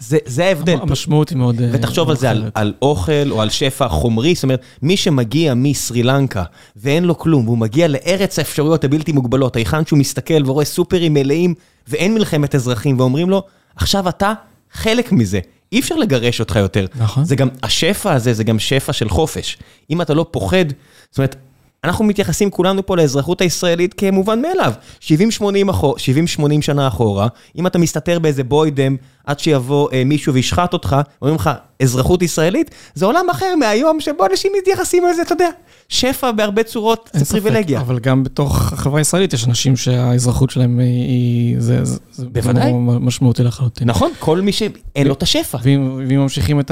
זה, 0.00 0.18
זה 0.24 0.44
ההבדל. 0.44 0.78
המשמעות 0.82 1.28
היא 1.28 1.38
מאוד... 1.38 1.60
אה, 1.60 1.68
ותחשוב 1.72 2.10
על 2.10 2.16
זה, 2.16 2.30
על. 2.30 2.50
על 2.54 2.74
אוכל 2.82 3.30
או 3.30 3.42
על 3.42 3.50
שפע 3.50 3.88
חומרי, 3.88 4.34
זאת 4.34 4.42
אומרת, 4.42 4.60
מי 4.82 4.96
שמגיע 4.96 5.54
מסרי 5.54 6.02
לנקה 6.02 6.44
ואין 6.76 7.04
לו 7.04 7.18
כלום, 7.18 7.44
והוא 7.44 7.58
מגיע 7.58 7.88
לארץ 7.88 8.38
האפשרויות 8.38 8.84
הבלתי 8.84 9.12
מוגבלות, 9.12 9.56
היכן 9.56 9.86
שהוא 9.86 9.98
מסתכל 9.98 10.42
ורואה 10.46 10.64
סופרים 10.64 11.14
מלאים 11.14 11.54
ואין 11.88 12.14
מלחמת 12.14 12.54
אזרחים, 12.54 13.00
ואומרים 13.00 13.30
לו, 13.30 13.42
עכשיו 13.76 14.08
אתה 14.08 14.32
חלק 14.72 15.12
מזה, 15.12 15.40
אי 15.72 15.80
אפשר 15.80 15.96
לגרש 15.96 16.40
אותך 16.40 16.56
יותר. 16.56 16.86
נכון. 16.94 17.24
זה 17.24 17.36
גם, 17.36 17.48
השפע 17.62 18.12
הזה 18.12 18.32
זה 18.32 18.44
גם 18.44 18.58
שפע 18.58 18.92
של 18.92 19.08
חופש. 19.08 19.58
אם 19.90 20.02
אתה 20.02 20.14
לא 20.14 20.26
פוחד, 20.30 20.64
זאת 21.10 21.18
אומרת, 21.18 21.36
אנחנו 21.84 22.04
מתייחסים 22.04 22.50
כולנו 22.50 22.86
פה 22.86 22.96
לאזרחות 22.96 23.40
הישראלית 23.40 23.94
כמובן 23.94 24.42
מאליו. 24.42 24.72
70-80 25.00 25.04
אחור, 25.70 25.96
70-80 26.40 26.40
שנה 26.60 26.88
אחורה, 26.88 27.28
אם 27.58 27.66
אתה 27.66 27.78
מסתתר 27.78 28.18
באיזה 28.18 28.44
בוידם 28.44 28.96
עד 29.26 29.38
שיבוא 29.40 29.88
אה, 29.92 30.02
מישהו 30.04 30.34
וישחט 30.34 30.72
אותך, 30.72 30.96
אומרים 31.22 31.36
לך, 31.36 31.50
אזרחות 31.82 32.22
ישראלית, 32.22 32.70
זה 32.94 33.06
עולם 33.06 33.30
אחר 33.30 33.54
מהיום 33.58 34.00
שבו 34.00 34.26
אנשים 34.30 34.52
מתייחסים 34.58 35.02
לזה, 35.10 35.22
אתה 35.22 35.32
יודע, 35.32 35.48
שפע 35.88 36.32
בהרבה 36.32 36.62
צורות, 36.62 37.10
זה 37.12 37.24
ספק, 37.24 37.30
פריבילגיה. 37.40 37.80
אבל 37.80 37.98
גם 37.98 38.24
בתוך 38.24 38.72
החברה 38.72 39.00
הישראלית 39.00 39.32
יש 39.32 39.46
אנשים 39.46 39.76
שהאזרחות 39.76 40.50
שלהם 40.50 40.78
היא- 40.78 40.88
היא... 41.08 41.56
זה- 41.60 41.84
זה 41.84 41.98
זה 42.12 42.26
בוודאי. 42.26 42.70
דבר 42.70 42.78
משמעותי 42.98 43.42
לחלוטין. 43.42 43.88
נכון, 43.88 44.10
כל 44.18 44.40
מי 44.40 44.52
שאין 44.52 45.06
לו 45.06 45.14
את 45.14 45.22
השפע. 45.22 45.58
ואם 45.62 46.00
ואם 46.08 46.18
ממשיכים 46.20 46.60
את 46.60 46.70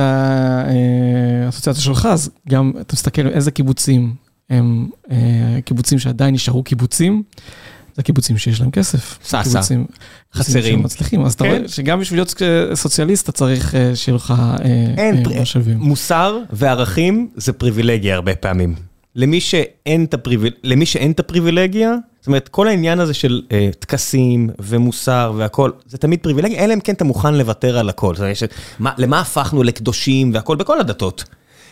האסוציאציה 1.48 1.82
שלך, 1.82 2.07
אז 2.12 2.30
גם 2.48 2.72
אתה 2.80 2.94
מסתכל 2.94 3.26
איזה 3.26 3.50
קיבוצים 3.50 4.26
הם 4.51 4.88
אה, 5.11 5.16
קיבוצים 5.64 5.99
שעדיין 5.99 6.34
נשארו 6.34 6.62
קיבוצים, 6.62 7.22
זה 7.97 8.03
קיבוצים 8.03 8.38
שיש 8.38 8.61
להם 8.61 8.70
כסף. 8.70 9.18
סאסא. 9.24 9.49
קיבוצים- 9.51 9.86
חסרים. 10.34 10.82
מצליחים, 10.82 11.24
אז 11.24 11.32
אתה 11.32 11.44
כן. 11.44 11.51
רואה 11.57 11.68
שגם 11.68 12.01
בשביל 12.01 12.18
להיות 12.18 12.34
סוציאליסט 12.74 13.24
אתה 13.24 13.32
צריך 13.32 13.74
אה, 13.74 13.97
שיהיה 13.97 14.16
לך 14.16 14.34
אה, 14.38 14.66
אה, 14.99 15.40
משאבים. 15.42 15.78
מוסר 15.78 16.38
וערכים 16.53 17.28
זה 17.36 17.53
פריבילגיה 17.53 18.14
הרבה 18.14 18.34
פעמים. 18.34 18.74
למי 19.14 19.40
שאין 19.40 20.05
את, 21.11 21.20
הפריבילגיה, 21.20 21.94
זאת 22.20 22.26
אומרת, 22.26 22.49
כל 22.49 22.68
העניין 22.68 23.01
הזה 23.01 23.14
של 23.14 23.42
אה, 23.53 23.68
טקסים 23.78 24.51
ומוסר 24.59 25.32
והכל, 25.36 25.70
זה 25.86 25.99
תמיד 25.99 26.20
פריבילגיה, 26.22 26.64
אלא 26.64 26.74
אם 26.74 26.80
כן 26.80 26.92
אתה 26.94 27.05
מוכן 27.05 27.34
לוותר 27.34 27.78
על 27.78 27.88
הכל. 27.88 28.14
למה 28.99 29.20
הפכנו 29.20 29.62
לקדושים 29.62 30.34
והכל 30.34 30.57
בכל 30.57 30.80
הדתות? 30.80 31.24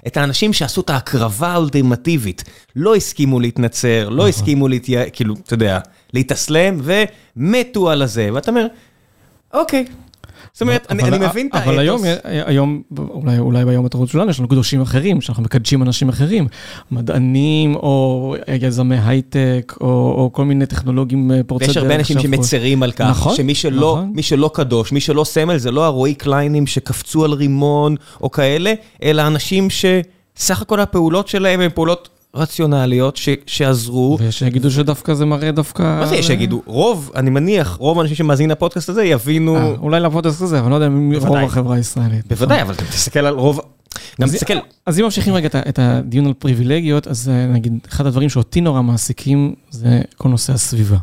את 0.07 0.17
האנשים 0.17 0.53
שעשו 0.53 0.81
את 0.81 0.91
ההקרבה 0.91 1.49
האולטימטיבית, 1.49 2.45
לא 2.77 2.95
הסכימו 2.95 3.41
להתנצר, 3.41 4.09
לא 4.09 4.29
הסכימו 4.29 4.69
להתייע... 4.69 5.11
כאילו, 5.11 5.35
אתה 5.45 5.55
יודע, 5.55 5.79
להתאסלם, 6.13 6.81
ומתו 6.83 7.91
על 7.91 8.03
הזה, 8.03 8.29
ואתה 8.33 8.51
אומר, 8.51 8.67
אוקיי. 9.55 9.85
זאת 10.55 10.63
אומרת, 10.63 10.87
אני, 10.91 11.03
אני 11.03 11.27
מבין 11.27 11.47
את 11.47 11.55
האתוס. 11.55 11.69
אבל 11.69 11.79
היום, 11.79 12.03
היום, 12.25 12.83
אולי, 12.99 13.39
אולי 13.39 13.65
ביום 13.65 13.87
התרבות 13.87 14.09
שלנו 14.09 14.31
יש 14.31 14.39
לנו 14.39 14.49
קדושים 14.49 14.81
אחרים, 14.81 15.21
שאנחנו 15.21 15.43
מקדשים 15.43 15.83
אנשים 15.83 16.09
אחרים, 16.09 16.47
מדענים 16.91 17.75
או 17.75 18.35
יזמי 18.61 18.97
הייטק, 19.05 19.75
או, 19.81 19.87
או 19.87 20.31
כל 20.33 20.45
מיני 20.45 20.67
טכנולוגים 20.67 21.33
אה, 21.33 21.41
פורצי 21.47 21.65
דרך. 21.65 21.77
ויש 21.77 21.77
הרבה 21.77 21.95
אנשים 21.95 22.21
שמצרים 22.21 22.83
על 22.83 22.93
כך, 22.93 23.11
נכון, 23.11 23.37
שמי 23.37 23.55
שלא, 23.55 23.99
נכון. 24.03 24.23
שלא 24.23 24.51
קדוש, 24.55 24.93
מי 24.93 25.01
שלא 25.01 25.25
סמל, 25.25 25.57
זה 25.57 25.71
לא 25.71 25.85
הרועי 25.85 26.15
קליינים 26.15 26.67
שקפצו 26.67 27.25
על 27.25 27.33
רימון 27.33 27.97
או 28.21 28.31
כאלה, 28.31 28.75
אלא 29.03 29.27
אנשים 29.27 29.69
שסך 29.71 30.63
הכל 30.63 30.81
הפעולות 30.81 31.29
שלהם 31.29 31.61
הן 31.61 31.71
פעולות 31.75 32.09
רציונליות 32.35 33.16
ש, 33.16 33.28
שעזרו. 33.47 34.16
ויש 34.20 34.39
שיגידו 34.39 34.70
שדווקא 34.70 35.14
זה 35.14 35.24
מראה 35.24 35.53
דווקא... 35.53 35.82
מה 35.82 36.07
זה 36.07 36.16
יש 36.16 36.26
שיגידו? 36.26 36.62
רוב, 36.66 37.11
אני 37.14 37.30
מניח, 37.30 37.76
רוב 37.80 37.99
האנשים 37.99 38.16
שמאזינים 38.16 38.51
לפודקאסט 38.51 38.89
הזה 38.89 39.05
יבינו, 39.05 39.57
אה, 39.57 39.74
אולי 39.78 40.01
לפודקאסט 40.01 40.43
הזה, 40.43 40.59
אבל 40.61 40.70
לא 40.70 40.74
יודע 40.74 40.87
אם 40.87 41.12
רוב. 41.14 41.37
החברה 41.37 41.76
הישראלית. 41.76 42.26
בוודאי, 42.28 42.62
אבל 42.62 42.74
אתה 42.74 42.85
תסתכל 42.85 43.20
על 43.26 43.35
רוב, 43.35 43.61
גם 44.20 44.28
אז- 44.28 44.35
תסתכל, 44.35 44.55
אז 44.87 44.99
אם 44.99 45.05
ממשיכים 45.05 45.35
רגע 45.35 45.47
את 45.47 45.57
את 45.57 45.78
הדיון 45.82 46.26
על 46.26 46.32
פריבילגיות, 46.32 47.07
אז 47.09 47.28
אה, 47.28 47.47
נגיד, 47.47 47.78
אחד 47.89 48.07
הדברים 48.07 48.28
שאותי 48.28 48.61
נורא 48.61 48.82
מעסיקים 48.82 49.55
זה 49.70 50.01
כל 50.16 50.28
נושא 50.28 50.53
הסביבה. 50.53 50.97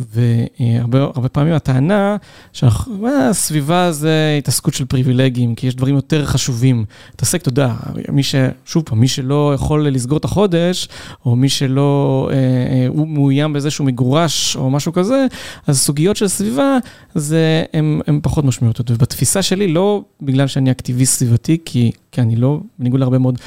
אה, 0.00 0.46
והרבה 0.60 1.00
הרבה 1.02 1.28
פעמים 1.28 1.52
הטענה 1.52 2.16
שהסביבה 2.52 3.92
זה 3.92 4.36
התעסקות 4.38 4.74
של 4.74 4.84
פריבילגים, 4.84 5.54
כי 5.54 5.66
יש 5.66 5.74
דברים 5.74 5.94
יותר 5.94 6.26
חשובים. 6.26 6.84
תעסק, 7.16 7.40
אתה 7.40 7.48
יודע, 7.48 7.74
מי 8.08 8.22
ש... 8.22 8.34
שוב 8.64 8.82
פעם, 8.86 9.00
מי 9.00 9.08
שלא 9.08 9.52
יכול 9.54 9.88
לסגור 9.88 10.18
את 10.18 10.24
החודש, 10.24 10.88
או 11.26 11.36
מי 11.36 11.48
שלא, 11.48 12.28
אה, 12.32 12.36
אה, 12.36 12.86
הוא 12.88 13.08
מאוים 13.08 13.52
בזה 13.52 13.70
שהוא 13.70 13.86
מגורש, 13.86 14.56
או 14.56 14.70
משהו 14.70 14.92
כזה, 14.92 15.26
אז 15.66 15.80
סוגיות 15.80 16.16
של 16.16 16.28
סביבה, 16.28 16.78
זה, 17.14 17.64
הם 17.72 18.20
פחות 18.22 18.44
משמעותיות. 18.44 18.90
ובתפיסה 18.90 19.42
שלי, 19.42 19.68
לא 19.68 20.02
בגלל 20.22 20.46
שאני 20.46 20.70
אקטיביסט 20.70 21.18
סביבתי, 21.18 21.58
כי, 21.64 21.90
כי 22.12 22.20
אני 22.20 22.36
לא, 22.36 22.60
בניגוד 22.78 23.00
להרבה 23.00 23.18
מאוד 23.18 23.38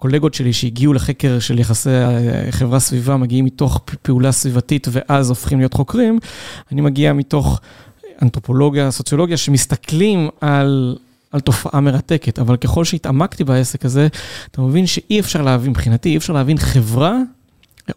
קולגות 0.00 0.34
שלי 0.34 0.52
שהגיעו 0.52 0.92
לחקר 0.92 1.38
של 1.38 1.58
יחסי 1.58 1.90
חברה 2.50 2.80
סביבה, 2.80 3.16
מגיעים 3.16 3.44
מתוך 3.44 3.80
פעולה 4.02 4.32
סביבתית 4.32 4.86
ואז 4.90 5.28
הופכים 5.28 5.58
להיות 5.58 5.74
חוקרים, 5.74 6.18
אני 6.72 6.80
מגיע 6.80 7.12
מתוך 7.12 7.60
אנתרופולוגיה, 8.22 8.90
סוציולוגיה, 8.90 9.36
שמסתכלים 9.36 10.28
על... 10.40 10.96
על 11.32 11.40
תופעה 11.40 11.80
מרתקת, 11.80 12.38
אבל 12.38 12.56
ככל 12.56 12.84
שהתעמקתי 12.84 13.44
בעסק 13.44 13.84
הזה, 13.84 14.08
אתה 14.50 14.62
מבין 14.62 14.86
שאי 14.86 15.20
אפשר 15.20 15.42
להבין, 15.42 15.70
מבחינתי, 15.70 16.08
אי 16.08 16.16
אפשר 16.16 16.32
להבין 16.32 16.58
חברה 16.58 17.18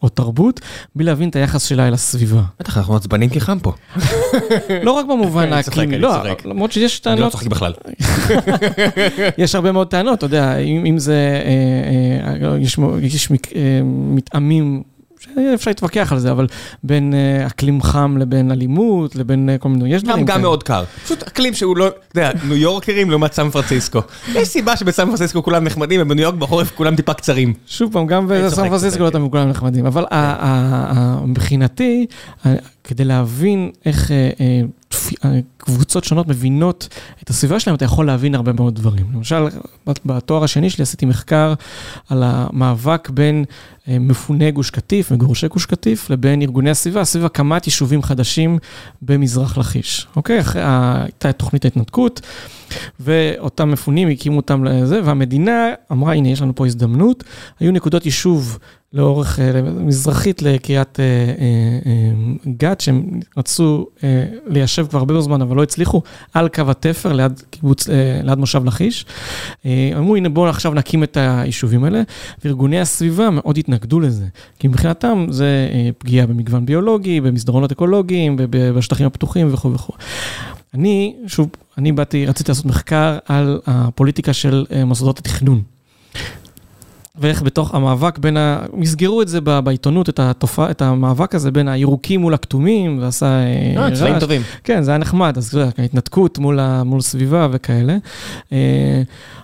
או 0.02 0.10
תרבות 0.10 0.60
בלי 0.96 1.06
להבין 1.06 1.30
את 1.30 1.36
היחס 1.36 1.64
שלה 1.64 1.88
אל 1.88 1.94
הסביבה. 1.94 2.42
בטח 2.60 2.78
אנחנו 2.78 2.96
עצבנים 2.96 3.30
כי 3.30 3.40
חם 3.42 3.60
פה, 3.60 3.74
לא 4.84 4.92
רק 4.92 5.06
במובן 5.06 5.54
האקלימי, 5.54 6.00
לא. 6.00 6.16
למרות 6.46 6.72
שיש 6.72 7.02
אני 7.06 7.12
לא 7.12 7.16
טענות, 7.16 7.32
צוחק 7.32 7.48
בכלל. 7.48 7.74
יש 9.38 9.56
הרבה 9.56 9.72
מאוד 9.72 9.88
טענות, 9.88 10.18
אתה 10.18 10.26
יודע, 10.26 10.58
אם, 10.58 10.98
זה, 10.98 11.42
אה, 11.46 12.48
אה, 12.52 12.58
יש, 12.60 12.78
מו- 12.78 12.98
אה, 15.38 15.54
אפשר 15.54 15.72
להתווכח 15.72 16.12
על 16.12 16.20
זה, 16.20 16.32
אבל 16.32 16.48
בין 16.84 17.14
אה, 17.14 17.48
אקלים 17.48 17.82
חם 17.82 18.16
לבין 18.20 18.52
אלימות, 18.52 19.16
לבין 19.16 19.50
אה, 19.50 19.58
כל 19.58 19.70
מיני, 19.70 19.94
יש 19.96 20.02
גם, 20.04 20.08
דברים 20.10 20.26
גם 20.26 20.34
כאלה. 20.36 20.42
מאוד 20.42 20.64
קר. 20.64 20.84
פשוט 21.06 21.24
אקלים 21.24 21.54
שהוא 21.54 21.78
לא, 21.78 21.88
אתה 21.88 21.96
יודע, 22.20 22.32
ניו 22.48 22.56
יורקרים 22.58 23.10
לעומת 23.10 23.34
סן 23.34 23.50
פרנסיסקו. 23.50 24.00
יש 24.34 24.48
סיבה 24.48 24.78
שבסן 24.78 25.06
פרנסיסקו 25.06 25.44
כולם 25.44 25.64
נחמדים, 25.64 26.02
ובניו 26.02 26.24
יורק 26.24 26.36
בחורף 26.36 26.72
כולם 26.76 26.96
טיפה 26.96 27.14
קצרים. 27.14 27.54
שוב 27.68 27.94
פעם, 27.94 28.08
גם 28.08 28.28
בסן 28.28 28.70
פרנסיסקו 28.70 29.04
לא 29.04 29.10
כן. 29.10 29.18
תמיד 29.18 29.32
כולם 29.32 29.50
נחמדים, 29.50 29.86
אבל 29.86 30.06
ה- 30.12 31.18
מבחינתי, 31.26 32.06
ה- 32.46 32.50
כדי 32.84 33.04
להבין 33.06 33.72
איך 33.86 34.12
אה, 34.12 34.16
אה, 34.18 34.30
אה, 34.46 34.62
קבוצות 35.58 36.04
שונות 36.04 36.28
מבינות 36.28 36.88
את 37.24 37.30
הסביבה 37.30 37.60
שלהם, 37.60 37.76
אתה 37.76 37.86
יכול 37.86 38.06
להבין 38.06 38.36
הרבה 38.36 38.54
מאוד 38.54 38.76
דברים. 38.76 39.06
למשל, 39.14 39.48
בת- 39.88 40.00
בתואר 40.06 40.44
השני 40.44 40.70
שלי 40.70 40.82
עשיתי 40.82 41.06
מחקר 41.06 41.54
על 42.10 42.24
המאבק 42.26 43.10
בין 43.10 43.46
אה, 43.88 44.00
מפוני 44.00 44.52
גוש 44.52 44.70
קטיף, 44.70 45.12
מגורשי 45.12 45.48
גוש 45.48 45.66
קטיף, 45.66 46.10
לבין 46.10 46.42
ארגוני 46.42 46.70
הסביבה, 46.70 47.04
סביב 47.04 47.26
הקמת 47.26 47.68
יישובים 47.68 48.04
חדשים 48.04 48.58
במזרח 49.02 49.58
לכיש. 49.58 50.08
אוקיי? 50.16 50.42
הייתה 50.56 51.32
תוכנית 51.32 51.66
ההתנתקות, 51.66 52.22
ואותם 53.00 53.72
מפונים 53.72 54.08
הקימו 54.10 54.38
אותם 54.38 54.64
לזה, 54.64 55.00
והמדינה 55.04 55.68
אמרה, 55.92 56.14
הנה, 56.14 56.30
יש 56.30 56.42
לנו 56.42 56.56
פה 56.56 56.66
הזדמנות. 56.66 57.24
היו 57.60 57.72
נקודות 57.72 58.06
יישוב 58.06 58.58
לאורך, 58.94 59.40
אה, 59.40 59.62
מזרחית 59.62 60.42
לקריית 60.42 61.00
אה, 61.00 61.06
גת, 62.58 62.82
שהם 62.82 63.04
רצו 63.38 63.88
ליישב 64.48 64.88
כבר 64.88 65.03
הרבה 65.10 65.22
זמן, 65.22 65.42
אבל 65.42 65.56
לא 65.56 65.64
הצליחו, 65.64 66.02
על 66.34 66.50
קו 66.50 66.64
התפר, 66.68 67.14
ליד 67.14 67.42
קיבוץ, 67.50 67.90
אה, 67.90 68.20
ליד 68.24 68.38
מושב 68.38 68.66
לכיש. 68.66 69.06
אה, 69.66 69.92
אמרו, 69.98 70.16
הנה 70.16 70.30
בואו 70.30 70.50
עכשיו 70.50 70.74
נקים 70.74 71.04
את 71.04 71.18
היישובים 71.18 71.84
האלה, 71.84 72.02
וארגוני 72.46 72.80
הסביבה 72.80 73.30
מאוד 73.30 73.58
התנגדו 73.58 74.00
לזה, 74.00 74.26
כי 74.60 74.68
מבחינתם 74.68 75.26
זה 75.30 75.70
אה, 75.74 75.90
פגיעה 75.98 76.28
במגוון 76.28 76.66
ביולוגי, 76.66 77.22
במסדרונות 77.22 77.72
אקולוגיים, 77.72 78.36
בשטחים 78.50 79.06
הפתוחים 79.08 79.54
וכו' 79.54 79.74
וכו'. 79.74 79.94
אני, 80.74 81.16
שוב, 81.28 81.50
אני 81.78 81.92
באתי, 81.92 82.26
רציתי 82.26 82.52
לעשות 82.52 82.66
מחקר 82.66 83.18
על 83.26 83.60
הפוליטיקה 83.68 84.34
של 84.34 84.66
מוסדות 84.86 85.20
התכנון. 85.20 85.73
ואיך 87.18 87.42
בתוך 87.44 87.76
המאבק 87.76 88.18
בין 88.18 88.38
ה... 88.38 88.66
הם 88.74 88.84
יסגרו 88.84 89.22
את 89.22 89.28
זה 89.28 89.42
בעיתונות, 89.42 90.10
את 90.10 90.20
התופעה, 90.20 90.72
את 90.72 90.82
המאבק 90.82 91.36
הזה 91.36 91.52
בין 91.52 91.68
הירוקים 91.68 92.22
מול 92.22 92.34
הכתומים, 92.34 93.00
ועשה 93.02 93.26
אה, 93.78 93.96
צבעים 93.96 94.20
טובים. 94.20 94.42
כן, 94.64 94.84
זה 94.84 94.92
היה 94.92 94.98
נחמד, 94.98 95.38
אז 95.38 95.60
ההתנתקות 95.78 96.38
מול, 96.38 96.60
ה... 96.60 96.84
מול 96.84 97.02
סביבה 97.02 97.48
וכאלה. 97.52 97.98
אה, 98.52 99.02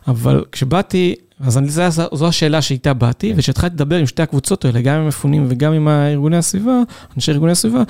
אבל 0.08 0.44
כשבאתי, 0.52 1.16
אז 1.40 1.58
אני, 1.58 1.70
זו, 1.70 1.84
זו 2.14 2.28
השאלה 2.28 2.62
שאיתה 2.62 2.94
באתי, 2.94 3.32
כן. 3.32 3.40
וכשהתחלתי 3.40 3.76
לדבר 3.76 3.96
עם 3.96 4.06
שתי 4.06 4.22
הקבוצות 4.22 4.66
האלה, 4.66 4.82
גם 4.82 4.96
עם 4.96 5.02
המפונים 5.02 5.46
וגם 5.50 5.74
עם 5.74 5.88
ארגוני 5.88 6.38
הסביבה, 6.38 6.82
אנשי 7.16 7.32
ארגוני 7.32 7.52
הסביבה, 7.52 7.84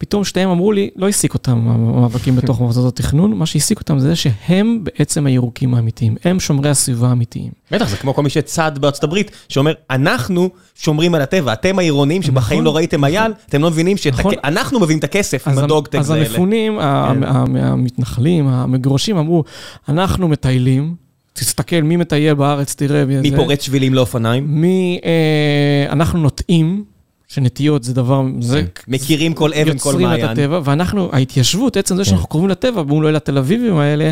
פתאום 0.00 0.24
שתיהם 0.24 0.50
אמרו 0.50 0.72
לי, 0.72 0.90
לא 0.96 1.06
העסיק 1.06 1.34
אותם 1.34 1.68
המאבקים 1.68 2.36
בתוך 2.36 2.60
מוסדות 2.60 2.98
התכנון, 2.98 3.34
מה 3.34 3.46
שהעסיק 3.46 3.80
אותם 3.80 3.98
זה 3.98 4.16
שהם 4.16 4.78
בעצם 4.82 5.26
הירוקים 5.26 5.74
האמיתיים, 5.74 6.16
הם 6.24 6.40
שומרי 6.40 6.70
הסביבה 6.70 7.08
האמיתיים. 7.08 7.50
בטח, 7.70 7.88
זה 7.88 7.96
כמו 7.96 8.14
כל 8.14 8.22
מי 8.22 8.30
שצד 8.30 8.72
בארצות 8.78 9.04
הברית, 9.04 9.30
שאומר, 9.48 9.72
אנחנו 9.90 10.50
שומרים 10.74 11.14
על 11.14 11.22
הטבע, 11.22 11.52
אתם 11.52 11.78
העירונים 11.78 12.22
שבחיים 12.22 12.64
לא 12.64 12.76
ראיתם 12.76 13.04
אייל, 13.04 13.32
אתם 13.48 13.62
לא 13.62 13.70
מבינים 13.70 13.96
שאנחנו 13.96 14.80
מביאים 14.80 14.98
את 14.98 15.04
הכסף 15.04 15.48
עם 15.48 15.58
הדוגטקס 15.58 16.10
האלה. 16.10 16.24
אז 16.24 16.30
המפונים, 16.30 16.78
כן. 16.78 17.24
המתנחלים, 17.58 18.48
המגורשים 18.48 19.16
אמרו, 19.16 19.44
אנחנו 19.88 20.28
מטיילים, 20.28 20.94
תסתכל 21.32 21.80
מי 21.80 21.96
מטייל 21.96 22.34
בארץ, 22.34 22.74
תראה. 22.74 23.04
מי 23.22 23.36
פורץ 23.36 23.62
שבילים 23.62 23.94
לאופניים? 23.94 24.44
מי, 24.48 25.00
אה, 25.04 25.92
אנחנו 25.92 26.18
נוטעים. 26.18 26.84
שנטיות 27.30 27.84
זה 27.84 27.94
דבר, 27.94 28.22
זה... 28.40 28.62
מכירים 28.88 29.34
כל 29.34 29.52
אבן, 29.52 29.78
כל 29.78 29.94
מעיין. 29.94 30.10
יוצרים 30.10 30.24
את 30.24 30.38
הטבע, 30.38 30.60
ואנחנו, 30.64 31.08
ההתיישבות, 31.12 31.76
עצם 31.76 31.96
זה 31.96 32.04
שאנחנו 32.04 32.26
קרובים 32.26 32.48
לטבע, 32.48 32.82
מול 32.82 33.06
אלה 33.06 33.16
התל 33.16 33.38
אביבים 33.38 33.76
האלה, 33.76 34.10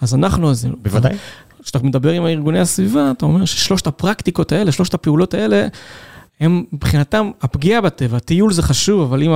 אז 0.00 0.14
אנחנו... 0.14 0.52
בוודאי. 0.82 1.16
כשאתה 1.62 1.78
מדבר 1.78 2.10
עם 2.10 2.26
ארגוני 2.26 2.60
הסביבה, 2.60 3.10
אתה 3.10 3.26
אומר 3.26 3.44
ששלושת 3.44 3.86
הפרקטיקות 3.86 4.52
האלה, 4.52 4.72
שלושת 4.72 4.94
הפעולות 4.94 5.34
האלה, 5.34 5.66
הם 6.40 6.64
מבחינתם, 6.72 7.30
הפגיעה 7.42 7.80
בטבע, 7.80 8.18
טיול 8.18 8.52
זה 8.52 8.62
חשוב, 8.62 9.00
אבל 9.00 9.22
אם 9.22 9.30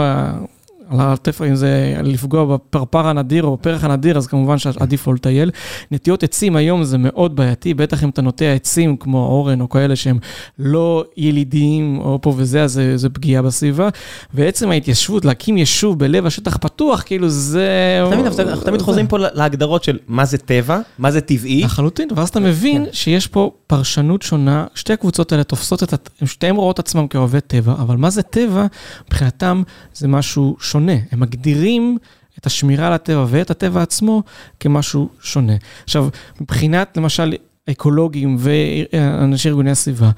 על 0.90 1.00
הטפח, 1.00 1.42
אם 1.42 1.54
זה 1.54 2.00
לפגוע 2.04 2.44
בפרפר 2.44 3.06
הנדיר 3.06 3.44
או 3.44 3.56
בפרח 3.56 3.84
הנדיר, 3.84 4.16
אז 4.18 4.26
כמובן 4.26 4.58
שעדיף 4.58 5.06
לא 5.06 5.14
לטייל. 5.14 5.50
נטיות 5.90 6.22
עצים 6.22 6.56
היום 6.56 6.84
זה 6.84 6.98
מאוד 6.98 7.36
בעייתי, 7.36 7.74
בטח 7.74 8.04
אם 8.04 8.08
אתה 8.08 8.22
נוטע 8.22 8.52
עצים 8.52 8.96
כמו 8.96 9.26
אורן 9.26 9.60
או 9.60 9.68
כאלה 9.68 9.96
שהם 9.96 10.18
לא 10.58 11.04
ילידיים 11.16 11.98
או 11.98 12.18
פה 12.22 12.34
וזה, 12.36 12.62
אז 12.62 12.72
זה, 12.72 12.96
זה 12.96 13.08
פגיעה 13.08 13.42
בסביבה. 13.42 13.88
ועצם 14.34 14.70
ההתיישבות, 14.70 15.24
להקים 15.24 15.58
יישוב 15.58 15.98
בלב 15.98 16.26
השטח 16.26 16.56
פתוח, 16.56 17.02
כאילו 17.06 17.28
זה... 17.28 17.68
תמיד, 18.10 18.26
אנחנו 18.26 18.64
תמיד 18.64 18.82
חוזרים 18.82 19.06
פה 19.06 19.18
להגדרות 19.18 19.84
של 19.84 19.98
מה 20.08 20.24
זה 20.24 20.38
טבע, 20.38 20.80
מה 20.98 21.10
זה 21.10 21.20
טבעי. 21.20 21.62
לחלוטין, 21.62 22.08
ואז 22.16 22.28
אתה 22.28 22.40
מבין 22.40 22.84
כן. 22.84 22.92
שיש 22.92 23.26
פה 23.26 23.50
פרשנות 23.66 24.22
שונה, 24.22 24.66
שתי 24.74 24.92
הקבוצות 24.92 25.32
האלה 25.32 25.44
תופסות 25.44 25.82
את, 25.82 26.10
שתיהן 26.24 26.56
רואות 26.56 26.78
עצמם 26.78 27.06
כאוהבי 27.06 27.40
טבע, 27.40 27.72
אבל 27.72 27.96
מה 27.96 28.10
זה 28.10 28.22
טבע, 28.22 28.66
מבחינתם 29.06 29.62
זה 29.94 30.08
משהו 30.08 30.56
שונה. 30.60 30.79
שונה. 30.80 30.98
הם 31.12 31.20
מגדירים 31.20 31.98
את 32.38 32.46
השמירה 32.46 32.86
על 32.86 32.92
הטבע 32.92 33.26
ואת 33.28 33.50
הטבע 33.50 33.82
עצמו 33.82 34.22
כמשהו 34.60 35.08
שונה. 35.22 35.52
עכשיו, 35.84 36.08
מבחינת 36.40 36.96
למשל 36.96 37.34
אקולוגים 37.70 38.36
ואנשי 38.38 39.48
ארגוני 39.48 39.70
הסביבה, 39.70 40.10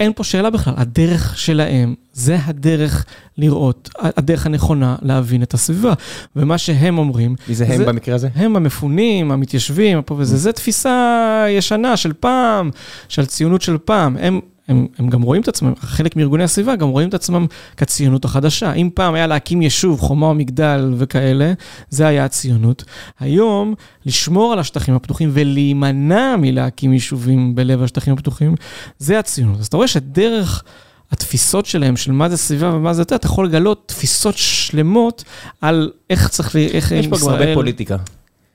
אין 0.00 0.12
פה 0.16 0.24
שאלה 0.24 0.50
בכלל, 0.50 0.74
הדרך 0.76 1.38
שלהם, 1.38 1.94
זה 2.12 2.38
הדרך 2.44 3.04
לראות, 3.38 3.90
הדרך 3.98 4.46
הנכונה 4.46 4.96
להבין 5.02 5.42
את 5.42 5.54
הסביבה. 5.54 5.92
ומה 6.36 6.58
שהם 6.58 6.98
אומרים... 6.98 7.36
מי 7.48 7.54
זה, 7.54 7.64
זה 7.64 7.74
הם 7.74 7.84
במקרה 7.84 8.14
הזה? 8.14 8.28
הם 8.34 8.56
המפונים, 8.56 9.32
המתיישבים, 9.32 10.02
פה 10.02 10.14
וזה, 10.18 10.36
זה 10.36 10.52
תפיסה 10.52 11.46
ישנה 11.48 11.96
של 11.96 12.12
פעם, 12.12 12.70
של 13.08 13.26
ציונות 13.26 13.62
של 13.62 13.78
פעם. 13.84 14.16
הם 14.20 14.40
הם, 14.68 14.86
הם 14.98 15.08
גם 15.08 15.22
רואים 15.22 15.42
את 15.42 15.48
עצמם, 15.48 15.72
חלק 15.78 16.16
מארגוני 16.16 16.44
הסביבה 16.44 16.76
גם 16.76 16.88
רואים 16.88 17.08
את 17.08 17.14
עצמם 17.14 17.46
כציונות 17.76 18.24
החדשה. 18.24 18.72
אם 18.72 18.90
פעם 18.94 19.14
היה 19.14 19.26
להקים 19.26 19.62
יישוב, 19.62 20.00
חומה 20.00 20.26
או 20.26 20.34
מגדל 20.34 20.94
וכאלה, 20.98 21.52
זה 21.90 22.06
היה 22.06 22.24
הציונות. 22.24 22.84
היום, 23.20 23.74
לשמור 24.06 24.52
על 24.52 24.58
השטחים 24.58 24.94
הפתוחים 24.94 25.30
ולהימנע 25.32 26.36
מלהקים 26.38 26.92
יישובים 26.92 27.54
בלב 27.54 27.82
השטחים 27.82 28.12
הפתוחים, 28.12 28.54
זה 28.98 29.18
הציונות. 29.18 29.60
אז 29.60 29.66
אתה 29.66 29.76
רואה 29.76 29.88
שדרך... 29.88 30.64
התפיסות 31.10 31.66
שלהם, 31.66 31.96
של 31.96 32.12
מה 32.12 32.28
זה 32.28 32.36
סביבה 32.36 32.74
ומה 32.74 32.94
זה 32.94 33.02
יותר, 33.02 33.16
אתה 33.16 33.26
יכול 33.26 33.46
לגלות 33.46 33.82
תפיסות 33.86 34.34
שלמות 34.36 35.24
על 35.60 35.90
איך 36.10 36.28
צריך, 36.28 36.56
איך 36.56 36.92
יש 36.92 37.06
פה 37.06 37.16
גם 37.22 37.28
הרבה 37.28 37.54
פוליטיקה. 37.54 37.96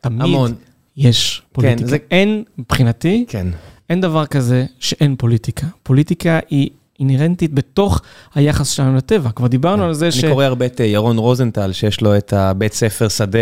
תמיד 0.02 0.22
המון. 0.22 0.54
יש 0.98 1.42
פוליטיקה. 1.52 1.82
כן, 1.82 1.88
זה... 1.88 1.98
אין, 2.12 2.44
מבחינתי, 2.58 3.26
כן. 3.28 3.48
אין 3.90 4.02
דבר 4.02 4.26
כזה 4.26 4.66
שאין 4.80 5.16
פוליטיקה. 5.16 5.68
פוליטיקה 5.84 6.40
היא 6.50 6.70
אינהרנטית 7.00 7.54
בתוך 7.54 8.02
היחס 8.36 8.70
שלנו 8.70 8.98
לטבע. 8.98 9.32
כבר 9.32 9.48
דיברנו 9.48 9.84
על 9.84 9.94
זה 9.94 10.12
ש... 10.12 10.24
אני 10.24 10.32
קורא 10.32 10.46
הרבה 10.46 10.66
את 10.66 10.82
אה, 10.82 10.86
ירון 10.86 11.18
רוזנטל, 11.18 11.72
שיש 11.72 12.02
לו 12.02 12.18
את 12.18 12.34
הבית 12.34 12.74
ספר 12.74 13.08
שדה 13.08 13.40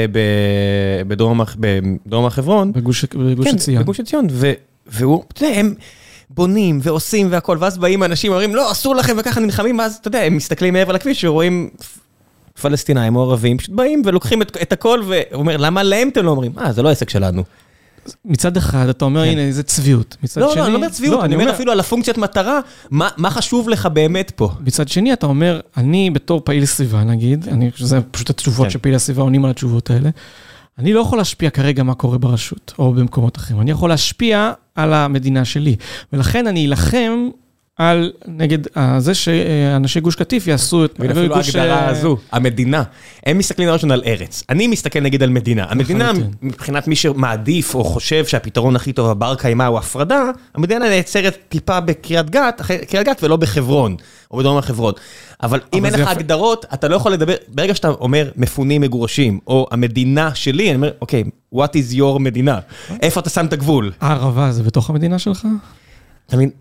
בדרום 1.08 2.26
החברון. 2.26 2.74
בגוש 2.74 3.04
עציון. 3.54 3.78
כן, 3.78 3.84
בגוש 3.84 4.00
עציון, 4.00 4.28
והוא, 4.88 5.24
אתה 5.34 5.46
יודע, 5.46 5.60
הם... 5.60 5.74
בונים 6.30 6.80
ועושים 6.84 7.28
והכל, 7.32 7.58
ואז 7.60 7.78
באים 7.78 8.04
אנשים 8.04 8.32
ואומרים, 8.32 8.56
לא, 8.56 8.72
אסור 8.72 8.96
לכם 8.96 9.16
וככה 9.20 9.40
נלחמים, 9.40 9.80
ואז, 9.80 9.96
אתה 9.96 10.08
יודע, 10.08 10.22
הם 10.22 10.38
מסתכלים 10.38 10.74
מעבר 10.74 10.94
לכביש 10.94 11.24
ורואים 11.24 11.70
פלסטינאים 12.62 13.16
או 13.16 13.22
ערבים, 13.22 13.58
פשוט 13.58 13.76
באים 13.76 14.02
ולוקחים 14.06 14.42
את, 14.42 14.58
את 14.62 14.74
הכל, 14.74 15.02
והוא 15.08 15.24
אומר, 15.34 15.58
למה 15.58 15.84
להם 15.84 16.10
אתם 16.10 16.26
לא 16.26 16.32
אומרים? 16.32 16.52
אה, 16.60 16.72
זה 16.72 16.82
לא 16.82 16.90
עסק 16.90 17.10
שלנו. 17.10 17.44
מצד 18.26 18.58
אחד, 18.58 18.90
אתה 18.90 19.06
אומר, 19.06 19.26
כן. 19.26 19.38
הנה, 19.38 19.52
זה 19.52 19.64
צביעות. 19.64 20.18
מצד 20.24 20.42
לא, 20.42 20.52
שני... 20.52 20.60
לא, 20.60 20.66
אני 20.66 20.74
לא 20.74 20.78
אומר 20.78 20.90
צביעות, 20.90 21.20
לא, 21.20 21.26
אני 21.26 21.36
אומר 21.36 21.52
אפילו 21.52 21.72
על 21.72 21.80
הפונקציית 21.80 22.18
מטרה, 22.18 22.60
מה 22.92 23.30
חשוב 23.30 23.70
לך 23.70 23.86
באמת 23.86 24.32
פה? 24.36 24.50
מצד 24.60 24.88
שני, 24.88 25.14
אתה 25.14 25.26
אומר, 25.26 25.60
אני 25.78 26.10
בתור 26.10 26.42
פעיל 26.44 26.66
סביבה, 26.66 27.04
נגיד, 27.04 27.48
אני, 27.48 27.72
זה 27.78 28.02
פשוט 28.12 28.30
התשובות 28.30 28.66
כן. 28.66 28.70
שפעילי 28.70 28.96
הסביבה 28.96 29.22
עונים 29.22 29.46
על 29.46 29.52
התשובות 29.52 29.90
האלה, 29.90 30.10
אני 30.80 30.94
לא 30.94 31.00
יכול 31.00 31.18
להשפיע 31.18 31.50
כרגע 31.50 31.84
מה 31.84 31.94
קורה 31.94 32.18
ברשות 32.18 32.74
או 32.80 32.94
במקומות 32.94 33.38
אחרים, 33.38 33.62
אני 33.62 33.72
יכול 33.72 33.90
להשפיע 33.90 34.52
על 34.76 34.94
המדינה 34.94 35.46
שלי, 35.46 35.76
ולכן 36.14 36.48
אני 36.48 36.68
אלחם 36.68 37.30
על 37.78 38.12
נגד 38.28 38.66
uh, 38.66 38.80
זה 38.98 39.14
שאנשי 39.14 40.00
גוש 40.00 40.16
קטיף 40.16 40.48
יעשו 40.48 40.86
את... 40.86 40.96
ואפילו 41.00 41.36
ההגדרה 41.36 41.88
uh... 41.88 41.92
הזו, 41.92 42.18
המדינה. 42.32 42.84
הם 43.26 43.38
מסתכלים 43.38 43.70
ראשון 43.70 43.92
על 43.92 44.02
ארץ. 44.06 44.44
אני 44.50 44.68
מסתכל 44.68 45.00
נגיד 45.00 45.24
על 45.24 45.30
מדינה. 45.30 45.66
המדינה, 45.70 46.12
מבחינת 46.42 46.88
מי 46.88 46.96
שמעדיף 46.96 47.76
או 47.76 47.84
חושב 47.84 48.26
שהפתרון 48.26 48.76
הכי 48.76 48.94
טוב 48.94 49.10
הבר 49.10 49.36
קיימא 49.36 49.64
הוא 49.64 49.78
הפרדה, 49.78 50.24
המדינה 50.56 50.90
נעצרת 50.90 51.38
טיפה 51.50 51.80
בקריית 51.80 52.30
גת, 52.30 52.62
קריית 52.88 53.08
גת 53.08 53.24
ולא 53.24 53.36
בחברון, 53.36 53.96
או 54.32 54.38
בדרום 54.38 54.58
החברון. 54.58 54.94
אבל 55.44 55.60
אם 55.74 55.86
אין 55.86 55.94
לך 55.94 56.00
יפ... 56.00 56.08
הגדרות, 56.08 56.66
אתה 56.74 56.88
לא 56.88 56.96
יכול 56.96 57.12
לדבר, 57.12 57.36
ברגע 57.48 57.76
שאתה 57.76 57.90
אומר 57.90 58.30
מפונים 58.36 58.82
מגורשים, 58.82 59.40
או 59.48 59.68
המדינה 59.72 60.36
שלי, 60.36 60.68
אני 60.68 60.76
אומר, 60.76 60.92
אוקיי, 61.02 61.24
what 61.56 61.70
is 61.74 61.96
your 61.96 62.20
מדינה? 62.20 62.60
איפה 63.02 63.20
אתה 63.20 63.30
שם 63.30 63.46
את 63.46 63.54
הגבול? 63.54 63.92
הערבה 64.02 64.52
זה 64.52 64.64
בתוך 64.64 64.90
המדינה 64.90 65.20
שלך? 65.20 65.48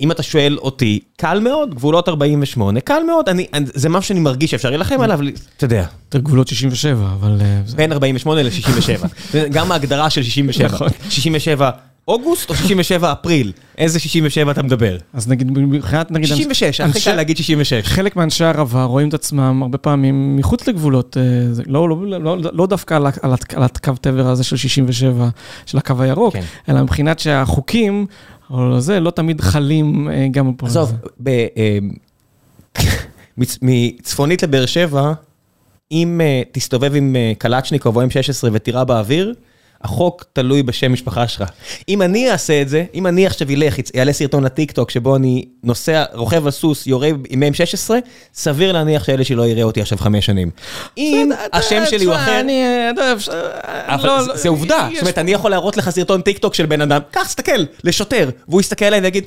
אם 0.00 0.10
אתה 0.10 0.22
שואל 0.22 0.58
אותי, 0.58 1.00
קל 1.16 1.40
מאוד, 1.40 1.74
גבולות 1.74 2.08
48, 2.08 2.80
קל 2.80 3.02
מאוד, 3.06 3.28
אני, 3.28 3.46
זה 3.64 3.88
משהו 3.88 4.08
שאני 4.08 4.20
מרגיש 4.20 4.50
שאפשר 4.50 4.70
להילחם 4.70 5.00
עליו, 5.00 5.20
אתה 5.56 5.64
יודע. 5.64 5.84
יותר 6.04 6.18
גבולות 6.18 6.48
67, 6.48 7.08
אבל... 7.20 7.38
אה, 7.40 7.60
בין 7.76 7.92
48 7.92 8.42
ל-67. 8.42 9.06
גם 9.54 9.72
ההגדרה 9.72 10.10
של 10.10 10.22
67. 10.22 10.68
67 11.10 11.68
נכון. 11.68 11.80
אוגוסט 12.08 12.50
או 12.50 12.54
67 12.54 13.12
אפריל? 13.12 13.52
איזה 13.78 13.98
67 13.98 14.50
אתה 14.50 14.62
מדבר? 14.62 14.96
אז 15.12 15.28
נגיד, 15.28 15.50
מבחינת 15.50 16.10
נגיד... 16.10 16.28
66, 16.28 16.80
הכי 16.80 17.00
קל 17.00 17.14
להגיד 17.14 17.36
66. 17.36 17.86
חלק 17.86 18.16
מאנשי 18.16 18.44
הערבה 18.44 18.84
רואים 18.84 19.08
את 19.08 19.14
עצמם 19.14 19.62
הרבה 19.62 19.78
פעמים 19.78 20.36
מחוץ 20.36 20.68
לגבולות, 20.68 21.16
אה, 21.16 21.22
לא, 21.66 21.88
לא, 21.88 22.20
לא, 22.20 22.36
לא 22.52 22.66
דווקא 22.66 22.94
על, 22.94 23.06
על, 23.06 23.32
על 23.54 23.62
הקו 23.62 23.92
תבר 24.00 24.26
הזה 24.26 24.44
של 24.44 24.56
67, 24.56 25.28
של 25.66 25.78
הקו 25.78 25.94
הירוק, 25.98 26.32
כן. 26.32 26.42
אלא 26.68 26.82
מבחינת 26.82 27.18
שהחוקים... 27.18 28.06
או 28.50 28.80
זה, 28.80 29.00
לא 29.00 29.10
תמיד 29.10 29.40
חלים 29.40 30.08
אה, 30.10 30.26
גם 30.30 30.54
פה. 30.54 30.66
עזוב, 30.66 30.92
אה, 31.26 31.78
מצפונית 33.62 34.42
לבאר 34.42 34.66
שבע, 34.66 35.12
אם 35.92 36.20
אה, 36.20 36.42
תסתובב 36.52 36.94
עם 36.94 37.16
קלצ'ניקוב 37.38 37.96
או 37.96 38.02
M16 38.02 38.48
ותירה 38.52 38.84
באוויר, 38.84 39.34
החוק 39.82 40.24
תלוי 40.32 40.62
בשם 40.62 40.92
משפחה 40.92 41.28
שלך. 41.28 41.48
אם 41.88 42.02
אני 42.02 42.30
אעשה 42.30 42.62
את 42.62 42.68
זה, 42.68 42.84
אם 42.94 43.06
אני 43.06 43.26
עכשיו 43.26 43.52
ילך, 43.52 43.76
יעלה 43.94 44.12
סרטון 44.12 44.44
לטיקטוק 44.44 44.90
שבו 44.90 45.16
אני 45.16 45.44
נוסע, 45.64 46.04
רוכב 46.12 46.44
על 46.44 46.50
סוס, 46.50 46.86
יורה 46.86 47.08
עם 47.28 47.42
M16, 47.42 47.90
סביר 48.34 48.72
להניח 48.72 49.04
שהילד 49.04 49.24
שלי 49.24 49.36
לא 49.36 49.46
יראה 49.46 49.62
אותי 49.62 49.80
עכשיו 49.80 49.98
חמש 49.98 50.26
שנים. 50.26 50.50
אם 50.98 51.30
השם 51.52 51.82
שלי 51.90 52.04
הוא 52.04 52.14
אחר... 52.14 52.42
אבל 53.66 54.24
זה 54.34 54.48
עובדה. 54.48 54.88
זאת 54.92 55.00
אומרת, 55.00 55.18
אני 55.18 55.32
יכול 55.32 55.50
להראות 55.50 55.76
לך 55.76 55.90
סרטון 55.90 56.20
טיקטוק 56.20 56.54
של 56.54 56.66
בן 56.66 56.80
אדם, 56.80 57.00
קח, 57.10 57.26
תסתכל, 57.26 57.64
לשוטר, 57.84 58.30
והוא 58.48 58.60
יסתכל 58.60 58.84
עליי 58.84 59.00
ויגיד, 59.00 59.24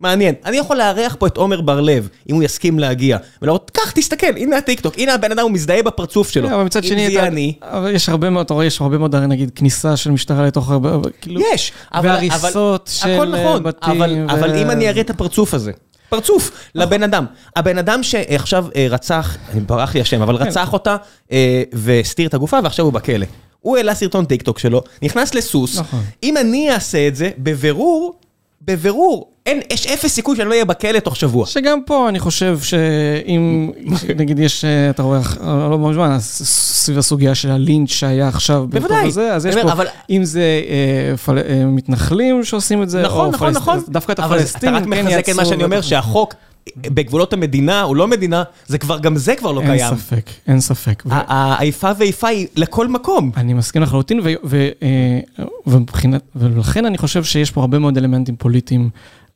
מעניין, 0.00 0.34
אני 0.44 0.56
יכול 0.56 0.76
לארח 0.76 1.16
פה 1.18 1.26
את 1.26 1.36
עומר 1.36 1.60
בר-לב, 1.60 2.08
אם 2.30 2.34
הוא 2.34 2.42
יסכים 2.42 2.78
להגיע, 2.78 3.18
ולהראות, 3.42 3.70
קח, 3.70 3.90
תסתכל, 3.90 4.26
הנה 4.36 4.56
הטיקטוק, 4.56 4.98
הנה 4.98 5.14
הבן 5.14 5.32
אדם, 5.32 5.42
הוא 5.42 5.50
מזדהה 5.50 5.82
בפרצוף 5.82 6.30
שלו. 6.30 6.48
אבל 6.48 6.62
מצד 6.62 6.84
שני, 6.84 7.16
אתה... 7.16 7.26
אני... 7.26 7.54
אבל 7.62 7.94
יש 7.94 8.08
הרבה 8.08 8.30
מאוד, 8.30 8.44
אתה 8.44 8.54
רואה, 8.54 8.64
יש 8.64 8.80
הרבה 8.80 8.98
מאוד, 8.98 9.16
נגיד, 9.16 9.50
כניסה 9.54 9.96
של 9.96 10.10
משטרה 10.10 10.46
לתוך 10.46 10.70
הרבה, 10.70 10.90
כאילו... 11.20 11.40
יש, 11.54 11.72
אבל... 11.94 12.08
והריסות 12.08 12.90
של 12.92 13.24
נכון, 13.24 13.62
בתים. 13.62 14.02
אבל 14.30 14.56
אם 14.56 14.70
אני 14.70 14.88
אראה 14.88 15.00
את 15.00 15.10
הפרצוף 15.10 15.54
הזה, 15.54 15.72
פרצוף 16.08 16.50
לבן 16.74 17.02
אדם. 17.02 17.24
הבן 17.56 17.78
אדם 17.78 18.02
שעכשיו 18.02 18.66
אה, 18.76 18.86
רצח, 18.90 19.36
ברח 19.66 19.94
לי 19.94 20.00
השם, 20.00 20.22
אבל 20.22 20.34
רצח 20.34 20.72
אותה 20.72 20.96
אה, 21.32 21.62
והסתיר 21.72 22.28
את 22.28 22.34
הגופה 22.34 22.58
ועכשיו 22.64 22.84
הוא 22.84 22.92
בכלא. 22.92 23.26
הוא 23.60 23.76
העלה 23.76 23.94
סרטון 23.94 24.24
טיק 24.24 24.42
טוק 24.42 24.58
שלו, 24.58 24.82
נכנס 25.02 25.34
לסוס, 25.34 25.78
נכון. 25.78 26.00
אם 26.22 26.36
אני 26.36 26.70
אעשה 26.70 27.08
את 27.08 27.16
זה, 27.16 27.30
בבירור, 27.38 28.18
בבירור, 28.62 29.30
אין, 29.46 29.60
יש 29.72 29.86
אפס 29.86 30.14
סיכוי 30.14 30.36
שאני 30.36 30.48
לא 30.48 30.52
אהיה 30.52 30.64
בכלא 30.64 30.98
תוך 30.98 31.16
שבוע. 31.16 31.46
שגם 31.46 31.78
פה 31.86 32.08
אני 32.08 32.18
חושב 32.18 32.58
שאם, 32.60 33.70
נגיד 34.16 34.38
יש, 34.38 34.64
אה, 34.64 34.90
אתה 34.90 35.02
רואה, 35.02 35.18
אה, 35.40 35.68
לא 35.70 35.78
ממש 35.78 35.94
זמן, 35.94 36.16
ס- 36.20 36.42
סביב 36.84 36.98
הסוגיה 36.98 37.34
של 37.34 37.50
הלינץ' 37.50 37.90
שהיה 37.90 38.28
עכשיו, 38.28 38.66
בוודאי. 38.70 39.06
הזה, 39.06 39.34
אז 39.34 39.46
יש 39.46 39.54
פה, 39.54 39.72
אבל- 39.72 39.86
אם 40.10 40.24
זה 40.24 40.42
אה, 41.10 41.16
פל- 41.16 41.38
אה, 41.38 41.64
מתנחלים 41.66 42.44
שעושים 42.44 42.82
את 42.82 42.90
זה, 42.90 43.02
נכון, 43.02 43.26
או 43.26 43.30
נכון, 43.30 43.48
פלסט- 43.52 43.56
נכון. 43.56 43.80
דווקא 43.88 44.12
את 44.12 44.18
הפלסטינים, 44.18 44.76
אתה 44.76 44.84
רק 44.86 44.92
כן 44.94 45.04
מחזק 45.06 45.28
את 45.28 45.34
מה 45.34 45.44
שאני 45.44 45.64
אומר. 45.64 45.80
שהחוק 45.80 46.34
בגבולות 46.76 47.32
המדינה 47.32 47.82
הוא 47.82 47.96
לא 47.96 48.08
מדינה, 48.08 48.42
זה 48.66 48.78
כבר, 48.78 48.98
גם 48.98 49.16
זה 49.16 49.34
כבר 49.36 49.52
לא 49.52 49.60
אין 49.60 49.70
קיים. 49.76 49.96
ספק, 49.96 50.30
אין 50.48 50.60
ספק. 50.60 51.02
ו- 51.06 51.12
ה- 51.12 51.22
האיפה 51.58 51.90
ואיפה 51.98 52.28
היא 52.28 52.46
לכל 52.56 52.88
מקום. 52.88 53.30
אני 53.36 53.54
מסכים 53.54 53.82
לחלוטין, 53.82 54.20
אה, 54.82 55.18
ולכן 56.36 56.86
אני 56.86 56.98
חושב 56.98 57.24
שיש 57.24 57.50
פה 57.50 57.60
הרבה 57.60 57.78
מאוד 57.78 57.98
אלמנטים 57.98 58.36
פוליטיים 58.36 58.90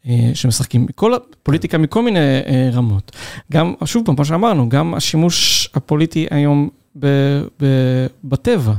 אה, 0.09 0.31
שמשחקים, 0.35 0.87
כל 0.95 1.13
הפוליטיקה 1.15 1.79
מכל 1.79 2.03
מיני 2.03 2.19
אה, 2.19 2.71
רמות. 2.73 3.13
גם, 3.53 3.75
שוב 3.85 4.07
פעם, 4.07 4.15
כמו 4.17 4.25
שאמרנו, 4.25 4.69
גם 4.69 4.95
השימוש 4.95 5.69
הפוליטי 5.75 6.27
היום 6.31 6.69
ב- 6.99 7.43
ב- 7.63 8.07
בטבע, 8.25 8.73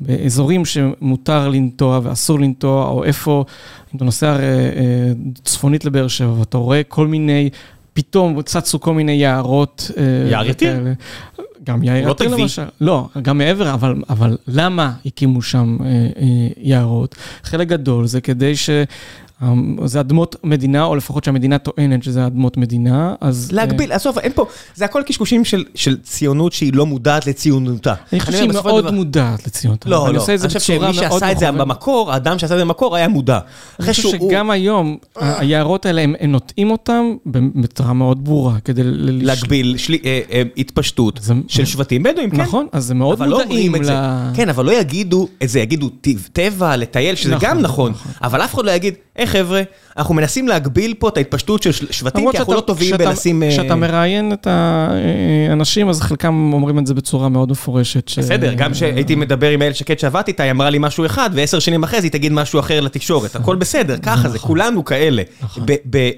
באזורים 0.00 0.64
שמותר 0.64 1.48
לנטוע 1.48 2.00
ואסור 2.02 2.40
לנטוע, 2.40 2.86
או 2.88 3.04
איפה, 3.04 3.44
אם 3.92 3.96
אתה 3.96 4.04
נוסע 4.04 4.36
צפונית 5.44 5.84
לבאר 5.84 6.08
שבע, 6.08 6.32
ואתה 6.38 6.58
רואה 6.58 6.82
כל 6.88 7.06
מיני... 7.06 7.50
פתאום 7.94 8.42
צצו 8.42 8.80
כל 8.80 8.94
מיני 8.94 9.12
יערות. 9.12 9.90
אה, 9.96 10.30
יער 10.30 10.46
יתיר? 10.46 10.76
גם 11.64 11.82
יאיר 11.82 12.06
לא 12.06 12.12
יתיר 12.12 12.28
תלוי. 12.28 12.40
למשל. 12.42 12.62
לא, 12.80 13.08
גם 13.22 13.38
מעבר, 13.38 13.74
אבל, 13.74 13.94
אבל 14.08 14.36
למה 14.48 14.92
הקימו 15.06 15.42
שם 15.42 15.76
אה, 15.80 15.86
אה, 15.86 16.48
יערות? 16.56 17.14
חלק 17.42 17.68
גדול 17.68 18.06
זה 18.06 18.20
כדי 18.20 18.56
ש... 18.56 18.70
אה, 19.42 19.48
זה 19.84 20.00
אדמות 20.00 20.36
מדינה, 20.44 20.84
או 20.84 20.96
לפחות 20.96 21.24
שהמדינה 21.24 21.58
טוענת 21.58 22.02
שזה 22.02 22.26
אדמות 22.26 22.56
מדינה, 22.56 23.14
אז... 23.20 23.48
אה, 23.50 23.56
להגביל, 23.56 23.92
עזוב, 23.92 24.18
אין 24.18 24.32
פה, 24.34 24.46
זה 24.74 24.84
הכל 24.84 25.02
קשקושים 25.06 25.44
של, 25.44 25.64
של 25.74 25.96
ציונות 26.02 26.52
שהיא 26.52 26.72
לא 26.74 26.86
מודעת 26.86 27.26
לציונותה. 27.26 27.94
אני 28.12 28.20
חושב 28.20 28.32
שהיא 28.38 28.50
מאוד 28.52 28.82
דבר- 28.84 28.90
מודעת 28.90 29.46
לציונות. 29.46 29.86
לא, 29.86 30.06
אני 30.06 30.16
לא, 30.16 30.24
אני 30.28 30.38
חושב 30.48 30.60
שמי 30.60 30.94
שעשה 30.94 31.32
את 31.32 31.38
זה. 31.38 31.52
במקור, 31.52 32.12
האדם 32.12 32.38
שעשה 32.38 32.54
את 32.54 32.58
זה 32.58 32.64
במקור 32.64 32.96
היה 32.96 33.08
מודע. 33.08 33.38
אני 33.80 33.92
חושב 33.92 34.08
שגם 34.08 34.50
היום, 34.50 34.96
היערות 35.16 35.86
האלה, 35.86 36.02
הם 36.02 36.32
נוטעים 36.32 36.70
אותם 36.70 37.02
בצורה 37.26 37.92
מאוד 37.92 38.24
ברורה, 38.24 38.60
כדי... 38.64 38.82
להגביל 38.84 39.76
אה, 40.04 40.20
אה, 40.32 40.42
התפשטות 40.56 41.20
של 41.48 41.64
שבטים 41.64 42.02
בדואים, 42.02 42.30
כן. 42.30 42.40
נכון, 42.40 42.66
אז 42.72 42.84
זה 42.84 42.94
מאוד 42.94 43.20
לא 43.22 43.38
מודעים. 43.38 43.74
ל... 43.74 43.88
כן, 44.34 44.48
אבל 44.48 44.64
לא 44.64 44.80
יגידו 44.80 45.28
את 45.42 45.48
זה, 45.48 45.60
יגידו 45.60 45.88
"טיב- 46.00 46.28
טבע, 46.32 46.76
לטייל, 46.76 47.14
שזה 47.14 47.34
נכון, 47.34 47.48
גם 47.48 47.58
נכון, 47.60 47.90
נכון. 47.92 48.12
אבל 48.22 48.40
אף 48.44 48.54
אחד 48.54 48.64
לא 48.64 48.70
יגיד, 48.70 48.94
היי 49.16 49.26
חבר'ה, 49.32 49.62
אנחנו 49.96 50.14
מנסים 50.14 50.48
להגביל 50.48 50.94
פה 50.98 51.08
את 51.08 51.16
ההתפשטות 51.16 51.62
של 51.62 51.72
שבטים, 51.72 52.30
כי 52.30 52.38
אנחנו 52.38 52.54
לא 52.54 52.60
טובים 52.60 52.96
בלשים... 52.96 53.42
אה, 53.42 53.48
כשאתה 53.50 53.74
מראיין 53.74 54.32
את 54.32 54.46
האנשים, 54.46 55.88
אז 55.88 56.00
חלקם 56.00 56.50
אומרים 56.52 56.78
את 56.78 56.86
זה 56.86 56.94
בצורה 56.94 57.28
מאוד 57.28 57.50
מפורשת. 57.50 58.18
בסדר, 58.18 58.54
גם 58.54 58.72
כשהייתי 58.72 59.14
מדבר 59.14 59.50
עם 59.50 59.62
איילת 59.62 59.76
שקד 59.76 59.98
שעבדתי 59.98 60.30
איתה, 60.30 60.42
היא 60.42 60.50
אמרה 60.50 60.70
לי 60.70 60.78
משהו 60.80 61.06
אחד, 61.06 61.30
ועשר 61.34 61.58
שנים 61.58 61.82
אחרי 61.82 62.00
זה 62.00 62.06
היא 62.06 62.12
תגיד 62.12 62.32
משהו 62.32 62.60
אחר 62.60 62.80
לתקשורת. 62.80 63.36
הכל 63.36 63.56
בסדר, 63.56 63.96
ככה 63.96 64.28
זה, 64.28 64.38
כולנו 64.38 64.84
כאלה. 64.84 65.22
נכון. 65.42 65.66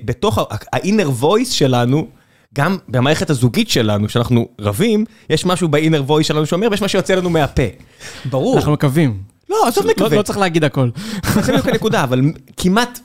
בתוך 0.05 0.39
ה-inner 0.73 1.23
voice 1.23 1.51
שלנו, 1.51 2.07
גם 2.55 2.77
במערכת 2.89 3.31
הזוגית 3.31 3.71
שלנו, 3.71 4.09
שאנחנו 4.09 4.49
רבים, 4.61 5.05
יש 5.31 5.47
משהו 5.47 5.69
ב-inner 5.69 6.11
voice 6.11 6.23
שלנו 6.23 6.47
שאומר, 6.47 6.69
ויש 6.71 6.83
מה 6.83 6.89
שיוצא 6.89 7.15
לנו 7.15 7.31
מהפה. 7.31 7.63
ברור. 8.31 8.57
אנחנו 8.57 8.73
מקווים. 8.73 9.34
לא, 9.51 9.69
עזוב 9.69 9.85
לא- 9.85 9.91
מקווה. 9.91 10.17
לא 10.17 10.23
צריך 10.23 10.39
להגיד 10.39 10.65
הכל. 10.65 10.91
זה 11.41 11.53
בדיוק 11.53 11.67
הנקודה, 11.69 12.05
אבל 12.05 12.21
כמעט... 12.57 12.99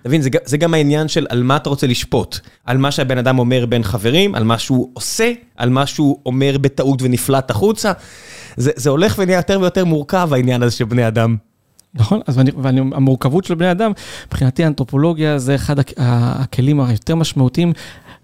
אתה 0.00 0.08
מבין, 0.08 0.22
זה, 0.44 0.56
גם 0.56 0.74
העניין 0.74 1.08
של 1.08 1.26
על 1.30 1.42
מה 1.42 1.56
אתה 1.56 1.68
רוצה 1.70 1.86
לשפוט. 1.86 2.38
על 2.64 2.78
מה 2.78 2.90
שהבן 2.90 3.18
אדם 3.18 3.38
אומר 3.38 3.66
בין 3.66 3.82
חברים, 3.82 4.34
על 4.34 4.44
מה 4.44 4.58
שהוא 4.58 4.90
עושה, 4.94 5.32
על 5.56 5.70
מה 5.70 5.86
שהוא 5.86 6.18
אומר 6.26 6.58
בטעות 6.60 7.02
ונפלט 7.02 7.50
החוצה. 7.50 7.92
זה, 8.56 8.70
זה 8.76 8.90
הולך 8.90 9.14
ונהיה 9.18 9.36
יותר 9.36 9.60
ויותר 9.60 9.84
מורכב 9.84 10.30
העניין 10.32 10.62
הזה 10.62 10.76
של 10.76 10.84
בני 10.84 11.08
אדם. 11.08 11.36
נכון, 11.94 12.20
אז 12.26 12.38
ואני, 12.38 12.50
ואני, 12.62 12.80
המורכבות 12.80 13.44
של 13.44 13.54
בני 13.54 13.70
אדם, 13.70 13.92
מבחינתי 14.26 14.64
האנתרופולוגיה 14.64 15.38
זה 15.38 15.54
אחד 15.54 15.76
הכלים 15.96 16.80
היותר 16.80 17.14
משמעותיים, 17.14 17.72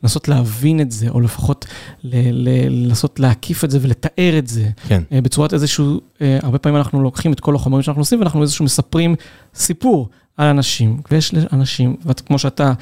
לנסות 0.03 0.29
להבין 0.29 0.81
את 0.81 0.91
זה, 0.91 1.09
או 1.09 1.21
לפחות 1.21 1.67
לנסות 2.03 3.21
להקיף 3.21 3.65
את 3.65 3.71
זה 3.71 3.79
ולתאר 3.83 4.39
את 4.39 4.47
זה. 4.47 4.69
כן. 4.89 5.03
אה, 5.13 5.21
בצורת 5.21 5.55
איזשהו, 5.55 6.01
אה, 6.21 6.39
הרבה 6.43 6.59
פעמים 6.59 6.77
אנחנו 6.77 7.03
לוקחים 7.03 7.33
את 7.33 7.41
כל 7.41 7.55
החומרים 7.55 7.83
שאנחנו 7.83 8.03
עושים, 8.03 8.19
ואנחנו 8.19 8.43
איזשהו 8.43 8.65
מספרים 8.65 9.15
סיפור 9.55 10.09
על 10.37 10.47
אנשים, 10.47 11.01
ויש 11.11 11.35
אנשים, 11.53 11.97
וכמו 12.07 12.39
שאתה 12.39 12.73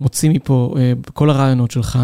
מוציא 0.00 0.30
מפה 0.30 0.74
אה, 0.78 0.92
בכל 1.06 1.30
הרעיונות 1.30 1.70
שלך, 1.70 1.98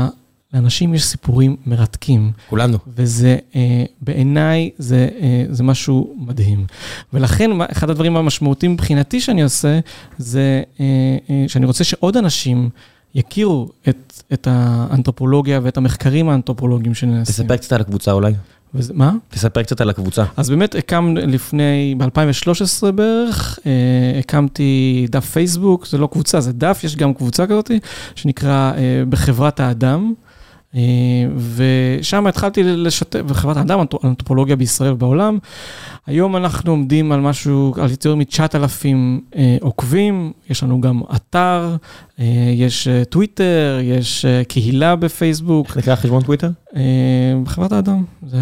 לאנשים 0.55 0.95
יש 0.95 1.05
סיפורים 1.05 1.57
מרתקים. 1.67 2.33
כולנו. 2.51 2.79
וזה, 2.89 3.37
אה, 3.57 3.85
בעיניי, 4.01 4.71
זה, 4.79 5.09
אה, 5.21 5.45
זה 5.51 5.63
משהו 5.63 6.15
מדהים. 6.19 6.67
ולכן, 7.13 7.51
אחד 7.61 7.91
הדברים 7.91 8.17
המשמעותיים 8.17 8.73
מבחינתי 8.73 9.21
שאני 9.21 9.43
עושה, 9.43 9.79
זה 10.19 10.63
אה, 10.81 10.85
אה, 11.31 11.45
שאני 11.49 11.67
רוצה 11.67 11.85
שעוד 11.85 12.17
אנשים 12.17 12.71
יכירו 13.17 13.69
את, 13.89 14.23
את 14.33 14.49
האנתרופולוגיה 14.51 15.61
ואת 15.63 15.77
המחקרים 15.77 16.29
האנתרופולוגיים 16.29 16.95
שנעשים. 16.95 17.45
תספר 17.45 17.57
קצת 17.57 17.73
על 17.73 17.81
הקבוצה 17.81 18.13
אולי. 18.13 18.33
וזה, 18.75 18.95
מה? 18.95 19.13
תספר 19.29 19.63
קצת 19.63 19.81
על 19.81 19.91
הקבוצה. 19.91 20.25
אז 20.37 20.51
באמת 20.51 20.75
הקם 20.75 21.15
לפני, 21.17 21.95
ב-2013 21.99 22.91
בערך, 22.91 23.59
אה, 23.67 24.19
הקמתי 24.19 25.07
דף 25.11 25.25
פייסבוק, 25.25 25.87
זה 25.87 25.99
לא 25.99 26.07
קבוצה, 26.07 26.41
זה 26.41 26.53
דף, 26.53 26.81
יש 26.85 26.97
גם 26.97 27.15
קבוצה 27.15 27.47
כזאת, 27.47 27.71
שנקרא 28.15 28.73
אה, 28.77 29.03
בחברת 29.09 29.61
האדם. 29.61 30.13
אה, 30.75 30.81
ושם 31.57 32.27
התחלתי 32.27 32.63
לשתף, 32.63 33.21
בחברת 33.21 33.57
האדם, 33.57 33.81
אנתרופולוגיה 34.05 34.57
בישראל 34.57 34.93
ובעולם. 34.93 35.39
היום 36.07 36.37
אנחנו 36.37 36.71
עומדים 36.71 37.13
על 37.13 37.21
משהו, 37.21 37.75
על 37.81 37.91
יותר 37.91 38.15
מ-9,000 38.15 38.87
אה, 39.37 39.57
עוקבים, 39.61 40.33
יש 40.51 40.63
לנו 40.63 40.81
גם 40.81 41.01
אתר, 41.17 41.77
יש 42.55 42.89
אה, 42.89 43.05
טוויטר, 43.05 43.79
יש 43.83 44.25
אה, 44.25 44.45
קהילה 44.45 44.97
בפייסבוק. 44.97 45.67
איך 45.67 45.77
נקרא 45.77 45.95
חשבון 45.95 46.23
טוויטר? 46.23 46.51
אה, 46.77 46.83
בחברת 47.43 47.73
האדם, 47.73 48.05
זה 48.27 48.39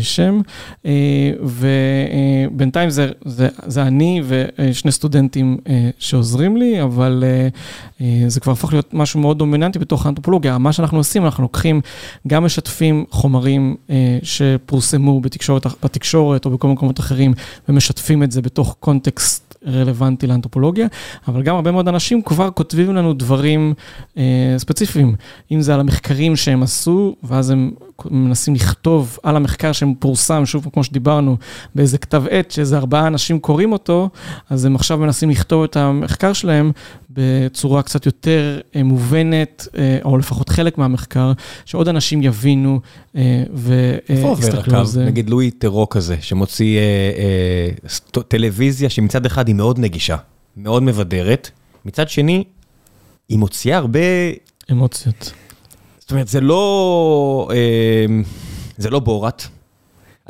השם. 0.00 0.40
אה, 0.86 1.32
ובינתיים 1.40 2.90
זה, 2.90 3.10
זה, 3.24 3.48
זה 3.66 3.82
אני 3.82 4.22
ושני 4.26 4.92
סטודנטים 4.92 5.56
אה, 5.68 5.90
שעוזרים 5.98 6.56
לי, 6.56 6.82
אבל 6.82 7.24
אה, 7.26 7.48
אה, 8.00 8.24
זה 8.28 8.40
כבר 8.40 8.52
הפך 8.52 8.72
להיות 8.72 8.94
משהו 8.94 9.20
מאוד 9.20 9.38
דומיננטי 9.38 9.78
בתוך 9.78 10.06
האנתרופולוגיה. 10.06 10.58
מה 10.58 10.72
שאנחנו 10.72 10.98
עושים, 10.98 11.24
אנחנו 11.24 11.42
לוקחים, 11.42 11.80
גם 12.26 12.44
משתפים 12.44 13.04
חומרים 13.10 13.76
אה, 13.90 14.18
שפורסמו 14.22 15.20
בתקשורת, 15.20 15.66
בתקשורת 15.84 16.44
או 16.44 16.50
בכל 16.50 16.68
מקומות 16.68 17.00
אחרים, 17.00 17.32
ומשתפים 17.68 18.22
את 18.22 18.32
זה 18.32 18.42
בתוך 18.42 18.76
קונטקסט 18.80 19.49
רלוונטי 19.66 20.26
לאנתרופולוגיה, 20.26 20.86
אבל 21.28 21.42
גם 21.42 21.54
הרבה 21.54 21.70
מאוד 21.70 21.88
אנשים 21.88 22.22
כבר 22.22 22.50
כותבים 22.50 22.94
לנו 22.94 23.12
דברים 23.12 23.74
אה, 24.18 24.54
ספציפיים, 24.58 25.14
אם 25.52 25.60
זה 25.60 25.74
על 25.74 25.80
המחקרים 25.80 26.36
שהם 26.36 26.62
עשו, 26.62 27.16
ואז 27.22 27.50
הם 27.50 27.70
מנסים 28.10 28.54
לכתוב 28.54 29.18
על 29.22 29.36
המחקר 29.36 29.72
שהם 29.72 29.94
פורסם, 29.98 30.46
שוב, 30.46 30.68
כמו 30.72 30.84
שדיברנו, 30.84 31.36
באיזה 31.74 31.98
כתב 31.98 32.22
עת, 32.30 32.50
שאיזה 32.50 32.76
ארבעה 32.76 33.06
אנשים 33.06 33.38
קוראים 33.38 33.72
אותו, 33.72 34.08
אז 34.50 34.64
הם 34.64 34.76
עכשיו 34.76 34.98
מנסים 34.98 35.30
לכתוב 35.30 35.62
את 35.62 35.76
המחקר 35.76 36.32
שלהם 36.32 36.72
בצורה 37.10 37.82
קצת 37.82 38.06
יותר 38.06 38.60
אה, 38.76 38.82
מובנת, 38.82 39.68
אה, 39.78 39.98
או 40.04 40.18
לפחות 40.18 40.48
חלק 40.48 40.78
מהמחקר, 40.78 41.32
שעוד 41.64 41.88
אנשים 41.88 42.22
יבינו 42.22 42.80
איפה 43.14 44.28
עובר 44.28 44.40
ויסתכלו 44.40 44.78
על 44.78 44.84
הקו? 44.90 45.00
נגיד 45.00 45.30
לואי 45.30 45.50
טרו 45.50 45.88
כזה, 45.88 46.16
שמוציא 46.20 46.78
אה, 46.78 46.82
אה, 48.16 48.22
טלוויזיה 48.22 48.90
שמצד 48.90 49.26
אחד 49.26 49.48
היא 49.48 49.54
מאוד 49.54 49.78
נגישה, 49.78 50.16
מאוד 50.56 50.82
מבדרת, 50.82 51.50
מצד 51.84 52.08
שני, 52.08 52.44
היא 53.28 53.38
מוציאה 53.38 53.76
הרבה 53.76 54.00
אמוציות. 54.70 55.32
זאת 55.98 56.10
אומרת, 56.10 56.28
זה 56.28 56.40
לא... 56.40 57.48
אה, 57.52 58.06
זה 58.76 58.90
לא 58.90 58.98
בורת. 58.98 59.46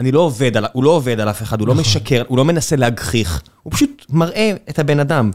אני 0.01 0.12
לא 0.12 0.20
עובד 0.20 0.56
על... 0.56 0.66
הוא 0.72 0.85
לא 0.85 0.90
עובד 0.90 1.20
על 1.20 1.31
אף 1.31 1.43
אחד, 1.43 1.60
הוא 1.60 1.68
לא 1.68 1.74
נכון. 1.74 1.81
משקר, 1.81 2.22
הוא 2.28 2.39
לא 2.39 2.44
מנסה 2.44 2.77
להגחיך. 2.77 3.43
הוא 3.62 3.72
פשוט 3.72 4.06
מראה 4.10 4.52
את 4.70 4.78
הבן 4.78 5.01
אדם. 5.01 5.31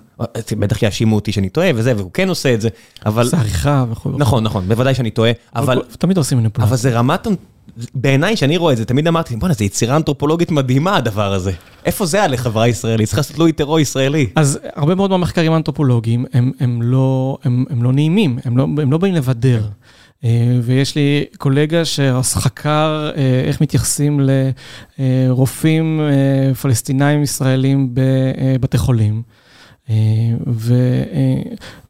בטח 0.60 0.84
יאשימו 0.84 1.16
אותי 1.16 1.32
שאני 1.32 1.50
טועה 1.50 1.70
וזה, 1.76 1.94
והוא 1.98 2.12
כן 2.14 2.30
עושה 2.30 2.54
את 2.54 2.62
זה, 2.62 2.70
אבל... 3.06 3.28
זה 3.28 3.38
עריכה 3.38 3.86
וכו'. 3.92 4.10
נכון, 4.18 4.44
נכון, 4.44 4.68
בוודאי 4.68 4.96
שאני 4.96 5.12
טועה, 5.12 5.32
אבל... 5.56 5.82
תמיד 5.98 6.18
עושים 6.18 6.38
אבל 6.38 6.44
מניפולציה. 6.44 6.76
זה 6.76 6.98
רמת... 6.98 7.28
בעיניי, 7.96 8.36
כשאני 8.36 8.58
רואה 8.58 8.74
את 8.74 8.78
זה, 8.78 8.86
תמיד 8.86 9.08
אמרתי, 9.08 9.36
בוא'נה, 9.36 9.54
זו 9.54 9.64
יצירה 9.64 9.96
אנתרופולוגית 9.96 10.52
מדהימה, 10.52 10.98
הדבר 10.98 11.34
הזה. 11.34 11.52
איפה 11.86 12.06
זה 12.06 12.18
היה 12.18 12.28
לחברה 12.28 12.68
ישראלית? 12.68 13.08
צריך 13.08 13.18
לעשות 13.18 13.40
לואי 13.40 13.52
טרור 13.52 13.80
ישראלי. 13.80 14.28
אז 14.36 14.60
הרבה 14.76 14.96
מאוד 14.96 15.10
מהמחקרים 15.10 15.52
האנתרופולוגיים 15.52 16.26
הם, 16.34 16.52
הם, 16.60 16.82
לא, 16.82 17.38
הם, 17.44 17.66
הם 17.70 17.84
לא 17.84 17.94
נעימים, 17.94 18.40
הם 18.46 18.58
לא, 18.58 18.64
הם 18.64 18.92
לא 18.92 18.98
באים 18.98 19.14
לבדר. 19.14 19.62
אה, 20.26 20.60
ויש 20.62 20.96
לי 20.96 21.26
קולגה 21.38 21.86
שחקר 22.24 23.12
אה, 23.18 23.42
איך 23.46 23.62
מתייחסים 23.62 24.20
לרופאים 25.00 26.00
אה, 26.00 26.56
פלסטינאים 26.56 27.24
ישראלים 27.24 27.94
בבתי 27.94 28.78
חולים. 28.78 29.22
ו... 30.48 30.74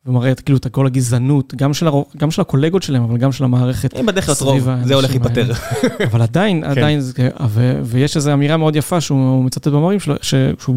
ומראה 0.05 0.31
את 0.31 0.39
כאילו 0.39 0.57
את 0.57 0.67
כל 0.67 0.87
הגזענות, 0.87 1.55
גם 1.55 1.73
של, 1.73 1.87
הר... 1.87 2.01
גם 2.17 2.31
של 2.31 2.41
הקולגות 2.41 2.83
שלהם, 2.83 3.03
אבל 3.03 3.17
גם 3.17 3.31
של 3.31 3.43
המערכת 3.43 3.99
אם 3.99 4.05
בדרך 4.05 4.25
כלל 4.25 4.35
רוב, 4.41 4.69
זה 4.83 4.95
הולך 4.95 5.09
להיפטר. 5.09 5.51
אבל 6.11 6.21
עדיין, 6.21 6.61
כן. 6.61 6.69
עדיין, 6.69 6.99
ו... 7.47 7.79
ויש 7.83 8.15
איזו 8.15 8.33
אמירה 8.33 8.57
מאוד 8.57 8.75
יפה 8.75 9.01
שהוא 9.01 9.43
מצטט 9.43 9.67
במאמרים 9.67 9.99
שלו, 9.99 10.15
שהוא 10.21 10.75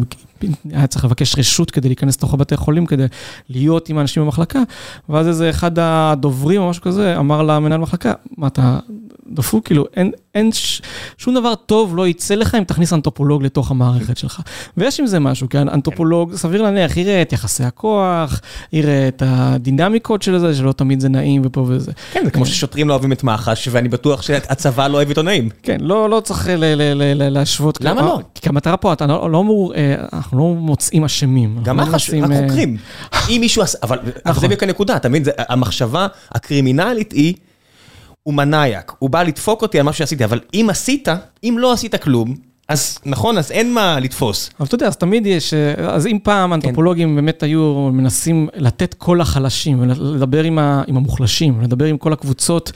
היה 0.71 0.87
צריך 0.87 1.05
לבקש 1.05 1.37
רשות 1.37 1.71
כדי 1.71 1.89
להיכנס 1.89 2.17
לתוך 2.17 2.33
הבתי 2.33 2.57
חולים, 2.57 2.85
כדי 2.85 3.05
להיות 3.49 3.89
עם 3.89 3.97
האנשים 3.97 4.23
במחלקה, 4.23 4.59
ואז 5.09 5.27
איזה 5.27 5.49
אחד 5.49 5.71
הדוברים 5.79 6.61
או 6.61 6.69
משהו 6.69 6.83
כזה 6.83 7.17
אמר 7.17 7.43
למנהל 7.43 7.79
מחלקה, 7.79 8.13
מה 8.37 8.47
אתה 8.47 8.79
דפוק, 9.31 9.65
כאילו, 9.65 9.85
אין, 9.95 10.11
אין 10.35 10.51
ש... 10.51 10.81
שום 11.17 11.35
דבר 11.35 11.55
טוב 11.55 11.95
לא 11.95 12.07
יצא 12.07 12.35
לך 12.35 12.55
אם 12.55 12.63
תכניס 12.63 12.93
אנתרופולוג 12.93 13.43
לתוך 13.43 13.71
המערכת 13.71 14.17
שלך. 14.17 14.41
ויש 14.77 14.99
עם 14.99 15.07
זה 15.07 15.19
משהו, 15.19 15.49
כי 15.49 15.57
אנתרופולוג, 15.57 16.35
סביר 16.35 16.61
להניח, 16.61 16.97
יראה 16.97 17.21
את 17.21 17.33
יחסי 17.33 17.63
הכוח, 17.63 18.41
יראה 18.73 19.07
את 19.07 19.23
הדינמיקות 19.25 20.21
של 20.21 20.39
זה, 20.39 20.55
שלא 20.55 20.71
תמיד 20.71 20.99
זה 20.99 21.09
נעים 21.09 21.41
ופה 21.45 21.65
וזה. 21.67 21.91
כן, 22.11 22.21
זה 22.25 22.31
כמו 22.31 22.45
ששוטרים 22.45 22.87
לא 22.87 22.93
אוהבים 22.93 23.11
את 23.11 23.23
מח"ש, 23.23 23.67
ואני 23.71 23.89
בטוח 23.89 24.21
שהצבא 24.21 24.87
לא 24.87 24.97
אוהב 24.97 25.07
עיתונאים. 25.07 25.49
כן, 25.63 25.77
לא, 25.81 26.09
לא 26.09 26.19
צריך 26.19 26.49
להשוות. 27.15 27.81
למה 27.81 28.01
לא? 28.01 28.19
כי 28.35 28.49
המטרה 28.49 28.77
פה, 28.77 28.93
אתה 28.93 29.07
לא, 29.07 29.31
לא 29.31 29.39
אמור, 29.39 29.73
אה, 29.75 29.95
אנחנו 30.29 30.39
לא 30.39 30.61
מוצאים 30.61 31.03
אשמים. 31.03 31.59
גם 31.63 31.77
לא 31.77 31.85
מח"ש, 31.85 32.09
רק 32.09 32.31
אה, 32.31 32.41
חוקרים. 32.41 32.77
אם 33.29 33.37
מישהו 33.41 33.61
עשה, 33.61 33.77
אבל 33.83 33.99
זה 34.05 34.11
נכון. 34.25 34.43
בדיוק 34.43 34.63
הנקודה, 34.63 34.95
אתה 34.95 35.09
מבין? 35.09 35.23
המחשבה 35.37 36.07
הקרימינלית 36.31 37.11
היא... 37.11 37.33
הוא 38.23 38.33
מנאייק, 38.33 38.91
הוא 38.99 39.09
בא 39.09 39.23
לדפוק 39.23 39.61
אותי 39.61 39.79
על 39.79 39.85
מה 39.85 39.93
שעשיתי, 39.93 40.23
אבל 40.25 40.39
אם 40.53 40.67
עשית, 40.69 41.07
אם 41.43 41.55
לא 41.59 41.73
עשית 41.73 41.95
כלום, 41.95 42.35
אז 42.69 42.99
נכון, 43.05 43.37
אז 43.37 43.51
אין 43.51 43.73
מה 43.73 43.99
לתפוס. 43.99 44.49
אבל 44.59 44.67
אתה 44.67 44.75
יודע, 44.75 44.87
אז 44.87 44.97
תמיד 44.97 45.25
יש, 45.25 45.53
אז 45.77 46.07
אם 46.07 46.17
פעם 46.23 46.53
אנתרופולוגים 46.53 47.15
באמת 47.15 47.43
היו 47.43 47.89
מנסים 47.93 48.47
לתת 48.55 48.93
קול 48.93 49.21
לחלשים, 49.21 49.79
ולדבר 49.79 50.43
עם, 50.43 50.59
המוחלשים, 50.59 51.61
לדבר 51.61 51.85
עם 51.85 51.97
כל 51.97 52.13
הקבוצות 52.13 52.71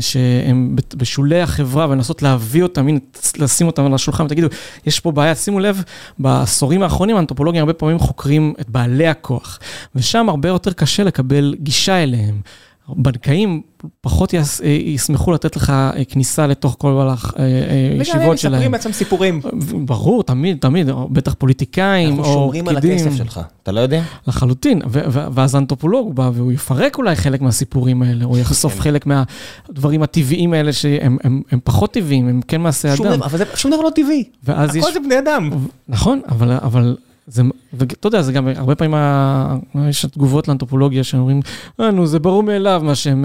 שהם 0.00 0.76
בשולי 0.96 1.40
החברה, 1.40 1.86
ולנסות 1.90 2.22
להביא 2.22 2.62
אותם, 2.62 2.88
הנה, 2.88 2.98
לשים 3.38 3.66
אותם 3.66 3.84
על 3.84 3.94
השולחן, 3.94 4.24
ותגידו, 4.24 4.48
יש 4.86 5.00
פה 5.00 5.12
בעיה, 5.12 5.34
שימו 5.34 5.60
לב, 5.60 5.82
בעשורים 6.18 6.82
האחרונים 6.82 7.16
האנתרופולוגים 7.16 7.60
הרבה 7.60 7.72
פעמים 7.72 7.98
חוקרים 7.98 8.54
את 8.60 8.70
בעלי 8.70 9.06
הכוח, 9.06 9.58
ושם 9.94 10.28
הרבה 10.28 10.48
יותר 10.48 10.72
קשה 10.72 11.04
לקבל 11.04 11.54
גישה 11.60 12.02
אליהם. 12.02 12.40
בנקאים 12.88 13.62
פחות 14.00 14.32
יס, 14.32 14.60
אה, 14.60 14.66
ישמחו 14.68 15.32
לתת 15.32 15.56
לך 15.56 15.70
אה, 15.70 16.04
כניסה 16.08 16.46
לתוך 16.46 16.76
כל 16.78 17.08
הישיבות 17.36 18.32
אה, 18.32 18.36
שלהם. 18.36 18.52
וגם 18.54 18.64
הם 18.64 18.70
מספרים 18.70 18.70
בעצם 18.70 18.92
סיפורים. 18.92 19.40
ברור, 19.84 20.22
תמיד, 20.22 20.58
תמיד, 20.60 20.88
בטח 21.10 21.34
פוליטיקאים 21.34 22.18
או 22.18 22.24
פקידים. 22.24 22.24
אנחנו 22.24 22.32
שומרים 22.32 22.68
על 22.68 22.76
הכסף 22.76 23.16
שלך, 23.16 23.40
אתה 23.62 23.72
לא 23.72 23.80
יודע? 23.80 24.02
לחלוטין, 24.26 24.82
ואז 25.34 25.56
אנתרופולוג 25.56 26.14
בא 26.14 26.30
והוא 26.34 26.52
יפרק 26.52 26.98
אולי 26.98 27.16
חלק 27.16 27.40
מהסיפורים 27.40 28.02
האלה, 28.02 28.24
או 28.24 28.38
יחשוף 28.38 28.74
כן. 28.74 28.80
חלק 28.80 29.06
מהדברים 29.06 30.02
הטבעיים 30.02 30.52
האלה 30.52 30.72
שהם 30.72 31.16
הם, 31.24 31.42
הם 31.50 31.58
פחות 31.64 31.92
טבעיים, 31.92 32.28
הם 32.28 32.40
כן 32.48 32.60
מעשה 32.60 32.94
אדם. 32.94 33.22
אבל 33.22 33.38
זה 33.38 33.44
שום 33.54 33.72
דבר 33.72 33.82
לא 33.82 33.90
טבעי, 33.90 34.24
הכל 34.46 34.76
יש... 34.78 34.84
זה 34.92 35.00
בני 35.00 35.18
אדם. 35.18 35.50
נכון, 35.88 36.20
אבל... 36.28 36.96
ואתה 37.28 38.06
יודע, 38.06 38.22
זה 38.22 38.32
גם 38.32 38.48
הרבה 38.48 38.74
פעמים, 38.74 38.94
יש 39.88 40.04
תגובות 40.04 40.48
לאנתרופולוגיה 40.48 41.04
שאומרים, 41.04 41.40
אה, 41.80 41.90
נו, 41.90 42.06
זה 42.06 42.18
ברור 42.18 42.42
מאליו 42.42 42.82
מה 42.84 42.94
שהם 42.94 43.24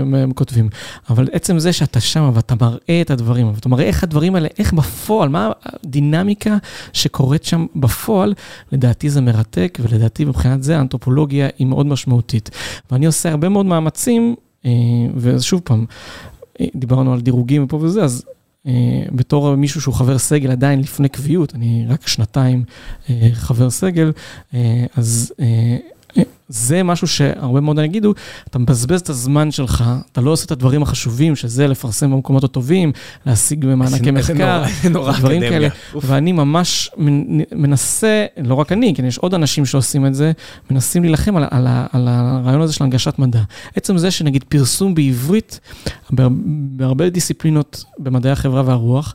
הם, 0.00 0.14
הם 0.14 0.32
כותבים. 0.32 0.68
אבל 1.10 1.28
עצם 1.32 1.58
זה 1.58 1.72
שאתה 1.72 2.00
שם 2.00 2.30
ואתה 2.34 2.54
מראה 2.60 3.00
את 3.00 3.10
הדברים, 3.10 3.52
ואתה 3.54 3.68
מראה 3.68 3.84
איך 3.84 4.02
הדברים 4.02 4.34
האלה, 4.34 4.48
איך 4.58 4.72
בפועל, 4.72 5.28
מה 5.28 5.50
הדינמיקה 5.64 6.56
שקורית 6.92 7.44
שם 7.44 7.66
בפועל, 7.76 8.34
לדעתי 8.72 9.10
זה 9.10 9.20
מרתק, 9.20 9.78
ולדעתי 9.82 10.24
מבחינת 10.24 10.62
זה 10.62 10.78
האנתרופולוגיה 10.78 11.48
היא 11.58 11.66
מאוד 11.66 11.86
משמעותית. 11.86 12.50
ואני 12.90 13.06
עושה 13.06 13.30
הרבה 13.30 13.48
מאוד 13.48 13.66
מאמצים, 13.66 14.34
אה, 14.64 14.70
ושוב 15.16 15.60
פעם, 15.64 15.84
אה, 16.60 16.66
דיברנו 16.74 17.12
על 17.12 17.20
דירוגים 17.20 17.64
ופה 17.64 17.76
וזה, 17.76 18.04
אז 18.04 18.24
אה, 18.28 18.32
בתור 19.12 19.54
מישהו 19.54 19.80
שהוא 19.80 19.94
חבר 19.94 20.18
סגל 20.18 20.50
עדיין 20.50 20.80
לפני 20.80 21.08
קביעות, 21.08 21.54
אני 21.54 21.86
רק 21.88 22.08
שנתיים 22.08 22.64
אה, 23.10 23.28
חבר 23.32 23.70
סגל, 23.70 24.12
אה, 24.54 24.84
אז 24.96 25.32
זה 26.48 26.82
משהו 26.82 27.06
שהרבה 27.06 27.60
מאוד 27.60 27.78
יגידו, 27.78 28.14
אתה 28.48 28.58
מבזבז 28.58 29.00
את 29.00 29.08
הזמן 29.08 29.50
שלך, 29.50 29.84
אתה 30.12 30.20
לא 30.20 30.30
עושה 30.30 30.44
את 30.44 30.50
הדברים 30.50 30.82
החשובים, 30.82 31.36
שזה 31.36 31.66
לפרסם 31.66 32.10
במקומות 32.10 32.44
הטובים, 32.44 32.92
להשיג 33.26 33.64
במענקי 33.64 34.10
מחקר, 34.10 34.64
דברים 35.18 35.40
כאלה. 35.40 35.68
ואני 35.94 36.32
ממש 36.32 36.90
מנסה, 37.52 38.26
לא 38.42 38.54
רק 38.54 38.72
אני, 38.72 38.94
כן, 38.94 39.04
יש 39.04 39.18
עוד 39.18 39.34
אנשים 39.34 39.66
שעושים 39.66 40.06
את 40.06 40.14
זה, 40.14 40.32
מנסים 40.70 41.02
להילחם 41.02 41.36
על, 41.36 41.44
על, 41.50 41.66
על 41.92 42.08
הרעיון 42.08 42.60
הזה 42.60 42.72
של 42.72 42.84
הנגשת 42.84 43.18
מדע. 43.18 43.42
עצם 43.76 43.98
זה 43.98 44.10
שנגיד 44.10 44.44
פרסום 44.48 44.94
בעברית, 44.94 45.60
בהרבה 46.76 47.08
דיסציפלינות 47.08 47.84
במדעי 47.98 48.32
החברה 48.32 48.62
והרוח, 48.66 49.14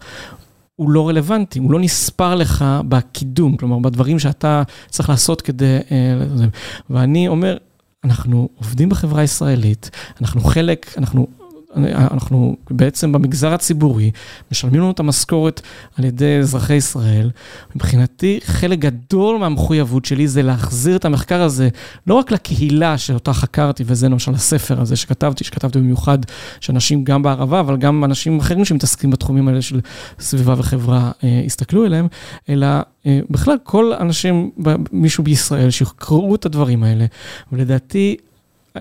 הוא 0.77 0.89
לא 0.89 1.07
רלוונטי, 1.07 1.59
הוא 1.59 1.71
לא 1.71 1.79
נספר 1.79 2.35
לך 2.35 2.65
בקידום, 2.89 3.57
כלומר, 3.57 3.79
בדברים 3.79 4.19
שאתה 4.19 4.63
צריך 4.89 5.09
לעשות 5.09 5.41
כדי... 5.41 5.77
אה, 5.91 6.47
ואני 6.89 7.27
אומר, 7.27 7.57
אנחנו 8.03 8.49
עובדים 8.55 8.89
בחברה 8.89 9.21
הישראלית, 9.21 9.89
אנחנו 10.21 10.41
חלק, 10.41 10.93
אנחנו 10.97 11.27
אנחנו 11.85 12.55
בעצם 12.69 13.11
במגזר 13.11 13.53
הציבורי, 13.53 14.11
משלמים 14.51 14.81
לנו 14.81 14.91
את 14.91 14.99
המשכורת 14.99 15.61
על 15.97 16.05
ידי 16.05 16.37
אזרחי 16.39 16.73
ישראל. 16.73 17.31
מבחינתי, 17.75 18.39
חלק 18.43 18.79
גדול 18.79 19.37
מהמחויבות 19.37 20.05
שלי 20.05 20.27
זה 20.27 20.41
להחזיר 20.41 20.95
את 20.95 21.05
המחקר 21.05 21.41
הזה, 21.41 21.69
לא 22.07 22.13
רק 22.13 22.31
לקהילה 22.31 22.97
שאותה 22.97 23.33
חקרתי, 23.33 23.83
וזה 23.85 24.09
למשל 24.09 24.33
הספר 24.33 24.81
הזה 24.81 24.95
שכתבתי, 24.95 25.43
שכתבתי 25.43 25.79
במיוחד, 25.79 26.17
שאנשים 26.59 27.03
גם 27.03 27.23
בערבה, 27.23 27.59
אבל 27.59 27.77
גם 27.77 28.03
אנשים 28.03 28.39
אחרים 28.39 28.65
שמתעסקים 28.65 29.11
בתחומים 29.11 29.47
האלה 29.47 29.61
של 29.61 29.79
סביבה 30.19 30.55
וחברה, 30.57 31.11
אה, 31.23 31.41
הסתכלו 31.45 31.85
אליהם, 31.85 32.07
אלא 32.49 32.67
אה, 33.05 33.19
בכלל 33.29 33.57
כל 33.63 33.93
אנשים, 33.93 34.51
מישהו 34.91 35.23
בישראל, 35.23 35.69
שיקראו 35.69 36.35
את 36.35 36.45
הדברים 36.45 36.83
האלה, 36.83 37.05
ולדעתי, 37.51 38.15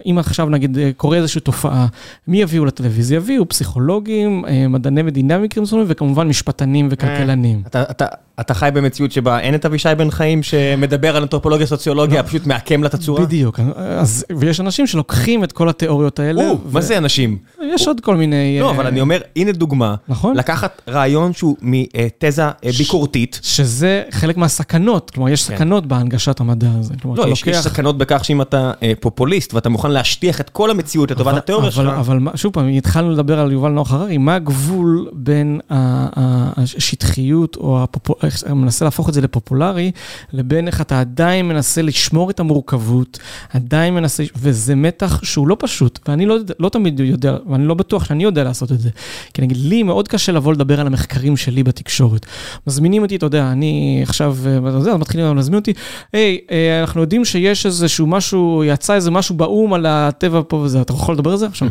אם 0.06 0.18
עכשיו 0.18 0.48
נגיד 0.48 0.78
אה, 0.78 0.90
קורה 0.96 1.16
איזושהי 1.16 1.40
תופעה, 1.40 1.86
מי 2.28 2.42
יביאו 2.42 2.64
לטלוויזיה? 2.64 3.16
יביאו 3.16 3.48
פסיכולוגים, 3.48 4.44
אה, 4.44 4.68
מדעני 4.68 5.02
מדינה 5.02 5.38
במקרים 5.38 5.62
מסוימים, 5.62 5.86
וכמובן 5.90 6.28
משפטנים 6.28 6.88
וכלכלנים. 6.90 7.62
אתה, 7.66 7.82
אתה, 7.90 8.06
אתה 8.40 8.54
חי 8.54 8.68
במציאות 8.74 9.12
שבה 9.12 9.40
אין 9.40 9.54
את 9.54 9.66
אבישי 9.66 9.88
בן 9.98 10.10
חיים 10.10 10.42
שמדבר 10.42 11.16
על 11.16 11.22
אנתרופולוגיה, 11.22 11.66
סוציולוגיה, 11.66 12.22
לא. 12.22 12.26
פשוט 12.26 12.46
מעקם 12.46 12.82
לה 12.82 12.88
את 12.88 12.94
הצורה? 12.94 13.22
בדיוק, 13.24 13.60
אז, 13.76 14.24
ויש 14.36 14.60
אנשים 14.60 14.86
שלוקחים 14.86 15.44
את 15.44 15.52
כל 15.52 15.68
התיאוריות 15.68 16.18
האלה. 16.18 16.48
או, 16.48 16.58
ו... 16.66 16.72
מה 16.72 16.80
זה 16.80 16.98
אנשים? 16.98 17.38
יש 17.62 17.86
עוד 17.88 18.00
כל 18.00 18.16
מיני... 18.16 18.58
לא, 18.60 18.70
אבל 18.70 18.86
אני 18.86 19.00
אומר, 19.00 19.20
הנה 19.36 19.52
דוגמה. 19.52 19.94
נכון. 20.08 20.36
לקחת 20.36 20.82
רעיון 20.88 21.32
שהוא 21.32 21.56
מתזה 21.62 22.42
ביקורתית. 22.78 23.40
שזה 23.42 24.02
חלק 24.10 24.36
מהסכנות, 24.36 25.10
כלומר, 25.10 25.28
יש 25.28 25.48
כן. 25.48 25.56
סכנות 25.56 25.86
בהנגשת 25.86 26.40
המדע 26.40 26.68
הזה. 26.78 26.94
לא, 27.04 27.26
יש 27.28 27.44
סכנות 27.56 27.98
בכך 27.98 28.24
שאם 28.24 28.42
אתה 28.42 28.72
פופוליסט 29.00 29.54
ואתה 29.54 29.68
מוכן 29.68 29.90
להשטיח 29.90 30.40
את 30.40 30.50
כל 30.50 30.70
המציאות 30.70 31.10
לטובת 31.10 31.34
התיאוריה 31.36 31.70
שלך. 31.70 31.92
אבל 31.98 32.18
שוב 32.34 32.52
פעם, 32.52 32.68
התחלנו 32.68 33.10
לדבר 33.10 33.40
על 33.40 33.52
יובל 33.52 33.70
נוח 33.70 33.92
הררי, 33.92 34.18
מה 34.18 34.34
הגבול 34.34 35.08
בין 35.12 35.60
השטחיות 35.70 37.56
או 37.56 37.86
איך 38.22 38.25
מנסה 38.48 38.84
להפוך 38.84 39.08
את 39.08 39.14
זה 39.14 39.20
לפופולרי, 39.20 39.90
לבין 40.32 40.66
איך 40.66 40.80
אתה 40.80 41.00
עדיין 41.00 41.48
מנסה 41.48 41.82
לשמור 41.82 42.30
את 42.30 42.40
המורכבות, 42.40 43.18
עדיין 43.52 43.94
מנסה, 43.94 44.24
וזה 44.36 44.74
מתח 44.74 45.20
שהוא 45.24 45.48
לא 45.48 45.56
פשוט, 45.58 45.98
ואני 46.08 46.26
לא, 46.26 46.36
לא 46.60 46.68
תמיד 46.68 47.00
יודע, 47.00 47.36
ואני 47.50 47.66
לא 47.66 47.74
בטוח 47.74 48.04
שאני 48.04 48.24
יודע 48.24 48.44
לעשות 48.44 48.72
את 48.72 48.80
זה. 48.80 48.90
כי 49.34 49.42
נגיד, 49.42 49.56
לי 49.56 49.82
מאוד 49.82 50.08
קשה 50.08 50.32
לבוא 50.32 50.52
לדבר 50.52 50.80
על 50.80 50.86
המחקרים 50.86 51.36
שלי 51.36 51.62
בתקשורת. 51.62 52.26
מזמינים 52.66 53.02
אותי, 53.02 53.16
אתה 53.16 53.26
יודע, 53.26 53.52
אני 53.52 54.00
עכשיו, 54.02 54.36
אתה 54.68 54.76
יודע, 54.76 54.96
מתחילים 54.96 55.36
להזמין 55.36 55.58
אותי, 55.58 55.72
היי, 56.12 56.38
אה, 56.50 56.80
אנחנו 56.80 57.00
יודעים 57.00 57.24
שיש 57.24 57.66
איזשהו 57.66 58.06
משהו, 58.06 58.64
יצא 58.66 58.94
איזה 58.94 59.10
משהו 59.10 59.34
באו"ם 59.34 59.72
על 59.72 59.86
הטבע 59.86 60.40
פה 60.48 60.56
וזה, 60.56 60.80
אתה 60.80 60.92
יכול 60.92 61.14
לדבר 61.14 61.30
על 61.30 61.36
זה? 61.36 61.46
עכשיו, 61.46 61.68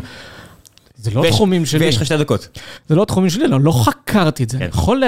זה 1.06 1.10
לא 1.14 1.24
תחומים 1.30 1.66
שלי. 1.66 1.84
ויש 1.84 1.96
לך 1.96 2.04
שתי 2.04 2.16
דקות. 2.16 2.58
זה 2.88 2.94
לא 2.94 3.04
תחומים 3.04 3.30
שלי, 3.30 3.48
לא, 3.48 3.60
לא 3.60 3.84
חקרתי 3.84 4.42
את 4.42 4.50
זה. 4.50 4.58
אני 4.58 4.64
כן. 4.64 4.70
יכול 4.78 5.02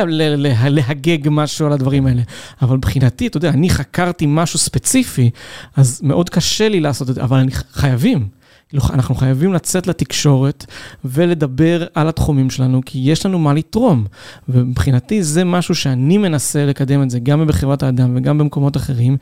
להגג 0.68 1.18
משהו 1.30 1.66
על 1.66 1.72
הדברים 1.72 2.06
האלה, 2.06 2.22
אבל 2.62 2.76
מבחינתי, 2.76 3.26
אתה 3.26 3.36
יודע, 3.36 3.48
אני 3.48 3.70
חקרתי 3.70 4.24
משהו 4.28 4.58
ספציפי, 4.58 5.30
אז 5.76 6.00
מאוד 6.02 6.30
קשה 6.30 6.68
לי 6.68 6.80
לעשות 6.80 7.10
את 7.10 7.14
זה, 7.14 7.22
אבל 7.22 7.38
אני 7.38 7.50
חייבים. 7.72 8.37
אנחנו 8.74 9.14
חייבים 9.14 9.52
לצאת 9.52 9.86
לתקשורת 9.86 10.66
ולדבר 11.04 11.86
על 11.94 12.08
התחומים 12.08 12.50
שלנו, 12.50 12.80
כי 12.86 12.98
יש 12.98 13.26
לנו 13.26 13.38
מה 13.38 13.54
לתרום. 13.54 14.04
ומבחינתי 14.48 15.22
זה 15.22 15.44
משהו 15.44 15.74
שאני 15.74 16.18
מנסה 16.18 16.66
לקדם 16.66 17.02
את 17.02 17.10
זה, 17.10 17.18
גם 17.18 17.46
בחברת 17.46 17.82
האדם 17.82 18.16
וגם 18.16 18.38
במקומות 18.38 18.76
אחרים, 18.76 19.16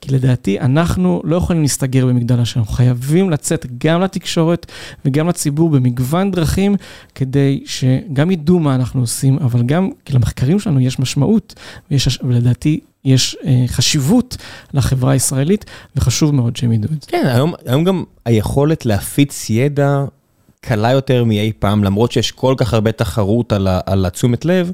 כי 0.00 0.14
לדעתי 0.14 0.60
אנחנו 0.60 1.22
לא 1.24 1.36
יכולים 1.36 1.62
להסתגר 1.62 2.06
במגדל 2.06 2.40
השם, 2.40 2.64
חייבים 2.64 3.30
לצאת 3.30 3.66
גם 3.78 4.00
לתקשורת 4.00 4.72
וגם 5.04 5.28
לציבור 5.28 5.70
במגוון 5.70 6.30
דרכים, 6.30 6.76
כדי 7.14 7.62
שגם 7.66 8.30
ידעו 8.30 8.58
מה 8.58 8.74
אנחנו 8.74 9.00
עושים, 9.00 9.38
אבל 9.38 9.62
גם, 9.62 9.90
כי 10.04 10.12
למחקרים 10.12 10.58
שלנו 10.58 10.80
יש 10.80 10.98
משמעות, 10.98 11.54
ויש, 11.90 12.18
ולדעתי 12.22 12.80
יש 13.04 13.36
אה, 13.44 13.64
חשיבות 13.66 14.36
לחברה 14.74 15.12
הישראלית, 15.12 15.64
וחשוב 15.96 16.34
מאוד 16.34 16.56
שהם 16.56 16.72
ידעו 16.72 16.90
את 16.96 17.02
זה. 17.02 17.08
כן, 17.10 17.26
היום, 17.26 17.54
היום 17.66 17.84
גם 17.84 18.04
היכולת 18.24 18.86
להפיץ 18.86 19.50
ידע 19.50 20.04
קלה 20.60 20.90
יותר 20.90 21.24
מאי 21.24 21.52
פעם, 21.58 21.84
למרות 21.84 22.12
שיש 22.12 22.30
כל 22.30 22.54
כך 22.56 22.74
הרבה 22.74 22.92
תחרות 22.92 23.52
על, 23.52 23.68
על 23.86 24.06
התשומת 24.06 24.44
לב, 24.44 24.72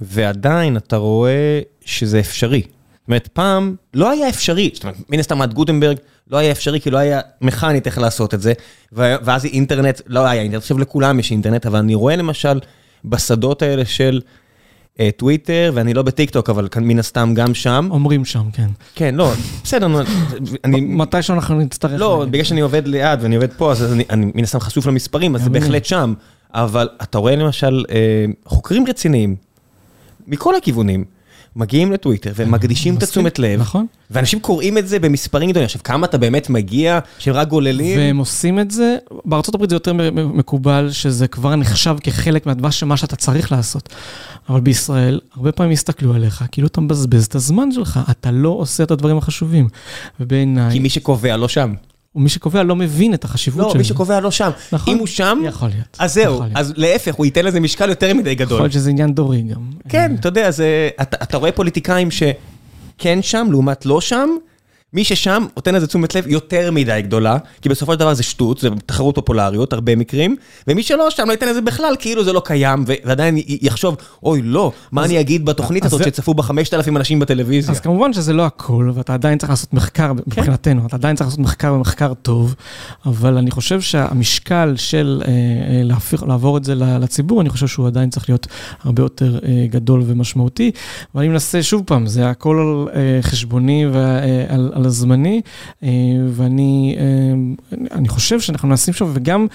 ועדיין 0.00 0.76
אתה 0.76 0.96
רואה 0.96 1.60
שזה 1.84 2.20
אפשרי. 2.20 2.60
זאת 2.60 3.08
אומרת, 3.08 3.28
פעם 3.32 3.74
לא 3.94 4.10
היה 4.10 4.28
אפשרי, 4.28 4.70
זאת 4.74 4.82
אומרת, 4.82 4.96
מן 5.08 5.18
הסתם 5.18 5.42
עד 5.42 5.54
גוטנברג 5.54 5.96
לא 6.30 6.36
היה 6.36 6.52
אפשרי, 6.52 6.80
כי 6.80 6.90
לא 6.90 6.98
היה 6.98 7.20
מכנית 7.40 7.86
איך 7.86 7.98
לעשות 7.98 8.34
את 8.34 8.42
זה, 8.42 8.52
ואז 8.92 9.44
אינטרנט, 9.44 10.00
לא 10.06 10.26
היה 10.26 10.42
אינטרנט, 10.42 10.62
עכשיו 10.62 10.78
לכולם 10.78 11.18
יש 11.18 11.30
אינטרנט, 11.30 11.66
אבל 11.66 11.78
אני 11.78 11.94
רואה 11.94 12.16
למשל 12.16 12.60
בשדות 13.04 13.62
האלה 13.62 13.84
של 13.84 14.20
טוויטר, 15.16 15.72
ואני 15.74 15.94
לא 15.94 16.02
בטיקטוק, 16.02 16.50
אבל 16.50 16.68
מן 16.80 16.98
הסתם 16.98 17.32
גם 17.34 17.54
שם. 17.54 17.88
אומרים 17.90 18.24
שם, 18.24 18.42
כן. 18.52 18.66
כן, 18.94 19.14
לא, 19.14 19.32
בסדר, 19.64 19.86
אני... 20.64 20.80
מתי 20.80 21.22
שאנחנו 21.22 21.60
נצטרך... 21.60 22.00
לא, 22.00 22.24
בגלל 22.30 22.44
שאני 22.44 22.60
עובד 22.60 22.86
ליד 22.88 23.18
ואני 23.22 23.36
עובד 23.36 23.52
פה, 23.52 23.72
אז 23.72 23.92
אני 24.10 24.32
מן 24.34 24.42
הסתם 24.42 24.60
חשוף 24.60 24.86
למספרים, 24.86 25.34
אז 25.34 25.42
זה 25.42 25.50
בהחלט 25.50 25.84
שם. 25.84 26.14
אבל 26.54 26.88
אתה 27.02 27.18
רואה 27.18 27.36
למשל 27.36 27.84
חוקרים 28.44 28.84
רציניים, 28.88 29.36
מכל 30.26 30.56
הכיוונים. 30.56 31.04
מגיעים 31.56 31.92
לטוויטר 31.92 32.32
ומקדישים 32.36 32.94
את 32.96 33.02
התשומת 33.02 33.38
לב, 33.38 33.60
נכון. 33.60 33.86
ואנשים 34.10 34.40
קוראים 34.40 34.78
את 34.78 34.88
זה 34.88 34.98
במספרים 34.98 35.50
גדולים. 35.50 35.64
עכשיו, 35.64 35.80
כמה 35.84 36.06
אתה 36.06 36.18
באמת 36.18 36.50
מגיע, 36.50 36.98
שהם 37.18 37.34
רק 37.34 37.48
גוללים? 37.48 37.98
והם 37.98 38.16
עושים 38.16 38.60
את 38.60 38.70
זה, 38.70 38.96
בארצות 39.24 39.54
הברית 39.54 39.70
זה 39.70 39.76
יותר 39.76 39.92
מקובל, 40.14 40.88
שזה 40.92 41.28
כבר 41.28 41.56
נחשב 41.56 41.96
כחלק 42.02 42.44
שמה 42.70 42.96
שאתה 42.96 43.16
צריך 43.16 43.52
לעשות. 43.52 43.88
אבל 44.48 44.60
בישראל, 44.60 45.20
הרבה 45.36 45.52
פעמים 45.52 45.72
יסתכלו 45.72 46.14
עליך, 46.14 46.44
כאילו 46.52 46.68
אתה 46.68 46.80
מבזבז 46.80 47.24
את 47.24 47.34
הזמן 47.34 47.72
שלך, 47.72 48.00
אתה 48.10 48.30
לא 48.30 48.48
עושה 48.48 48.82
את 48.82 48.90
הדברים 48.90 49.18
החשובים. 49.18 49.68
ובעיניי... 50.20 50.72
כי 50.72 50.78
מי 50.78 50.88
שקובע 50.88 51.36
לא 51.36 51.48
שם. 51.48 51.74
ומי 52.16 52.28
שקובע 52.28 52.62
לא 52.62 52.76
מבין 52.76 53.14
את 53.14 53.24
החשיבות 53.24 53.62
של 53.62 53.68
זה. 53.68 53.74
לא, 53.74 53.78
מי 53.78 53.84
שקובע 53.84 54.20
לא 54.20 54.30
שם. 54.30 54.50
נכון. 54.72 54.94
אם 54.94 54.98
הוא 54.98 55.06
שם, 55.06 55.38
יכול 55.44 55.68
להיות. 55.68 55.96
אז 55.98 56.14
זהו, 56.14 56.42
אז 56.54 56.72
להפך, 56.76 57.14
הוא 57.14 57.26
ייתן 57.26 57.44
לזה 57.44 57.60
משקל 57.60 57.88
יותר 57.88 58.14
מדי 58.14 58.34
גדול. 58.34 58.52
יכול 58.52 58.64
להיות 58.64 58.72
שזה 58.72 58.90
עניין 58.90 59.14
דורי 59.14 59.42
גם. 59.42 59.70
כן, 59.88 60.14
אתה 60.20 60.28
יודע, 60.28 60.48
אתה 61.02 61.36
רואה 61.36 61.52
פוליטיקאים 61.52 62.08
שכן 62.10 63.18
שם, 63.22 63.46
לעומת 63.50 63.86
לא 63.86 64.00
שם, 64.00 64.28
מי 64.96 65.04
ששם 65.04 65.46
נותן 65.56 65.74
לזה 65.74 65.86
תשומת 65.86 66.14
לב 66.14 66.26
יותר 66.26 66.70
מדי 66.70 67.00
גדולה, 67.02 67.36
כי 67.62 67.68
בסופו 67.68 67.92
של 67.92 67.98
דבר 67.98 68.14
זה 68.14 68.22
שטות, 68.22 68.58
זה 68.58 68.68
תחרות 68.86 69.14
פופולריות, 69.14 69.72
הרבה 69.72 69.96
מקרים, 69.96 70.36
ומי 70.68 70.82
שלא 70.82 71.10
שם 71.10 71.26
לא 71.26 71.32
ייתן 71.32 71.48
לזה 71.48 71.60
בכלל, 71.60 71.94
כאילו 71.98 72.24
זה 72.24 72.32
לא 72.32 72.42
קיים, 72.44 72.84
ועדיין 73.04 73.36
יחשוב, 73.46 73.96
אוי, 74.22 74.42
לא, 74.42 74.72
מה 74.92 75.04
אני 75.04 75.20
אגיד 75.20 75.44
בתוכנית 75.44 75.84
הזאת 75.84 76.04
שצפו 76.04 76.34
בה 76.34 76.42
5,000 76.42 76.96
אנשים 76.96 77.18
בטלוויזיה? 77.18 77.74
אז 77.74 77.80
כמובן 77.80 78.12
שזה 78.12 78.32
לא 78.32 78.46
הכל, 78.46 78.90
ואתה 78.94 79.14
עדיין 79.14 79.38
צריך 79.38 79.50
לעשות 79.50 79.74
מחקר, 79.74 80.12
מבחינתנו, 80.12 80.86
אתה 80.86 80.96
עדיין 80.96 81.16
צריך 81.16 81.26
לעשות 81.26 81.40
מחקר 81.40 81.72
ומחקר 81.74 82.14
טוב, 82.14 82.54
אבל 83.06 83.38
אני 83.38 83.50
חושב 83.50 83.80
שהמשקל 83.80 84.74
של 84.76 85.22
לעבור 86.26 86.56
את 86.56 86.64
זה 86.64 86.74
לציבור, 86.74 87.40
אני 87.40 87.50
חושב 87.50 87.66
שהוא 87.66 87.86
עדיין 87.86 88.10
צריך 88.10 88.28
להיות 88.28 88.46
הרבה 88.84 89.02
יותר 89.02 89.38
גדול 89.70 90.02
ומשמעותי, 90.06 90.70
ואני 91.14 91.28
מנסה, 91.28 91.62
שוב 91.62 91.82
פעם, 91.86 92.06
זה 92.06 92.30
הכל 92.30 92.86
חשבוני 93.22 93.86
ועל 93.92 94.85
הזמני, 94.86 95.40
ואני 96.28 96.96
חושב 98.08 98.40
שאנחנו 98.40 98.68
מנסים 98.68 98.94
שם, 98.94 99.10
וגם 99.12 99.46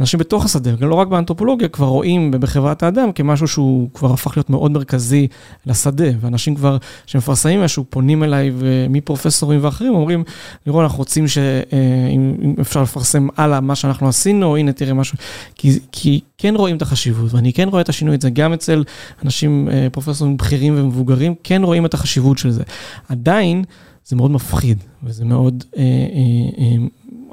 אנשים 0.00 0.20
בתוך 0.20 0.44
השדה, 0.44 0.70
לא 0.80 0.94
רק 0.94 1.08
באנתרופולוגיה, 1.08 1.68
כבר 1.68 1.86
רואים 1.86 2.30
בחברת 2.30 2.82
האדם 2.82 3.12
כמשהו 3.12 3.48
שהוא 3.48 3.88
כבר 3.94 4.12
הפך 4.12 4.36
להיות 4.36 4.50
מאוד 4.50 4.72
מרכזי 4.72 5.26
לשדה, 5.66 6.08
ואנשים 6.20 6.54
כבר, 6.54 6.76
שמפרסמים 7.06 7.60
משהו, 7.60 7.84
פונים 7.90 8.22
אליי, 8.22 8.52
מפרופסורים 8.90 9.64
ואחרים, 9.64 9.94
אומרים, 9.94 10.24
לירון, 10.66 10.84
אנחנו 10.84 10.98
רוצים 10.98 11.28
שאם 11.28 12.54
אפשר 12.60 12.82
לפרסם 12.82 13.28
הלאה 13.36 13.60
מה 13.60 13.74
שאנחנו 13.74 14.08
עשינו, 14.08 14.56
הנה 14.56 14.72
תראה 14.72 14.94
משהו, 14.94 15.18
כי, 15.54 15.78
כי 15.92 16.20
כן 16.38 16.54
רואים 16.56 16.76
את 16.76 16.82
החשיבות, 16.82 17.34
ואני 17.34 17.52
כן 17.52 17.68
רואה 17.68 17.80
את 17.80 17.88
השינוי, 17.88 18.14
את 18.14 18.20
זה 18.20 18.30
גם 18.30 18.52
אצל 18.52 18.84
אנשים, 19.24 19.68
פרופסורים 19.92 20.36
בכירים 20.36 20.74
ומבוגרים, 20.76 21.34
כן 21.44 21.62
רואים 21.64 21.86
את 21.86 21.94
החשיבות 21.94 22.38
של 22.38 22.50
זה. 22.50 22.62
עדיין, 23.08 23.64
זה 24.06 24.16
מאוד 24.16 24.30
מפחיד, 24.30 24.78
וזה 25.02 25.24
מאוד, 25.24 25.64
אה, 25.76 25.82
אה, 25.82 26.64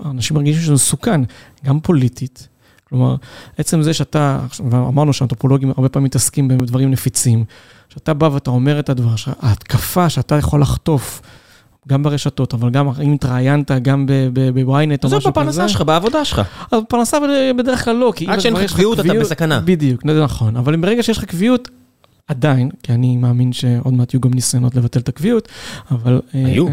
אה, 0.05 0.11
אנשים 0.11 0.37
מרגישים 0.37 0.61
שזה 0.61 0.73
מסוכן, 0.73 1.21
גם 1.65 1.79
פוליטית. 1.79 2.47
כלומר, 2.83 3.15
עצם 3.57 3.81
זה 3.81 3.93
שאתה, 3.93 4.39
ואמרנו 4.69 5.13
שאנתרופולוגים 5.13 5.69
הרבה 5.69 5.89
פעמים 5.89 6.05
מתעסקים 6.05 6.47
בדברים 6.47 6.91
נפיצים, 6.91 7.45
שאתה 7.89 8.13
בא 8.13 8.29
ואתה 8.33 8.49
אומר 8.49 8.79
את 8.79 8.89
הדבר, 8.89 9.13
ההתקפה 9.39 10.09
שאתה 10.09 10.35
יכול 10.35 10.61
לחטוף, 10.61 11.21
גם 11.87 12.03
ברשתות, 12.03 12.53
אבל 12.53 12.69
גם 12.69 12.89
אם 13.03 13.13
התראיינת, 13.13 13.71
גם 13.71 14.05
בוויינט 14.53 15.03
או 15.03 15.09
משהו 15.09 15.19
כזה. 15.19 15.23
זה 15.23 15.29
בפרנסה 15.29 15.69
שלך, 15.69 15.81
בעבודה 15.81 16.25
שלך. 16.25 16.41
אז 16.71 16.81
בפרנסה 16.81 17.17
בדרך 17.57 17.85
כלל 17.85 17.95
לא, 17.95 18.13
כי 18.15 18.27
עד 18.27 18.39
שאין 18.39 18.53
לך 18.53 18.73
קביעות 18.73 18.99
אתה 18.99 19.13
בסכנה. 19.13 19.59
בדיוק, 19.59 20.05
נכון, 20.05 20.57
אבל 20.57 20.75
ברגע 20.75 21.03
שיש 21.03 21.17
לך 21.17 21.25
קביעות, 21.25 21.69
עדיין, 22.27 22.69
כי 22.83 22.93
אני 22.93 23.17
מאמין 23.17 23.53
שעוד 23.53 23.93
מעט 23.93 24.13
יהיו 24.13 24.21
גם 24.21 24.33
ניסיונות 24.33 24.75
לבטל 24.75 24.99
את 24.99 25.09
הקביעות, 25.09 25.49
אבל... 25.91 26.21
היו. 26.33 26.67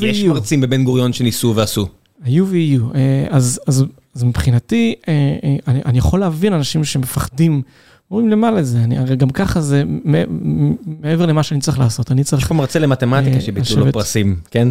יש 0.00 0.24
מרצים 0.24 0.60
בבן 0.60 0.84
גוריון 0.84 1.12
שניסו 1.12 1.52
ועשו. 1.56 1.86
היו 2.22 2.46
ויהיו. 2.48 2.86
אז 3.30 3.84
מבחינתי, 4.22 4.94
אני 5.68 5.98
יכול 5.98 6.20
להבין 6.20 6.52
אנשים 6.52 6.84
שמפחדים, 6.84 7.62
אומרים 8.10 8.28
למה 8.28 8.50
לזה, 8.50 8.78
הרי 8.96 9.16
גם 9.16 9.30
ככה 9.30 9.60
זה 9.60 9.82
מעבר 11.00 11.26
למה 11.26 11.42
שאני 11.42 11.60
צריך 11.60 11.78
לעשות, 11.78 12.12
אני 12.12 12.24
צריך... 12.24 12.42
יש 12.42 12.48
פה 12.48 12.54
מרצה 12.54 12.78
למתמטיקה 12.78 13.40
שביטלו 13.40 13.86
לו 13.86 13.92
פרסים, 13.92 14.36
כן? 14.50 14.68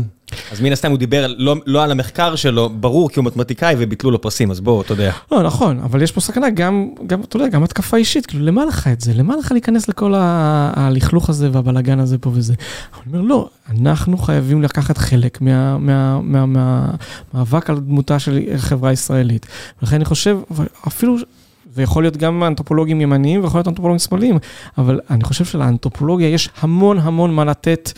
אז 0.51 0.61
מן 0.61 0.71
הסתם 0.71 0.91
הוא 0.91 0.97
דיבר 0.97 1.33
לא 1.65 1.83
על 1.83 1.91
המחקר 1.91 2.35
שלו, 2.35 2.69
ברור 2.69 3.09
כי 3.09 3.19
הוא 3.19 3.25
מתמטיקאי 3.25 3.75
וביטלו 3.77 4.11
לו 4.11 4.21
פרסים, 4.21 4.51
אז 4.51 4.59
בוא, 4.59 4.81
אתה 4.81 4.93
יודע. 4.93 5.11
לא, 5.31 5.43
נכון, 5.43 5.79
אבל 5.79 6.01
יש 6.01 6.11
פה 6.11 6.21
סכנה 6.21 6.49
גם, 6.49 6.89
אתה 7.23 7.37
יודע, 7.37 7.47
גם 7.47 7.63
התקפה 7.63 7.97
אישית, 7.97 8.25
כאילו, 8.25 8.45
למה 8.45 8.65
לך 8.65 8.87
את 8.87 9.01
זה? 9.01 9.13
למה 9.13 9.37
לך 9.37 9.51
להיכנס 9.51 9.89
לכל 9.89 10.13
הלכלוך 10.17 11.29
הזה 11.29 11.49
והבלאגן 11.51 11.99
הזה 11.99 12.17
פה 12.17 12.29
וזה? 12.33 12.53
אני 12.93 13.13
אומר, 13.13 13.21
לא, 13.21 13.49
אנחנו 13.69 14.17
חייבים 14.17 14.61
לקחת 14.61 14.97
חלק 14.97 15.41
מהמאבק 16.21 17.69
על 17.69 17.79
דמותה 17.79 18.19
של 18.19 18.39
החברה 18.55 18.89
הישראלית. 18.89 19.45
ולכן 19.81 19.95
אני 19.95 20.05
חושב, 20.05 20.37
אפילו... 20.87 21.17
ויכול 21.80 22.03
להיות 22.03 22.18
גם 22.18 22.43
אנתרופולוגים 22.43 23.01
ימניים 23.01 23.43
ויכול 23.43 23.57
להיות 23.57 23.68
אנתרופולוגים 23.68 23.99
שמאליים, 23.99 24.38
אבל 24.77 24.99
אני 25.10 25.23
חושב 25.23 25.45
שלאנתרופולוגיה 25.45 26.30
יש 26.30 26.49
המון 26.61 26.99
המון 26.99 27.34
מה 27.34 27.45
לתת. 27.45 27.91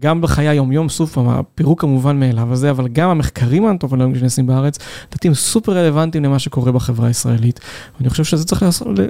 גם 0.00 0.20
בחיי 0.20 0.48
היום-יום, 0.48 0.88
סוף 0.88 1.12
פעם, 1.12 1.28
הפירוק 1.28 1.80
כמובן 1.80 2.20
מאליו 2.20 2.52
הזה, 2.52 2.70
אבל 2.70 2.88
גם 2.88 3.10
המחקרים 3.10 3.66
האנתרופולוגיים 3.66 4.18
שנעשים 4.18 4.46
בארץ, 4.46 4.78
לדעתי 5.08 5.28
הם 5.28 5.34
סופר 5.34 5.72
רלוונטיים 5.72 6.24
למה 6.24 6.38
שקורה 6.38 6.72
בחברה 6.72 7.06
הישראלית, 7.06 7.60
ואני 7.98 8.10
חושב 8.10 8.24
שזה 8.24 8.44
צריך 8.44 8.64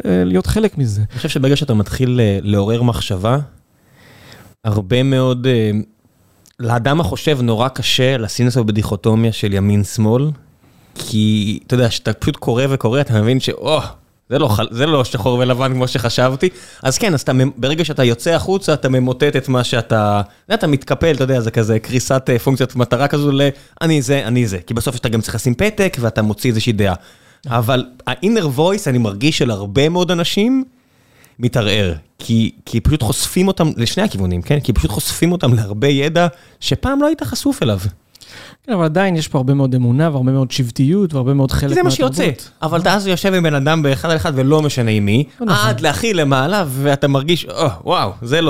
להיות 0.05 0.47
חלק 0.47 0.79
מזה. 0.79 1.01
אני 1.11 1.17
חושב 1.17 1.29
שברגע 1.29 1.57
שאתה 1.57 1.75
מתחיל 1.75 2.21
לעורר 2.43 2.83
מחשבה, 2.83 3.39
הרבה 4.65 5.03
מאוד, 5.03 5.47
לאדם 6.61 7.01
החושב 7.01 7.39
נורא 7.43 7.69
קשה 7.69 8.17
לשים 8.17 8.47
לעשות 8.47 8.67
בדיכוטומיה 8.67 9.33
של 9.33 9.55
ימין-שמאל, 9.55 10.31
כי 10.99 11.59
אתה 11.67 11.75
יודע, 11.75 11.91
שאתה 11.91 12.13
פשוט 12.13 12.37
קורא 12.37 12.65
וקורא, 12.71 13.01
אתה 13.01 13.23
מבין 13.23 13.41
שאו, 13.41 13.81
זה 14.31 14.39
לא, 14.39 14.51
זה 14.71 14.87
לא 14.87 15.05
שחור 15.05 15.39
ולבן 15.39 15.73
כמו 15.73 15.89
שחשבתי. 15.89 16.49
אז 16.83 16.99
כן, 16.99 17.15
אז 17.15 17.21
אתה, 17.21 17.33
ברגע 17.57 17.85
שאתה 17.85 18.05
יוצא 18.05 18.31
החוצה, 18.31 18.75
אתה 18.75 18.89
ממוטט 18.89 19.37
את 19.37 19.49
מה 19.49 19.65
שאתה, 19.65 20.23
אתה 20.55 20.67
מתקפל, 20.67 21.15
אתה 21.15 21.25
יודע, 21.25 21.41
זה 21.41 21.51
כזה 21.51 21.79
קריסת 21.79 22.31
פונקציית 22.45 22.77
מטרה 22.77 23.09
כזו 23.09 23.33
ל... 23.33 23.41
אני 23.81 24.03
זה, 24.03 24.27
אני 24.27 24.47
זה. 24.47 24.59
כי 24.67 24.75
בסוף 24.75 24.97
אתה 24.97 25.09
גם 25.09 25.21
צריך 25.21 25.35
לשים 25.35 25.55
פתק 25.55 25.97
ואתה 26.01 26.23
מוציא 26.23 26.51
איזושהי 26.51 26.73
דעה. 26.73 26.95
אבל 27.47 27.85
ה-inner 28.07 28.59
voice, 28.59 28.83
אני 28.87 28.99
מרגיש 28.99 29.39
של 29.39 29.51
הרבה 29.51 29.89
מאוד 29.89 30.11
אנשים, 30.11 30.65
מתערער. 31.39 31.95
כי, 32.19 32.51
כי 32.67 32.81
פשוט 32.81 33.03
חושפים 33.03 33.49
אותם, 33.49 33.71
לשני 33.77 34.03
הכיוונים, 34.03 34.43
כן? 34.43 34.61
כי 34.61 34.73
פשוט 34.73 34.91
חושפים 34.91 35.33
אותם 35.33 35.55
להרבה 35.55 35.89
ידע 35.89 36.27
שפעם 36.61 37.01
לא 37.01 37.07
היית 37.07 37.23
חשוף 37.23 37.63
אליו. 37.63 37.79
כן, 38.67 38.73
אבל 38.73 38.85
עדיין 38.85 39.17
יש 39.17 39.29
פה 39.29 39.39
הרבה 39.39 39.55
מאוד 39.55 39.75
אמונה 39.75 40.11
והרבה 40.13 40.33
מאוד 40.33 40.51
שבטיות 40.51 41.15
והרבה 41.15 41.35
מאוד 41.35 41.53
חלק 41.53 41.63
מהתרבות. 41.63 41.77
זה 41.77 41.83
מה 41.83 41.91
שיוצא, 41.91 42.31
אבל 42.63 42.81
אתה 42.81 42.95
אז 42.95 43.07
יושב 43.07 43.35
עם 43.35 43.43
בן 43.43 43.55
אדם 43.55 43.83
באחד 43.83 44.11
על 44.11 44.17
אחד 44.17 44.33
ולא 44.35 44.63
משנה 44.63 44.91
עם 44.91 45.05
מי, 45.05 45.25
עד 45.49 45.81
להכי 45.81 46.15
למעלה 46.15 46.65
ואתה 46.69 47.09
מרגיש, 47.09 47.47
וואו, 47.85 48.13
זה 48.23 48.41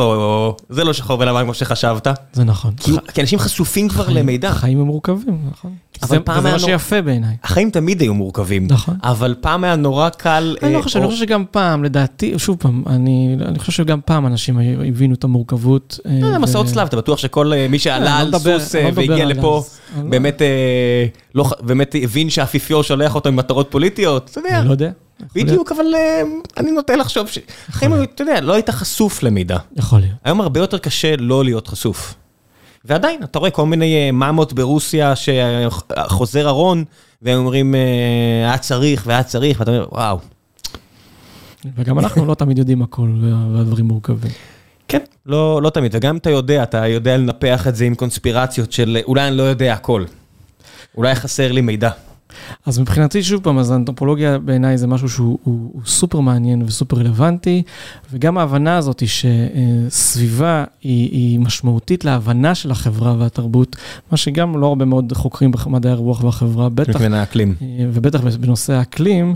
לא 0.85 0.93
שחור 0.93 1.21
ולבן 1.21 1.43
כמו 1.45 1.55
שחשבת. 1.55 2.07
זה 2.33 2.45
נכון. 2.45 2.75
כי 3.15 3.21
אנשים 3.21 3.39
חשופים 3.39 3.89
כבר 3.89 4.09
למידע. 4.09 4.53
חיים 4.53 4.81
הם 4.81 4.87
מורכבים, 4.87 5.39
נכון. 5.51 5.75
זה 6.05 6.19
מה 6.27 6.59
שיפה 6.59 7.03
בעיניי. 7.03 7.37
החיים 7.45 7.70
תמיד 7.70 8.01
היו 8.01 8.15
מורכבים. 8.15 8.66
נכון. 8.70 8.97
אבל 9.03 9.35
פעם 9.41 9.65
היה 9.65 9.77
נורא 9.77 10.09
קל... 10.09 10.57
אני 10.62 10.73
לא 10.73 10.83
חושב, 10.83 10.99
אני 10.99 11.09
חושב 11.09 11.20
שגם 11.20 11.45
פעם, 11.51 11.85
לדעתי, 11.85 12.39
שוב 12.39 12.57
פעם, 12.61 12.83
אני 12.87 13.37
חושב 13.59 13.73
שגם 13.73 14.01
פעם 14.05 14.27
אנשים 14.27 14.59
הבינו 14.89 15.15
את 15.15 15.25
המורכבות. 15.25 16.01
לא 16.05 16.27
יודע, 16.27 16.39
מסעות 16.39 16.66
צלב, 16.66 16.87
אתה 16.87 16.97
בטוח 16.97 17.19
שכל 17.19 17.53
מי 17.69 17.79
שעלה 17.79 18.19
על 18.19 18.39
סוס 18.39 18.75
והגיע 18.95 19.25
לפה, 19.25 19.62
באמת 21.61 21.95
הבין 22.03 22.31
שהאפיפיור 22.31 22.83
שולח 22.83 23.15
אותו 23.15 23.29
עם 23.29 23.37
מטרות 23.37 23.66
פוליטיות? 23.70 24.29
אתה 24.31 24.39
יודע. 24.39 24.59
אני 24.59 24.66
לא 24.66 24.73
יודע. 24.73 24.91
בדיוק, 25.35 25.73
אבל 25.73 25.87
אני 26.57 26.70
נוטה 26.70 26.97
לחשוב 26.97 27.29
ש... 27.29 27.39
אתה 27.69 28.23
יודע, 28.23 28.41
לא 28.41 28.53
היית 28.53 28.70
חשוף 28.70 29.23
למידע. 29.23 29.59
יכול 29.77 29.99
להיות. 29.99 30.15
היום 30.25 30.41
הרבה 30.41 30.61
יותר 30.61 30.79
קשה 30.79 31.16
לא 31.19 31.45
להיות 31.45 31.69
חשוף. 31.69 32.15
ועדיין, 32.89 33.23
אתה 33.23 33.39
רואה 33.39 33.51
כל 33.51 33.66
מיני 33.66 34.10
מאמות 34.10 34.52
ברוסיה 34.52 35.12
שחוזר 35.16 36.48
ארון, 36.48 36.85
והם 37.23 37.39
אומרים, 37.39 37.74
היה 38.44 38.59
צריך 38.59 39.02
והיה 39.06 39.23
צריך, 39.23 39.60
ואתה 39.60 39.70
אומר, 39.70 39.86
וואו. 39.93 40.19
וגם 41.77 41.98
אנחנו 41.98 42.27
לא 42.27 42.35
תמיד 42.35 42.59
יודעים 42.59 42.82
הכל, 42.82 43.09
והדברים 43.55 43.85
מורכבים. 43.85 44.31
כן, 44.89 44.98
לא, 45.27 45.62
לא 45.62 45.70
תמיד, 45.70 45.94
וגם 45.94 46.16
אתה 46.16 46.31
יודע, 46.31 46.62
אתה 46.62 46.86
יודע 46.86 47.16
לנפח 47.16 47.66
את 47.69 47.77
זה 47.77 47.85
עם 47.85 47.94
קונספירציות 47.94 48.73
של 48.73 48.98
אולי 49.05 49.28
אני 49.28 49.36
לא 49.36 49.43
יודע 49.43 49.73
הכל. 49.73 50.05
אולי 50.97 51.15
חסר 51.15 51.52
לי 51.52 51.60
מידע. 51.60 51.90
אז 52.67 52.79
מבחינתי, 52.79 53.23
שוב 53.23 53.43
פעם, 53.43 53.59
אז 53.59 53.71
האנתרופולוגיה 53.71 54.39
בעיניי 54.39 54.79
זה 54.79 54.87
משהו 54.87 55.09
שהוא 55.09 55.39
הוא, 55.43 55.71
הוא 55.73 55.83
סופר 55.87 56.21
מעניין 56.21 56.63
וסופר 56.63 56.97
רלוונטי, 56.97 57.63
וגם 58.13 58.39
ההבנה 58.39 58.77
הזאת 58.77 59.01
היא 59.01 59.09
שסביבה 59.09 60.65
היא, 60.83 61.11
היא 61.13 61.41
משמעותית 61.41 62.05
להבנה 62.05 62.55
של 62.55 62.71
החברה 62.71 63.15
והתרבות, 63.19 63.77
מה 64.11 64.17
שגם 64.17 64.61
לא 64.61 64.67
הרבה 64.67 64.85
מאוד 64.85 65.13
חוקרים 65.13 65.51
במדעי 65.51 65.93
הרוח 65.93 66.25
והחברה, 66.25 66.69
בטח. 66.69 66.89
מבחינת 66.89 67.19
האקלים. 67.19 67.55
ובטח 67.93 68.21
בנושא 68.41 68.73
האקלים, 68.73 69.35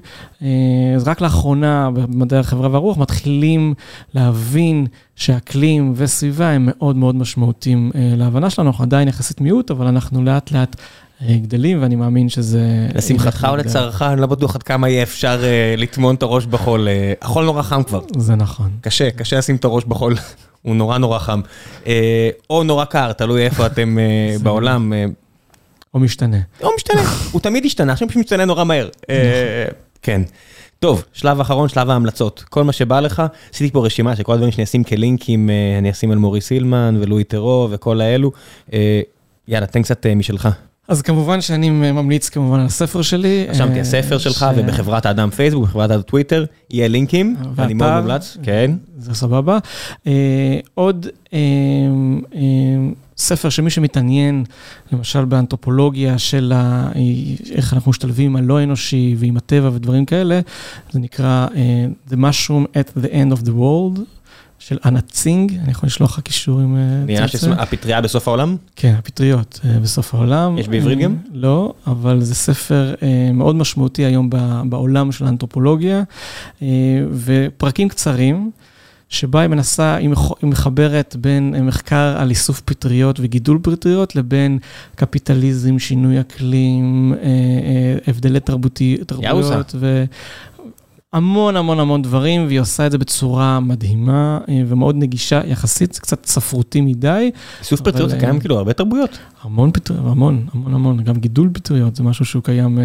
אז 0.97 1.09
רק 1.09 1.20
לאחרונה 1.20 1.90
במדעי 1.90 2.39
החברה 2.39 2.69
והרוח 2.73 2.98
מתחילים 2.98 3.74
להבין 4.14 4.86
שאקלים 5.16 5.93
וסביבה 5.97 6.51
הם 6.51 6.62
מאוד 6.66 6.97
מאוד 6.97 7.14
משמעותיים 7.14 7.90
להבנה 7.94 8.51
שלנו, 8.51 8.69
אנחנו 8.69 8.85
עדיין 8.85 9.09
יחסית 9.09 9.40
מיעוט, 9.40 9.70
אבל 9.70 9.86
אנחנו 9.86 10.24
לאט 10.24 10.52
לאט... 10.52 10.77
גדלים, 11.28 11.82
ואני 11.82 11.96
מאמין 11.96 12.28
שזה... 12.28 12.88
לשמחתך 12.94 13.46
או 13.50 13.56
לצערך, 13.56 14.02
אני 14.02 14.20
לא 14.20 14.26
בטוח 14.26 14.54
עד 14.54 14.62
כמה 14.62 14.88
יהיה 14.88 15.02
אפשר 15.02 15.42
לטמון 15.76 16.14
את 16.14 16.22
הראש 16.22 16.46
בחול. 16.46 16.88
החול 17.22 17.44
נורא 17.44 17.62
חם 17.62 17.82
כבר. 17.82 18.00
זה 18.16 18.34
נכון. 18.34 18.70
קשה, 18.80 19.10
קשה 19.10 19.38
לשים 19.38 19.56
את 19.56 19.64
הראש 19.64 19.84
בחול, 19.84 20.14
הוא 20.62 20.76
נורא 20.76 20.98
נורא 20.98 21.18
חם. 21.18 21.40
או 22.50 22.62
נורא 22.62 22.84
קר, 22.84 23.12
תלוי 23.12 23.44
איפה 23.44 23.66
אתם 23.66 23.98
בעולם. 24.42 24.92
או 25.94 26.00
משתנה. 26.00 26.38
או 26.62 26.70
משתנה, 26.76 27.02
הוא 27.32 27.40
תמיד 27.40 27.64
השתנה, 27.64 27.92
עכשיו 27.92 28.08
פשוט 28.08 28.20
משתנה 28.20 28.44
נורא 28.44 28.64
מהר. 28.64 28.88
כן. 30.02 30.22
טוב, 30.78 31.04
שלב 31.12 31.40
אחרון, 31.40 31.68
שלב 31.68 31.90
ההמלצות. 31.90 32.44
כל 32.50 32.64
מה 32.64 32.72
שבא 32.72 33.00
לך, 33.00 33.22
עשיתי 33.54 33.70
פה 33.72 33.86
רשימה 33.86 34.16
של 34.16 34.22
כל 34.22 34.32
הדברים 34.32 34.52
שאני 34.52 34.64
אשים 34.64 34.84
כלינקים, 34.84 35.50
אני 35.78 35.90
אשים 35.90 36.10
על 36.10 36.18
מוריס 36.18 36.50
הילמן 36.50 36.98
ולואי 37.00 37.24
טרו 37.24 37.68
וכל 37.70 38.00
האלו. 38.00 38.32
יאללה, 39.48 39.66
תן 39.66 39.82
קצת 39.82 40.06
משלך. 40.16 40.48
אז 40.88 41.02
כמובן 41.02 41.40
שאני 41.40 41.70
ממליץ 41.70 42.28
כמובן 42.28 42.60
על 42.60 42.66
הספר 42.66 43.02
שלי. 43.02 43.46
רשמתי, 43.48 43.80
הספר 43.80 44.18
שלך 44.18 44.46
ובחברת 44.56 45.06
האדם 45.06 45.30
פייסבוק, 45.30 45.64
בחברת 45.64 45.90
האדם 45.90 46.02
טוויטר, 46.02 46.44
יהיה 46.70 46.88
לינקים, 46.88 47.36
אני 47.59 47.74
מאוד 47.74 48.00
מומלץ, 48.00 48.36
כן. 48.42 48.70
זה 48.98 49.14
סבבה. 49.14 49.59
עוד 50.74 51.06
ספר 53.16 53.48
שמי 53.48 53.70
שמתעניין, 53.70 54.44
למשל 54.92 55.24
באנתרופולוגיה 55.24 56.18
של 56.18 56.52
איך 57.50 57.74
אנחנו 57.74 57.90
משתלבים 57.90 58.30
עם 58.30 58.36
הלא 58.36 58.62
אנושי 58.62 59.14
ועם 59.18 59.36
הטבע 59.36 59.70
ודברים 59.72 60.04
כאלה, 60.04 60.40
זה 60.92 60.98
נקרא 60.98 61.46
The 62.10 62.14
Mushroom 62.14 62.76
at 62.76 63.02
the 63.02 63.09
End 63.09 63.38
of 63.38 63.46
the 63.46 63.52
World. 63.52 64.00
של 64.66 64.78
אנה 64.84 65.01
צינג, 65.01 65.59
אני 65.62 65.70
יכול 65.70 65.86
לשלוח 65.86 66.12
לך 66.18 66.20
קישור 66.24 66.60
עם... 66.60 66.76
הפטריה 67.59 68.01
בסוף 68.01 68.28
העולם? 68.28 68.56
כן, 68.76 68.94
הפטריות 68.98 69.60
בסוף 69.82 70.14
העולם. 70.14 70.59
יש 70.59 70.68
בעברית 70.68 70.98
גם? 70.98 71.16
לא, 71.32 71.74
אבל 71.86 72.20
זה 72.20 72.34
ספר 72.34 72.94
מאוד 73.34 73.56
משמעותי 73.56 74.05
היום 74.05 74.30
בעולם 74.64 75.12
של 75.12 75.24
האנתרופולוגיה, 75.24 76.02
ופרקים 77.12 77.89
קצרים, 77.89 78.51
שבה 79.09 79.40
היא 79.40 79.48
מנסה, 79.48 79.97
היא 79.97 80.10
מחברת 80.43 81.16
בין 81.20 81.66
מחקר 81.66 82.14
על 82.18 82.30
איסוף 82.30 82.60
פטריות 82.60 83.20
וגידול 83.20 83.59
פטריות, 83.62 84.16
לבין 84.16 84.59
קפיטליזם, 84.94 85.78
שינוי 85.78 86.20
אקלים, 86.20 87.14
הבדלי 88.06 88.40
תרבותיות. 88.40 89.12
יאוסה. 89.22 89.60
המון 91.12 91.56
המון 91.56 91.80
המון 91.80 92.02
דברים, 92.02 92.47
והיא 92.47 92.60
עושה 92.60 92.86
את 92.86 92.93
זה 92.93 92.98
בצורה 92.98 93.60
מדהימה 93.60 94.39
ומאוד 94.68 94.97
נגישה, 94.97 95.40
יחסית, 95.47 95.93
זה 95.93 96.01
קצת 96.01 96.26
ספרותי 96.26 96.80
מדי. 96.80 97.30
איסוף 97.60 97.80
פטריות 97.80 98.10
זה 98.10 98.18
קיים 98.18 98.40
כאילו 98.40 98.59
הרבה 98.59 98.72
תרבויות. 98.72 99.18
המון 99.43 99.70
פטריות, 99.72 100.06
המון, 100.06 100.47
המון 100.55 100.74
המון, 100.74 101.02
גם 101.05 101.14
גידול 101.14 101.51
פטריות 101.52 101.97
זה 101.97 102.02
משהו 102.02 102.24
שהוא 102.24 102.43
קיים 102.43 102.78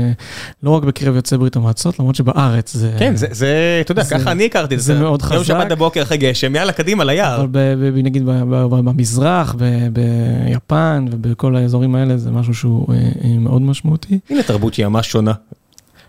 לא 0.64 0.70
רק 0.70 0.84
בקרב 0.84 1.16
יוצאי 1.16 1.38
ברית 1.38 1.56
המועצות, 1.56 2.00
למרות 2.00 2.16
שבארץ 2.16 2.74
זה... 2.74 2.96
כן, 3.00 3.16
זה, 3.16 3.78
אתה 3.82 3.92
יודע, 3.92 4.04
ככה 4.04 4.32
אני 4.32 4.46
הכרתי 4.46 4.76
את 4.76 4.80
זה. 4.80 4.94
זה 4.94 5.00
מאוד 5.00 5.22
חזק. 5.22 5.36
יום 5.36 5.44
שבת 5.44 5.68
בבוקר 5.72 6.02
אחרי 6.02 6.18
גשם, 6.18 6.56
יאללה, 6.56 6.72
קדימה 6.72 7.04
ליער. 7.04 7.44
אבל 7.44 7.76
נגיד 8.04 8.24
במזרח, 8.26 9.56
ביפן 9.94 11.06
ובכל 11.12 11.56
האזורים 11.56 11.96
האלה, 11.96 12.18
זה 12.18 12.32
משהו 12.32 12.54
שהוא 12.54 12.88
מאוד 13.40 13.62
משמעותי. 13.62 14.20
הנה 14.30 14.44
תרבות 14.44 14.74
שהיא 14.74 14.88
ממש 14.88 15.12
שונה. 15.12 15.34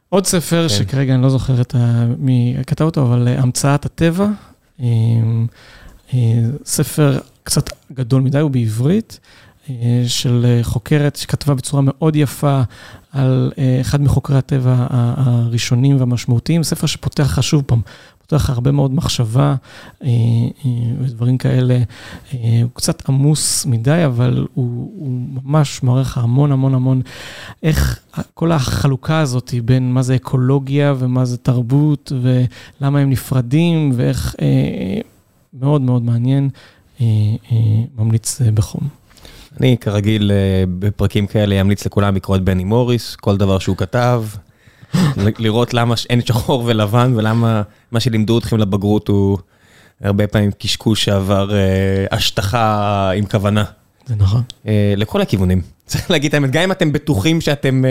עוד 0.09 0.27
ספר 0.27 0.69
שכרגע 0.69 1.15
אני 1.15 1.23
לא 1.23 1.29
זוכר 1.29 1.61
את 1.61 1.75
מי 2.19 2.57
כתב 2.67 2.85
אותו, 2.85 3.03
אבל 3.03 3.29
המצאת 3.29 3.85
הטבע, 3.85 4.27
ספר 6.65 7.19
קצת 7.43 7.71
גדול 7.93 8.23
מדי, 8.23 8.39
הוא 8.39 8.51
בעברית, 8.51 9.21
של 10.07 10.61
חוקרת 10.63 11.17
שכתבה 11.17 11.55
בצורה 11.55 11.83
מאוד 11.87 12.17
יפה 12.17 12.63
על 13.13 13.53
אחד 13.81 14.01
מחוקרי 14.01 14.39
הטבע 14.39 14.87
הראשונים 14.91 15.97
והמשמעותיים, 16.01 16.63
ספר 16.63 16.87
שפותח 16.87 17.25
חשוב 17.25 17.63
פעם, 17.67 17.81
פותח 18.29 18.51
הרבה 18.51 18.73
מאוד 18.73 18.95
מחשבה 18.95 19.55
ודברים 21.01 21.39
כאלה, 21.39 21.79
הוא 22.33 22.71
קצת 22.75 23.09
עמוס 23.09 23.67
מדי, 23.67 24.03
אבל 24.07 24.47
הוא 24.55 25.11
ממש 25.45 25.83
מערך 25.83 26.19
המון 26.19 26.53
המון 26.53 26.75
המון, 26.75 27.03
איך 27.63 27.99
כל 28.35 28.53
החלוקה 28.53 29.21
הזאת 29.21 29.55
בין 29.65 29.93
מה 29.93 30.03
זה 30.03 30.17
אקולוגיה 30.17 30.95
ומה 30.99 31.25
זה 31.25 31.37
תרבות 31.37 32.13
ולמה 32.23 32.99
הם 32.99 33.11
נפרדים 33.11 33.93
ואיך 33.95 34.37
מאוד 35.61 35.81
מאוד 35.81 36.03
מעניין, 36.03 36.49
ממליץ 37.99 38.41
בחום. 38.55 38.89
אני 39.61 39.77
כרגיל 39.81 40.31
בפרקים 40.79 41.27
כאלה 41.27 41.61
אמליץ 41.61 41.87
לכולם 41.87 42.17
לקרוא 42.17 42.37
את 42.37 42.43
בני 42.43 42.65
מוריס, 42.65 43.17
כל 43.17 43.37
דבר 43.37 43.59
שהוא 43.59 43.77
כתב. 43.77 44.25
לראות 45.39 45.75
למה 45.75 45.95
אין 46.11 46.21
שחור 46.21 46.63
ולבן 46.67 47.13
ולמה 47.17 47.63
מה 47.93 48.01
שלימדו 48.01 48.39
אתכם 48.39 48.59
לבגרות 48.59 49.09
הוא 49.09 49.39
הרבה 50.03 50.27
פעמים 50.27 50.51
קשקוש 50.59 51.05
שעבר 51.05 51.51
השטחה 52.11 53.11
עם 53.11 53.27
כוונה. 53.27 53.65
זה 54.07 54.15
נכון. 54.17 54.43
לכל 54.97 55.21
הכיוונים. 55.21 55.63
צריך 55.87 56.11
להגיד 56.11 56.29
את 56.29 56.35
האמת, 56.35 56.51
גם 56.51 56.63
אם 56.63 56.73
אתם 56.73 56.93
בטוחים 56.93 57.41
שאתם 57.41 57.85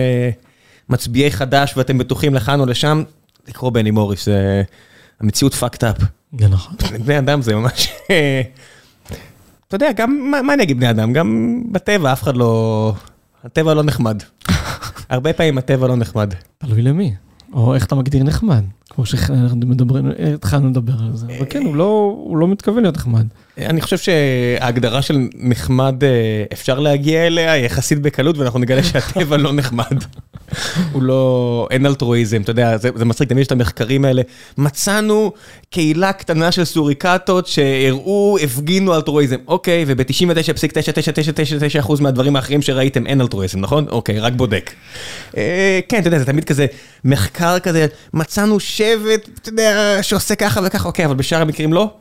מצביעי 0.89 1.31
חדש 1.31 1.73
ואתם 1.77 1.97
בטוחים 1.97 2.33
לכאן 2.33 2.59
או 2.59 2.65
לשם, 2.65 3.03
לקרוא 3.47 3.71
בני 3.71 3.91
מוריס, 3.91 4.27
המציאות 5.19 5.53
fucked 5.53 5.81
up. 5.81 6.03
זה 6.39 6.47
נכון. 6.47 6.75
בני 7.05 7.19
אדם 7.19 7.41
זה 7.41 7.55
ממש... 7.55 7.87
אתה 9.67 9.75
יודע, 9.75 9.91
גם, 9.91 10.31
מה 10.43 10.53
אני 10.53 10.63
אגיד 10.63 10.77
בני 10.77 10.89
אדם? 10.89 11.13
גם 11.13 11.61
בטבע 11.71 12.13
אף 12.13 12.23
אחד 12.23 12.37
לא... 12.37 12.93
הטבע 13.43 13.73
לא 13.73 13.83
נחמד. 13.83 14.23
הרבה 15.09 15.33
פעמים 15.33 15.57
הטבע 15.57 15.87
לא 15.87 15.95
נחמד. 15.95 16.33
תלוי 16.57 16.81
למי, 16.81 17.13
או 17.53 17.75
איך 17.75 17.85
אתה 17.85 17.95
מגדיר 17.95 18.23
נחמד, 18.23 18.63
כמו 18.89 19.05
שהתחלנו 19.05 20.69
לדבר 20.69 20.93
על 20.93 21.15
זה, 21.15 21.27
אבל 21.37 21.45
כן, 21.49 21.63
הוא 21.65 22.37
לא 22.37 22.47
מתכוון 22.47 22.81
להיות 22.83 22.97
נחמד. 22.97 23.25
אני 23.57 23.81
חושב 23.81 23.97
שההגדרה 23.97 25.01
של 25.01 25.27
נחמד 25.35 25.95
אפשר 26.53 26.79
להגיע 26.79 27.27
אליה 27.27 27.57
יחסית 27.57 27.99
בקלות, 28.01 28.37
ואנחנו 28.37 28.59
נגלה 28.59 28.83
שהטבע 28.83 29.37
לא 29.37 29.53
נחמד. 29.53 30.03
הוא 30.91 31.03
לא, 31.03 31.67
אין 31.71 31.85
אלטרואיזם, 31.85 32.41
אתה 32.41 32.51
יודע, 32.51 32.77
זה 32.77 33.05
מצחיק, 33.05 33.29
תמיד 33.29 33.41
יש 33.41 33.47
את 33.47 33.51
המחקרים 33.51 34.05
האלה. 34.05 34.21
מצאנו 34.57 35.31
קהילה 35.69 36.13
קטנה 36.13 36.51
של 36.51 36.65
סוריקטות 36.65 37.47
שהראו, 37.47 38.37
הפגינו 38.43 38.95
אלטרואיזם. 38.95 39.35
אוקיי, 39.47 39.85
וב-99.9999% 39.87 42.01
מהדברים 42.01 42.35
האחרים 42.35 42.61
שראיתם 42.61 43.07
אין 43.07 43.21
אלטרואיזם, 43.21 43.59
נכון? 43.59 43.85
אוקיי, 43.89 44.19
רק 44.19 44.33
בודק. 44.33 44.71
כן, 45.89 45.99
אתה 45.99 46.07
יודע, 46.07 46.19
זה 46.19 46.25
תמיד 46.25 46.43
כזה 46.43 46.65
מחקר 47.05 47.59
כזה, 47.59 47.87
מצאנו 48.13 48.59
שבט, 48.59 49.29
אתה 49.41 49.49
יודע, 49.49 49.97
שעושה 50.01 50.35
ככה 50.35 50.61
וככה, 50.65 50.87
אוקיי, 50.87 51.05
אבל 51.05 51.15
בשאר 51.15 51.41
המקרים 51.41 51.73
לא. 51.73 51.93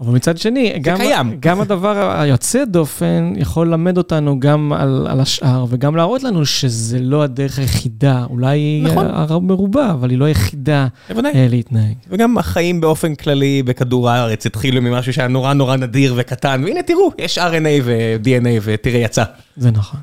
אבל 0.00 0.12
מצד 0.14 0.38
שני, 0.38 0.78
גם, 0.80 0.96
קיים. 0.96 1.36
גם 1.40 1.60
הדבר 1.60 2.20
היוצא 2.20 2.64
דופן 2.64 3.32
יכול 3.36 3.66
ללמד 3.66 3.98
אותנו 3.98 4.40
גם 4.40 4.72
על, 4.72 5.06
על 5.10 5.20
השאר, 5.20 5.64
וגם 5.68 5.96
להראות 5.96 6.22
לנו 6.22 6.46
שזה 6.46 6.98
לא 6.98 7.22
הדרך 7.22 7.58
היחידה, 7.58 8.24
אולי 8.30 8.58
היא 8.58 8.84
נכון. 8.84 9.46
מרובה, 9.46 9.90
אבל 9.90 10.10
היא 10.10 10.18
לא 10.18 10.24
היחידה. 10.24 10.86
אה, 11.10 11.46
להתנהג. 11.50 11.94
וגם 12.10 12.38
החיים 12.38 12.80
באופן 12.80 13.14
כללי 13.14 13.62
בכדור 13.62 14.10
הארץ 14.10 14.46
התחילו 14.46 14.82
ממשהו 14.82 15.12
שהיה 15.12 15.28
נורא 15.28 15.52
נורא 15.52 15.76
נדיר 15.76 16.14
וקטן, 16.16 16.62
והנה 16.64 16.82
תראו, 16.82 17.10
יש 17.18 17.38
RNA 17.38 17.82
ו-DNA 17.84 18.60
ותראה 18.62 19.00
יצא. 19.00 19.24
זה 19.56 19.70
נכון. 19.70 20.00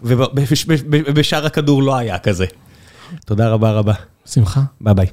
ובשאר 0.82 1.46
הכדור 1.46 1.84
לא 1.84 1.96
היה 1.96 2.20
כזה. 2.20 2.46
תודה 3.26 3.50
רבה 3.50 3.72
רבה. 3.72 3.94
שמחה. 4.26 4.62
ביי 4.82 4.94
ביי. 4.94 5.08